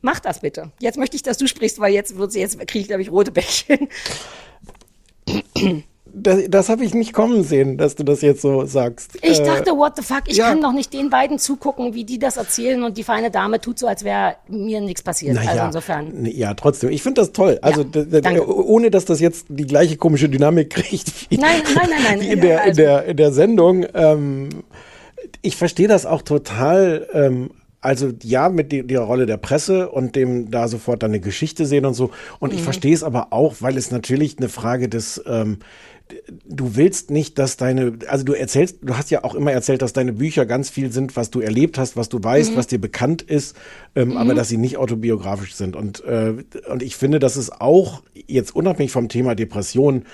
Mach 0.00 0.20
das 0.20 0.40
bitte. 0.40 0.70
Jetzt 0.80 0.96
möchte 0.96 1.16
ich, 1.16 1.22
dass 1.22 1.38
du 1.38 1.48
sprichst, 1.48 1.80
weil 1.80 1.92
jetzt 1.92 2.16
wird 2.16 2.34
jetzt 2.34 2.58
kriege 2.68 2.82
ich, 2.82 2.86
glaube 2.88 3.02
ich, 3.02 3.10
rote 3.10 3.32
Bäckchen. 3.32 3.88
Das, 6.22 6.40
das 6.48 6.68
habe 6.68 6.84
ich 6.84 6.94
nicht 6.94 7.12
kommen 7.12 7.42
sehen, 7.44 7.76
dass 7.78 7.94
du 7.94 8.04
das 8.04 8.20
jetzt 8.22 8.42
so 8.42 8.64
sagst. 8.66 9.16
Ich 9.22 9.40
Äh, 9.40 9.44
dachte, 9.44 9.70
what 9.72 9.92
the 9.96 10.02
fuck, 10.02 10.22
ich 10.26 10.36
ja. 10.36 10.48
kann 10.50 10.60
doch 10.60 10.72
nicht 10.72 10.92
den 10.92 11.10
beiden 11.10 11.38
zugucken, 11.38 11.94
wie 11.94 12.04
die 12.04 12.18
das 12.18 12.36
erzählen 12.36 12.82
und 12.82 12.96
die 12.98 13.02
feine 13.04 13.30
Dame 13.30 13.60
tut 13.60 13.78
so, 13.78 13.86
als 13.86 14.04
wäre 14.04 14.36
mir 14.48 14.80
nichts 14.80 15.02
passiert. 15.02 15.34
Naja, 15.34 15.50
also 15.50 15.64
insofern. 15.66 16.08
nee, 16.22 16.30
ja, 16.30 16.54
trotzdem. 16.54 16.90
Ich 16.90 17.02
finde 17.02 17.20
das 17.20 17.32
toll. 17.32 17.58
Also, 17.62 17.84
danke. 17.84 18.46
ohne 18.46 18.90
dass 18.90 19.04
das 19.04 19.20
jetzt 19.20 19.46
die 19.48 19.66
gleiche 19.66 19.96
komische 19.96 20.28
Dynamik 20.28 20.70
kriegt 20.74 21.30
wie, 21.30 21.38
Nein, 21.38 21.62
nein, 21.74 21.88
nein, 21.90 22.00
nein. 22.04 22.20
wie 22.20 22.28
in, 22.32 22.40
der, 22.40 22.54
in, 22.62 22.68
Also- 22.68 22.82
der, 22.82 23.04
in 23.06 23.16
der 23.16 23.32
Sendung. 23.32 23.86
Ähm, 23.94 24.48
ich 25.42 25.56
verstehe 25.56 25.88
das 25.88 26.06
auch 26.06 26.22
total. 26.22 27.06
Ähm, 27.12 27.50
also 27.80 28.10
ja, 28.24 28.48
mit 28.48 28.72
die, 28.72 28.84
der 28.84 29.00
Rolle 29.02 29.24
der 29.26 29.36
Presse 29.36 29.88
und 29.88 30.16
dem 30.16 30.50
da 30.50 30.66
sofort 30.66 31.02
dann 31.04 31.12
eine 31.12 31.20
Geschichte 31.20 31.64
sehen 31.64 31.84
und 31.86 31.94
so. 31.94 32.10
Und 32.40 32.52
ich 32.52 32.58
Mhm. 32.60 32.64
verstehe 32.64 32.92
es 32.92 33.04
aber 33.04 33.28
auch, 33.32 33.54
weil 33.60 33.76
es 33.76 33.92
natürlich 33.92 34.36
eine 34.38 34.48
Frage 34.48 34.88
des 34.88 35.22
ähm, 35.26 35.58
du 36.46 36.76
willst 36.76 37.10
nicht, 37.10 37.38
dass 37.38 37.56
deine, 37.56 37.98
also 38.08 38.24
du 38.24 38.32
erzählst, 38.32 38.78
du 38.82 38.96
hast 38.96 39.10
ja 39.10 39.24
auch 39.24 39.34
immer 39.34 39.52
erzählt, 39.52 39.82
dass 39.82 39.92
deine 39.92 40.12
Bücher 40.12 40.46
ganz 40.46 40.70
viel 40.70 40.92
sind, 40.92 41.16
was 41.16 41.30
du 41.30 41.40
erlebt 41.40 41.78
hast, 41.78 41.96
was 41.96 42.08
du 42.08 42.22
weißt, 42.22 42.52
Mhm. 42.52 42.56
was 42.56 42.66
dir 42.66 42.80
bekannt 42.80 43.22
ist, 43.22 43.56
ähm, 43.94 44.10
Mhm. 44.10 44.16
aber 44.16 44.34
dass 44.34 44.48
sie 44.48 44.56
nicht 44.56 44.76
autobiografisch 44.76 45.54
sind. 45.54 45.76
Und, 45.76 46.04
äh, 46.04 46.34
und 46.70 46.82
ich 46.82 46.96
finde, 46.96 47.18
dass 47.18 47.36
es 47.36 47.50
auch 47.50 48.02
jetzt 48.14 48.54
unabhängig 48.54 48.92
vom 48.92 49.08
Thema 49.08 49.34
Depression 49.34 50.04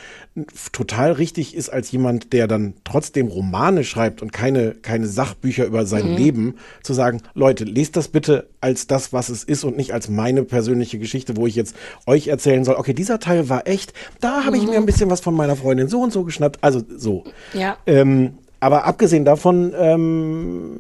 total 0.73 1.13
richtig 1.13 1.55
ist, 1.55 1.69
als 1.69 1.93
jemand, 1.93 2.33
der 2.33 2.49
dann 2.49 2.75
trotzdem 2.83 3.29
Romane 3.29 3.85
schreibt 3.85 4.21
und 4.21 4.33
keine, 4.33 4.73
keine 4.73 5.07
Sachbücher 5.07 5.65
über 5.65 5.87
sein 5.87 6.11
Mhm. 6.11 6.17
Leben, 6.17 6.55
zu 6.83 6.93
sagen, 6.93 7.23
Leute, 7.35 7.63
lest 7.63 7.97
das 7.97 8.09
bitte 8.09 8.49
als 8.61 8.89
das, 8.89 9.13
was 9.13 9.29
es 9.29 9.45
ist 9.45 9.63
und 9.63 9.77
nicht 9.77 9.93
als 9.95 10.09
meine 10.09 10.43
persönliche 10.43 10.99
Geschichte, 10.99 11.37
wo 11.37 11.47
ich 11.47 11.55
jetzt 11.55 11.77
euch 12.07 12.27
erzählen 12.27 12.65
soll, 12.65 12.75
okay, 12.75 12.95
dieser 12.95 13.21
Teil 13.21 13.49
war 13.49 13.69
echt, 13.69 13.93
da 14.21 14.45
habe 14.45 14.57
ich 14.57 14.65
Mhm. 14.65 14.71
mir 14.71 14.77
ein 14.79 14.87
bisschen 14.87 15.09
was 15.09 15.21
von 15.21 15.35
meiner 15.35 15.55
Freundin 15.55 15.87
so 15.89 16.01
und 16.03 16.13
so 16.13 16.25
geschnappt, 16.25 16.59
also 16.63 16.83
so. 16.97 17.23
Ja. 17.53 17.77
Ähm, 17.87 18.39
aber 18.59 18.87
abgesehen 18.87 19.25
davon, 19.25 19.73
ähm, 19.79 20.71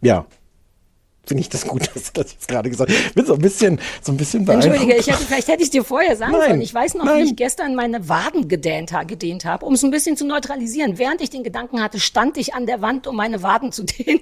ja, 0.00 0.26
finde 1.28 1.42
ich 1.42 1.48
das 1.48 1.66
gut, 1.66 1.82
dass 1.94 2.12
du 2.12 2.22
das 2.22 2.32
jetzt 2.32 2.48
gerade 2.48 2.68
gesagt 2.70 2.90
hast. 2.90 2.98
Ich 3.08 3.14
bin 3.14 3.26
so 3.26 3.34
ein 3.34 3.38
bisschen, 3.40 3.80
so 4.02 4.12
ein 4.12 4.16
bisschen 4.16 4.44
beeindruckt. 4.44 4.72
Entschuldige, 4.74 4.98
ich 5.00 5.06
hätte, 5.06 5.24
vielleicht 5.24 5.48
hätte 5.48 5.62
ich 5.62 5.70
dir 5.70 5.84
vorher 5.84 6.16
sagen 6.16 6.32
Nein, 6.32 6.48
sollen. 6.48 6.60
Ich 6.62 6.74
weiß 6.74 6.94
noch, 6.94 7.04
nein. 7.04 7.18
wie 7.24 7.28
ich 7.28 7.36
gestern 7.36 7.74
meine 7.74 8.08
Waden 8.08 8.48
gedehnt, 8.48 8.92
gedehnt 9.06 9.44
habe, 9.44 9.64
um 9.66 9.74
es 9.74 9.82
ein 9.84 9.90
bisschen 9.90 10.16
zu 10.16 10.24
neutralisieren. 10.26 10.98
Während 10.98 11.20
ich 11.20 11.30
den 11.30 11.44
Gedanken 11.44 11.82
hatte, 11.82 12.00
stand 12.00 12.36
ich 12.38 12.54
an 12.54 12.66
der 12.66 12.80
Wand, 12.80 13.06
um 13.06 13.14
meine 13.16 13.42
Waden 13.42 13.70
zu 13.72 13.82
dehnen. 13.84 14.20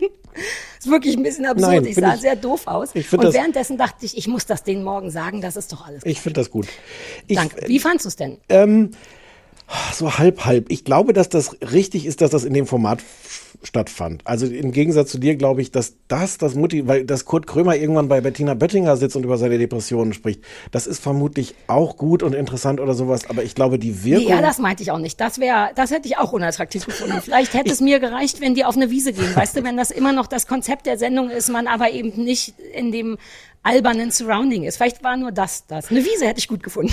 ist 0.79 0.91
wirklich 0.91 1.17
ein 1.17 1.23
bisschen 1.23 1.47
absurd. 1.47 1.71
Nein, 1.73 1.85
ich 1.85 1.95
sah 1.95 2.15
ich- 2.15 2.21
sehr 2.21 2.37
doof 2.37 2.67
aus. 2.67 2.91
ich 2.95 3.11
Und 3.13 3.23
das- 3.25 3.35
währenddessen 3.35 3.79
dachte 3.79 4.05
ich, 4.05 4.17
ich 4.19 4.27
muss 4.29 4.45
das 4.47 4.65
denen 4.65 4.83
morgen 4.83 5.11
sagen, 5.11 5.41
das 5.41 5.57
ist 5.57 5.73
doch 5.73 5.87
alles. 5.87 6.03
Ich 6.05 6.21
finde 6.21 6.41
das 6.41 6.51
gut. 6.51 6.67
Ich, 7.27 7.37
Danke. 7.37 7.69
Wie 7.69 7.79
fandst 7.79 8.05
du 8.05 8.09
es 8.09 8.17
denn? 8.17 8.39
Ähm, 8.49 8.91
so 9.93 10.19
halb, 10.19 10.45
halb. 10.45 10.67
Ich 10.71 10.85
glaube, 10.85 11.13
dass 11.13 11.29
das 11.29 11.57
richtig 11.73 12.07
ist, 12.07 12.21
dass 12.21 12.31
das 12.31 12.45
in 12.45 12.55
dem 12.55 12.67
Format 12.67 13.01
stattfand. 13.63 14.23
Also 14.25 14.47
im 14.47 14.73
Gegensatz 14.73 15.11
zu 15.11 15.19
dir 15.19 15.37
glaube 15.37 15.63
ich, 15.63 15.71
dass 15.71 15.95
das 16.09 16.39
das 16.39 16.55
Mutti, 16.55 16.87
weil 16.87 17.05
dass 17.05 17.25
Kurt 17.25 17.47
Krömer 17.47 17.77
irgendwann 17.77 18.09
bei 18.09 18.21
Bettina 18.21 18.55
Böttinger 18.55 18.97
sitzt 18.97 19.17
und 19.17 19.25
über 19.25 19.39
seine 19.39 19.59
Depressionen 19.59 20.13
spricht, 20.13 20.43
das 20.71 20.87
ist 20.87 21.03
vermutlich 21.03 21.55
auch 21.67 21.97
gut 21.97 22.23
und 22.23 22.35
interessant 22.35 22.81
oder 22.81 22.95
sowas, 22.95 23.29
aber 23.29 23.43
ich 23.43 23.55
glaube, 23.55 23.79
die 23.79 24.05
Wirkung. 24.05 24.27
Nee, 24.27 24.31
ja, 24.31 24.43
das 24.43 24.59
meinte 24.59 24.83
ich 24.83 24.91
auch 24.91 24.99
nicht. 24.99 25.21
Das 25.21 25.39
wäre, 25.39 25.71
das 25.75 25.91
hätte 25.91 26.07
ich 26.07 26.19
auch 26.19 26.33
unattraktiv 26.33 26.87
gefunden. 26.87 27.21
Vielleicht 27.21 27.55
hätte 27.55 27.71
es 27.71 27.81
mir 27.81 27.99
gereicht, 27.99 28.41
wenn 28.41 28.55
die 28.55 28.65
auf 28.65 28.77
eine 28.77 28.91
Wiese 28.91 29.13
gehen. 29.13 29.35
Weißt 29.35 29.57
du, 29.57 29.65
wenn 29.65 29.77
das 29.77 29.91
immer 29.91 30.13
noch 30.13 30.27
das 30.27 30.47
Konzept 30.47 30.87
der 30.87 30.99
Sendung 30.99 31.31
ist, 31.31 31.49
man 31.49 31.67
aber 31.67 31.91
eben 31.91 32.23
nicht 32.23 32.55
in 32.75 32.93
dem 32.93 33.19
albernen 33.67 34.11
Surrounding 34.11 34.63
ist. 34.65 34.77
Vielleicht 34.77 35.03
war 35.05 35.17
nur 35.17 35.33
das 35.33 35.67
das. 35.67 35.91
Eine 35.91 36.05
Wiese 36.05 36.27
hätte 36.27 36.39
ich 36.39 36.49
gut 36.49 36.63
gefunden. 36.63 36.93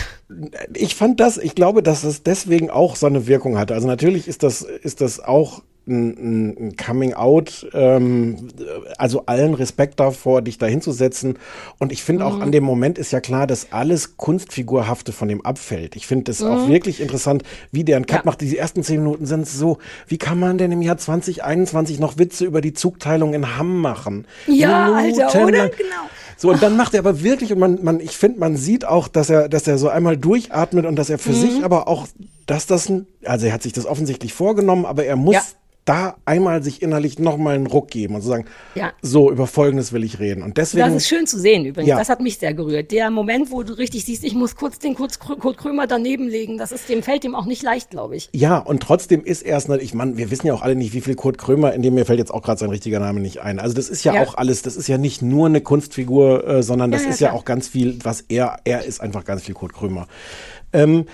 ich 0.74 0.95
fand 0.95 1.20
das, 1.20 1.38
ich 1.38 1.56
glaube, 1.56 1.84
dass 1.84 2.04
es 2.04 2.24
deswegen 2.24 2.70
auch 2.70 2.95
so 2.95 3.06
eine 3.08 3.28
Wirkung 3.28 3.58
hatte. 3.58 3.74
Also 3.76 3.88
natürlich 3.88 4.28
ist 4.28 4.44
das, 4.44 4.62
ist 4.62 5.02
das 5.02 5.20
auch 5.20 5.62
ein, 5.86 6.56
ein- 6.70 6.78
Coming 6.78 7.14
Out, 7.14 7.68
ähm, 7.74 8.48
also 8.98 9.24
allen 9.26 9.54
Respekt 9.54 10.00
davor, 10.00 10.41
dich 10.41 10.58
da 10.58 10.66
hinzusetzen. 10.66 11.38
Und 11.78 11.91
ich 11.91 12.04
finde 12.04 12.26
auch 12.26 12.38
Mhm. 12.38 12.41
an 12.41 12.52
dem 12.54 12.64
Moment 12.64 12.98
ist 12.98 13.12
ja 13.12 13.20
klar, 13.20 13.48
dass 13.48 13.74
alles 13.74 14.16
Kunstfigurhafte 14.16 15.12
von 15.12 15.28
dem 15.28 15.45
abfällt. 15.45 15.98
Ich 15.98 16.08
finde 16.08 16.24
das 16.32 16.41
auch 16.41 16.68
Mhm. 16.68 16.72
wirklich 16.72 17.02
interessant, 17.02 17.44
wie 17.74 17.84
der 17.84 17.98
einen 17.98 18.06
Cut 18.06 18.24
macht. 18.24 18.40
Die 18.40 18.58
ersten 18.58 18.82
zehn 18.82 19.00
Minuten 19.04 19.26
sind 19.26 19.45
so, 19.45 19.78
wie 20.08 20.18
kann 20.18 20.40
man 20.40 20.58
denn 20.58 20.72
im 20.72 20.82
Jahr 20.82 20.98
2021 20.98 22.00
noch 22.00 22.18
Witze 22.18 22.45
über 22.45 22.62
die 22.62 22.74
Zugteilung 22.74 23.34
in 23.34 23.58
Hamm 23.58 23.82
machen? 23.82 24.26
Ja, 24.48 24.94
Alter, 24.94 25.44
oder? 25.45 25.68
Genau. 25.68 26.08
So, 26.44 26.49
und 26.49 26.61
dann 26.61 26.76
macht 26.76 26.94
er 26.94 26.99
aber 26.99 27.24
wirklich, 27.24 27.53
und 27.53 27.60
man, 27.60 27.80
man, 27.86 28.02
ich 28.02 28.18
finde, 28.18 28.38
man 28.38 28.57
sieht 28.57 28.84
auch, 28.84 29.07
dass 29.07 29.30
er, 29.30 29.48
dass 29.48 29.65
er 29.65 29.78
so 29.78 29.88
einmal 29.88 30.18
durchatmet 30.18 30.86
und 30.86 30.98
dass 30.98 31.10
er 31.10 31.18
für 31.18 31.30
Mhm. 31.30 31.36
sich 31.36 31.64
aber 31.64 31.88
auch, 31.88 32.06
dass 32.48 32.68
das 32.68 32.90
ein, 32.90 33.07
also 33.24 33.45
er 33.45 33.53
hat 33.53 33.64
sich 33.64 33.72
das 33.72 33.86
offensichtlich 33.86 34.34
vorgenommen, 34.34 34.86
aber 34.86 35.06
er 35.06 35.15
muss 35.15 35.36
Ja. 35.36 35.41
Da 35.86 36.16
einmal 36.26 36.64
sich 36.64 36.82
innerlich 36.82 37.20
nochmal 37.20 37.56
einen 37.56 37.68
Ruck 37.68 37.90
geben 37.90 38.16
und 38.16 38.22
so 38.22 38.30
sagen, 38.30 38.46
Ja. 38.76 38.94
so, 39.02 39.30
über 39.32 39.48
Folgendes 39.48 39.92
will 39.92 40.04
ich 40.04 40.20
reden. 40.20 40.42
Und 40.42 40.58
deswegen. 40.58 40.86
Das 40.86 40.96
ist 40.96 41.08
schön 41.08 41.28
zu 41.28 41.38
sehen 41.40 41.66
übrigens. 41.66 41.90
Ja. 41.90 41.98
Das 41.98 42.10
hat 42.10 42.22
mich 42.22 42.38
sehr 42.38 42.54
gerührt. 42.54 42.92
Der 42.92 43.10
Moment, 43.10 43.52
wo 43.52 43.64
du 43.64 43.74
richtig 43.78 44.06
siehst, 44.06 44.24
ich 44.24 44.34
muss 44.34 44.56
kurz 44.56 44.80
den 44.80 44.96
Kurt, 44.96 45.20
Kurt 45.20 45.58
Krömer 45.58 45.86
daneben 45.88 46.28
legen, 46.28 46.58
das 46.58 46.72
ist 46.72 46.88
dem 46.88 47.04
fällt 47.04 47.26
ihm 47.26 47.36
auch 47.36 47.46
nicht 47.46 47.64
leicht, 47.64 47.90
glaube 47.90 48.16
ich. 48.16 48.30
Ja, 48.34 48.58
und 48.60 48.82
trotzdem 48.82 49.24
ist 49.26 49.42
er 49.42 49.58
es 49.58 49.68
nicht, 49.68 49.82
ich 49.82 49.94
meine, 49.94 50.16
wir 50.18 50.32
wissen 50.32 50.48
ja 50.48 50.54
auch 50.54 50.62
alle 50.62 50.76
nicht, 50.76 50.94
wie 50.94 51.02
viel 51.02 51.16
Kurt 51.16 51.38
Krömer, 51.38 51.74
in 51.74 51.82
dem 51.82 51.96
mir 51.96 52.06
fällt 52.06 52.20
jetzt 52.20 52.34
auch 52.34 52.42
gerade 52.42 52.60
sein 52.60 52.70
richtiger 52.70 53.00
Name 53.00 53.20
nicht 53.20 53.42
ein. 53.42 53.60
Also 53.60 53.76
das 53.76 53.90
ist 53.90 54.04
ja, 54.04 54.14
Ja. 54.16 54.24
auch 54.24 54.36
alles, 54.36 54.62
das 54.62 54.78
ist 54.78 54.88
ja 54.88 54.98
nicht 54.98 55.22
nur 55.22 55.48
eine 55.48 55.62
Kunstfigur, 55.62 56.48
äh, 56.48 56.64
sondern 56.64 56.92
das 56.92 57.04
ist 57.04 57.20
ja 57.20 57.34
auch 57.34 57.44
ganz 57.46 57.68
viel, 57.68 58.00
was 58.04 58.22
er, 58.30 58.58
er 58.64 58.86
ist 58.86 59.02
einfach 59.02 59.26
ganz 59.26 59.44
viel 59.44 59.54
Kurt 59.54 59.74
Krömer. 59.74 60.08
Ähm, 60.72 61.06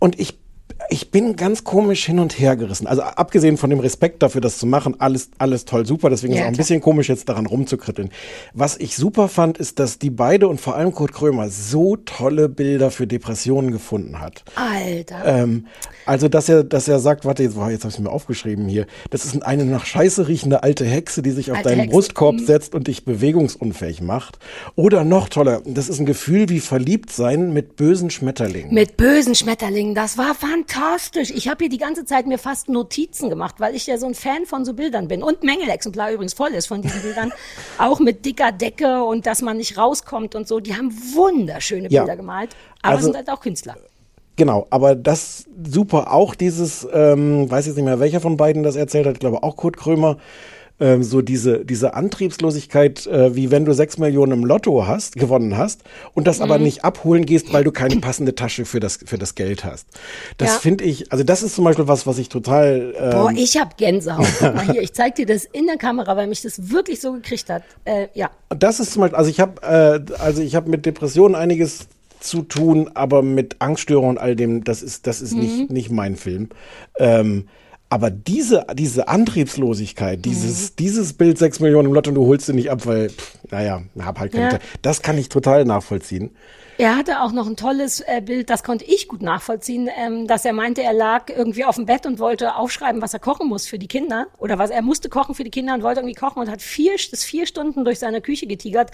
und 0.00 0.18
ich 0.18 0.41
ich 0.90 1.10
bin 1.10 1.36
ganz 1.36 1.64
komisch 1.64 2.04
hin 2.04 2.18
und 2.18 2.38
her 2.38 2.56
gerissen. 2.56 2.86
Also 2.86 3.02
abgesehen 3.02 3.56
von 3.56 3.70
dem 3.70 3.80
Respekt 3.80 4.22
dafür, 4.22 4.40
das 4.40 4.58
zu 4.58 4.66
machen, 4.66 4.96
alles, 4.98 5.30
alles 5.38 5.64
toll, 5.64 5.86
super. 5.86 6.10
Deswegen 6.10 6.32
ist 6.32 6.38
Ja, 6.38 6.44
es 6.44 6.48
auch 6.48 6.52
ein 6.52 6.56
bisschen 6.56 6.80
komisch, 6.80 7.08
jetzt 7.08 7.28
daran 7.28 7.46
rumzukritteln. 7.46 8.10
Was 8.54 8.76
ich 8.76 8.96
super 8.96 9.28
fand, 9.28 9.58
ist, 9.58 9.78
dass 9.78 9.98
die 9.98 10.10
beide 10.10 10.48
und 10.48 10.60
vor 10.60 10.76
allem 10.76 10.92
Kurt 10.92 11.12
Krömer 11.12 11.48
so 11.48 11.96
tolle 11.96 12.48
Bilder 12.48 12.90
für 12.90 13.06
Depressionen 13.06 13.70
gefunden 13.70 14.20
hat. 14.20 14.44
Alter. 14.54 15.22
Ähm, 15.24 15.66
also, 16.06 16.28
dass 16.28 16.48
er, 16.48 16.64
dass 16.64 16.88
er 16.88 16.98
sagt, 16.98 17.24
warte, 17.24 17.42
jetzt, 17.42 17.56
jetzt 17.56 17.84
habe 17.84 17.92
ich 17.92 17.98
mir 18.00 18.10
aufgeschrieben 18.10 18.66
hier. 18.66 18.86
Das 19.10 19.24
ist 19.24 19.42
eine 19.42 19.64
nach 19.64 19.86
Scheiße 19.86 20.28
riechende 20.28 20.62
alte 20.62 20.84
Hexe, 20.84 21.22
die 21.22 21.30
sich 21.30 21.50
auf 21.50 21.58
Alte 21.58 21.68
deinen 21.68 21.80
Hexe, 21.80 21.92
Brustkorb 21.92 22.36
mhm. 22.36 22.46
setzt 22.46 22.74
und 22.74 22.88
dich 22.88 23.04
bewegungsunfähig 23.04 24.00
macht. 24.00 24.38
Oder 24.74 25.04
noch 25.04 25.28
toller, 25.28 25.62
das 25.64 25.88
ist 25.88 26.00
ein 26.00 26.06
Gefühl 26.06 26.48
wie 26.48 26.60
verliebt 26.60 27.12
sein 27.12 27.52
mit 27.52 27.76
bösen 27.76 28.10
Schmetterlingen. 28.10 28.74
Mit 28.74 28.96
bösen 28.96 29.34
Schmetterlingen, 29.34 29.94
das 29.94 30.18
war 30.18 30.34
fantastisch. 30.34 30.71
Ich 31.32 31.48
habe 31.48 31.58
hier 31.64 31.68
die 31.68 31.78
ganze 31.78 32.04
Zeit 32.04 32.26
mir 32.26 32.38
fast 32.38 32.68
Notizen 32.68 33.28
gemacht, 33.30 33.56
weil 33.58 33.74
ich 33.74 33.86
ja 33.86 33.98
so 33.98 34.06
ein 34.06 34.14
Fan 34.14 34.46
von 34.46 34.64
so 34.64 34.74
Bildern 34.74 35.08
bin. 35.08 35.22
Und 35.22 35.42
Mängelexemplar 35.42 36.12
übrigens 36.12 36.34
voll 36.34 36.50
ist 36.50 36.66
von 36.66 36.82
diesen 36.82 37.02
Bildern. 37.02 37.32
Auch 37.78 38.00
mit 38.00 38.24
dicker 38.24 38.52
Decke 38.52 39.04
und 39.04 39.26
dass 39.26 39.42
man 39.42 39.56
nicht 39.58 39.76
rauskommt 39.76 40.34
und 40.34 40.48
so. 40.48 40.60
Die 40.60 40.74
haben 40.74 40.90
wunderschöne 41.14 41.88
Ja. 41.90 42.02
Bilder 42.02 42.16
gemalt. 42.16 42.50
Aber 42.82 42.94
Also- 42.94 43.06
sind 43.06 43.16
halt 43.16 43.28
auch 43.30 43.40
Künstler. 43.40 43.76
Genau, 44.36 44.66
aber 44.70 44.94
das 44.96 45.44
super 45.62 46.10
auch 46.10 46.34
dieses, 46.34 46.88
ähm, 46.90 47.50
weiß 47.50 47.66
jetzt 47.66 47.76
nicht 47.76 47.84
mehr, 47.84 48.00
welcher 48.00 48.20
von 48.22 48.38
beiden 48.38 48.62
das 48.62 48.76
erzählt 48.76 49.06
hat, 49.06 49.12
ich 49.12 49.20
glaube 49.20 49.42
auch 49.42 49.56
Kurt 49.56 49.76
Krömer, 49.76 50.16
ähm, 50.82 51.02
so 51.04 51.22
diese, 51.22 51.64
diese 51.64 51.94
Antriebslosigkeit, 51.94 53.06
äh, 53.06 53.36
wie 53.36 53.50
wenn 53.52 53.64
du 53.64 53.72
sechs 53.72 53.98
Millionen 53.98 54.32
im 54.32 54.44
Lotto 54.44 54.86
hast, 54.86 55.14
gewonnen 55.16 55.56
hast 55.56 55.82
und 56.14 56.26
das 56.26 56.40
aber 56.40 56.58
Mhm. 56.58 56.64
nicht 56.64 56.84
abholen 56.84 57.24
gehst, 57.24 57.52
weil 57.52 57.62
du 57.62 57.70
keine 57.70 57.96
passende 57.96 58.34
Tasche 58.34 58.64
für 58.64 58.80
das, 58.80 58.98
für 59.04 59.16
das 59.18 59.34
Geld 59.36 59.64
hast. 59.64 59.86
Das 60.38 60.54
Ja. 60.54 60.58
finde 60.58 60.84
ich, 60.84 61.12
also 61.12 61.22
das 61.24 61.42
ist 61.42 61.54
zum 61.54 61.64
Beispiel 61.64 61.86
was, 61.86 62.06
was 62.06 62.18
ich 62.18 62.28
total, 62.28 62.94
ähm, 62.98 63.10
Boah, 63.10 63.32
ich 63.36 63.56
habe 63.60 63.70
Gänsehaut. 63.76 64.26
Guck 64.40 64.54
mal 64.54 64.64
hier, 64.70 64.82
ich 64.82 64.92
zeig 64.92 65.14
dir 65.14 65.26
das 65.26 65.44
in 65.44 65.66
der 65.66 65.76
Kamera, 65.76 66.16
weil 66.16 66.26
mich 66.26 66.42
das 66.42 66.70
wirklich 66.72 67.00
so 67.00 67.12
gekriegt 67.12 67.48
hat. 67.48 67.62
Äh, 67.84 68.08
ja. 68.14 68.30
Das 68.50 68.80
ist 68.80 68.92
zum 68.92 69.02
Beispiel, 69.02 69.16
also 69.18 69.30
ich 69.30 69.38
habe, 69.40 69.62
äh, 69.62 70.12
also 70.20 70.42
ich 70.42 70.56
habe 70.56 70.68
mit 70.68 70.84
Depressionen 70.84 71.36
einiges 71.36 71.86
zu 72.18 72.42
tun, 72.42 72.90
aber 72.94 73.22
mit 73.22 73.56
Angststörungen 73.60 74.16
und 74.16 74.18
all 74.18 74.36
dem, 74.36 74.64
das 74.64 74.82
ist, 74.82 75.06
das 75.06 75.20
ist 75.22 75.34
nicht, 75.36 75.68
Mhm. 75.68 75.74
nicht 75.74 75.90
mein 75.90 76.16
Film. 76.16 76.48
Ähm, 76.98 77.46
aber 77.92 78.10
diese, 78.10 78.64
diese 78.74 79.06
Antriebslosigkeit, 79.08 80.18
Mhm. 80.18 80.22
dieses, 80.22 80.74
dieses 80.76 81.12
Bild 81.12 81.36
sechs 81.36 81.60
Millionen 81.60 81.88
im 81.88 81.94
Lotto 81.94 82.08
und 82.10 82.14
du 82.14 82.26
holst 82.26 82.46
sie 82.46 82.54
nicht 82.54 82.70
ab, 82.70 82.86
weil, 82.86 83.10
pff, 83.10 83.36
naja, 83.50 83.82
hab 84.00 84.18
halt 84.18 84.32
keine 84.32 84.52
Ja. 84.54 84.58
Das 84.80 85.02
kann 85.02 85.18
ich 85.18 85.28
total 85.28 85.64
nachvollziehen. 85.66 86.30
Er 86.82 86.96
hatte 86.96 87.20
auch 87.20 87.30
noch 87.30 87.46
ein 87.46 87.54
tolles 87.54 88.00
äh, 88.00 88.20
Bild, 88.20 88.50
das 88.50 88.64
konnte 88.64 88.84
ich 88.84 89.06
gut 89.06 89.22
nachvollziehen, 89.22 89.88
ähm, 89.96 90.26
dass 90.26 90.44
er 90.44 90.52
meinte, 90.52 90.82
er 90.82 90.92
lag 90.92 91.30
irgendwie 91.30 91.64
auf 91.64 91.76
dem 91.76 91.86
Bett 91.86 92.06
und 92.06 92.18
wollte 92.18 92.56
aufschreiben, 92.56 93.00
was 93.00 93.14
er 93.14 93.20
kochen 93.20 93.46
muss 93.46 93.68
für 93.68 93.78
die 93.78 93.86
Kinder 93.86 94.26
oder 94.38 94.58
was 94.58 94.70
er 94.70 94.82
musste 94.82 95.08
kochen 95.08 95.36
für 95.36 95.44
die 95.44 95.50
Kinder 95.50 95.74
und 95.74 95.84
wollte 95.84 96.00
irgendwie 96.00 96.16
kochen 96.16 96.40
und 96.40 96.50
hat 96.50 96.60
vier, 96.60 96.96
ist 96.96 97.24
vier 97.24 97.46
Stunden 97.46 97.84
durch 97.84 98.00
seine 98.00 98.20
Küche 98.20 98.48
getigert, 98.48 98.90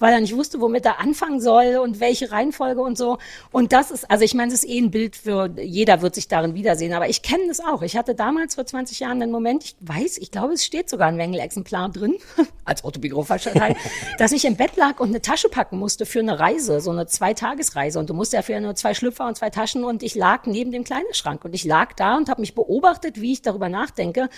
weil 0.00 0.12
er 0.12 0.20
nicht 0.20 0.34
wusste, 0.34 0.60
womit 0.60 0.84
er 0.84 0.98
anfangen 0.98 1.40
soll 1.40 1.76
und 1.76 2.00
welche 2.00 2.32
Reihenfolge 2.32 2.80
und 2.80 2.98
so. 2.98 3.18
Und 3.52 3.72
das 3.72 3.92
ist, 3.92 4.10
also 4.10 4.24
ich 4.24 4.34
meine, 4.34 4.52
es 4.52 4.64
ist 4.64 4.68
eh 4.68 4.80
ein 4.80 4.90
Bild 4.90 5.14
für 5.14 5.48
jeder 5.60 6.02
wird 6.02 6.16
sich 6.16 6.26
darin 6.26 6.54
wiedersehen, 6.56 6.92
aber 6.92 7.08
ich 7.08 7.22
kenne 7.22 7.44
das 7.46 7.60
auch. 7.60 7.82
Ich 7.82 7.96
hatte 7.96 8.16
damals 8.16 8.56
vor 8.56 8.66
20 8.66 8.98
Jahren 8.98 9.20
den 9.20 9.30
Moment, 9.30 9.62
ich 9.62 9.76
weiß, 9.78 10.18
ich 10.18 10.32
glaube, 10.32 10.54
es 10.54 10.64
steht 10.64 10.90
sogar 10.90 11.06
ein 11.06 11.18
Wengel-Exemplar 11.18 11.90
drin, 11.90 12.16
als 12.64 12.82
autobiografischer 12.82 13.52
Teil, 13.52 13.76
dass 14.18 14.32
ich 14.32 14.44
im 14.44 14.56
Bett 14.56 14.74
lag 14.74 14.98
und 14.98 15.10
eine 15.10 15.22
Tasche 15.22 15.48
packen 15.48 15.78
musste 15.78 16.04
für 16.04 16.18
eine 16.18 16.40
Reise, 16.40 16.80
so 16.80 16.90
eine 16.90 17.06
Zweitagesreise. 17.28 17.98
Und 17.98 18.10
du 18.10 18.14
musst 18.14 18.32
ja 18.32 18.42
für 18.42 18.58
nur 18.60 18.74
zwei 18.74 18.94
Schlüpfer 18.94 19.26
und 19.26 19.36
zwei 19.36 19.50
Taschen 19.50 19.84
und 19.84 20.02
ich 20.02 20.14
lag 20.14 20.46
neben 20.46 20.72
dem 20.72 20.84
Kleiderschrank 20.84 21.44
und 21.44 21.54
ich 21.54 21.64
lag 21.64 21.92
da 21.94 22.16
und 22.16 22.28
habe 22.28 22.40
mich 22.40 22.54
beobachtet, 22.54 23.20
wie 23.20 23.32
ich 23.32 23.42
darüber 23.42 23.68
nachdenke 23.68 24.28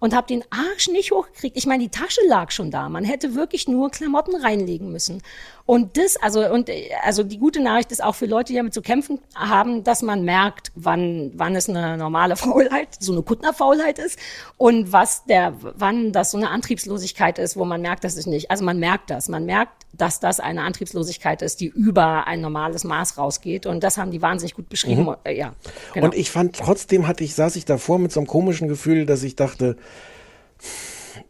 und 0.00 0.14
habe 0.14 0.26
den 0.26 0.44
Arsch 0.50 0.88
nicht 0.88 1.12
hochgekriegt. 1.12 1.56
Ich 1.56 1.66
meine, 1.66 1.82
die 1.82 1.88
Tasche 1.90 2.20
lag 2.26 2.50
schon 2.50 2.70
da. 2.70 2.88
Man 2.88 3.04
hätte 3.04 3.34
wirklich 3.34 3.68
nur 3.68 3.90
Klamotten 3.90 4.36
reinlegen 4.36 4.92
müssen. 4.92 5.22
Und 5.66 5.96
das, 5.96 6.16
also, 6.18 6.46
und, 6.52 6.70
also 7.02 7.22
die 7.22 7.38
gute 7.38 7.62
Nachricht 7.62 7.90
ist 7.90 8.04
auch 8.04 8.14
für 8.14 8.26
Leute, 8.26 8.52
die 8.52 8.56
damit 8.56 8.74
zu 8.74 8.82
kämpfen 8.82 9.18
haben, 9.34 9.82
dass 9.82 10.02
man 10.02 10.22
merkt, 10.22 10.72
wann, 10.74 11.32
wann 11.34 11.56
es 11.56 11.70
eine 11.70 11.96
normale 11.96 12.36
Faulheit, 12.36 12.88
so 13.00 13.12
eine 13.12 13.22
Kuttnerfaulheit 13.22 13.98
ist 13.98 14.18
und 14.58 14.92
was 14.92 15.24
der, 15.24 15.54
wann 15.60 16.12
das 16.12 16.32
so 16.32 16.36
eine 16.36 16.50
Antriebslosigkeit 16.50 17.38
ist, 17.38 17.56
wo 17.56 17.64
man 17.64 17.80
merkt, 17.80 18.04
dass 18.04 18.16
es 18.16 18.26
nicht, 18.26 18.50
also 18.50 18.62
man 18.62 18.78
merkt 18.78 19.08
das, 19.08 19.30
man 19.30 19.46
merkt, 19.46 19.86
dass 19.94 20.20
das 20.20 20.38
eine 20.38 20.62
Antriebslosigkeit 20.62 21.40
ist, 21.40 21.60
die 21.60 21.68
über 21.68 22.26
ein 22.26 22.42
normales 22.42 22.84
Maß 22.84 23.16
rausgeht 23.16 23.64
und 23.64 23.82
das 23.82 23.96
haben 23.96 24.10
die 24.10 24.20
wahnsinnig 24.20 24.54
gut 24.54 24.68
beschrieben, 24.68 25.04
Mhm. 25.04 25.16
Äh, 25.24 25.36
ja. 25.36 25.54
Genau. 25.94 26.06
Und 26.06 26.14
ich 26.14 26.30
fand, 26.30 26.56
trotzdem 26.56 27.06
hatte 27.06 27.24
ich, 27.24 27.34
saß 27.34 27.56
ich 27.56 27.64
davor 27.64 27.98
mit 27.98 28.12
so 28.12 28.20
einem 28.20 28.26
komischen 28.26 28.68
Gefühl, 28.68 29.06
dass 29.06 29.22
ich 29.22 29.34
dachte, 29.34 29.76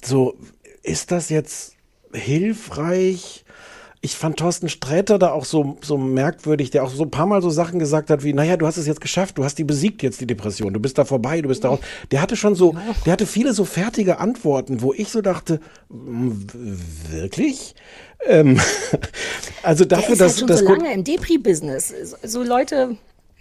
so, 0.02 0.35
ist 0.82 1.11
das 1.12 1.28
jetzt 1.28 1.77
hilfreich? 2.12 3.44
Ich 4.05 4.16
fand 4.16 4.36
Thorsten 4.36 4.68
Sträter 4.68 5.18
da 5.18 5.32
auch 5.32 5.47
so, 5.47 5.78
so 5.81 5.97
merkwürdig, 5.97 6.70
der 6.70 6.85
auch 6.85 6.90
so 6.90 7.05
ein 7.05 7.10
paar 7.10 7.24
Mal 7.24 7.40
so 7.40 7.48
Sachen 7.48 7.78
gesagt 7.78 8.10
hat 8.10 8.22
wie, 8.22 8.35
naja, 8.35 8.59
du 8.59 8.66
hast 8.66 8.76
es 8.76 8.86
jetzt 8.86 9.01
geschafft, 9.01 9.39
du 9.39 9.44
hast 9.44 9.56
die 9.56 9.64
besiegt 9.64 10.02
jetzt, 10.02 10.20
die 10.20 10.26
Depression, 10.26 10.74
du 10.74 10.78
bist 10.78 10.98
da 10.98 11.06
vorbei, 11.06 11.40
du 11.40 11.48
bist 11.48 11.64
da 11.64 11.70
raus. 11.70 11.78
Der 12.10 12.20
hatte 12.20 12.36
schon 12.36 12.55
so, 12.55 12.74
der 13.06 13.14
hatte 13.14 13.24
viele 13.26 13.55
so 13.55 13.64
fertige 13.64 14.18
Antworten, 14.18 14.82
wo 14.82 14.93
ich 14.93 15.09
so 15.09 15.22
dachte, 15.22 15.59
"Mm, 15.89 16.32
w- 16.32 17.12
wirklich? 17.22 17.74
Ähm, 18.26 18.60
also 19.62 19.86
Der 19.86 19.97
dafür, 19.98 20.12
ist 20.12 20.20
dass, 20.20 20.32
halt 20.32 20.39
schon 20.40 20.48
dass 20.48 20.60
so 20.60 20.66
lange 20.68 20.93
im 20.93 21.02
Depri-Business. 21.02 21.94
So 22.22 22.43
Leute, 22.43 22.97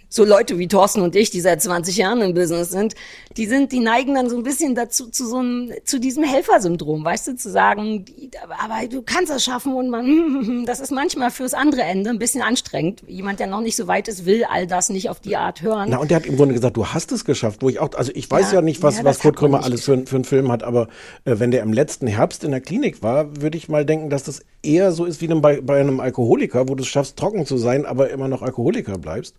so 0.08 0.24
Leute 0.24 0.58
wie 0.58 0.68
Thorsten 0.68 1.02
und 1.02 1.16
ich, 1.16 1.30
die 1.30 1.40
seit 1.40 1.62
20 1.62 1.96
Jahren 1.96 2.20
im 2.22 2.34
Business 2.34 2.70
sind, 2.70 2.94
die 3.36 3.46
sind, 3.46 3.72
die 3.72 3.80
neigen 3.80 4.14
dann 4.14 4.30
so 4.30 4.36
ein 4.36 4.42
bisschen 4.42 4.74
dazu, 4.74 5.08
zu 5.08 5.26
so 5.26 5.38
einem, 5.38 5.72
zu 5.84 5.98
diesem 5.98 6.24
Helfersyndrom, 6.24 7.04
weißt 7.04 7.28
du, 7.28 7.36
zu 7.36 7.50
sagen, 7.50 8.04
die, 8.04 8.30
aber 8.62 8.86
du 8.88 9.02
kannst 9.02 9.32
das 9.32 9.44
schaffen 9.44 9.74
und 9.74 9.90
man, 9.90 10.64
das 10.66 10.80
ist 10.80 10.92
manchmal 10.92 11.30
fürs 11.30 11.54
andere 11.54 11.82
Ende 11.82 12.10
ein 12.10 12.18
bisschen 12.18 12.42
anstrengend. 12.42 13.02
Jemand, 13.06 13.40
der 13.40 13.46
noch 13.46 13.60
nicht 13.60 13.76
so 13.76 13.86
weit 13.86 14.08
ist, 14.08 14.26
will 14.26 14.44
all 14.44 14.66
das 14.66 14.88
nicht 14.88 15.10
auf 15.10 15.20
die 15.20 15.36
Art 15.36 15.62
hören. 15.62 15.88
Na, 15.90 15.98
und 15.98 16.10
der 16.10 16.16
hat 16.16 16.26
im 16.26 16.36
Grunde 16.36 16.54
gesagt, 16.54 16.76
du 16.76 16.86
hast 16.86 17.12
es 17.12 17.24
geschafft, 17.24 17.62
wo 17.62 17.68
ich 17.68 17.80
auch, 17.80 17.94
also 17.94 18.12
ich 18.14 18.30
weiß 18.30 18.52
ja, 18.52 18.58
Ja, 18.58 18.62
nicht, 18.62 18.82
was, 18.82 18.98
ja, 18.98 19.04
was 19.04 19.18
Kurt 19.18 19.36
Krömer 19.36 19.58
nicht 19.58 19.66
alles 19.66 19.84
für, 19.84 20.06
für 20.06 20.16
einen 20.16 20.24
Film 20.24 20.50
hat, 20.50 20.62
aber 20.62 20.88
äh, 21.24 21.38
wenn 21.38 21.50
der 21.50 21.62
im 21.62 21.72
letzten 21.72 22.06
Herbst 22.06 22.44
in 22.44 22.50
der 22.50 22.60
Klinik 22.60 23.02
war, 23.02 23.40
würde 23.40 23.56
ich 23.56 23.68
mal 23.68 23.84
denken, 23.84 24.10
dass 24.10 24.24
das 24.24 24.42
eher 24.62 24.92
so 24.92 25.04
ist 25.04 25.20
wie 25.20 25.26
einem, 25.26 25.40
bei, 25.40 25.60
bei 25.60 25.80
einem 25.80 26.00
Alkoholiker, 26.00 26.68
wo 26.68 26.74
du 26.74 26.82
es 26.82 26.88
schaffst, 26.88 27.16
trocken 27.16 27.46
zu 27.46 27.56
sein, 27.56 27.86
aber 27.86 28.10
immer 28.10 28.28
noch 28.28 28.42
Alkoholiker 28.42 28.98
bleibst. 28.98 29.34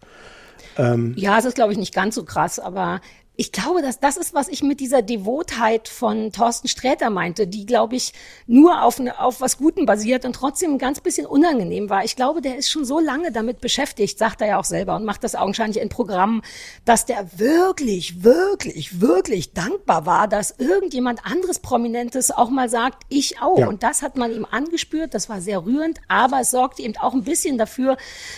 Ähm, 0.77 1.13
Ja, 1.17 1.37
es 1.37 1.45
ist, 1.45 1.55
glaube 1.55 1.71
ich, 1.71 1.77
nicht 1.77 1.93
ganz 1.93 2.15
so 2.15 2.23
krass, 2.25 2.59
aber 2.59 3.01
ich 3.37 3.51
glaube, 3.51 3.81
dass 3.81 3.99
das 3.99 4.17
ist, 4.17 4.33
was 4.33 4.47
ich 4.47 4.63
mit 4.63 4.79
dieser 4.79 5.01
Devotheit 5.01 5.87
von 5.87 6.31
Thorsten 6.31 6.67
Sträter 6.67 7.09
meinte, 7.09 7.47
die, 7.47 7.65
glaube 7.65 7.95
ich, 7.95 8.13
nur 8.47 8.83
auf, 8.83 8.99
auf 9.17 9.41
was 9.41 9.57
Guten 9.57 9.85
basiert 9.85 10.25
und 10.25 10.33
trotzdem 10.33 10.73
ein 10.73 10.77
ganz 10.77 11.01
bisschen 11.01 11.25
unangenehm 11.25 11.89
war. 11.89 12.05
Ich 12.05 12.15
glaube, 12.15 12.41
der 12.41 12.57
ist 12.57 12.69
schon 12.69 12.85
so 12.85 12.99
lange 12.99 13.31
damit 13.31 13.59
beschäftigt, 13.59 14.17
sagt 14.17 14.41
er 14.41 14.47
ja 14.47 14.59
auch 14.59 14.63
selber 14.63 14.95
und 14.95 15.05
macht 15.05 15.23
das 15.23 15.35
augenscheinlich 15.35 15.81
in 15.81 15.89
Programmen, 15.89 16.41
dass 16.85 17.05
der 17.05 17.37
wirklich, 17.37 18.23
wirklich, 18.23 19.01
wirklich 19.01 19.53
dankbar 19.53 20.05
war, 20.05 20.27
dass 20.27 20.55
irgendjemand 20.57 21.25
anderes 21.25 21.59
Prominentes 21.59 22.31
auch 22.31 22.49
mal 22.49 22.69
sagt, 22.69 23.03
ich 23.09 23.41
auch. 23.41 23.59
Ja. 23.59 23.67
Und 23.67 23.83
das 23.83 24.01
hat 24.01 24.17
man 24.17 24.31
ihm 24.33 24.45
angespürt, 24.49 25.13
das 25.13 25.27
war 25.29 25.41
sehr 25.41 25.65
rührend, 25.65 25.99
aber 26.07 26.41
es 26.41 26.51
sorgte 26.51 26.83
eben 26.83 26.95
auch 26.97 27.13
ein 27.13 27.23
bisschen 27.23 27.57
dafür, 27.57 27.97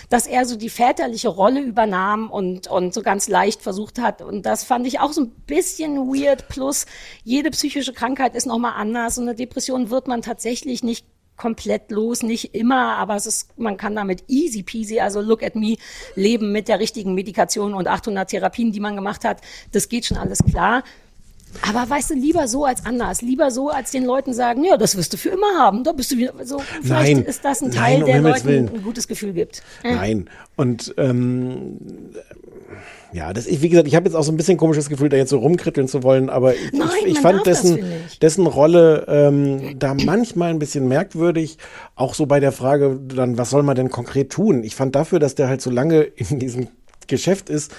dass 0.09 0.25
er 0.25 0.45
so 0.45 0.55
die 0.55 0.69
väterliche 0.69 1.29
Rolle 1.29 1.61
übernahm 1.61 2.31
und, 2.31 2.67
und 2.67 2.93
so 2.93 3.03
ganz 3.03 3.27
leicht 3.27 3.61
versucht 3.61 3.99
hat. 3.99 4.21
Und 4.21 4.45
das 4.45 4.63
fand 4.63 4.86
ich 4.87 4.99
auch 4.99 5.13
so 5.13 5.21
ein 5.21 5.29
bisschen 5.45 5.97
weird. 6.07 6.47
Plus, 6.49 6.85
jede 7.23 7.51
psychische 7.51 7.93
Krankheit 7.93 8.35
ist 8.35 8.45
nochmal 8.45 8.73
anders. 8.75 9.17
Und 9.17 9.25
eine 9.25 9.35
Depression 9.35 9.89
wird 9.89 10.07
man 10.07 10.21
tatsächlich 10.21 10.83
nicht 10.83 11.05
komplett 11.37 11.91
los, 11.91 12.23
nicht 12.23 12.55
immer, 12.55 12.95
aber 12.95 13.15
es 13.15 13.27
ist, 13.27 13.57
man 13.59 13.77
kann 13.77 13.95
damit 13.95 14.23
easy 14.27 14.63
peasy, 14.63 14.99
also 14.99 15.21
look 15.21 15.43
at 15.43 15.55
me, 15.55 15.77
leben 16.15 16.51
mit 16.51 16.67
der 16.67 16.79
richtigen 16.79 17.13
Medikation 17.13 17.75
und 17.75 17.87
800 17.87 18.27
Therapien, 18.27 18.71
die 18.71 18.79
man 18.79 18.95
gemacht 18.95 19.23
hat. 19.23 19.41
Das 19.71 19.87
geht 19.87 20.05
schon 20.05 20.17
alles 20.17 20.39
klar. 20.39 20.83
Aber 21.61 21.89
weißt 21.89 22.09
du, 22.09 22.13
lieber 22.15 22.47
so 22.47 22.65
als 22.65 22.85
anders. 22.85 23.21
Lieber 23.21 23.51
so, 23.51 23.69
als 23.69 23.91
den 23.91 24.03
Leuten 24.03 24.33
sagen, 24.33 24.63
ja, 24.65 24.77
das 24.77 24.97
wirst 24.97 25.13
du 25.13 25.17
für 25.17 25.29
immer 25.29 25.57
haben. 25.57 25.83
Da 25.83 25.91
bist 25.91 26.11
du 26.11 26.17
wieder 26.17 26.33
so. 26.43 26.59
Vielleicht 26.59 27.17
Nein. 27.17 27.25
ist 27.25 27.45
das 27.45 27.61
ein 27.61 27.69
Nein, 27.69 27.77
Teil, 27.77 27.99
um 27.99 28.05
der 28.05 28.15
Himmels 28.15 28.43
Leuten 28.43 28.47
Willen. 28.47 28.69
ein 28.75 28.83
gutes 28.83 29.07
Gefühl 29.07 29.33
gibt. 29.33 29.63
Nein. 29.83 30.29
Und 30.55 30.93
ähm, 30.97 31.77
ja, 33.13 33.33
das, 33.33 33.47
ich, 33.47 33.61
wie 33.61 33.69
gesagt, 33.69 33.87
ich 33.87 33.95
habe 33.95 34.05
jetzt 34.05 34.15
auch 34.15 34.23
so 34.23 34.31
ein 34.31 34.37
bisschen 34.37 34.57
komisches 34.57 34.89
Gefühl, 34.89 35.09
da 35.09 35.17
jetzt 35.17 35.29
so 35.29 35.39
rumkritteln 35.39 35.87
zu 35.87 36.03
wollen, 36.03 36.29
aber 36.29 36.53
ich, 36.55 36.71
Nein, 36.73 36.89
ich, 37.01 37.13
ich 37.13 37.19
fand 37.19 37.45
dessen, 37.45 37.79
dessen 38.21 38.45
Rolle 38.47 39.05
ähm, 39.07 39.79
da 39.79 39.93
manchmal 39.93 40.49
ein 40.49 40.59
bisschen 40.59 40.87
merkwürdig, 40.87 41.57
auch 41.95 42.13
so 42.13 42.25
bei 42.25 42.39
der 42.39 42.51
Frage, 42.51 42.99
dann, 43.01 43.37
was 43.37 43.49
soll 43.49 43.63
man 43.63 43.75
denn 43.75 43.89
konkret 43.89 44.31
tun? 44.31 44.63
Ich 44.63 44.75
fand 44.75 44.95
dafür, 44.95 45.19
dass 45.19 45.35
der 45.35 45.47
halt 45.47 45.61
so 45.61 45.69
lange 45.69 46.01
in 46.01 46.39
diesem 46.39 46.67
Geschäft 47.07 47.49
ist, 47.49 47.73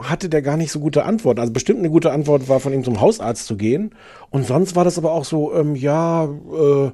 hatte 0.00 0.28
der 0.28 0.42
gar 0.42 0.56
nicht 0.56 0.70
so 0.70 0.80
gute 0.80 1.04
Antworten. 1.04 1.40
Also 1.40 1.52
bestimmt 1.52 1.80
eine 1.80 1.90
gute 1.90 2.12
Antwort 2.12 2.48
war 2.48 2.60
von 2.60 2.72
ihm 2.72 2.84
zum 2.84 3.00
Hausarzt 3.00 3.46
zu 3.46 3.56
gehen. 3.56 3.94
Und 4.30 4.46
sonst 4.46 4.76
war 4.76 4.84
das 4.84 4.98
aber 4.98 5.12
auch 5.12 5.24
so, 5.24 5.54
ähm, 5.54 5.74
ja, 5.74 6.24
äh, 6.24 6.90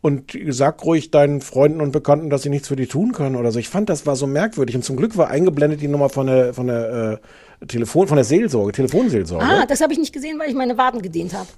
und 0.00 0.32
sag 0.48 0.84
ruhig 0.84 1.10
deinen 1.10 1.40
Freunden 1.40 1.80
und 1.80 1.92
Bekannten, 1.92 2.30
dass 2.30 2.42
sie 2.42 2.50
nichts 2.50 2.68
für 2.68 2.76
die 2.76 2.86
tun 2.86 3.12
können 3.12 3.36
oder 3.36 3.50
so. 3.50 3.58
Ich 3.58 3.68
fand, 3.68 3.88
das 3.88 4.06
war 4.06 4.16
so 4.16 4.26
merkwürdig. 4.26 4.76
Und 4.76 4.84
zum 4.84 4.96
Glück 4.96 5.16
war 5.16 5.28
eingeblendet 5.28 5.80
die 5.80 5.88
Nummer 5.88 6.08
von 6.08 6.26
der, 6.26 6.54
von 6.54 6.66
der 6.68 7.20
äh, 7.60 7.66
Telefon, 7.66 8.06
von 8.06 8.16
der 8.16 8.24
Seelsorge, 8.24 8.72
Telefonseelsorge. 8.72 9.44
Ah, 9.44 9.66
das 9.66 9.80
habe 9.80 9.92
ich 9.92 9.98
nicht 9.98 10.12
gesehen, 10.12 10.38
weil 10.38 10.48
ich 10.48 10.54
meine 10.54 10.78
Waden 10.78 11.02
gedehnt 11.02 11.34
habe. 11.34 11.48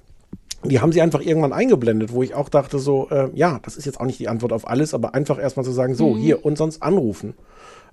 Die 0.65 0.79
haben 0.81 0.91
sie 0.91 1.01
einfach 1.01 1.21
irgendwann 1.21 1.53
eingeblendet, 1.53 2.11
wo 2.11 2.21
ich 2.23 2.35
auch 2.35 2.49
dachte 2.49 2.79
so, 2.79 3.07
äh, 3.09 3.29
ja, 3.33 3.59
das 3.63 3.77
ist 3.77 3.85
jetzt 3.85 3.99
auch 3.99 4.05
nicht 4.05 4.19
die 4.19 4.27
Antwort 4.27 4.51
auf 4.53 4.67
alles, 4.67 4.93
aber 4.93 5.13
einfach 5.15 5.39
erstmal 5.39 5.63
zu 5.65 5.71
sagen, 5.71 5.95
so, 5.95 6.09
Mhm. 6.15 6.17
hier, 6.19 6.45
und 6.45 6.57
sonst 6.57 6.83
anrufen. 6.83 7.33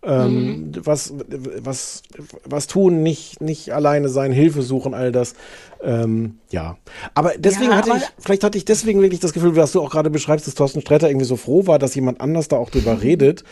Ähm, 0.03 0.73
was, 0.85 1.15
was, 1.63 2.03
was 2.45 2.67
tun, 2.67 3.03
nicht, 3.03 3.41
nicht 3.41 3.73
alleine 3.73 4.09
sein, 4.09 4.31
Hilfe 4.31 4.63
suchen, 4.63 4.95
all 4.95 5.11
das. 5.11 5.35
Ähm, 5.83 6.39
ja. 6.51 6.77
Aber 7.15 7.33
deswegen 7.39 7.71
Ja, 7.71 7.79
hatte 7.79 7.91
aber- 7.93 8.01
ich, 8.01 8.05
vielleicht 8.19 8.45
hatte 8.45 8.59
ich 8.59 8.65
deswegen 8.65 9.01
wirklich 9.01 9.21
das 9.21 9.33
Gefühl, 9.33 9.57
was 9.57 9.73
du 9.73 9.81
auch 9.81 9.91
gerade 9.91 10.11
beschreibst, 10.11 10.47
dass 10.47 10.55
Thorsten 10.55 10.81
Sträter 10.83 11.09
irgendwie 11.09 11.27
so 11.27 11.37
froh 11.37 11.67
war, 11.67 11.79
dass 11.79 11.95
jemand 11.95 12.21
anders 12.21 12.47
da 12.49 12.57
auch 12.57 12.71
drüber 12.71 13.01
redet. 13.03 13.43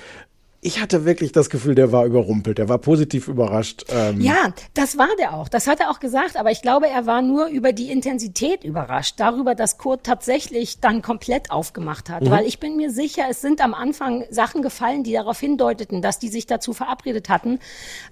Ich 0.67 0.81
hatte 0.81 1.05
wirklich 1.05 1.31
das 1.33 1.51
Gefühl, 1.51 1.75
der 1.75 1.93
war 1.93 2.07
überrumpelt, 2.07 2.57
der 2.57 2.71
war 2.71 2.79
positiv 2.79 3.29
überrascht. 3.29 3.85
Ähm, 3.91 4.19
Ja, 4.23 4.55
das 4.73 4.97
war 4.97 5.11
der 5.19 5.35
auch. 5.35 5.51
Das 5.51 5.67
hat 5.67 5.79
er 5.81 5.91
auch 5.91 6.01
gesagt. 6.01 6.39
Aber 6.39 6.51
ich 6.51 6.63
glaube, 6.63 6.89
er 6.89 7.05
war 7.05 7.21
nur 7.21 7.49
über 7.49 7.75
die 7.75 7.91
Intensität 7.91 8.65
überrascht. 8.65 9.17
Darüber, 9.19 9.55
dass 9.55 9.77
Kurt 9.77 10.05
tatsächlich 10.05 10.81
dann 10.81 11.03
komplett 11.03 11.51
aufgemacht 11.51 12.09
hat. 12.09 12.23
Mhm. 12.23 12.31
Weil 12.31 12.47
ich 12.47 12.61
bin 12.61 12.77
mir 12.77 12.91
sicher, 12.91 13.25
es 13.29 13.43
sind 13.43 13.61
am 13.63 13.75
Anfang 13.75 14.25
Sachen 14.31 14.63
gefallen, 14.63 15.05
die 15.05 15.13
darauf 15.13 15.39
hindeuteten, 15.39 16.01
dass 16.01 16.19
die 16.19 16.29
sich 16.29 16.47
dazu 16.47 16.73
verabredet 16.73 17.29
hatten. 17.29 17.59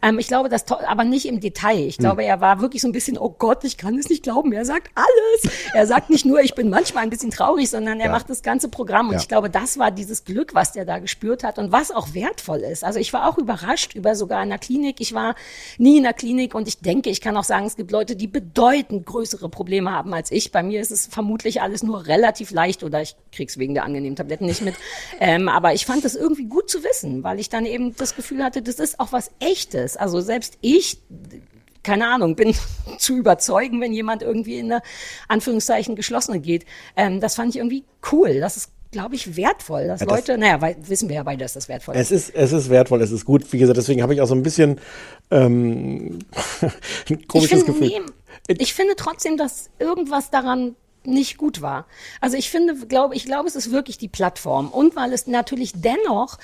Ähm, 0.03 0.19
ich 0.19 0.29
glaube, 0.29 0.51
das, 0.51 0.71
aber 0.71 1.05
nicht 1.05 1.25
im 1.25 1.41
Detail. 1.41 1.79
Ich 1.87 1.99
Mhm. 1.99 2.03
glaube, 2.03 2.23
er 2.23 2.43
war 2.43 2.61
wirklich 2.61 2.83
so 2.83 2.89
ein 2.89 2.93
bisschen, 2.93 3.17
oh 3.17 3.31
Gott, 3.31 3.65
ich 3.65 3.79
kann 3.79 3.97
es 3.99 4.11
nicht 4.11 4.23
glauben. 4.25 4.53
Er 4.53 4.67
sagt 4.67 4.91
alles. 4.95 5.55
Er 5.73 5.87
sagt 5.87 6.11
nicht 6.11 6.27
nur, 6.27 6.41
ich 6.43 6.55
bin 6.55 6.69
manchmal 6.69 7.05
ein 7.05 7.09
bisschen 7.11 7.31
traurig, 7.31 7.71
sondern 7.71 7.99
er 7.99 8.09
Ja. 8.09 8.13
macht 8.13 8.29
das 8.29 8.43
ganze 8.43 8.69
Programm. 8.69 9.07
Und 9.09 9.15
Ja. 9.15 9.21
ich 9.21 9.29
glaube, 9.29 9.49
das 9.49 9.79
war 9.79 9.91
dieses 9.91 10.25
Glück, 10.27 10.55
was 10.55 10.73
der 10.73 10.85
da 10.85 10.99
gespürt 10.99 11.45
hat 11.45 11.59
und 11.59 11.73
was 11.73 11.91
auch 11.91 12.13
wertvoll 12.43 12.61
ist. 12.61 12.85
Also 12.85 12.99
ich 12.99 13.13
war 13.13 13.29
auch 13.29 13.39
überrascht 13.39 13.95
über 13.95 14.15
sogar 14.15 14.43
in 14.43 14.49
der 14.49 14.59
Klinik. 14.59 15.01
Ich 15.01 15.15
war 15.15 15.35
nie 15.79 15.99
in 15.99 16.03
der 16.03 16.13
Klinik 16.13 16.55
und 16.55 16.69
ich 16.69 16.79
denke, 16.79 17.11
ich 17.11 17.21
kann 17.21 17.37
auch 17.37 17.45
sagen, 17.45 17.67
es 17.67 17.77
gibt 17.77 17.91
Leute, 17.91 18.17
die 18.17 18.27
bedeutend 18.27 19.07
größere 19.07 19.49
Probleme 19.49 19.91
haben 19.91 20.13
als 20.15 20.31
ich. 20.31 20.53
Bei 20.53 20.63
mir 20.63 20.81
ist 20.81 20.91
es 20.91 21.07
vermutlich 21.07 21.63
alles 21.63 21.83
nur 21.83 22.07
relativ 22.07 22.51
leicht 22.51 22.83
oder 22.83 23.03
ich 23.03 23.17
krieg's 23.31 23.59
wegen 23.59 23.75
der 23.75 23.85
angenehmen 23.85 24.17
Tabletten 24.17 24.47
nicht 24.47 24.63
mit. 24.63 24.75
Ähm, 25.21 25.49
aber 25.49 25.73
ich 25.75 25.87
fand 25.87 26.05
das 26.05 26.17
irgendwie 26.17 26.45
gut 26.45 26.69
zu 26.69 26.83
wissen, 26.83 27.23
weil 27.23 27.39
ich 27.39 27.49
dann 27.49 27.67
eben 27.67 27.95
das 27.97 28.17
Gefühl 28.17 28.43
hatte, 28.43 28.61
das 28.63 28.77
ist 28.77 28.99
auch 28.99 29.13
was 29.13 29.31
Echtes. 29.39 29.97
Also 29.97 30.21
selbst 30.21 30.59
ich 30.61 30.99
keine 31.83 32.09
Ahnung, 32.09 32.35
bin 32.35 32.55
zu 32.99 33.17
überzeugen, 33.17 33.81
wenn 33.81 33.93
jemand 33.93 34.23
irgendwie 34.23 34.59
in 34.59 34.73
eine 34.73 34.83
Anführungszeichen 35.29 35.97
geschlossene 35.97 36.41
geht. 36.41 36.65
Ähm, 36.97 37.21
das 37.21 37.35
fand 37.35 37.51
ich 37.51 37.57
irgendwie 37.57 37.85
cool. 38.11 38.41
Das 38.41 38.57
ist, 38.57 38.71
glaube 38.93 39.17
ich, 39.17 39.37
wertvoll, 39.37 39.89
dass 39.89 40.01
Ja, 40.01 40.07
das- 40.07 40.17
Leute, 40.19 40.39
naja, 40.39 40.61
weil, 40.61 40.77
wissen 40.87 41.09
wir 41.09 41.17
ja 41.17 41.23
beide, 41.25 41.43
dass 41.45 41.55
das 41.55 41.69
wertvoll 41.69 41.97
Es 41.97 42.11
ist. 42.13 42.31
es 42.35 42.53
ist 42.53 42.71
wertvoll, 42.71 43.03
es 43.03 43.11
ist 43.11 43.25
gut. 43.25 43.53
Wie 43.53 43.59
gesagt, 43.59 43.77
deswegen 43.79 44.03
habe 44.03 44.15
ich 44.15 44.21
auch 44.21 44.29
so 44.29 44.35
ein 44.35 44.43
bisschen 44.45 44.79
ähm, 45.31 46.19
ein 46.63 46.71
Ich 47.09 47.27
komisches 47.29 47.65
finde, 47.65 47.81
Gefühl. 47.81 47.89
nee, 48.49 48.57
ich 48.59 48.75
finde 48.75 48.95
trotzdem, 48.97 49.37
dass 49.37 49.71
irgendwas 49.79 50.31
daran 50.31 50.77
nicht 51.05 51.37
gut 51.37 51.63
war. 51.63 51.87
Also 52.21 52.37
ich 52.37 52.49
finde, 52.51 52.77
glaube, 52.87 53.17
ich 53.17 53.25
glaube, 53.25 53.49
es 53.49 53.57
ist 53.57 53.73
wirklich 53.73 53.99
die 53.99 54.07
Plattform 54.09 54.69
und 54.69 54.95
weil 54.95 55.13
es 55.13 55.27
natürlich 55.27 55.73
dennoch 55.75 56.39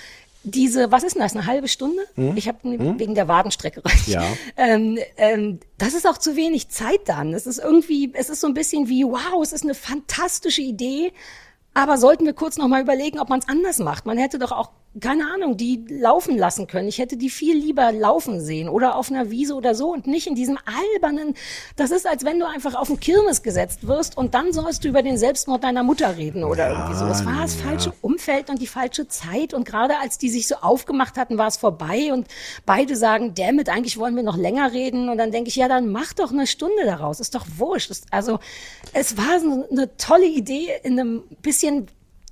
diese, 0.45 0.91
was 0.91 1.03
ist 1.03 1.15
denn 1.15 1.23
das, 1.23 1.35
eine 1.37 1.47
halbe 1.47 1.69
Stunde? 1.69 2.01
Hm? 2.15 2.37
Ich 2.37 2.49
habe 2.49 2.59
wegen 2.99 3.15
der 3.15 3.29
Wadenstrecke 3.29 3.85
rein. 3.85 3.99
Ja. 4.07 4.25
Ähm, 4.57 4.99
ähm, 5.17 5.61
das 5.77 5.95
ist 5.95 6.07
auch 6.09 6.19
zu 6.19 6.35
wenig 6.35 6.69
Zeit 6.71 7.01
dann. 7.07 7.35
Es 7.35 7.47
ist 7.47 7.59
irgendwie, 7.59 8.11
es 8.15 8.31
ist 8.31 8.41
so 8.41 8.47
ein 8.47 8.55
bisschen 8.55 8.89
wie, 8.89 9.05
wow, 9.05 9.43
es 9.43 9.53
ist 9.53 9.63
eine 9.65 9.75
fantastische 9.75 10.63
Idee. 10.63 11.13
Aber 11.79 11.97
sollten 11.97 12.27
wir 12.27 12.33
kurz 12.33 12.57
noch 12.59 12.67
mal 12.67 12.83
überlegen, 12.83 13.21
ob 13.21 13.29
man 13.29 13.39
es 13.39 13.49
anders 13.49 13.79
macht. 13.79 14.05
Man 14.05 14.19
hätte 14.19 14.41
doch 14.41 14.51
auch, 14.51 14.71
keine 15.01 15.31
Ahnung, 15.33 15.57
die 15.57 15.85
laufen 15.89 16.37
lassen 16.37 16.67
können. 16.67 16.89
Ich 16.89 16.99
hätte 16.99 17.17
die 17.17 17.31
viel 17.31 17.57
lieber 17.57 17.93
laufen 17.93 18.41
sehen 18.41 18.69
oder 18.69 18.97
auf 18.97 19.11
einer 19.11 19.31
Wiese 19.31 19.55
oder 19.55 19.75
so 19.75 19.93
und 19.93 20.07
nicht 20.07 20.27
in 20.27 20.35
diesem 20.35 20.59
albernen, 20.65 21.35
das 21.77 21.91
ist, 21.91 22.07
als 22.07 22.25
wenn 22.25 22.39
du 22.39 22.47
einfach 22.47 22.75
auf 22.75 22.91
ein 22.91 22.99
Kirmes 22.99 23.43
gesetzt 23.43 23.87
wirst 23.87 24.17
und 24.17 24.35
dann 24.35 24.53
sollst 24.53 24.85
du 24.85 24.89
über 24.89 25.03
den 25.03 25.19
Selbstmord 25.19 25.63
deiner 25.63 25.83
Mutter 25.83 26.17
reden 26.17 26.43
oder 26.43 26.71
irgendwie 26.71 26.97
so. 26.97 27.07
Es 27.07 27.25
war 27.25 27.43
das 27.43 27.55
falsche 27.55 27.93
Umfeld 28.01 28.51
und 28.51 28.61
die 28.61 28.67
falsche 28.67 29.07
Zeit 29.09 29.55
und 29.55 29.65
gerade 29.65 29.99
als 29.99 30.19
die 30.19 30.31
sich 30.31 30.49
so 30.49 30.57
aufgemacht 30.57 31.17
hatten, 31.17 31.39
war 31.39 31.49
es 31.49 31.59
vorbei 31.59 32.13
und 32.13 32.27
beide 32.67 32.97
sagen, 32.97 33.35
damit 33.35 33.69
eigentlich 33.69 33.99
wollen 33.99 34.17
wir 34.17 34.23
noch 34.23 34.37
länger 34.37 34.73
reden 34.73 35.09
und 35.09 35.19
dann 35.19 35.31
denke 35.31 35.49
ich, 35.49 35.57
ja, 35.57 35.69
dann 35.69 35.93
mach 35.93 36.13
doch 36.13 36.33
eine 36.33 36.47
Stunde 36.47 36.85
daraus, 36.85 37.21
ist 37.21 37.35
doch 37.35 37.47
wurscht. 37.57 37.91
Das, 37.91 38.03
also, 38.11 38.39
es 38.93 39.17
war 39.17 39.39
so 39.41 39.69
eine 39.71 39.97
tolle 39.97 40.27
Idee 40.27 40.69
in 40.83 40.99
einem 40.99 41.23
bisschen 41.43 41.89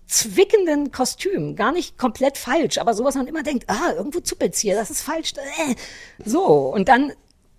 zwickenden 0.06 0.92
Kostüm. 0.92 1.56
Gar 1.56 1.72
nicht 1.72 1.98
komplett 1.98 2.38
falsch, 2.38 2.78
aber 2.78 2.94
sowas 2.94 3.14
man 3.14 3.26
immer 3.26 3.42
denkt, 3.42 3.64
ah, 3.68 3.92
irgendwo 3.96 4.20
zuppelt's 4.20 4.60
hier, 4.60 4.74
das 4.74 4.90
ist 4.90 5.02
falsch. 5.02 5.32
Äh. 5.36 5.74
So, 6.24 6.44
und 6.44 6.88
dann 6.88 7.12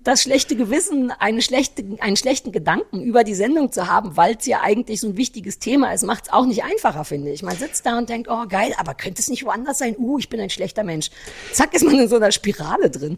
das 0.07 0.21
schlechte 0.21 0.55
Gewissen, 0.55 1.11
eine 1.11 1.41
schlechte, 1.41 1.83
einen 1.99 2.15
schlechten 2.15 2.53
Gedanken 2.53 3.01
über 3.01 3.25
die 3.25 3.35
Sendung 3.35 3.73
zu 3.73 3.87
haben, 3.87 4.15
weil 4.15 4.37
es 4.39 4.45
ja 4.45 4.61
eigentlich 4.61 5.01
so 5.01 5.07
ein 5.07 5.17
wichtiges 5.17 5.59
Thema 5.59 5.91
ist, 5.93 6.05
macht 6.05 6.25
es 6.25 6.33
auch 6.33 6.45
nicht 6.45 6.63
einfacher, 6.63 7.03
finde 7.03 7.31
ich. 7.31 7.43
Man 7.43 7.57
sitzt 7.57 7.85
da 7.85 7.97
und 7.97 8.07
denkt, 8.07 8.29
oh 8.31 8.45
geil, 8.47 8.73
aber 8.77 8.93
könnte 8.93 9.21
es 9.21 9.27
nicht 9.29 9.43
woanders 9.43 9.79
sein? 9.79 9.95
Uh, 9.97 10.17
ich 10.17 10.29
bin 10.29 10.39
ein 10.39 10.49
schlechter 10.49 10.85
Mensch. 10.85 11.09
Zack, 11.51 11.73
ist 11.73 11.83
man 11.83 11.99
in 11.99 12.07
so 12.07 12.15
einer 12.15 12.31
Spirale 12.31 12.89
drin. 12.89 13.17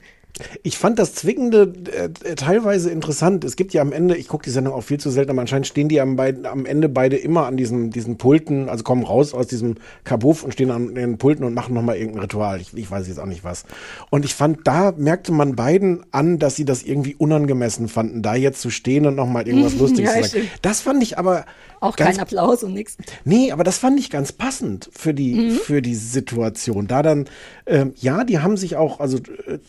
Ich 0.63 0.77
fand 0.77 0.99
das 0.99 1.13
Zwickende 1.13 1.73
äh, 1.91 2.35
teilweise 2.35 2.89
interessant. 2.89 3.43
Es 3.43 3.55
gibt 3.55 3.73
ja 3.73 3.81
am 3.81 3.91
Ende, 3.91 4.15
ich 4.15 4.27
gucke 4.27 4.43
die 4.43 4.49
Sendung 4.49 4.73
auch 4.73 4.81
viel 4.81 4.99
zu 4.99 5.09
selten, 5.09 5.31
aber 5.31 5.41
anscheinend 5.41 5.67
stehen 5.67 5.89
die 5.89 6.01
am, 6.01 6.15
beid, 6.15 6.45
am 6.45 6.65
Ende 6.65 6.89
beide 6.89 7.17
immer 7.17 7.45
an 7.45 7.57
diesen, 7.57 7.89
diesen 7.91 8.17
Pulten, 8.17 8.69
also 8.69 8.83
kommen 8.83 9.03
raus 9.03 9.33
aus 9.33 9.47
diesem 9.47 9.75
Kabuff 10.03 10.43
und 10.43 10.53
stehen 10.53 10.71
an 10.71 10.95
den 10.95 11.17
Pulten 11.17 11.45
und 11.45 11.53
machen 11.53 11.73
nochmal 11.73 11.97
irgendein 11.97 12.21
Ritual. 12.21 12.61
Ich, 12.61 12.75
ich 12.75 12.89
weiß 12.89 13.07
jetzt 13.07 13.19
auch 13.19 13.25
nicht 13.25 13.43
was. 13.43 13.65
Und 14.09 14.25
ich 14.25 14.35
fand, 14.35 14.65
da 14.65 14.93
merkte 14.95 15.31
man 15.31 15.55
beiden 15.55 16.05
an, 16.11 16.39
dass 16.39 16.55
sie 16.55 16.65
das 16.65 16.83
irgendwie 16.83 17.15
unangemessen 17.15 17.87
fanden, 17.87 18.21
da 18.21 18.35
jetzt 18.35 18.61
zu 18.61 18.69
stehen 18.69 19.05
und 19.05 19.15
nochmal 19.15 19.47
irgendwas 19.47 19.75
Lustiges 19.79 20.15
Ja, 20.15 20.21
zu 20.21 20.29
sagen. 20.29 20.49
Das 20.61 20.81
fand 20.81 21.03
ich 21.03 21.17
aber. 21.17 21.45
Auch 21.79 21.95
ganz 21.95 22.17
kein 22.17 22.23
Applaus 22.23 22.63
und 22.63 22.73
nix. 22.73 22.97
Nee, 23.23 23.51
aber 23.51 23.63
das 23.63 23.77
fand 23.77 23.99
ich 23.99 24.09
ganz 24.09 24.31
passend 24.31 24.89
für 24.93 25.13
die, 25.13 25.33
Mhm. 25.35 25.51
für 25.51 25.81
die 25.81 25.95
Situation. 25.95 26.87
Da 26.87 27.01
dann, 27.03 27.25
ähm, 27.65 27.93
ja, 27.97 28.23
die 28.23 28.39
haben 28.39 28.57
sich 28.57 28.75
auch 28.75 28.99
also 28.99 29.17
äh, 29.17 29.59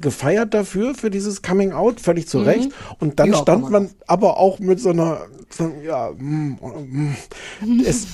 gefeiert 0.00 0.54
dafür, 0.54 0.94
für 0.94 1.10
dieses 1.10 1.42
Coming 1.42 1.72
Out, 1.72 2.00
völlig 2.00 2.28
zu 2.28 2.38
Mhm. 2.38 2.44
Recht. 2.44 2.70
Und 2.98 3.18
dann 3.18 3.32
Ja, 3.32 3.38
stand 3.38 3.62
man 3.62 3.70
man 3.72 3.90
aber 4.06 4.36
auch 4.38 4.58
mit 4.58 4.78
so 4.80 4.90
einer, 4.90 5.22
so, 5.48 5.72
ja, 5.84 6.10
mm, 6.16 6.58
mm, 7.62 7.80
es, 7.86 8.06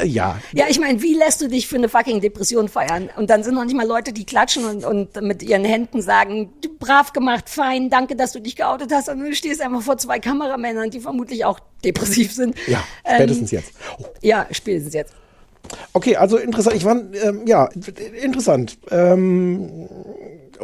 äh, 0.00 0.06
ja. 0.06 0.38
Ja, 0.52 0.66
ich 0.68 0.78
meine, 0.78 1.00
wie 1.02 1.14
lässt 1.14 1.40
du 1.40 1.48
dich 1.48 1.66
für 1.66 1.76
eine 1.76 1.88
fucking 1.88 2.20
Depression 2.20 2.68
feiern? 2.68 3.08
Und 3.16 3.30
dann 3.30 3.42
sind 3.42 3.54
noch 3.54 3.64
nicht 3.64 3.74
mal 3.76 3.86
Leute, 3.86 4.12
die 4.12 4.24
klatschen 4.24 4.64
und, 4.64 4.84
und 4.84 5.20
mit 5.22 5.42
ihren 5.42 5.64
Händen 5.64 6.02
sagen, 6.02 6.52
du 6.60 6.68
brav 6.78 7.12
gemacht, 7.12 7.48
fein, 7.48 7.90
danke, 7.90 8.16
dass 8.16 8.32
du 8.32 8.40
dich 8.40 8.54
geoutet 8.56 8.92
hast. 8.92 9.08
Und 9.08 9.20
du 9.20 9.34
stehst 9.34 9.60
einfach 9.62 9.82
vor 9.82 9.96
zwei 9.98 10.18
Kameramännern, 10.20 10.90
die 10.90 11.00
vermutlich 11.00 11.44
auch 11.44 11.58
depressiv 11.84 12.32
sind. 12.32 12.54
Ja, 12.66 12.83
spätestens 13.04 13.52
Ähm, 13.52 13.58
jetzt. 13.58 13.72
Ja, 14.22 14.46
spätestens 14.50 14.94
jetzt. 14.94 15.12
Okay, 15.92 16.16
also 16.16 16.36
interessant. 16.36 16.76
Ich 16.76 16.84
war, 16.84 16.96
ähm, 16.96 17.46
ja, 17.46 17.68
interessant. 18.22 18.78
Ähm, 18.90 19.88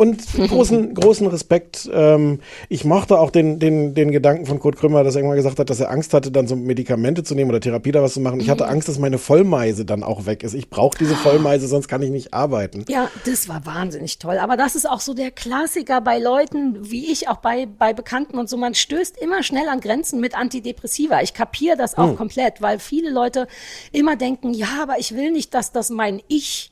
und 0.01 0.27
großen, 0.48 0.94
großen 0.94 1.27
Respekt. 1.27 1.89
Ähm, 1.93 2.40
ich 2.70 2.86
mochte 2.86 3.18
auch 3.18 3.31
den, 3.31 3.59
den, 3.59 3.94
den 3.94 4.10
Gedanken 4.12 4.47
von 4.47 4.59
Kurt 4.59 4.77
Krümmer, 4.77 5.05
dass 5.05 5.14
er 5.14 5.18
irgendwann 5.20 5.36
gesagt 5.36 5.59
hat, 5.59 5.68
dass 5.68 5.78
er 5.78 5.90
Angst 5.90 6.14
hatte, 6.14 6.31
dann 6.31 6.47
so 6.48 6.56
Medikamente 6.56 7.22
zu 7.22 7.35
nehmen 7.35 7.51
oder 7.51 7.60
Therapie 7.60 7.93
da 7.93 8.02
was 8.02 8.14
zu 8.14 8.20
machen. 8.20 8.40
Ich 8.40 8.48
hatte 8.48 8.66
Angst, 8.66 8.89
dass 8.89 8.98
meine 8.98 9.18
Vollmeise 9.18 9.85
dann 9.85 10.02
auch 10.02 10.24
weg 10.24 10.43
ist. 10.43 10.55
Ich 10.55 10.70
brauche 10.70 10.97
diese 10.97 11.14
Vollmeise, 11.16 11.68
sonst 11.68 11.86
kann 11.86 12.01
ich 12.01 12.09
nicht 12.10 12.32
arbeiten. 12.32 12.86
Ja, 12.89 13.10
das 13.27 13.48
war 13.51 13.66
wahnsinnig 13.66 14.18
toll. 14.18 14.39
Aber 14.39 14.56
das 14.56 14.74
ist 14.74 14.89
auch 14.89 15.01
so 15.01 15.12
der 15.12 15.31
Klassiker 15.31 16.01
bei 16.01 16.18
Leuten, 16.18 16.78
wie 16.90 17.12
ich, 17.12 17.28
auch 17.28 17.36
bei, 17.36 17.66
bei 17.66 17.93
Bekannten 17.93 18.39
und 18.39 18.48
so. 18.48 18.56
Man 18.56 18.74
stößt 18.74 19.18
immer 19.18 19.43
schnell 19.43 19.68
an 19.68 19.81
Grenzen 19.81 20.18
mit 20.18 20.35
Antidepressiva. 20.35 21.20
Ich 21.20 21.35
kapiere 21.35 21.77
das 21.77 21.98
auch 21.98 22.09
Hm. 22.10 22.16
komplett, 22.16 22.62
weil 22.62 22.78
viele 22.78 23.10
Leute 23.10 23.47
immer 23.93 24.16
denken, 24.16 24.55
ja, 24.55 24.78
aber 24.82 24.98
ich 24.98 25.14
will 25.14 25.31
nicht, 25.31 25.52
dass 25.52 25.72
das 25.72 25.90
mein 25.90 26.22
Ich 26.27 26.70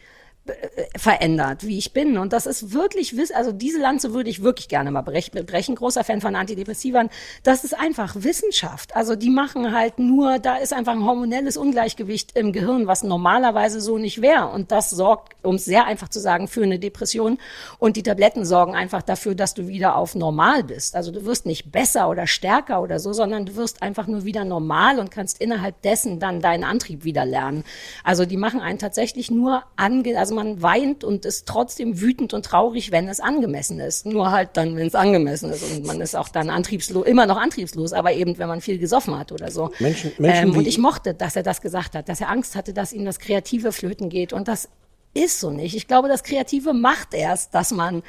verändert, 0.96 1.66
wie 1.66 1.78
ich 1.78 1.92
bin. 1.92 2.18
Und 2.18 2.32
das 2.32 2.46
ist 2.46 2.72
wirklich, 2.72 3.14
also 3.34 3.52
diese 3.52 3.78
Lanze 3.78 4.14
würde 4.14 4.30
ich 4.30 4.42
wirklich 4.42 4.68
gerne 4.68 4.90
mal 4.90 5.02
brech- 5.02 5.42
brechen. 5.44 5.74
Großer 5.74 6.04
Fan 6.04 6.20
von 6.20 6.34
Antidepressivern. 6.34 7.10
Das 7.42 7.64
ist 7.64 7.78
einfach 7.78 8.14
Wissenschaft. 8.16 8.96
Also 8.96 9.16
die 9.16 9.30
machen 9.30 9.72
halt 9.72 9.98
nur, 9.98 10.38
da 10.38 10.56
ist 10.56 10.72
einfach 10.72 10.92
ein 10.92 11.04
hormonelles 11.04 11.56
Ungleichgewicht 11.56 12.36
im 12.36 12.52
Gehirn, 12.52 12.86
was 12.86 13.02
normalerweise 13.02 13.80
so 13.80 13.98
nicht 13.98 14.22
wäre. 14.22 14.48
Und 14.48 14.72
das 14.72 14.90
sorgt, 14.90 15.34
um 15.42 15.56
es 15.56 15.64
sehr 15.64 15.84
einfach 15.86 16.08
zu 16.08 16.20
sagen, 16.20 16.48
für 16.48 16.62
eine 16.62 16.78
Depression. 16.78 17.38
Und 17.78 17.96
die 17.96 18.02
Tabletten 18.02 18.44
sorgen 18.44 18.74
einfach 18.74 19.02
dafür, 19.02 19.34
dass 19.34 19.54
du 19.54 19.68
wieder 19.68 19.96
auf 19.96 20.14
normal 20.14 20.64
bist. 20.64 20.96
Also 20.96 21.10
du 21.12 21.24
wirst 21.24 21.46
nicht 21.46 21.70
besser 21.70 22.08
oder 22.08 22.26
stärker 22.26 22.82
oder 22.82 22.98
so, 22.98 23.12
sondern 23.12 23.46
du 23.46 23.56
wirst 23.56 23.82
einfach 23.82 24.06
nur 24.06 24.24
wieder 24.24 24.44
normal 24.44 24.98
und 24.98 25.10
kannst 25.10 25.40
innerhalb 25.40 25.80
dessen 25.82 26.18
dann 26.20 26.40
deinen 26.40 26.64
Antrieb 26.64 27.04
wieder 27.04 27.24
lernen. 27.24 27.64
Also 28.04 28.24
die 28.24 28.36
machen 28.36 28.60
einen 28.60 28.78
tatsächlich 28.78 29.30
nur 29.30 29.62
ange, 29.76 30.18
also 30.18 30.34
man 30.38 30.62
weint 30.62 31.04
und 31.04 31.24
ist 31.24 31.46
trotzdem 31.46 32.00
wütend 32.00 32.32
und 32.32 32.46
traurig, 32.46 32.90
wenn 32.92 33.08
es 33.08 33.20
angemessen 33.20 33.80
ist. 33.80 34.06
Nur 34.06 34.30
halt 34.30 34.50
dann, 34.54 34.76
wenn 34.76 34.86
es 34.86 34.94
angemessen 34.94 35.50
ist 35.50 35.62
und 35.62 35.86
man 35.86 36.00
ist 36.00 36.14
auch 36.16 36.28
dann 36.28 36.48
antriebslos, 36.50 37.06
immer 37.06 37.26
noch 37.26 37.36
antriebslos, 37.36 37.92
aber 37.92 38.12
eben, 38.12 38.38
wenn 38.38 38.48
man 38.48 38.60
viel 38.60 38.78
gesoffen 38.78 39.18
hat 39.18 39.32
oder 39.32 39.50
so. 39.50 39.70
Menschen- 39.78 40.12
Menschen 40.18 40.50
ähm, 40.50 40.56
und 40.56 40.66
ich 40.66 40.78
mochte, 40.78 41.14
dass 41.14 41.36
er 41.36 41.42
das 41.42 41.60
gesagt 41.60 41.94
hat, 41.94 42.08
dass 42.08 42.20
er 42.20 42.30
Angst 42.30 42.54
hatte, 42.56 42.72
dass 42.72 42.92
ihm 42.92 43.04
das 43.04 43.18
Kreative 43.18 43.72
flöten 43.72 44.08
geht 44.08 44.32
und 44.32 44.48
das 44.48 44.68
ist 45.14 45.40
so 45.40 45.50
nicht. 45.50 45.74
Ich 45.74 45.88
glaube, 45.88 46.08
das 46.08 46.22
Kreative 46.22 46.72
macht 46.72 47.14
erst, 47.14 47.54
dass 47.54 47.72
man 47.72 48.02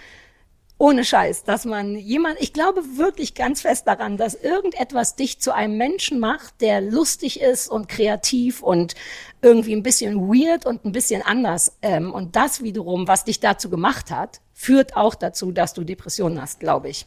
ohne 0.80 1.04
Scheiß, 1.04 1.44
dass 1.44 1.66
man 1.66 1.96
jemand, 1.96 2.40
ich 2.40 2.54
glaube 2.54 2.82
wirklich 2.96 3.36
ganz 3.36 3.62
fest 3.62 3.86
daran, 3.86 4.16
dass 4.16 4.34
irgendetwas 4.34 5.16
dich 5.16 5.40
zu 5.40 5.54
einem 5.54 5.78
Menschen 5.78 6.20
macht, 6.20 6.62
der 6.62 6.80
lustig 6.80 7.42
ist 7.42 7.68
und 7.68 7.90
kreativ 7.90 8.64
und 8.64 8.96
irgendwie 9.42 9.76
ein 9.76 9.84
bisschen 9.84 10.30
weird 10.30 10.66
und 10.66 10.86
ein 10.86 10.94
bisschen 10.94 11.22
anders. 11.22 11.74
Ähm, 11.82 12.14
und 12.14 12.38
das 12.38 12.64
wiederum, 12.64 13.10
was 13.10 13.26
dich 13.26 13.42
dazu 13.42 13.70
gemacht 13.70 14.10
hat, 14.10 14.40
führt 14.54 14.96
auch 14.96 15.16
dazu, 15.16 15.52
dass 15.52 15.74
du 15.74 15.84
Depressionen 15.84 16.42
hast, 16.42 16.62
glaube 16.62 16.90
ich. 16.90 17.06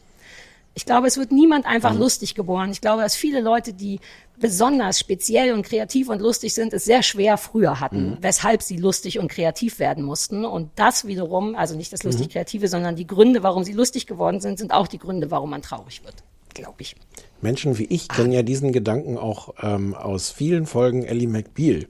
Ich 0.75 0.87
glaube, 0.87 1.07
es 1.07 1.19
wird 1.19 1.33
niemand 1.33 1.67
einfach 1.67 1.95
lustig 1.95 2.35
geboren. 2.35 2.71
Ich 2.71 2.81
glaube, 2.81 3.03
dass 3.03 3.15
viele 3.15 3.41
Leute, 3.41 3.75
die 3.75 4.01
besonders 4.41 4.99
speziell 4.99 5.53
und 5.53 5.63
kreativ 5.63 6.09
und 6.09 6.21
lustig 6.21 6.55
sind, 6.55 6.73
es 6.73 6.85
sehr 6.85 7.03
schwer 7.03 7.37
früher 7.37 7.79
hatten, 7.79 8.17
weshalb 8.21 8.63
sie 8.63 8.77
lustig 8.77 9.19
und 9.19 9.29
kreativ 9.29 9.79
werden 9.79 10.03
mussten. 10.03 10.45
Und 10.45 10.71
das 10.77 11.07
wiederum, 11.07 11.55
also 11.55 11.77
nicht 11.77 11.93
das 11.93 12.03
lustig 12.03 12.31
Kreative, 12.31 12.69
sondern 12.69 12.97
die 12.97 13.07
Gründe, 13.07 13.43
warum 13.43 13.65
sie 13.65 13.73
lustig 13.73 14.07
geworden 14.07 14.41
sind, 14.41 14.59
sind 14.59 14.73
auch 14.73 14.89
die 14.89 14.99
Gründe, 14.99 15.31
warum 15.31 15.51
man 15.51 15.63
traurig 15.63 16.05
wird, 16.05 16.17
glaube 16.55 16.81
ich. 16.81 16.97
Menschen 17.43 17.79
wie 17.79 17.85
ich 17.85 18.09
kennen 18.09 18.33
ja 18.33 18.43
diesen 18.43 18.73
Gedanken 18.73 19.19
auch 19.19 19.55
ähm, 19.61 19.95
aus 19.95 20.31
vielen 20.31 20.67
Folgen 20.67 21.05
Ellie 21.05 21.29
McBeal. 21.29 21.87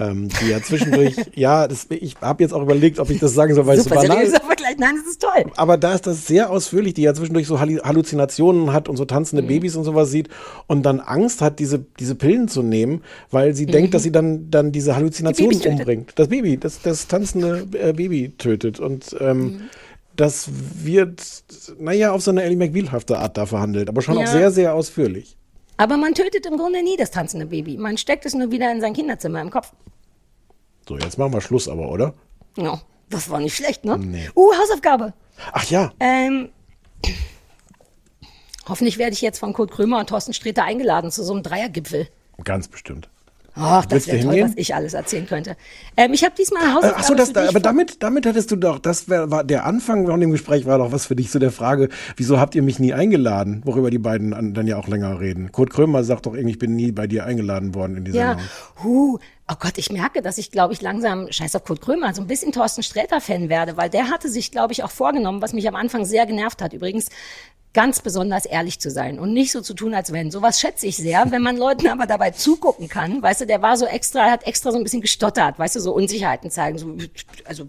Ähm, 0.00 0.28
die 0.40 0.48
ja 0.48 0.62
zwischendurch, 0.62 1.14
ja, 1.34 1.68
das, 1.68 1.86
ich 1.90 2.16
habe 2.20 2.42
jetzt 2.42 2.52
auch 2.52 2.62
überlegt, 2.62 2.98
ob 2.98 3.10
ich 3.10 3.18
das 3.18 3.34
sagen 3.34 3.54
soll, 3.54 3.66
weil 3.66 3.76
es 3.78 3.84
so 3.84 3.90
Super 3.90 4.02
banal 4.02 4.26
Vergleich. 4.26 4.76
Nein, 4.78 4.94
das 4.96 5.12
ist 5.12 5.20
toll. 5.22 5.52
aber 5.56 5.76
da 5.76 5.94
ist 5.94 6.06
das 6.06 6.26
sehr 6.26 6.50
ausführlich, 6.50 6.94
die 6.94 7.02
ja 7.02 7.12
zwischendurch 7.12 7.46
so 7.46 7.60
Halluzinationen 7.60 8.72
hat 8.72 8.88
und 8.88 8.96
so 8.96 9.02
Mhm. 9.04 9.08
tanzende 9.08 9.42
Babys 9.42 9.76
und 9.76 9.84
sowas 9.84 10.10
sieht 10.10 10.28
und 10.66 10.84
dann 10.84 11.00
Angst 11.00 11.42
hat, 11.42 11.58
diese, 11.58 11.84
diese 11.98 12.14
Pillen 12.14 12.48
zu 12.48 12.62
nehmen, 12.62 13.02
weil 13.30 13.54
sie 13.54 13.66
Mhm. 13.66 13.70
denkt, 13.72 13.94
dass 13.94 14.02
sie 14.02 14.12
dann, 14.12 14.50
dann 14.50 14.72
diese 14.72 14.96
Halluzinationen 14.96 15.60
tötet. 15.60 15.78
umbringt. 15.80 16.12
Das 16.16 16.28
Baby, 16.28 16.56
das, 16.56 16.80
das 16.82 17.06
tanzende 17.08 17.66
äh, 17.72 17.92
Baby 17.92 18.32
tötet. 18.38 18.80
Und 18.80 19.14
ähm, 19.20 19.38
Mhm. 19.42 19.60
das 20.16 20.48
wird, 20.84 21.22
naja, 21.78 22.12
auf 22.12 22.22
so 22.22 22.30
eine 22.30 22.42
Ellie 22.42 22.56
McBeal-hafte 22.56 23.18
Art 23.18 23.36
da 23.36 23.46
verhandelt, 23.46 23.88
aber 23.88 24.02
schon 24.02 24.16
auch 24.18 24.22
Ja. 24.22 24.26
sehr, 24.26 24.50
sehr 24.50 24.74
ausführlich. 24.74 25.36
Aber 25.80 25.96
man 25.96 26.12
tötet 26.12 26.44
im 26.44 26.58
Grunde 26.58 26.82
nie 26.82 26.98
das 26.98 27.10
tanzende 27.10 27.46
Baby. 27.46 27.78
Man 27.78 27.96
steckt 27.96 28.26
es 28.26 28.34
nur 28.34 28.50
wieder 28.50 28.70
in 28.70 28.82
sein 28.82 28.92
Kinderzimmer 28.92 29.40
im 29.40 29.48
Kopf. 29.48 29.72
So, 30.86 30.98
jetzt 30.98 31.16
machen 31.16 31.32
wir 31.32 31.40
Schluss 31.40 31.68
aber, 31.68 31.90
oder? 31.90 32.12
Ja, 32.58 32.82
das 33.08 33.30
war 33.30 33.40
nicht 33.40 33.56
schlecht, 33.56 33.86
ne? 33.86 33.96
Nee. 33.96 34.28
Uh, 34.36 34.52
Hausaufgabe. 34.60 35.14
Ach 35.52 35.64
ja, 35.70 35.90
Ähm, 35.98 36.50
hoffentlich 38.68 38.98
werde 38.98 39.14
ich 39.14 39.22
jetzt 39.22 39.38
von 39.38 39.54
Kurt 39.54 39.70
Krömer 39.70 40.00
und 40.00 40.10
Thorsten 40.10 40.34
Sträter 40.34 40.64
eingeladen 40.64 41.10
zu 41.10 41.24
so 41.24 41.32
einem 41.32 41.42
Dreiergipfel. 41.42 42.08
ganz 42.44 42.68
bestimmt. 42.68 43.08
Ach, 43.54 43.84
das 43.86 44.06
wäre 44.06 44.18
toll, 44.18 44.32
hingehen? 44.32 44.48
was 44.48 44.56
ich 44.56 44.74
alles 44.74 44.94
erzählen 44.94 45.26
könnte. 45.26 45.56
Ähm, 45.96 46.12
ich 46.12 46.24
habe 46.24 46.34
diesmal 46.36 46.62
eine 46.62 46.88
Äh, 46.88 46.92
Ach 46.96 47.02
so, 47.02 47.14
das, 47.14 47.32
da, 47.32 47.48
aber 47.48 47.60
damit, 47.60 48.02
damit 48.02 48.26
hättest 48.26 48.50
du 48.50 48.56
doch, 48.56 48.78
das 48.78 49.08
wär, 49.08 49.30
war 49.30 49.44
der 49.44 49.66
Anfang 49.66 50.06
von 50.06 50.20
dem 50.20 50.30
Gespräch 50.30 50.66
war 50.66 50.78
doch 50.78 50.92
was 50.92 51.06
für 51.06 51.16
dich 51.16 51.30
zu 51.30 51.38
der 51.38 51.50
Frage, 51.50 51.88
wieso 52.16 52.38
habt 52.38 52.54
ihr 52.54 52.62
mich 52.62 52.78
nie 52.78 52.92
eingeladen? 52.92 53.62
Worüber 53.64 53.90
die 53.90 53.98
beiden 53.98 54.34
an, 54.34 54.54
dann 54.54 54.66
ja 54.66 54.76
auch 54.76 54.88
länger 54.88 55.20
reden. 55.20 55.52
Kurt 55.52 55.70
Krömer 55.70 56.04
sagt 56.04 56.26
doch 56.26 56.34
irgendwie, 56.34 56.52
ich 56.52 56.58
bin 56.58 56.74
nie 56.76 56.92
bei 56.92 57.06
dir 57.06 57.24
eingeladen 57.24 57.74
worden 57.74 57.96
in 57.96 58.04
dieser 58.04 58.18
Ja, 58.18 58.36
huh, 58.82 59.18
Oh 59.52 59.56
Gott, 59.58 59.78
ich 59.78 59.90
merke, 59.90 60.22
dass 60.22 60.38
ich, 60.38 60.52
glaube 60.52 60.74
ich, 60.74 60.80
langsam, 60.80 61.30
scheiß 61.32 61.56
auf 61.56 61.64
Kurt 61.64 61.80
Krömer, 61.80 62.14
so 62.14 62.20
ein 62.20 62.28
bisschen 62.28 62.52
Thorsten 62.52 62.84
Sträter-Fan 62.84 63.48
werde, 63.48 63.76
weil 63.76 63.90
der 63.90 64.08
hatte 64.08 64.28
sich, 64.28 64.52
glaube 64.52 64.72
ich, 64.72 64.84
auch 64.84 64.92
vorgenommen, 64.92 65.42
was 65.42 65.52
mich 65.52 65.66
am 65.66 65.74
Anfang 65.74 66.04
sehr 66.04 66.24
genervt 66.24 66.62
hat. 66.62 66.72
Übrigens, 66.72 67.08
ganz 67.72 68.00
besonders 68.00 68.44
ehrlich 68.46 68.80
zu 68.80 68.92
sein 68.92 69.18
und 69.18 69.32
nicht 69.32 69.50
so 69.50 69.60
zu 69.60 69.74
tun, 69.74 69.92
als 69.92 70.12
wenn. 70.12 70.30
Sowas 70.30 70.60
schätze 70.60 70.86
ich 70.86 70.96
sehr, 70.96 71.32
wenn 71.32 71.42
man 71.42 71.56
Leuten 71.56 71.88
aber 71.88 72.06
dabei 72.06 72.30
zugucken 72.30 72.88
kann. 72.88 73.22
Weißt 73.22 73.40
du, 73.40 73.46
der 73.46 73.60
war 73.60 73.76
so 73.76 73.86
extra, 73.86 74.30
hat 74.30 74.46
extra 74.46 74.70
so 74.70 74.78
ein 74.78 74.84
bisschen 74.84 75.00
gestottert, 75.00 75.58
weißt 75.58 75.74
du, 75.74 75.80
so 75.80 75.94
Unsicherheiten 75.94 76.52
zeigen. 76.52 76.78
So, 76.78 76.96
also 77.44 77.66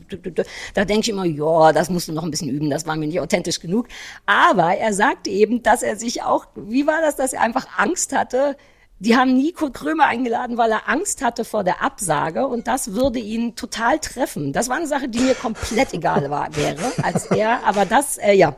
da 0.75 0.85
denke 0.85 1.01
ich 1.01 1.09
immer, 1.09 1.25
ja, 1.25 1.71
das 1.73 1.89
musst 1.89 2.07
du 2.07 2.13
noch 2.13 2.23
ein 2.23 2.31
bisschen 2.31 2.49
üben, 2.49 2.69
das 2.69 2.85
war 2.85 2.95
mir 2.95 3.07
nicht 3.07 3.19
authentisch 3.19 3.59
genug. 3.59 3.87
Aber 4.27 4.75
er 4.75 4.93
sagte 4.93 5.31
eben, 5.31 5.63
dass 5.63 5.81
er 5.81 5.95
sich 5.95 6.21
auch, 6.21 6.45
wie 6.55 6.85
war 6.85 7.01
das, 7.01 7.15
dass 7.15 7.33
er 7.33 7.41
einfach 7.41 7.67
Angst 7.77 8.13
hatte, 8.15 8.55
die 9.01 9.15
haben 9.15 9.33
Nico 9.33 9.71
Krömer 9.71 10.05
eingeladen, 10.05 10.57
weil 10.57 10.69
er 10.69 10.87
Angst 10.87 11.23
hatte 11.23 11.43
vor 11.43 11.63
der 11.63 11.81
Absage 11.81 12.45
und 12.45 12.67
das 12.67 12.93
würde 12.93 13.17
ihn 13.17 13.55
total 13.55 13.97
treffen. 13.97 14.53
Das 14.53 14.69
war 14.69 14.77
eine 14.77 14.85
Sache, 14.85 15.09
die 15.09 15.19
mir 15.19 15.33
komplett 15.33 15.91
egal 15.93 16.29
war, 16.29 16.55
wäre 16.55 16.91
als 17.01 17.25
er. 17.25 17.65
Aber 17.65 17.85
das, 17.85 18.19
äh, 18.19 18.33
ja, 18.33 18.55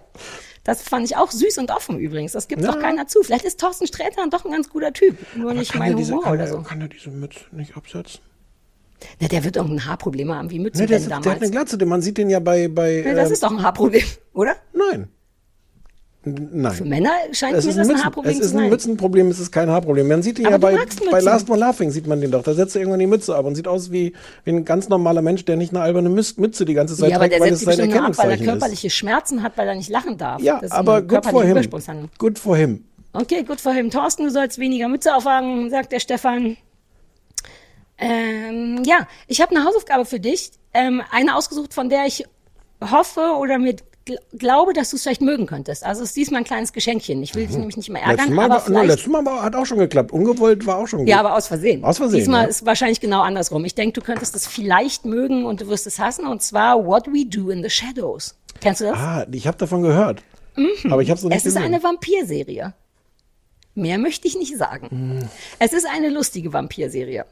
das 0.65 0.81
fand 0.81 1.05
ich 1.05 1.15
auch 1.15 1.31
süß 1.31 1.59
und 1.59 1.71
offen 1.71 1.97
übrigens. 1.97 2.33
Das 2.33 2.49
gibt 2.49 2.61
ja. 2.61 2.73
doch 2.73 2.79
keiner 2.79 3.07
zu. 3.07 3.23
Vielleicht 3.23 3.45
ist 3.45 3.57
Thorsten 3.57 3.87
Sträter 3.87 4.27
doch 4.29 4.43
ein 4.43 4.51
ganz 4.51 4.69
guter 4.69 4.91
Typ, 4.91 5.15
nur 5.37 5.51
Aber 5.51 5.59
nicht 5.59 5.75
mein 5.75 5.95
diese, 5.95 6.11
Humor 6.11 6.23
kann 6.25 6.33
oder 6.33 6.43
er, 6.43 6.47
so. 6.49 6.61
Kann 6.61 6.81
er 6.81 6.89
diese 6.89 7.09
Mütze 7.09 7.39
nicht 7.51 7.77
absetzen? 7.77 8.19
Na, 9.21 9.29
der 9.29 9.45
wird 9.45 9.55
irgendein 9.55 9.85
Haarproblem 9.85 10.33
haben, 10.33 10.49
wie 10.49 10.59
Mützen 10.59 10.81
Nee, 10.81 10.87
der, 10.87 10.99
damals. 10.99 11.23
der 11.23 11.31
hat 11.35 11.41
eine 11.41 11.51
Glatze, 11.51 11.85
man 11.85 12.01
sieht 12.01 12.17
den 12.17 12.29
ja 12.29 12.41
bei. 12.41 12.67
bei 12.67 13.01
Ja, 13.01 13.13
das 13.13 13.27
ähm, 13.27 13.33
ist 13.33 13.43
doch 13.43 13.51
ein 13.51 13.63
Haarproblem, 13.63 14.03
oder? 14.33 14.57
Nein. 14.73 15.07
Nein. 16.25 16.71
Für 16.73 16.85
Männer 16.85 17.11
scheint 17.33 17.57
es 17.57 17.65
mir 17.65 17.71
ist 17.71 17.79
das 17.79 17.89
ein, 17.89 17.95
ein 17.95 18.03
Haarproblem 18.03 18.31
es 18.31 18.37
zu 18.37 18.43
ist 18.45 18.53
ein 18.53 18.57
sein. 18.59 18.69
Mützenproblem, 18.69 19.27
es 19.27 19.39
ist 19.39 19.51
kein 19.51 19.69
Haarproblem. 19.69 20.07
Man 20.07 20.23
sieht 20.23 20.39
ihn 20.39 20.45
Aber 20.47 20.71
ja 20.71 20.77
bei, 20.77 21.11
bei. 21.11 21.19
Last 21.19 21.49
More 21.49 21.59
Laughing, 21.59 21.91
sieht 21.91 22.07
man 22.07 22.21
den 22.21 22.31
doch. 22.31 22.43
Da 22.43 22.53
setzt 22.53 22.75
er 22.75 22.81
irgendwann 22.81 23.01
die 23.01 23.07
Mütze 23.07 23.35
ab 23.35 23.45
und 23.45 23.55
sieht 23.55 23.67
aus 23.67 23.91
wie, 23.91 24.13
wie 24.45 24.51
ein 24.51 24.63
ganz 24.63 24.87
normaler 24.87 25.21
Mensch, 25.21 25.43
der 25.43 25.57
nicht 25.57 25.73
eine 25.73 25.81
alberne 25.81 26.09
Mütze 26.09 26.63
die 26.65 26.73
ganze 26.73 26.95
Zeit 26.95 27.11
ja, 27.11 27.17
trägt, 27.17 27.39
weil 27.41 27.51
es 27.51 27.59
sich 27.59 27.75
sein 27.75 27.89
nur 27.89 28.03
ab, 28.03 28.17
weil 28.17 28.25
er 28.25 28.31
Erkennungszeichen 28.31 28.43
ist. 28.45 28.49
körperliche 28.49 28.89
Schmerzen 28.89 29.43
hat, 29.43 29.57
weil 29.57 29.67
er 29.67 29.75
nicht 29.75 29.89
lachen 29.89 30.17
darf. 30.17 30.41
Ja, 30.41 30.59
Das 30.61 30.71
aber 30.71 31.01
good 31.01 31.25
for 31.25 31.41
körperliche 31.43 31.91
him. 31.91 32.09
Good 32.17 32.39
for 32.39 32.55
him. 32.55 32.85
Okay, 33.11 33.43
gut 33.43 33.59
für 33.59 33.73
him. 33.73 33.91
Thorsten, 33.91 34.23
du 34.23 34.31
sollst 34.31 34.57
weniger 34.59 34.87
Mütze 34.87 35.13
aufhaben, 35.15 35.69
sagt 35.69 35.91
der 35.91 35.99
Stefan. 35.99 36.57
Ähm, 37.97 38.81
ja, 38.85 39.07
ich 39.27 39.41
habe 39.41 39.55
eine 39.55 39.65
Hausaufgabe 39.65 40.05
für 40.05 40.19
dich. 40.19 40.51
Ähm, 40.73 41.01
eine 41.11 41.35
ausgesucht, 41.35 41.73
von 41.73 41.89
der 41.89 42.05
ich 42.05 42.25
hoffe 42.81 43.35
oder 43.39 43.59
mir 43.59 43.75
gl 44.05 44.17
glaube, 44.33 44.73
dass 44.73 44.89
du 44.89 44.97
es 44.97 45.03
vielleicht 45.03 45.21
mögen 45.21 45.45
könntest. 45.45 45.85
Also 45.85 46.03
es 46.03 46.09
ist 46.09 46.17
diesmal 46.17 46.41
ein 46.41 46.45
kleines 46.45 46.73
Geschenkchen. 46.73 47.21
Ich 47.23 47.35
will 47.35 47.47
dich 47.47 47.55
nämlich 47.55 47.77
nicht 47.77 47.89
mehr 47.89 48.01
ärgern, 48.01 48.17
Letztes 48.17 48.35
Mal, 48.35 48.51
aber 48.51 48.73
war, 48.73 48.83
letztes 48.85 49.07
Mal 49.07 49.25
war, 49.25 49.43
hat 49.43 49.55
auch 49.55 49.65
schon 49.65 49.77
geklappt. 49.79 50.11
Ungewollt 50.11 50.65
war 50.65 50.77
auch 50.77 50.87
schon 50.87 50.99
gut. 50.99 51.07
Ja, 51.07 51.19
aber 51.19 51.35
aus 51.35 51.47
Versehen. 51.47 51.83
Aus 51.83 51.97
Versehen, 51.97 52.19
Diesmal 52.19 52.43
ja. 52.43 52.49
ist 52.49 52.65
wahrscheinlich 52.65 52.99
genau 52.99 53.21
andersrum. 53.21 53.63
Ich 53.65 53.75
denke, 53.75 53.99
du 53.99 54.05
könntest 54.05 54.35
es 54.35 54.47
vielleicht 54.47 55.05
mögen 55.05 55.45
und 55.45 55.61
du 55.61 55.67
wirst 55.67 55.87
es 55.87 55.99
hassen. 55.99 56.27
Und 56.27 56.41
zwar 56.41 56.85
What 56.85 57.07
We 57.07 57.25
Do 57.25 57.49
in 57.49 57.63
the 57.63 57.69
Shadows. 57.69 58.35
Kennst 58.59 58.81
du 58.81 58.85
das? 58.85 58.97
Ah, 58.97 59.25
ich 59.31 59.47
habe 59.47 59.57
davon 59.57 59.81
gehört. 59.81 60.23
Aber 60.89 61.01
ich 61.01 61.09
habe 61.09 61.17
es 61.17 61.23
noch 61.23 61.29
nicht 61.29 61.39
Es 61.39 61.45
ist 61.45 61.55
gesehen. 61.55 61.63
eine 61.63 61.81
Vampirserie. 61.83 62.73
Mehr 63.75 63.97
möchte 63.97 64.27
ich 64.27 64.37
nicht 64.37 64.55
sagen. 64.57 64.89
Hm. 64.89 65.29
Es 65.59 65.73
ist 65.73 65.87
eine 65.87 66.09
lustige 66.09 66.53
Vampirserie. 66.53 67.25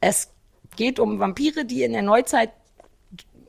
Es 0.00 0.28
geht 0.76 0.98
um 0.98 1.18
Vampire, 1.18 1.64
die 1.64 1.82
in 1.82 1.92
der 1.92 2.02
Neuzeit 2.02 2.50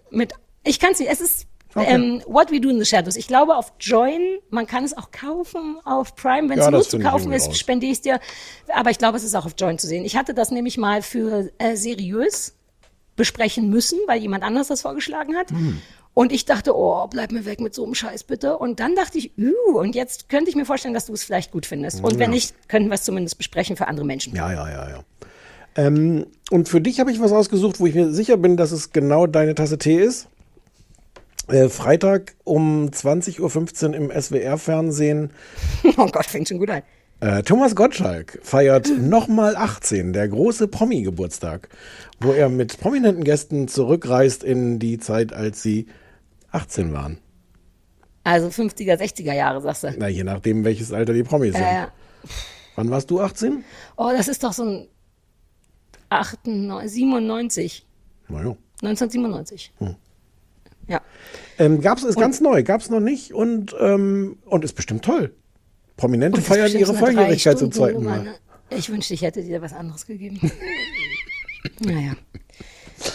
mit. 0.09 0.33
Ich 0.63 0.79
kann 0.79 0.93
es 0.93 0.99
nicht. 0.99 1.11
Es 1.11 1.19
ist 1.19 1.47
Okay. 1.75 1.87
ähm, 1.89 2.21
What 2.27 2.51
We 2.51 2.59
Do 2.61 2.69
in 2.69 2.79
the 2.79 2.85
Shadows. 2.85 3.15
Ich 3.15 3.27
glaube 3.27 3.55
auf 3.55 3.73
Join. 3.79 4.21
Man 4.49 4.67
kann 4.67 4.83
es 4.83 4.95
auch 4.95 5.11
kaufen 5.11 5.77
auf 5.85 6.15
Prime. 6.15 6.49
Wenn 6.49 6.59
es 6.59 6.65
Ja, 6.65 6.71
nur 6.71 6.81
zu 6.83 6.99
kaufen 6.99 7.31
ist, 7.31 7.55
spende 7.57 7.85
ich 7.85 7.93
es 7.93 8.01
dir. 8.01 8.19
Aber 8.73 8.91
ich 8.91 8.97
glaube, 8.97 9.17
es 9.17 9.23
ist 9.23 9.35
auch 9.35 9.45
auf 9.45 9.53
Join 9.57 9.79
zu 9.79 9.87
sehen. 9.87 10.05
Ich 10.05 10.15
hatte 10.15 10.33
das 10.33 10.51
nämlich 10.51 10.77
mal 10.77 11.01
für 11.01 11.49
äh, 11.57 11.75
seriös 11.75 12.55
besprechen 13.15 13.69
müssen, 13.69 13.99
weil 14.07 14.21
jemand 14.21 14.43
anders 14.43 14.67
das 14.67 14.81
vorgeschlagen 14.81 15.35
hat. 15.35 15.51
Hm. 15.51 15.81
Und 16.15 16.31
ich 16.31 16.45
dachte, 16.45 16.75
oh, 16.75 17.07
bleib 17.07 17.31
mir 17.31 17.45
weg 17.45 17.59
mit 17.59 17.73
so 17.73 17.83
einem 17.83 17.95
Scheiß 17.95 18.23
bitte. 18.25 18.57
Und 18.57 18.79
dann 18.79 18.95
dachte 18.95 19.17
ich, 19.17 19.31
uh, 19.37 19.79
und 19.79 19.95
jetzt 19.95 20.29
könnte 20.29 20.49
ich 20.49 20.55
mir 20.55 20.65
vorstellen, 20.65 20.93
dass 20.93 21.07
du 21.07 21.13
es 21.13 21.23
vielleicht 21.23 21.51
gut 21.51 21.65
findest. 21.65 22.03
Und 22.03 22.13
wenn 22.19 22.29
Ja. 22.29 22.35
nicht, 22.35 22.69
könnten 22.69 22.89
wir 22.89 22.95
es 22.95 23.03
zumindest 23.03 23.37
besprechen 23.39 23.75
für 23.75 23.87
andere 23.87 24.05
Menschen. 24.05 24.35
Ja, 24.35 24.51
ja, 24.51 24.69
ja, 24.69 24.89
ja. 24.89 25.03
Ähm, 25.75 26.27
und 26.51 26.69
für 26.69 26.81
dich 26.81 26.99
habe 26.99 27.11
ich 27.11 27.19
was 27.19 27.31
ausgesucht, 27.31 27.79
wo 27.79 27.87
ich 27.87 27.95
mir 27.95 28.11
sicher 28.11 28.37
bin, 28.37 28.57
dass 28.57 28.71
es 28.71 28.91
genau 28.91 29.25
deine 29.25 29.55
Tasse 29.55 29.79
Tee 29.79 29.97
ist. 29.97 30.27
Äh, 31.47 31.67
Freitag 31.69 32.35
um 32.43 32.87
20.15 32.89 33.89
Uhr 33.89 33.95
im 33.95 34.11
SWR-Fernsehen. 34.11 35.31
Oh 35.97 36.07
Gott, 36.07 36.25
fängt 36.25 36.47
schon 36.47 36.59
gut 36.59 36.69
an. 36.69 36.83
Äh, 37.19 37.43
Thomas 37.43 37.75
Gottschalk 37.75 38.39
feiert 38.43 38.89
nochmal 38.97 39.55
18, 39.55 40.13
der 40.13 40.27
große 40.27 40.67
Promi-Geburtstag, 40.67 41.69
wo 42.19 42.31
er 42.31 42.49
mit 42.49 42.79
prominenten 42.79 43.23
Gästen 43.23 43.67
zurückreist 43.67 44.43
in 44.43 44.79
die 44.79 44.97
Zeit, 44.99 45.33
als 45.33 45.61
sie 45.61 45.87
18 46.51 46.93
waren. 46.93 47.19
Also 48.23 48.47
50er, 48.47 48.95
60er 48.97 49.33
Jahre, 49.33 49.61
sagst 49.61 49.83
du. 49.83 49.93
Na, 49.97 50.07
je 50.07 50.23
nachdem, 50.23 50.63
welches 50.63 50.93
Alter 50.93 51.13
die 51.13 51.23
Promis 51.23 51.53
sind. 51.53 51.63
Äh, 51.63 51.87
Wann 52.75 52.89
warst 52.89 53.11
du 53.11 53.19
18? 53.19 53.63
oh, 53.97 54.09
das 54.15 54.27
ist 54.29 54.43
doch 54.43 54.53
so 54.53 54.63
ein 54.63 54.87
98, 56.09 56.91
97, 56.91 57.85
Naja. 58.29 58.55
1997. 58.81 59.73
Hm. 59.79 59.95
Ja. 60.87 61.01
Ähm, 61.59 61.81
gab's, 61.81 62.03
ist 62.03 62.17
ganz 62.19 62.41
neu, 62.41 62.63
gab's 62.63 62.89
noch 62.89 62.99
nicht 62.99 63.33
und, 63.33 63.75
ähm, 63.79 64.37
und 64.45 64.63
ist 64.63 64.73
bestimmt 64.73 65.05
toll. 65.05 65.33
Prominente 65.97 66.37
Und 66.37 66.43
feiern 66.43 66.71
ihre 66.71 66.93
Volljährigkeit 66.93 67.59
zum 67.59 67.71
zweiten 67.71 68.03
Mal. 68.03 68.23
Ne? 68.23 68.35
Ich 68.69 68.89
wünschte, 68.89 69.13
ich 69.13 69.21
hätte 69.21 69.43
dir 69.43 69.61
was 69.61 69.73
anderes 69.73 70.05
gegeben. 70.05 70.51
naja. 71.79 72.13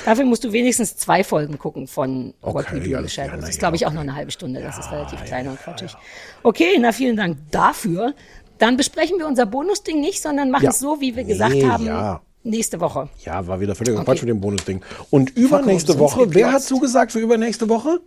Dafür 0.05 0.25
musst 0.25 0.45
du 0.45 0.53
wenigstens 0.53 0.97
zwei 0.97 1.25
Folgen 1.25 1.59
gucken 1.59 1.87
von 1.87 2.35
What 2.43 2.67
Okay, 2.67 2.85
We 2.85 2.91
Do 2.91 2.99
in 2.99 3.05
the 3.05 3.09
Shadows. 3.11 3.41
Das 3.41 3.49
ist, 3.51 3.57
ja, 3.57 3.61
glaube 3.61 3.77
ich, 3.77 3.87
auch 3.87 3.93
nur 3.93 4.03
eine 4.03 4.15
halbe 4.15 4.31
Stunde. 4.31 4.61
Das 4.61 4.79
ist 4.79 4.91
relativ 4.93 5.25
klein 5.25 5.49
und 5.49 5.59
quatschig. 5.59 5.95
Okay, 6.43 6.77
na 6.79 6.93
vielen 6.93 7.17
Dank 7.17 7.39
dafür. 7.51 8.15
Dann 8.59 8.77
besprechen 8.77 9.19
wir 9.19 9.27
unser 9.27 9.47
Bonusding 9.47 10.01
nicht, 10.01 10.21
sondern 10.21 10.51
machen 10.51 10.65
Ja. 10.65 10.71
es 10.71 10.79
so, 10.79 11.01
wie 11.01 11.17
wir 11.17 11.25
gesagt 11.25 11.55
Nee, 11.55 11.65
haben, 11.65 11.87
ja. 11.87 12.21
Nächste 12.43 12.81
Woche. 12.81 13.09
Ja, 13.25 13.47
war 13.47 13.61
wieder 13.61 13.75
völliger 13.75 13.99
Okay. 13.99 14.05
Quatsch 14.05 14.23
mit 14.23 14.29
dem 14.31 14.41
Bonusding. 14.41 14.81
Und 15.11 15.37
übernächste 15.37 15.93
umsonst 15.93 16.17
Woche, 16.17 16.35
wer 16.35 16.53
hat 16.53 16.63
zugesagt 16.63 17.13
für 17.13 17.21
übernächste 17.21 17.69
Woche? 17.69 18.01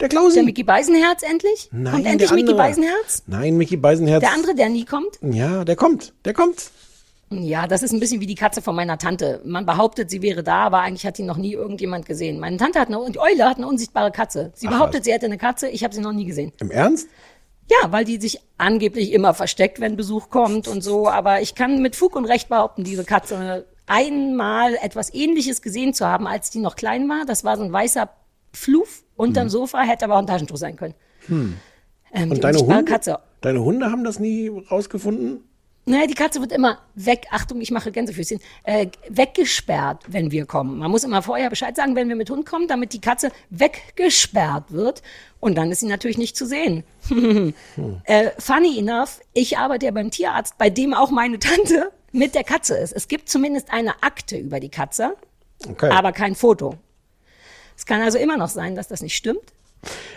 Der 0.00 0.08
Klausi. 0.08 0.34
Der 0.36 0.44
Mickey 0.44 0.62
Beisenherz 0.62 1.22
endlich? 1.22 1.68
Nein, 1.72 1.92
kommt 1.92 2.04
der 2.04 2.12
endlich 2.12 2.30
Mickey 2.30 2.42
andere. 2.42 2.56
Beisenherz? 2.56 3.22
Nein, 3.26 3.56
Mickey 3.56 3.76
Beisenherz. 3.76 4.20
Der 4.20 4.32
andere, 4.32 4.54
der 4.54 4.68
nie 4.68 4.84
kommt? 4.84 5.18
Ja, 5.22 5.64
der 5.64 5.74
kommt. 5.74 6.12
Der 6.24 6.34
kommt. 6.34 6.70
Ja, 7.30 7.66
das 7.66 7.82
ist 7.82 7.92
ein 7.92 8.00
bisschen 8.00 8.20
wie 8.20 8.26
die 8.26 8.36
Katze 8.36 8.62
von 8.62 8.74
meiner 8.74 8.96
Tante. 8.96 9.42
Man 9.44 9.66
behauptet, 9.66 10.08
sie 10.08 10.22
wäre 10.22 10.42
da, 10.42 10.64
aber 10.66 10.80
eigentlich 10.80 11.04
hat 11.04 11.16
sie 11.16 11.24
noch 11.24 11.36
nie 11.36 11.52
irgendjemand 11.52 12.06
gesehen. 12.06 12.38
Meine 12.38 12.56
Tante 12.56 12.80
hat 12.80 12.88
eine, 12.88 13.00
und 13.00 13.16
die 13.16 13.20
Eule 13.20 13.44
hat 13.44 13.58
eine 13.58 13.66
unsichtbare 13.66 14.10
Katze. 14.12 14.50
Sie 14.54 14.66
Ach, 14.68 14.72
behauptet, 14.72 15.00
was. 15.00 15.04
sie 15.04 15.12
hätte 15.12 15.26
eine 15.26 15.36
Katze, 15.36 15.68
ich 15.68 15.84
habe 15.84 15.92
sie 15.94 16.00
noch 16.00 16.12
nie 16.12 16.24
gesehen. 16.24 16.52
Im 16.60 16.70
Ernst? 16.70 17.08
Ja, 17.70 17.92
weil 17.92 18.04
die 18.04 18.18
sich 18.18 18.40
angeblich 18.56 19.12
immer 19.12 19.34
versteckt, 19.34 19.78
wenn 19.80 19.96
Besuch 19.96 20.30
kommt 20.30 20.68
und 20.68 20.82
so. 20.82 21.08
Aber 21.08 21.42
ich 21.42 21.54
kann 21.54 21.82
mit 21.82 21.96
Fug 21.96 22.16
und 22.16 22.24
Recht 22.24 22.48
behaupten, 22.48 22.82
diese 22.82 23.04
Katze 23.04 23.66
einmal 23.86 24.74
etwas 24.76 25.12
Ähnliches 25.12 25.62
gesehen 25.62 25.94
zu 25.94 26.06
haben, 26.06 26.26
als 26.26 26.50
die 26.50 26.60
noch 26.60 26.76
klein 26.76 27.08
war. 27.08 27.24
Das 27.26 27.44
war 27.44 27.56
so 27.56 27.62
ein 27.62 27.72
weißer 27.72 28.08
Fluff 28.52 29.02
unterm 29.16 29.48
Sofa, 29.48 29.80
hätte 29.82 30.04
aber 30.04 30.14
auch 30.14 30.20
ein 30.20 30.26
Taschentuch 30.26 30.56
sein 30.56 30.76
können. 30.76 30.94
Hm. 31.26 31.56
Ähm, 32.12 32.30
Und 32.30 32.44
deine 32.44 32.58
Hunde? 32.58 32.84
Katze. 32.84 33.18
Deine 33.40 33.62
Hunde 33.62 33.90
haben 33.90 34.04
das 34.04 34.18
nie 34.18 34.48
rausgefunden? 34.48 35.44
Naja, 35.88 36.06
die 36.06 36.14
Katze 36.14 36.40
wird 36.40 36.52
immer 36.52 36.78
weg, 36.94 37.26
Achtung, 37.30 37.60
ich 37.60 37.70
mache 37.70 37.90
Gänsefüßchen, 37.90 38.40
äh, 38.64 38.88
weggesperrt, 39.08 40.04
wenn 40.08 40.30
wir 40.30 40.44
kommen. 40.44 40.78
Man 40.78 40.90
muss 40.90 41.02
immer 41.02 41.22
vorher 41.22 41.48
Bescheid 41.48 41.74
sagen, 41.76 41.96
wenn 41.96 42.08
wir 42.08 42.16
mit 42.16 42.28
Hund 42.28 42.44
kommen, 42.44 42.68
damit 42.68 42.92
die 42.92 43.00
Katze 43.00 43.30
weggesperrt 43.50 44.70
wird. 44.70 45.02
Und 45.40 45.56
dann 45.56 45.70
ist 45.70 45.80
sie 45.80 45.86
natürlich 45.86 46.18
nicht 46.18 46.36
zu 46.36 46.46
sehen. 46.46 46.84
äh, 48.04 48.30
funny 48.38 48.78
enough, 48.78 49.20
ich 49.32 49.56
arbeite 49.56 49.86
ja 49.86 49.92
beim 49.92 50.10
Tierarzt, 50.10 50.58
bei 50.58 50.68
dem 50.68 50.92
auch 50.92 51.10
meine 51.10 51.38
Tante 51.38 51.90
mit 52.12 52.34
der 52.34 52.44
Katze 52.44 52.76
ist. 52.76 52.92
Es 52.92 53.08
gibt 53.08 53.28
zumindest 53.30 53.72
eine 53.72 54.02
Akte 54.02 54.36
über 54.36 54.60
die 54.60 54.70
Katze, 54.70 55.16
Okay. 55.68 55.90
aber 55.90 56.12
kein 56.12 56.34
Foto. 56.34 56.74
Es 57.76 57.86
kann 57.86 58.02
also 58.02 58.18
immer 58.18 58.36
noch 58.36 58.48
sein, 58.48 58.74
dass 58.74 58.88
das 58.88 59.00
nicht 59.00 59.16
stimmt. 59.16 59.52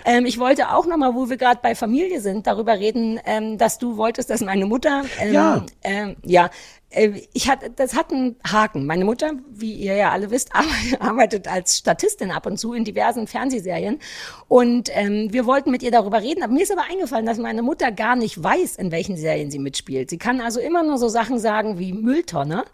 Ähm, 0.06 0.26
ich 0.26 0.40
wollte 0.40 0.72
auch 0.74 0.88
nochmal, 0.88 1.14
wo 1.16 1.30
wir 1.30 1.38
gerade 1.38 1.60
bei 1.62 1.76
Familie 1.76 2.22
sind, 2.22 2.48
darüber 2.48 2.74
reden, 2.80 3.20
ähm, 3.26 3.58
dass 3.58 3.78
du 3.78 3.98
wolltest, 3.98 4.30
dass 4.30 4.42
meine 4.42 4.66
Mutter, 4.66 5.04
ähm, 5.20 5.34
Ja. 5.34 5.66
ähm, 5.84 6.16
ja, 6.24 6.50
äh, 6.90 7.12
ich 7.34 7.50
hatte, 7.50 7.70
das 7.70 7.96
hat 7.96 8.12
einen 8.12 8.36
Haken. 8.44 8.86
Meine 8.86 9.06
Mutter, 9.06 9.32
wie 9.50 9.74
ihr 9.74 9.96
ja 9.96 10.12
alle 10.12 10.32
wisst, 10.32 10.50
arbeitet, 11.00 11.48
als 11.48 11.78
Statistin 11.78 12.32
ab 12.32 12.46
und 12.46 12.58
zu 12.58 12.74
in 12.74 12.84
diversen 12.84 13.28
Fernsehserien. 13.28 14.00
Und 14.48 14.90
ähm, 14.94 15.32
wir 15.32 15.46
wollten 15.46 15.72
mit 15.72 15.84
ihr 15.84 15.92
darüber 15.92 16.22
reden. 16.22 16.44
Aber 16.44 16.54
mir 16.54 16.64
ist 16.64 16.72
aber 16.72 16.84
eingefallen, 16.90 17.26
dass 17.26 17.38
meine 17.38 17.62
Mutter 17.62 17.92
gar 17.92 18.16
nicht 18.16 18.42
weiß, 18.44 18.76
in 18.78 18.92
welchen 18.92 19.18
Serien 19.18 19.52
sie 19.52 19.60
mitspielt. 19.60 20.10
Sie 20.10 20.18
kann 20.18 20.42
also 20.42 20.60
immer 20.60 20.84
nur 20.84 20.98
so 20.98 21.08
Sachen 21.08 21.40
sagen 21.40 21.78
wie 21.80 21.94
Mülltonne. 21.94 22.66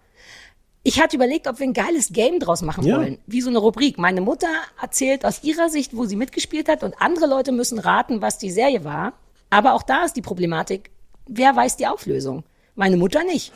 Ich 0.88 1.01
hatte 1.01 1.18
überlegt, 1.18 1.47
ob 1.49 1.59
wir 1.59 1.68
ein 1.68 1.73
geiles 1.73 2.14
Game 2.14 2.39
draus 2.39 2.61
machen 2.61 2.85
Ja. 2.85 2.95
wollen. 2.95 3.18
Wie 3.27 3.41
so 3.41 3.49
eine 3.49 3.57
Rubrik. 3.59 3.97
Meine 3.97 4.22
Mutter 4.22 4.47
erzählt 4.81 5.26
aus 5.26 5.43
ihrer 5.43 5.68
Sicht, 5.68 5.97
wo 5.97 6.05
sie 6.05 6.15
mitgespielt 6.15 6.69
hat 6.69 6.81
und 6.81 7.01
andere 7.01 7.27
Leute 7.27 7.51
müssen 7.51 7.77
raten, 7.77 8.22
was 8.22 8.38
die 8.38 8.51
Serie 8.51 8.85
war. 8.85 9.11
Aber 9.49 9.73
auch 9.73 9.84
da 9.84 10.05
ist 10.05 10.14
die 10.14 10.22
Problematik, 10.22 10.91
wer 11.27 11.53
weiß 11.53 11.76
die 11.76 11.88
Auflösung? 11.88 12.45
Meine 12.76 12.95
Mutter 12.95 13.26
nicht. 13.26 13.51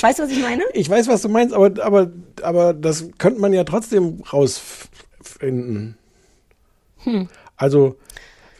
Weißt 0.00 0.20
du, 0.20 0.22
was 0.22 0.30
ich 0.30 0.40
meine? 0.40 0.62
Ich 0.72 0.88
weiß, 0.88 1.06
was 1.06 1.20
du 1.20 1.28
meinst, 1.28 1.54
aber, 1.54 1.84
aber, 1.84 2.10
aber 2.40 2.72
das 2.72 3.10
könnte 3.18 3.42
man 3.42 3.52
ja 3.52 3.64
trotzdem 3.64 4.22
rausfinden. 4.32 5.98
Hm. 7.00 7.28
Also, 7.56 7.96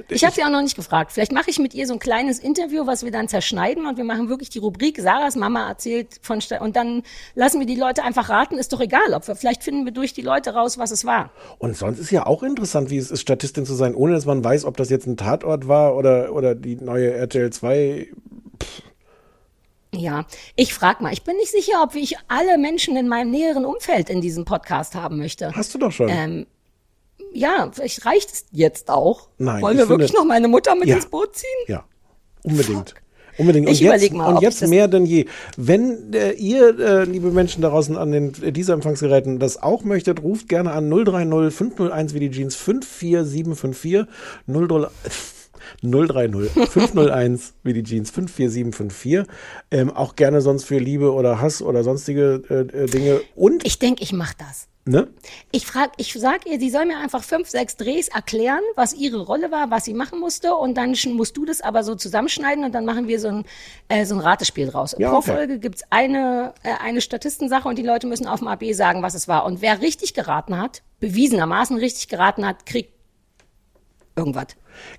Ich 0.08 0.24
habe 0.24 0.34
sie 0.34 0.44
auch 0.44 0.50
noch 0.50 0.62
nicht 0.62 0.76
gefragt. 0.76 1.12
Vielleicht 1.12 1.32
mache 1.32 1.50
ich 1.50 1.58
mit 1.58 1.74
ihr 1.74 1.86
so 1.86 1.94
ein 1.94 1.98
kleines 1.98 2.38
Interview, 2.38 2.86
was 2.86 3.04
wir 3.04 3.10
dann 3.10 3.28
zerschneiden 3.28 3.86
und 3.86 3.96
wir 3.96 4.04
machen 4.04 4.28
wirklich 4.28 4.50
die 4.50 4.58
Rubrik 4.58 5.00
Sarahs 5.00 5.36
Mama 5.36 5.68
erzählt 5.68 6.20
von 6.22 6.40
Sta 6.40 6.60
und 6.60 6.76
dann 6.76 7.02
lassen 7.34 7.60
wir 7.60 7.66
die 7.66 7.74
Leute 7.76 8.02
einfach 8.04 8.28
raten. 8.28 8.58
Ist 8.58 8.72
doch 8.72 8.80
egal, 8.80 9.14
ob 9.14 9.26
wir 9.26 9.36
vielleicht 9.36 9.62
finden 9.62 9.84
wir 9.84 9.92
durch 9.92 10.12
die 10.12 10.22
Leute 10.22 10.54
raus, 10.54 10.78
was 10.78 10.90
es 10.90 11.04
war. 11.04 11.30
Und 11.58 11.76
sonst 11.76 11.98
ist 11.98 12.10
ja 12.10 12.26
auch 12.26 12.42
interessant, 12.42 12.90
wie 12.90 12.98
es 12.98 13.10
ist, 13.10 13.20
Statistin 13.20 13.66
zu 13.66 13.74
sein, 13.74 13.94
ohne 13.94 14.14
dass 14.14 14.26
man 14.26 14.42
weiß, 14.42 14.64
ob 14.64 14.76
das 14.76 14.90
jetzt 14.90 15.06
ein 15.06 15.16
Tatort 15.16 15.68
war 15.68 15.96
oder, 15.96 16.32
oder 16.32 16.54
die 16.54 16.76
neue 16.76 17.12
RTL 17.12 17.50
2. 17.50 18.08
Ja, 19.94 20.26
ich 20.54 20.74
frag 20.74 21.00
mal. 21.00 21.12
Ich 21.12 21.22
bin 21.22 21.36
nicht 21.36 21.50
sicher, 21.50 21.82
ob 21.82 21.94
ich 21.94 22.16
alle 22.28 22.58
Menschen 22.58 22.96
in 22.96 23.08
meinem 23.08 23.30
näheren 23.30 23.64
Umfeld 23.64 24.10
in 24.10 24.20
diesem 24.20 24.44
Podcast 24.44 24.94
haben 24.94 25.18
möchte. 25.18 25.52
Hast 25.54 25.74
du 25.74 25.78
doch 25.78 25.92
schon. 25.92 26.08
Ähm, 26.10 26.46
ja, 27.32 27.70
vielleicht 27.72 28.04
reicht 28.04 28.32
es 28.32 28.44
jetzt 28.52 28.90
auch. 28.90 29.28
Nein, 29.38 29.62
Wollen 29.62 29.76
wir 29.76 29.86
finde- 29.86 30.00
wirklich 30.00 30.12
noch 30.14 30.24
meine 30.24 30.48
Mutter 30.48 30.74
mit 30.74 30.88
Ja. 30.88 30.96
ins 30.96 31.06
Boot 31.06 31.36
ziehen? 31.36 31.48
Ja, 31.66 31.84
unbedingt. 32.42 32.94
Unbedingt. 33.38 33.68
Und 33.68 33.72
Ich 33.72 33.78
jetzt, 33.80 33.88
überleg 33.88 34.12
mal, 34.14 34.34
und 34.34 34.42
jetzt 34.42 34.66
mehr 34.66 34.88
denn 34.88 35.06
je. 35.06 35.26
Wenn 35.56 36.12
äh, 36.12 36.32
ihr, 36.32 36.76
äh, 36.80 37.04
liebe 37.04 37.30
Menschen 37.30 37.62
da 37.62 37.68
draußen 37.68 37.96
an 37.96 38.10
den 38.10 38.32
äh, 38.42 38.50
dieser 38.50 38.74
Empfangsgeräten, 38.74 39.38
das 39.38 39.62
auch 39.62 39.84
möchtet, 39.84 40.22
ruft 40.24 40.48
gerne 40.48 40.72
an 40.72 40.90
030 40.90 41.54
501 41.54 42.14
wie 42.14 42.18
die 42.20 42.30
Jeans 42.32 42.56
54754 42.56 44.06
030 44.48 44.90
030 45.82 46.50
501 46.70 47.54
wie 47.62 47.72
die 47.72 47.82
Jeans 47.82 48.10
54754. 48.10 49.24
Ähm, 49.70 49.90
auch 49.90 50.16
gerne 50.16 50.40
sonst 50.40 50.64
für 50.64 50.78
Liebe 50.78 51.12
oder 51.12 51.40
Hass 51.40 51.62
oder 51.62 51.82
sonstige 51.84 52.42
äh, 52.48 52.54
äh, 52.84 52.86
Dinge. 52.86 53.20
Und 53.34 53.66
Ich 53.66 53.78
denke, 53.78 54.02
ich 54.02 54.12
mach 54.12 54.34
das. 54.34 54.66
ne? 54.84 55.08
Ich 55.52 55.66
frag, 55.66 55.92
ich 55.98 56.12
sag 56.14 56.46
ihr, 56.46 56.58
sie 56.58 56.70
soll 56.70 56.86
mir 56.86 56.98
einfach 56.98 57.22
fünf, 57.22 57.48
sechs 57.48 57.76
Drehs 57.76 58.08
erklären, 58.08 58.60
was 58.74 58.94
ihre 58.94 59.20
Rolle 59.20 59.50
war, 59.50 59.70
was 59.70 59.84
sie 59.84 59.92
machen 59.94 60.18
musste, 60.20 60.54
und 60.54 60.74
dann 60.76 60.94
musst 61.14 61.36
du 61.36 61.44
das 61.44 61.60
aber 61.60 61.84
so 61.84 61.94
zusammenschneiden 61.94 62.64
und 62.64 62.74
dann 62.74 62.84
machen 62.86 63.06
wir 63.08 63.20
so 63.20 63.28
ein, 63.28 63.44
äh, 63.88 64.06
so 64.06 64.14
ein 64.14 64.20
Ratespiel 64.20 64.68
draus. 64.68 64.94
Ja, 64.98 65.10
Pro 65.10 65.18
okay. 65.18 65.32
Folge 65.34 65.58
gibt's 65.58 65.82
eine, 65.90 66.54
äh, 66.62 66.70
eine 66.82 67.00
Statistensache 67.02 67.68
und 67.68 67.76
die 67.76 67.82
Leute 67.82 68.06
müssen 68.06 68.26
auf 68.26 68.38
dem 68.40 68.48
AB 68.48 68.72
sagen, 68.72 69.02
was 69.02 69.14
es 69.14 69.28
war. 69.28 69.44
Und 69.44 69.60
wer 69.60 69.80
richtig 69.82 70.14
geraten 70.14 70.58
hat, 70.58 70.82
bewiesenermaßen 71.00 71.76
richtig 71.76 72.08
geraten 72.08 72.46
hat, 72.46 72.64
kriegt 72.66 72.92
irgendwas. 74.18 74.48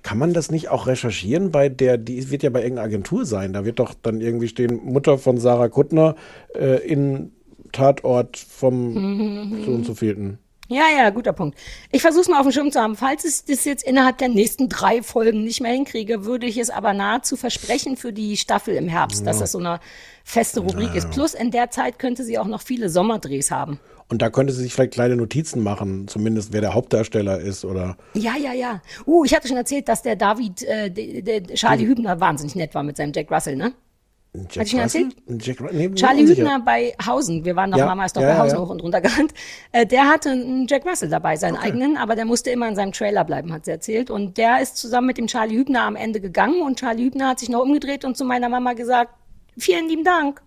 Kann 0.02 0.18
man 0.18 0.32
das 0.32 0.50
nicht 0.50 0.68
auch 0.68 0.86
recherchieren 0.86 1.50
bei 1.50 1.68
der, 1.68 1.98
die 1.98 2.30
wird 2.30 2.42
ja 2.42 2.50
bei 2.50 2.62
irgendeiner 2.62 2.86
Agentur 2.86 3.24
sein, 3.24 3.52
da 3.52 3.64
wird 3.64 3.78
doch 3.78 3.94
dann 3.94 4.20
irgendwie 4.20 4.48
stehen, 4.48 4.80
Mutter 4.84 5.18
von 5.18 5.38
Sarah 5.38 5.68
Kuttner 5.68 6.16
äh, 6.54 6.84
in 6.86 7.32
Tatort 7.72 8.36
vom 8.36 9.62
so 9.64 9.70
und 9.70 9.86
so 9.86 9.94
vielten. 9.94 10.38
Ja, 10.70 10.84
ja, 10.96 11.10
guter 11.10 11.32
Punkt. 11.32 11.58
Ich 11.90 12.00
versuche 12.00 12.20
es 12.22 12.28
mal 12.28 12.38
auf 12.38 12.46
dem 12.46 12.52
Schirm 12.52 12.70
zu 12.70 12.80
haben. 12.80 12.94
Falls 12.94 13.24
ich 13.24 13.44
das 13.44 13.64
jetzt 13.64 13.82
innerhalb 13.82 14.18
der 14.18 14.28
nächsten 14.28 14.68
drei 14.68 15.02
Folgen 15.02 15.42
nicht 15.42 15.60
mehr 15.60 15.72
hinkriege, 15.72 16.24
würde 16.24 16.46
ich 16.46 16.58
es 16.58 16.70
aber 16.70 16.92
nahezu 16.92 17.36
versprechen 17.36 17.96
für 17.96 18.12
die 18.12 18.36
Staffel 18.36 18.76
im 18.76 18.86
Herbst, 18.88 19.26
dass 19.26 19.38
Ja. 19.38 19.40
das 19.40 19.52
so 19.52 19.58
eine 19.58 19.80
feste 20.22 20.60
Rubrik 20.60 20.94
ist. 20.94 21.10
Plus 21.10 21.34
in 21.34 21.50
der 21.50 21.70
Zeit 21.70 21.98
könnte 21.98 22.22
sie 22.22 22.38
auch 22.38 22.46
noch 22.46 22.62
viele 22.62 22.88
Sommerdrehs 22.88 23.50
haben. 23.50 23.80
Und 24.08 24.22
da 24.22 24.30
könnte 24.30 24.52
sie 24.52 24.62
sich 24.62 24.72
vielleicht 24.72 24.92
kleine 24.92 25.16
Notizen 25.16 25.60
machen, 25.64 26.06
zumindest 26.06 26.52
wer 26.52 26.60
der 26.60 26.74
Hauptdarsteller 26.74 27.40
ist 27.40 27.64
oder. 27.64 27.96
Ja, 28.14 28.36
ja, 28.36 28.52
ja. 28.52 28.80
Uh, 29.06 29.24
ich 29.24 29.34
hatte 29.34 29.48
schon 29.48 29.56
erzählt, 29.56 29.88
dass 29.88 30.02
der 30.02 30.14
David, 30.14 30.62
äh, 30.62 30.88
der, 30.88 31.40
der 31.40 31.54
Charlie 31.56 31.86
Hübner 31.86 32.20
wahnsinnig 32.20 32.54
nett 32.54 32.76
war 32.76 32.84
mit 32.84 32.96
seinem 32.96 33.12
Jack 33.12 33.28
Russell, 33.32 33.56
ne? 33.56 33.72
Jack 34.32 34.44
Hatte 34.44 34.62
ich 34.62 34.74
Russell? 34.74 34.80
erzählt? 35.26 35.44
Jack, 35.44 35.72
nee, 35.72 35.90
Charlie. 35.94 36.26
Hübner 36.26 36.60
bei 36.64 36.94
Hausen, 37.04 37.44
wir 37.44 37.56
waren 37.56 37.72
doch, 37.72 37.78
Ja, 37.78 37.86
Mama 37.86 38.04
ist 38.04 38.16
doch 38.16 38.22
ja, 38.22 38.34
bei 38.34 38.38
Hausen 38.38 38.58
ja. 38.58 38.62
hoch 38.62 38.70
und 38.70 38.80
runter 38.80 39.00
gerannt, 39.00 39.34
äh, 39.72 39.84
der 39.84 40.08
hatte 40.08 40.30
einen 40.30 40.68
Jack 40.68 40.86
Russell 40.86 41.08
dabei, 41.08 41.34
seinen 41.36 41.56
eigenen, 41.56 41.96
aber 41.96 42.14
der 42.14 42.26
musste 42.26 42.50
immer 42.50 42.68
in 42.68 42.76
seinem 42.76 42.92
Trailer 42.92 43.24
bleiben, 43.24 43.52
hat 43.52 43.64
sie 43.64 43.72
erzählt. 43.72 44.08
Und 44.08 44.38
der 44.38 44.60
ist 44.62 44.76
zusammen 44.76 45.08
mit 45.08 45.18
dem 45.18 45.26
Charlie 45.26 45.56
Hübner 45.56 45.82
am 45.82 45.96
Ende 45.96 46.20
gegangen 46.20 46.62
und 46.62 46.78
Charlie 46.78 47.06
Hübner 47.06 47.30
hat 47.30 47.40
sich 47.40 47.48
noch 47.48 47.62
umgedreht 47.62 48.04
und 48.04 48.16
zu 48.16 48.24
meiner 48.24 48.48
Mama 48.48 48.74
gesagt, 48.74 49.12
vielen 49.58 49.88
lieben 49.88 50.04
Dank. 50.04 50.40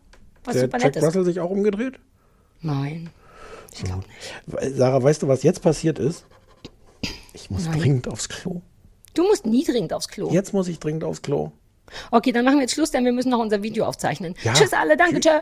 Was 0.45 0.53
der 0.53 0.64
super 0.64 0.77
Jack 0.77 0.85
nett 0.85 0.95
ist. 0.95 1.03
Russell 1.03 1.26
sich 1.26 1.39
auch 1.41 1.49
umgedreht? 1.49 1.99
Nein. 2.61 3.10
Sarah, 4.72 5.03
weißt 5.03 5.23
du, 5.23 5.27
was 5.27 5.43
jetzt 5.43 5.61
passiert 5.61 5.99
ist? 5.99 6.26
Ich 7.34 7.49
muss 7.49 7.65
Nein. 7.65 7.80
dringend 7.80 8.07
aufs 8.07 8.30
Klo. 8.30 8.61
Du 9.14 9.23
musst 9.23 9.45
nie 9.45 9.64
dringend 9.64 9.93
aufs 9.93 10.07
Klo. 10.07 10.30
Jetzt 10.31 10.53
muss 10.53 10.68
ich 10.68 10.80
dringend 10.80 11.03
aufs 11.03 11.22
Klo. 11.22 11.51
Okay, 12.11 12.31
dann 12.31 12.45
machen 12.45 12.55
wir 12.55 12.61
jetzt 12.61 12.73
Schluss, 12.73 12.91
denn 12.91 13.05
wir 13.05 13.11
müssen 13.11 13.30
noch 13.30 13.39
unser 13.39 13.64
Video 13.64 13.85
aufzeichnen. 13.85 14.35
Ja. 14.43 14.53
Tschüss 14.53 14.73
alle, 14.73 14.97
danke, 14.97 15.19
tschö. 15.19 15.39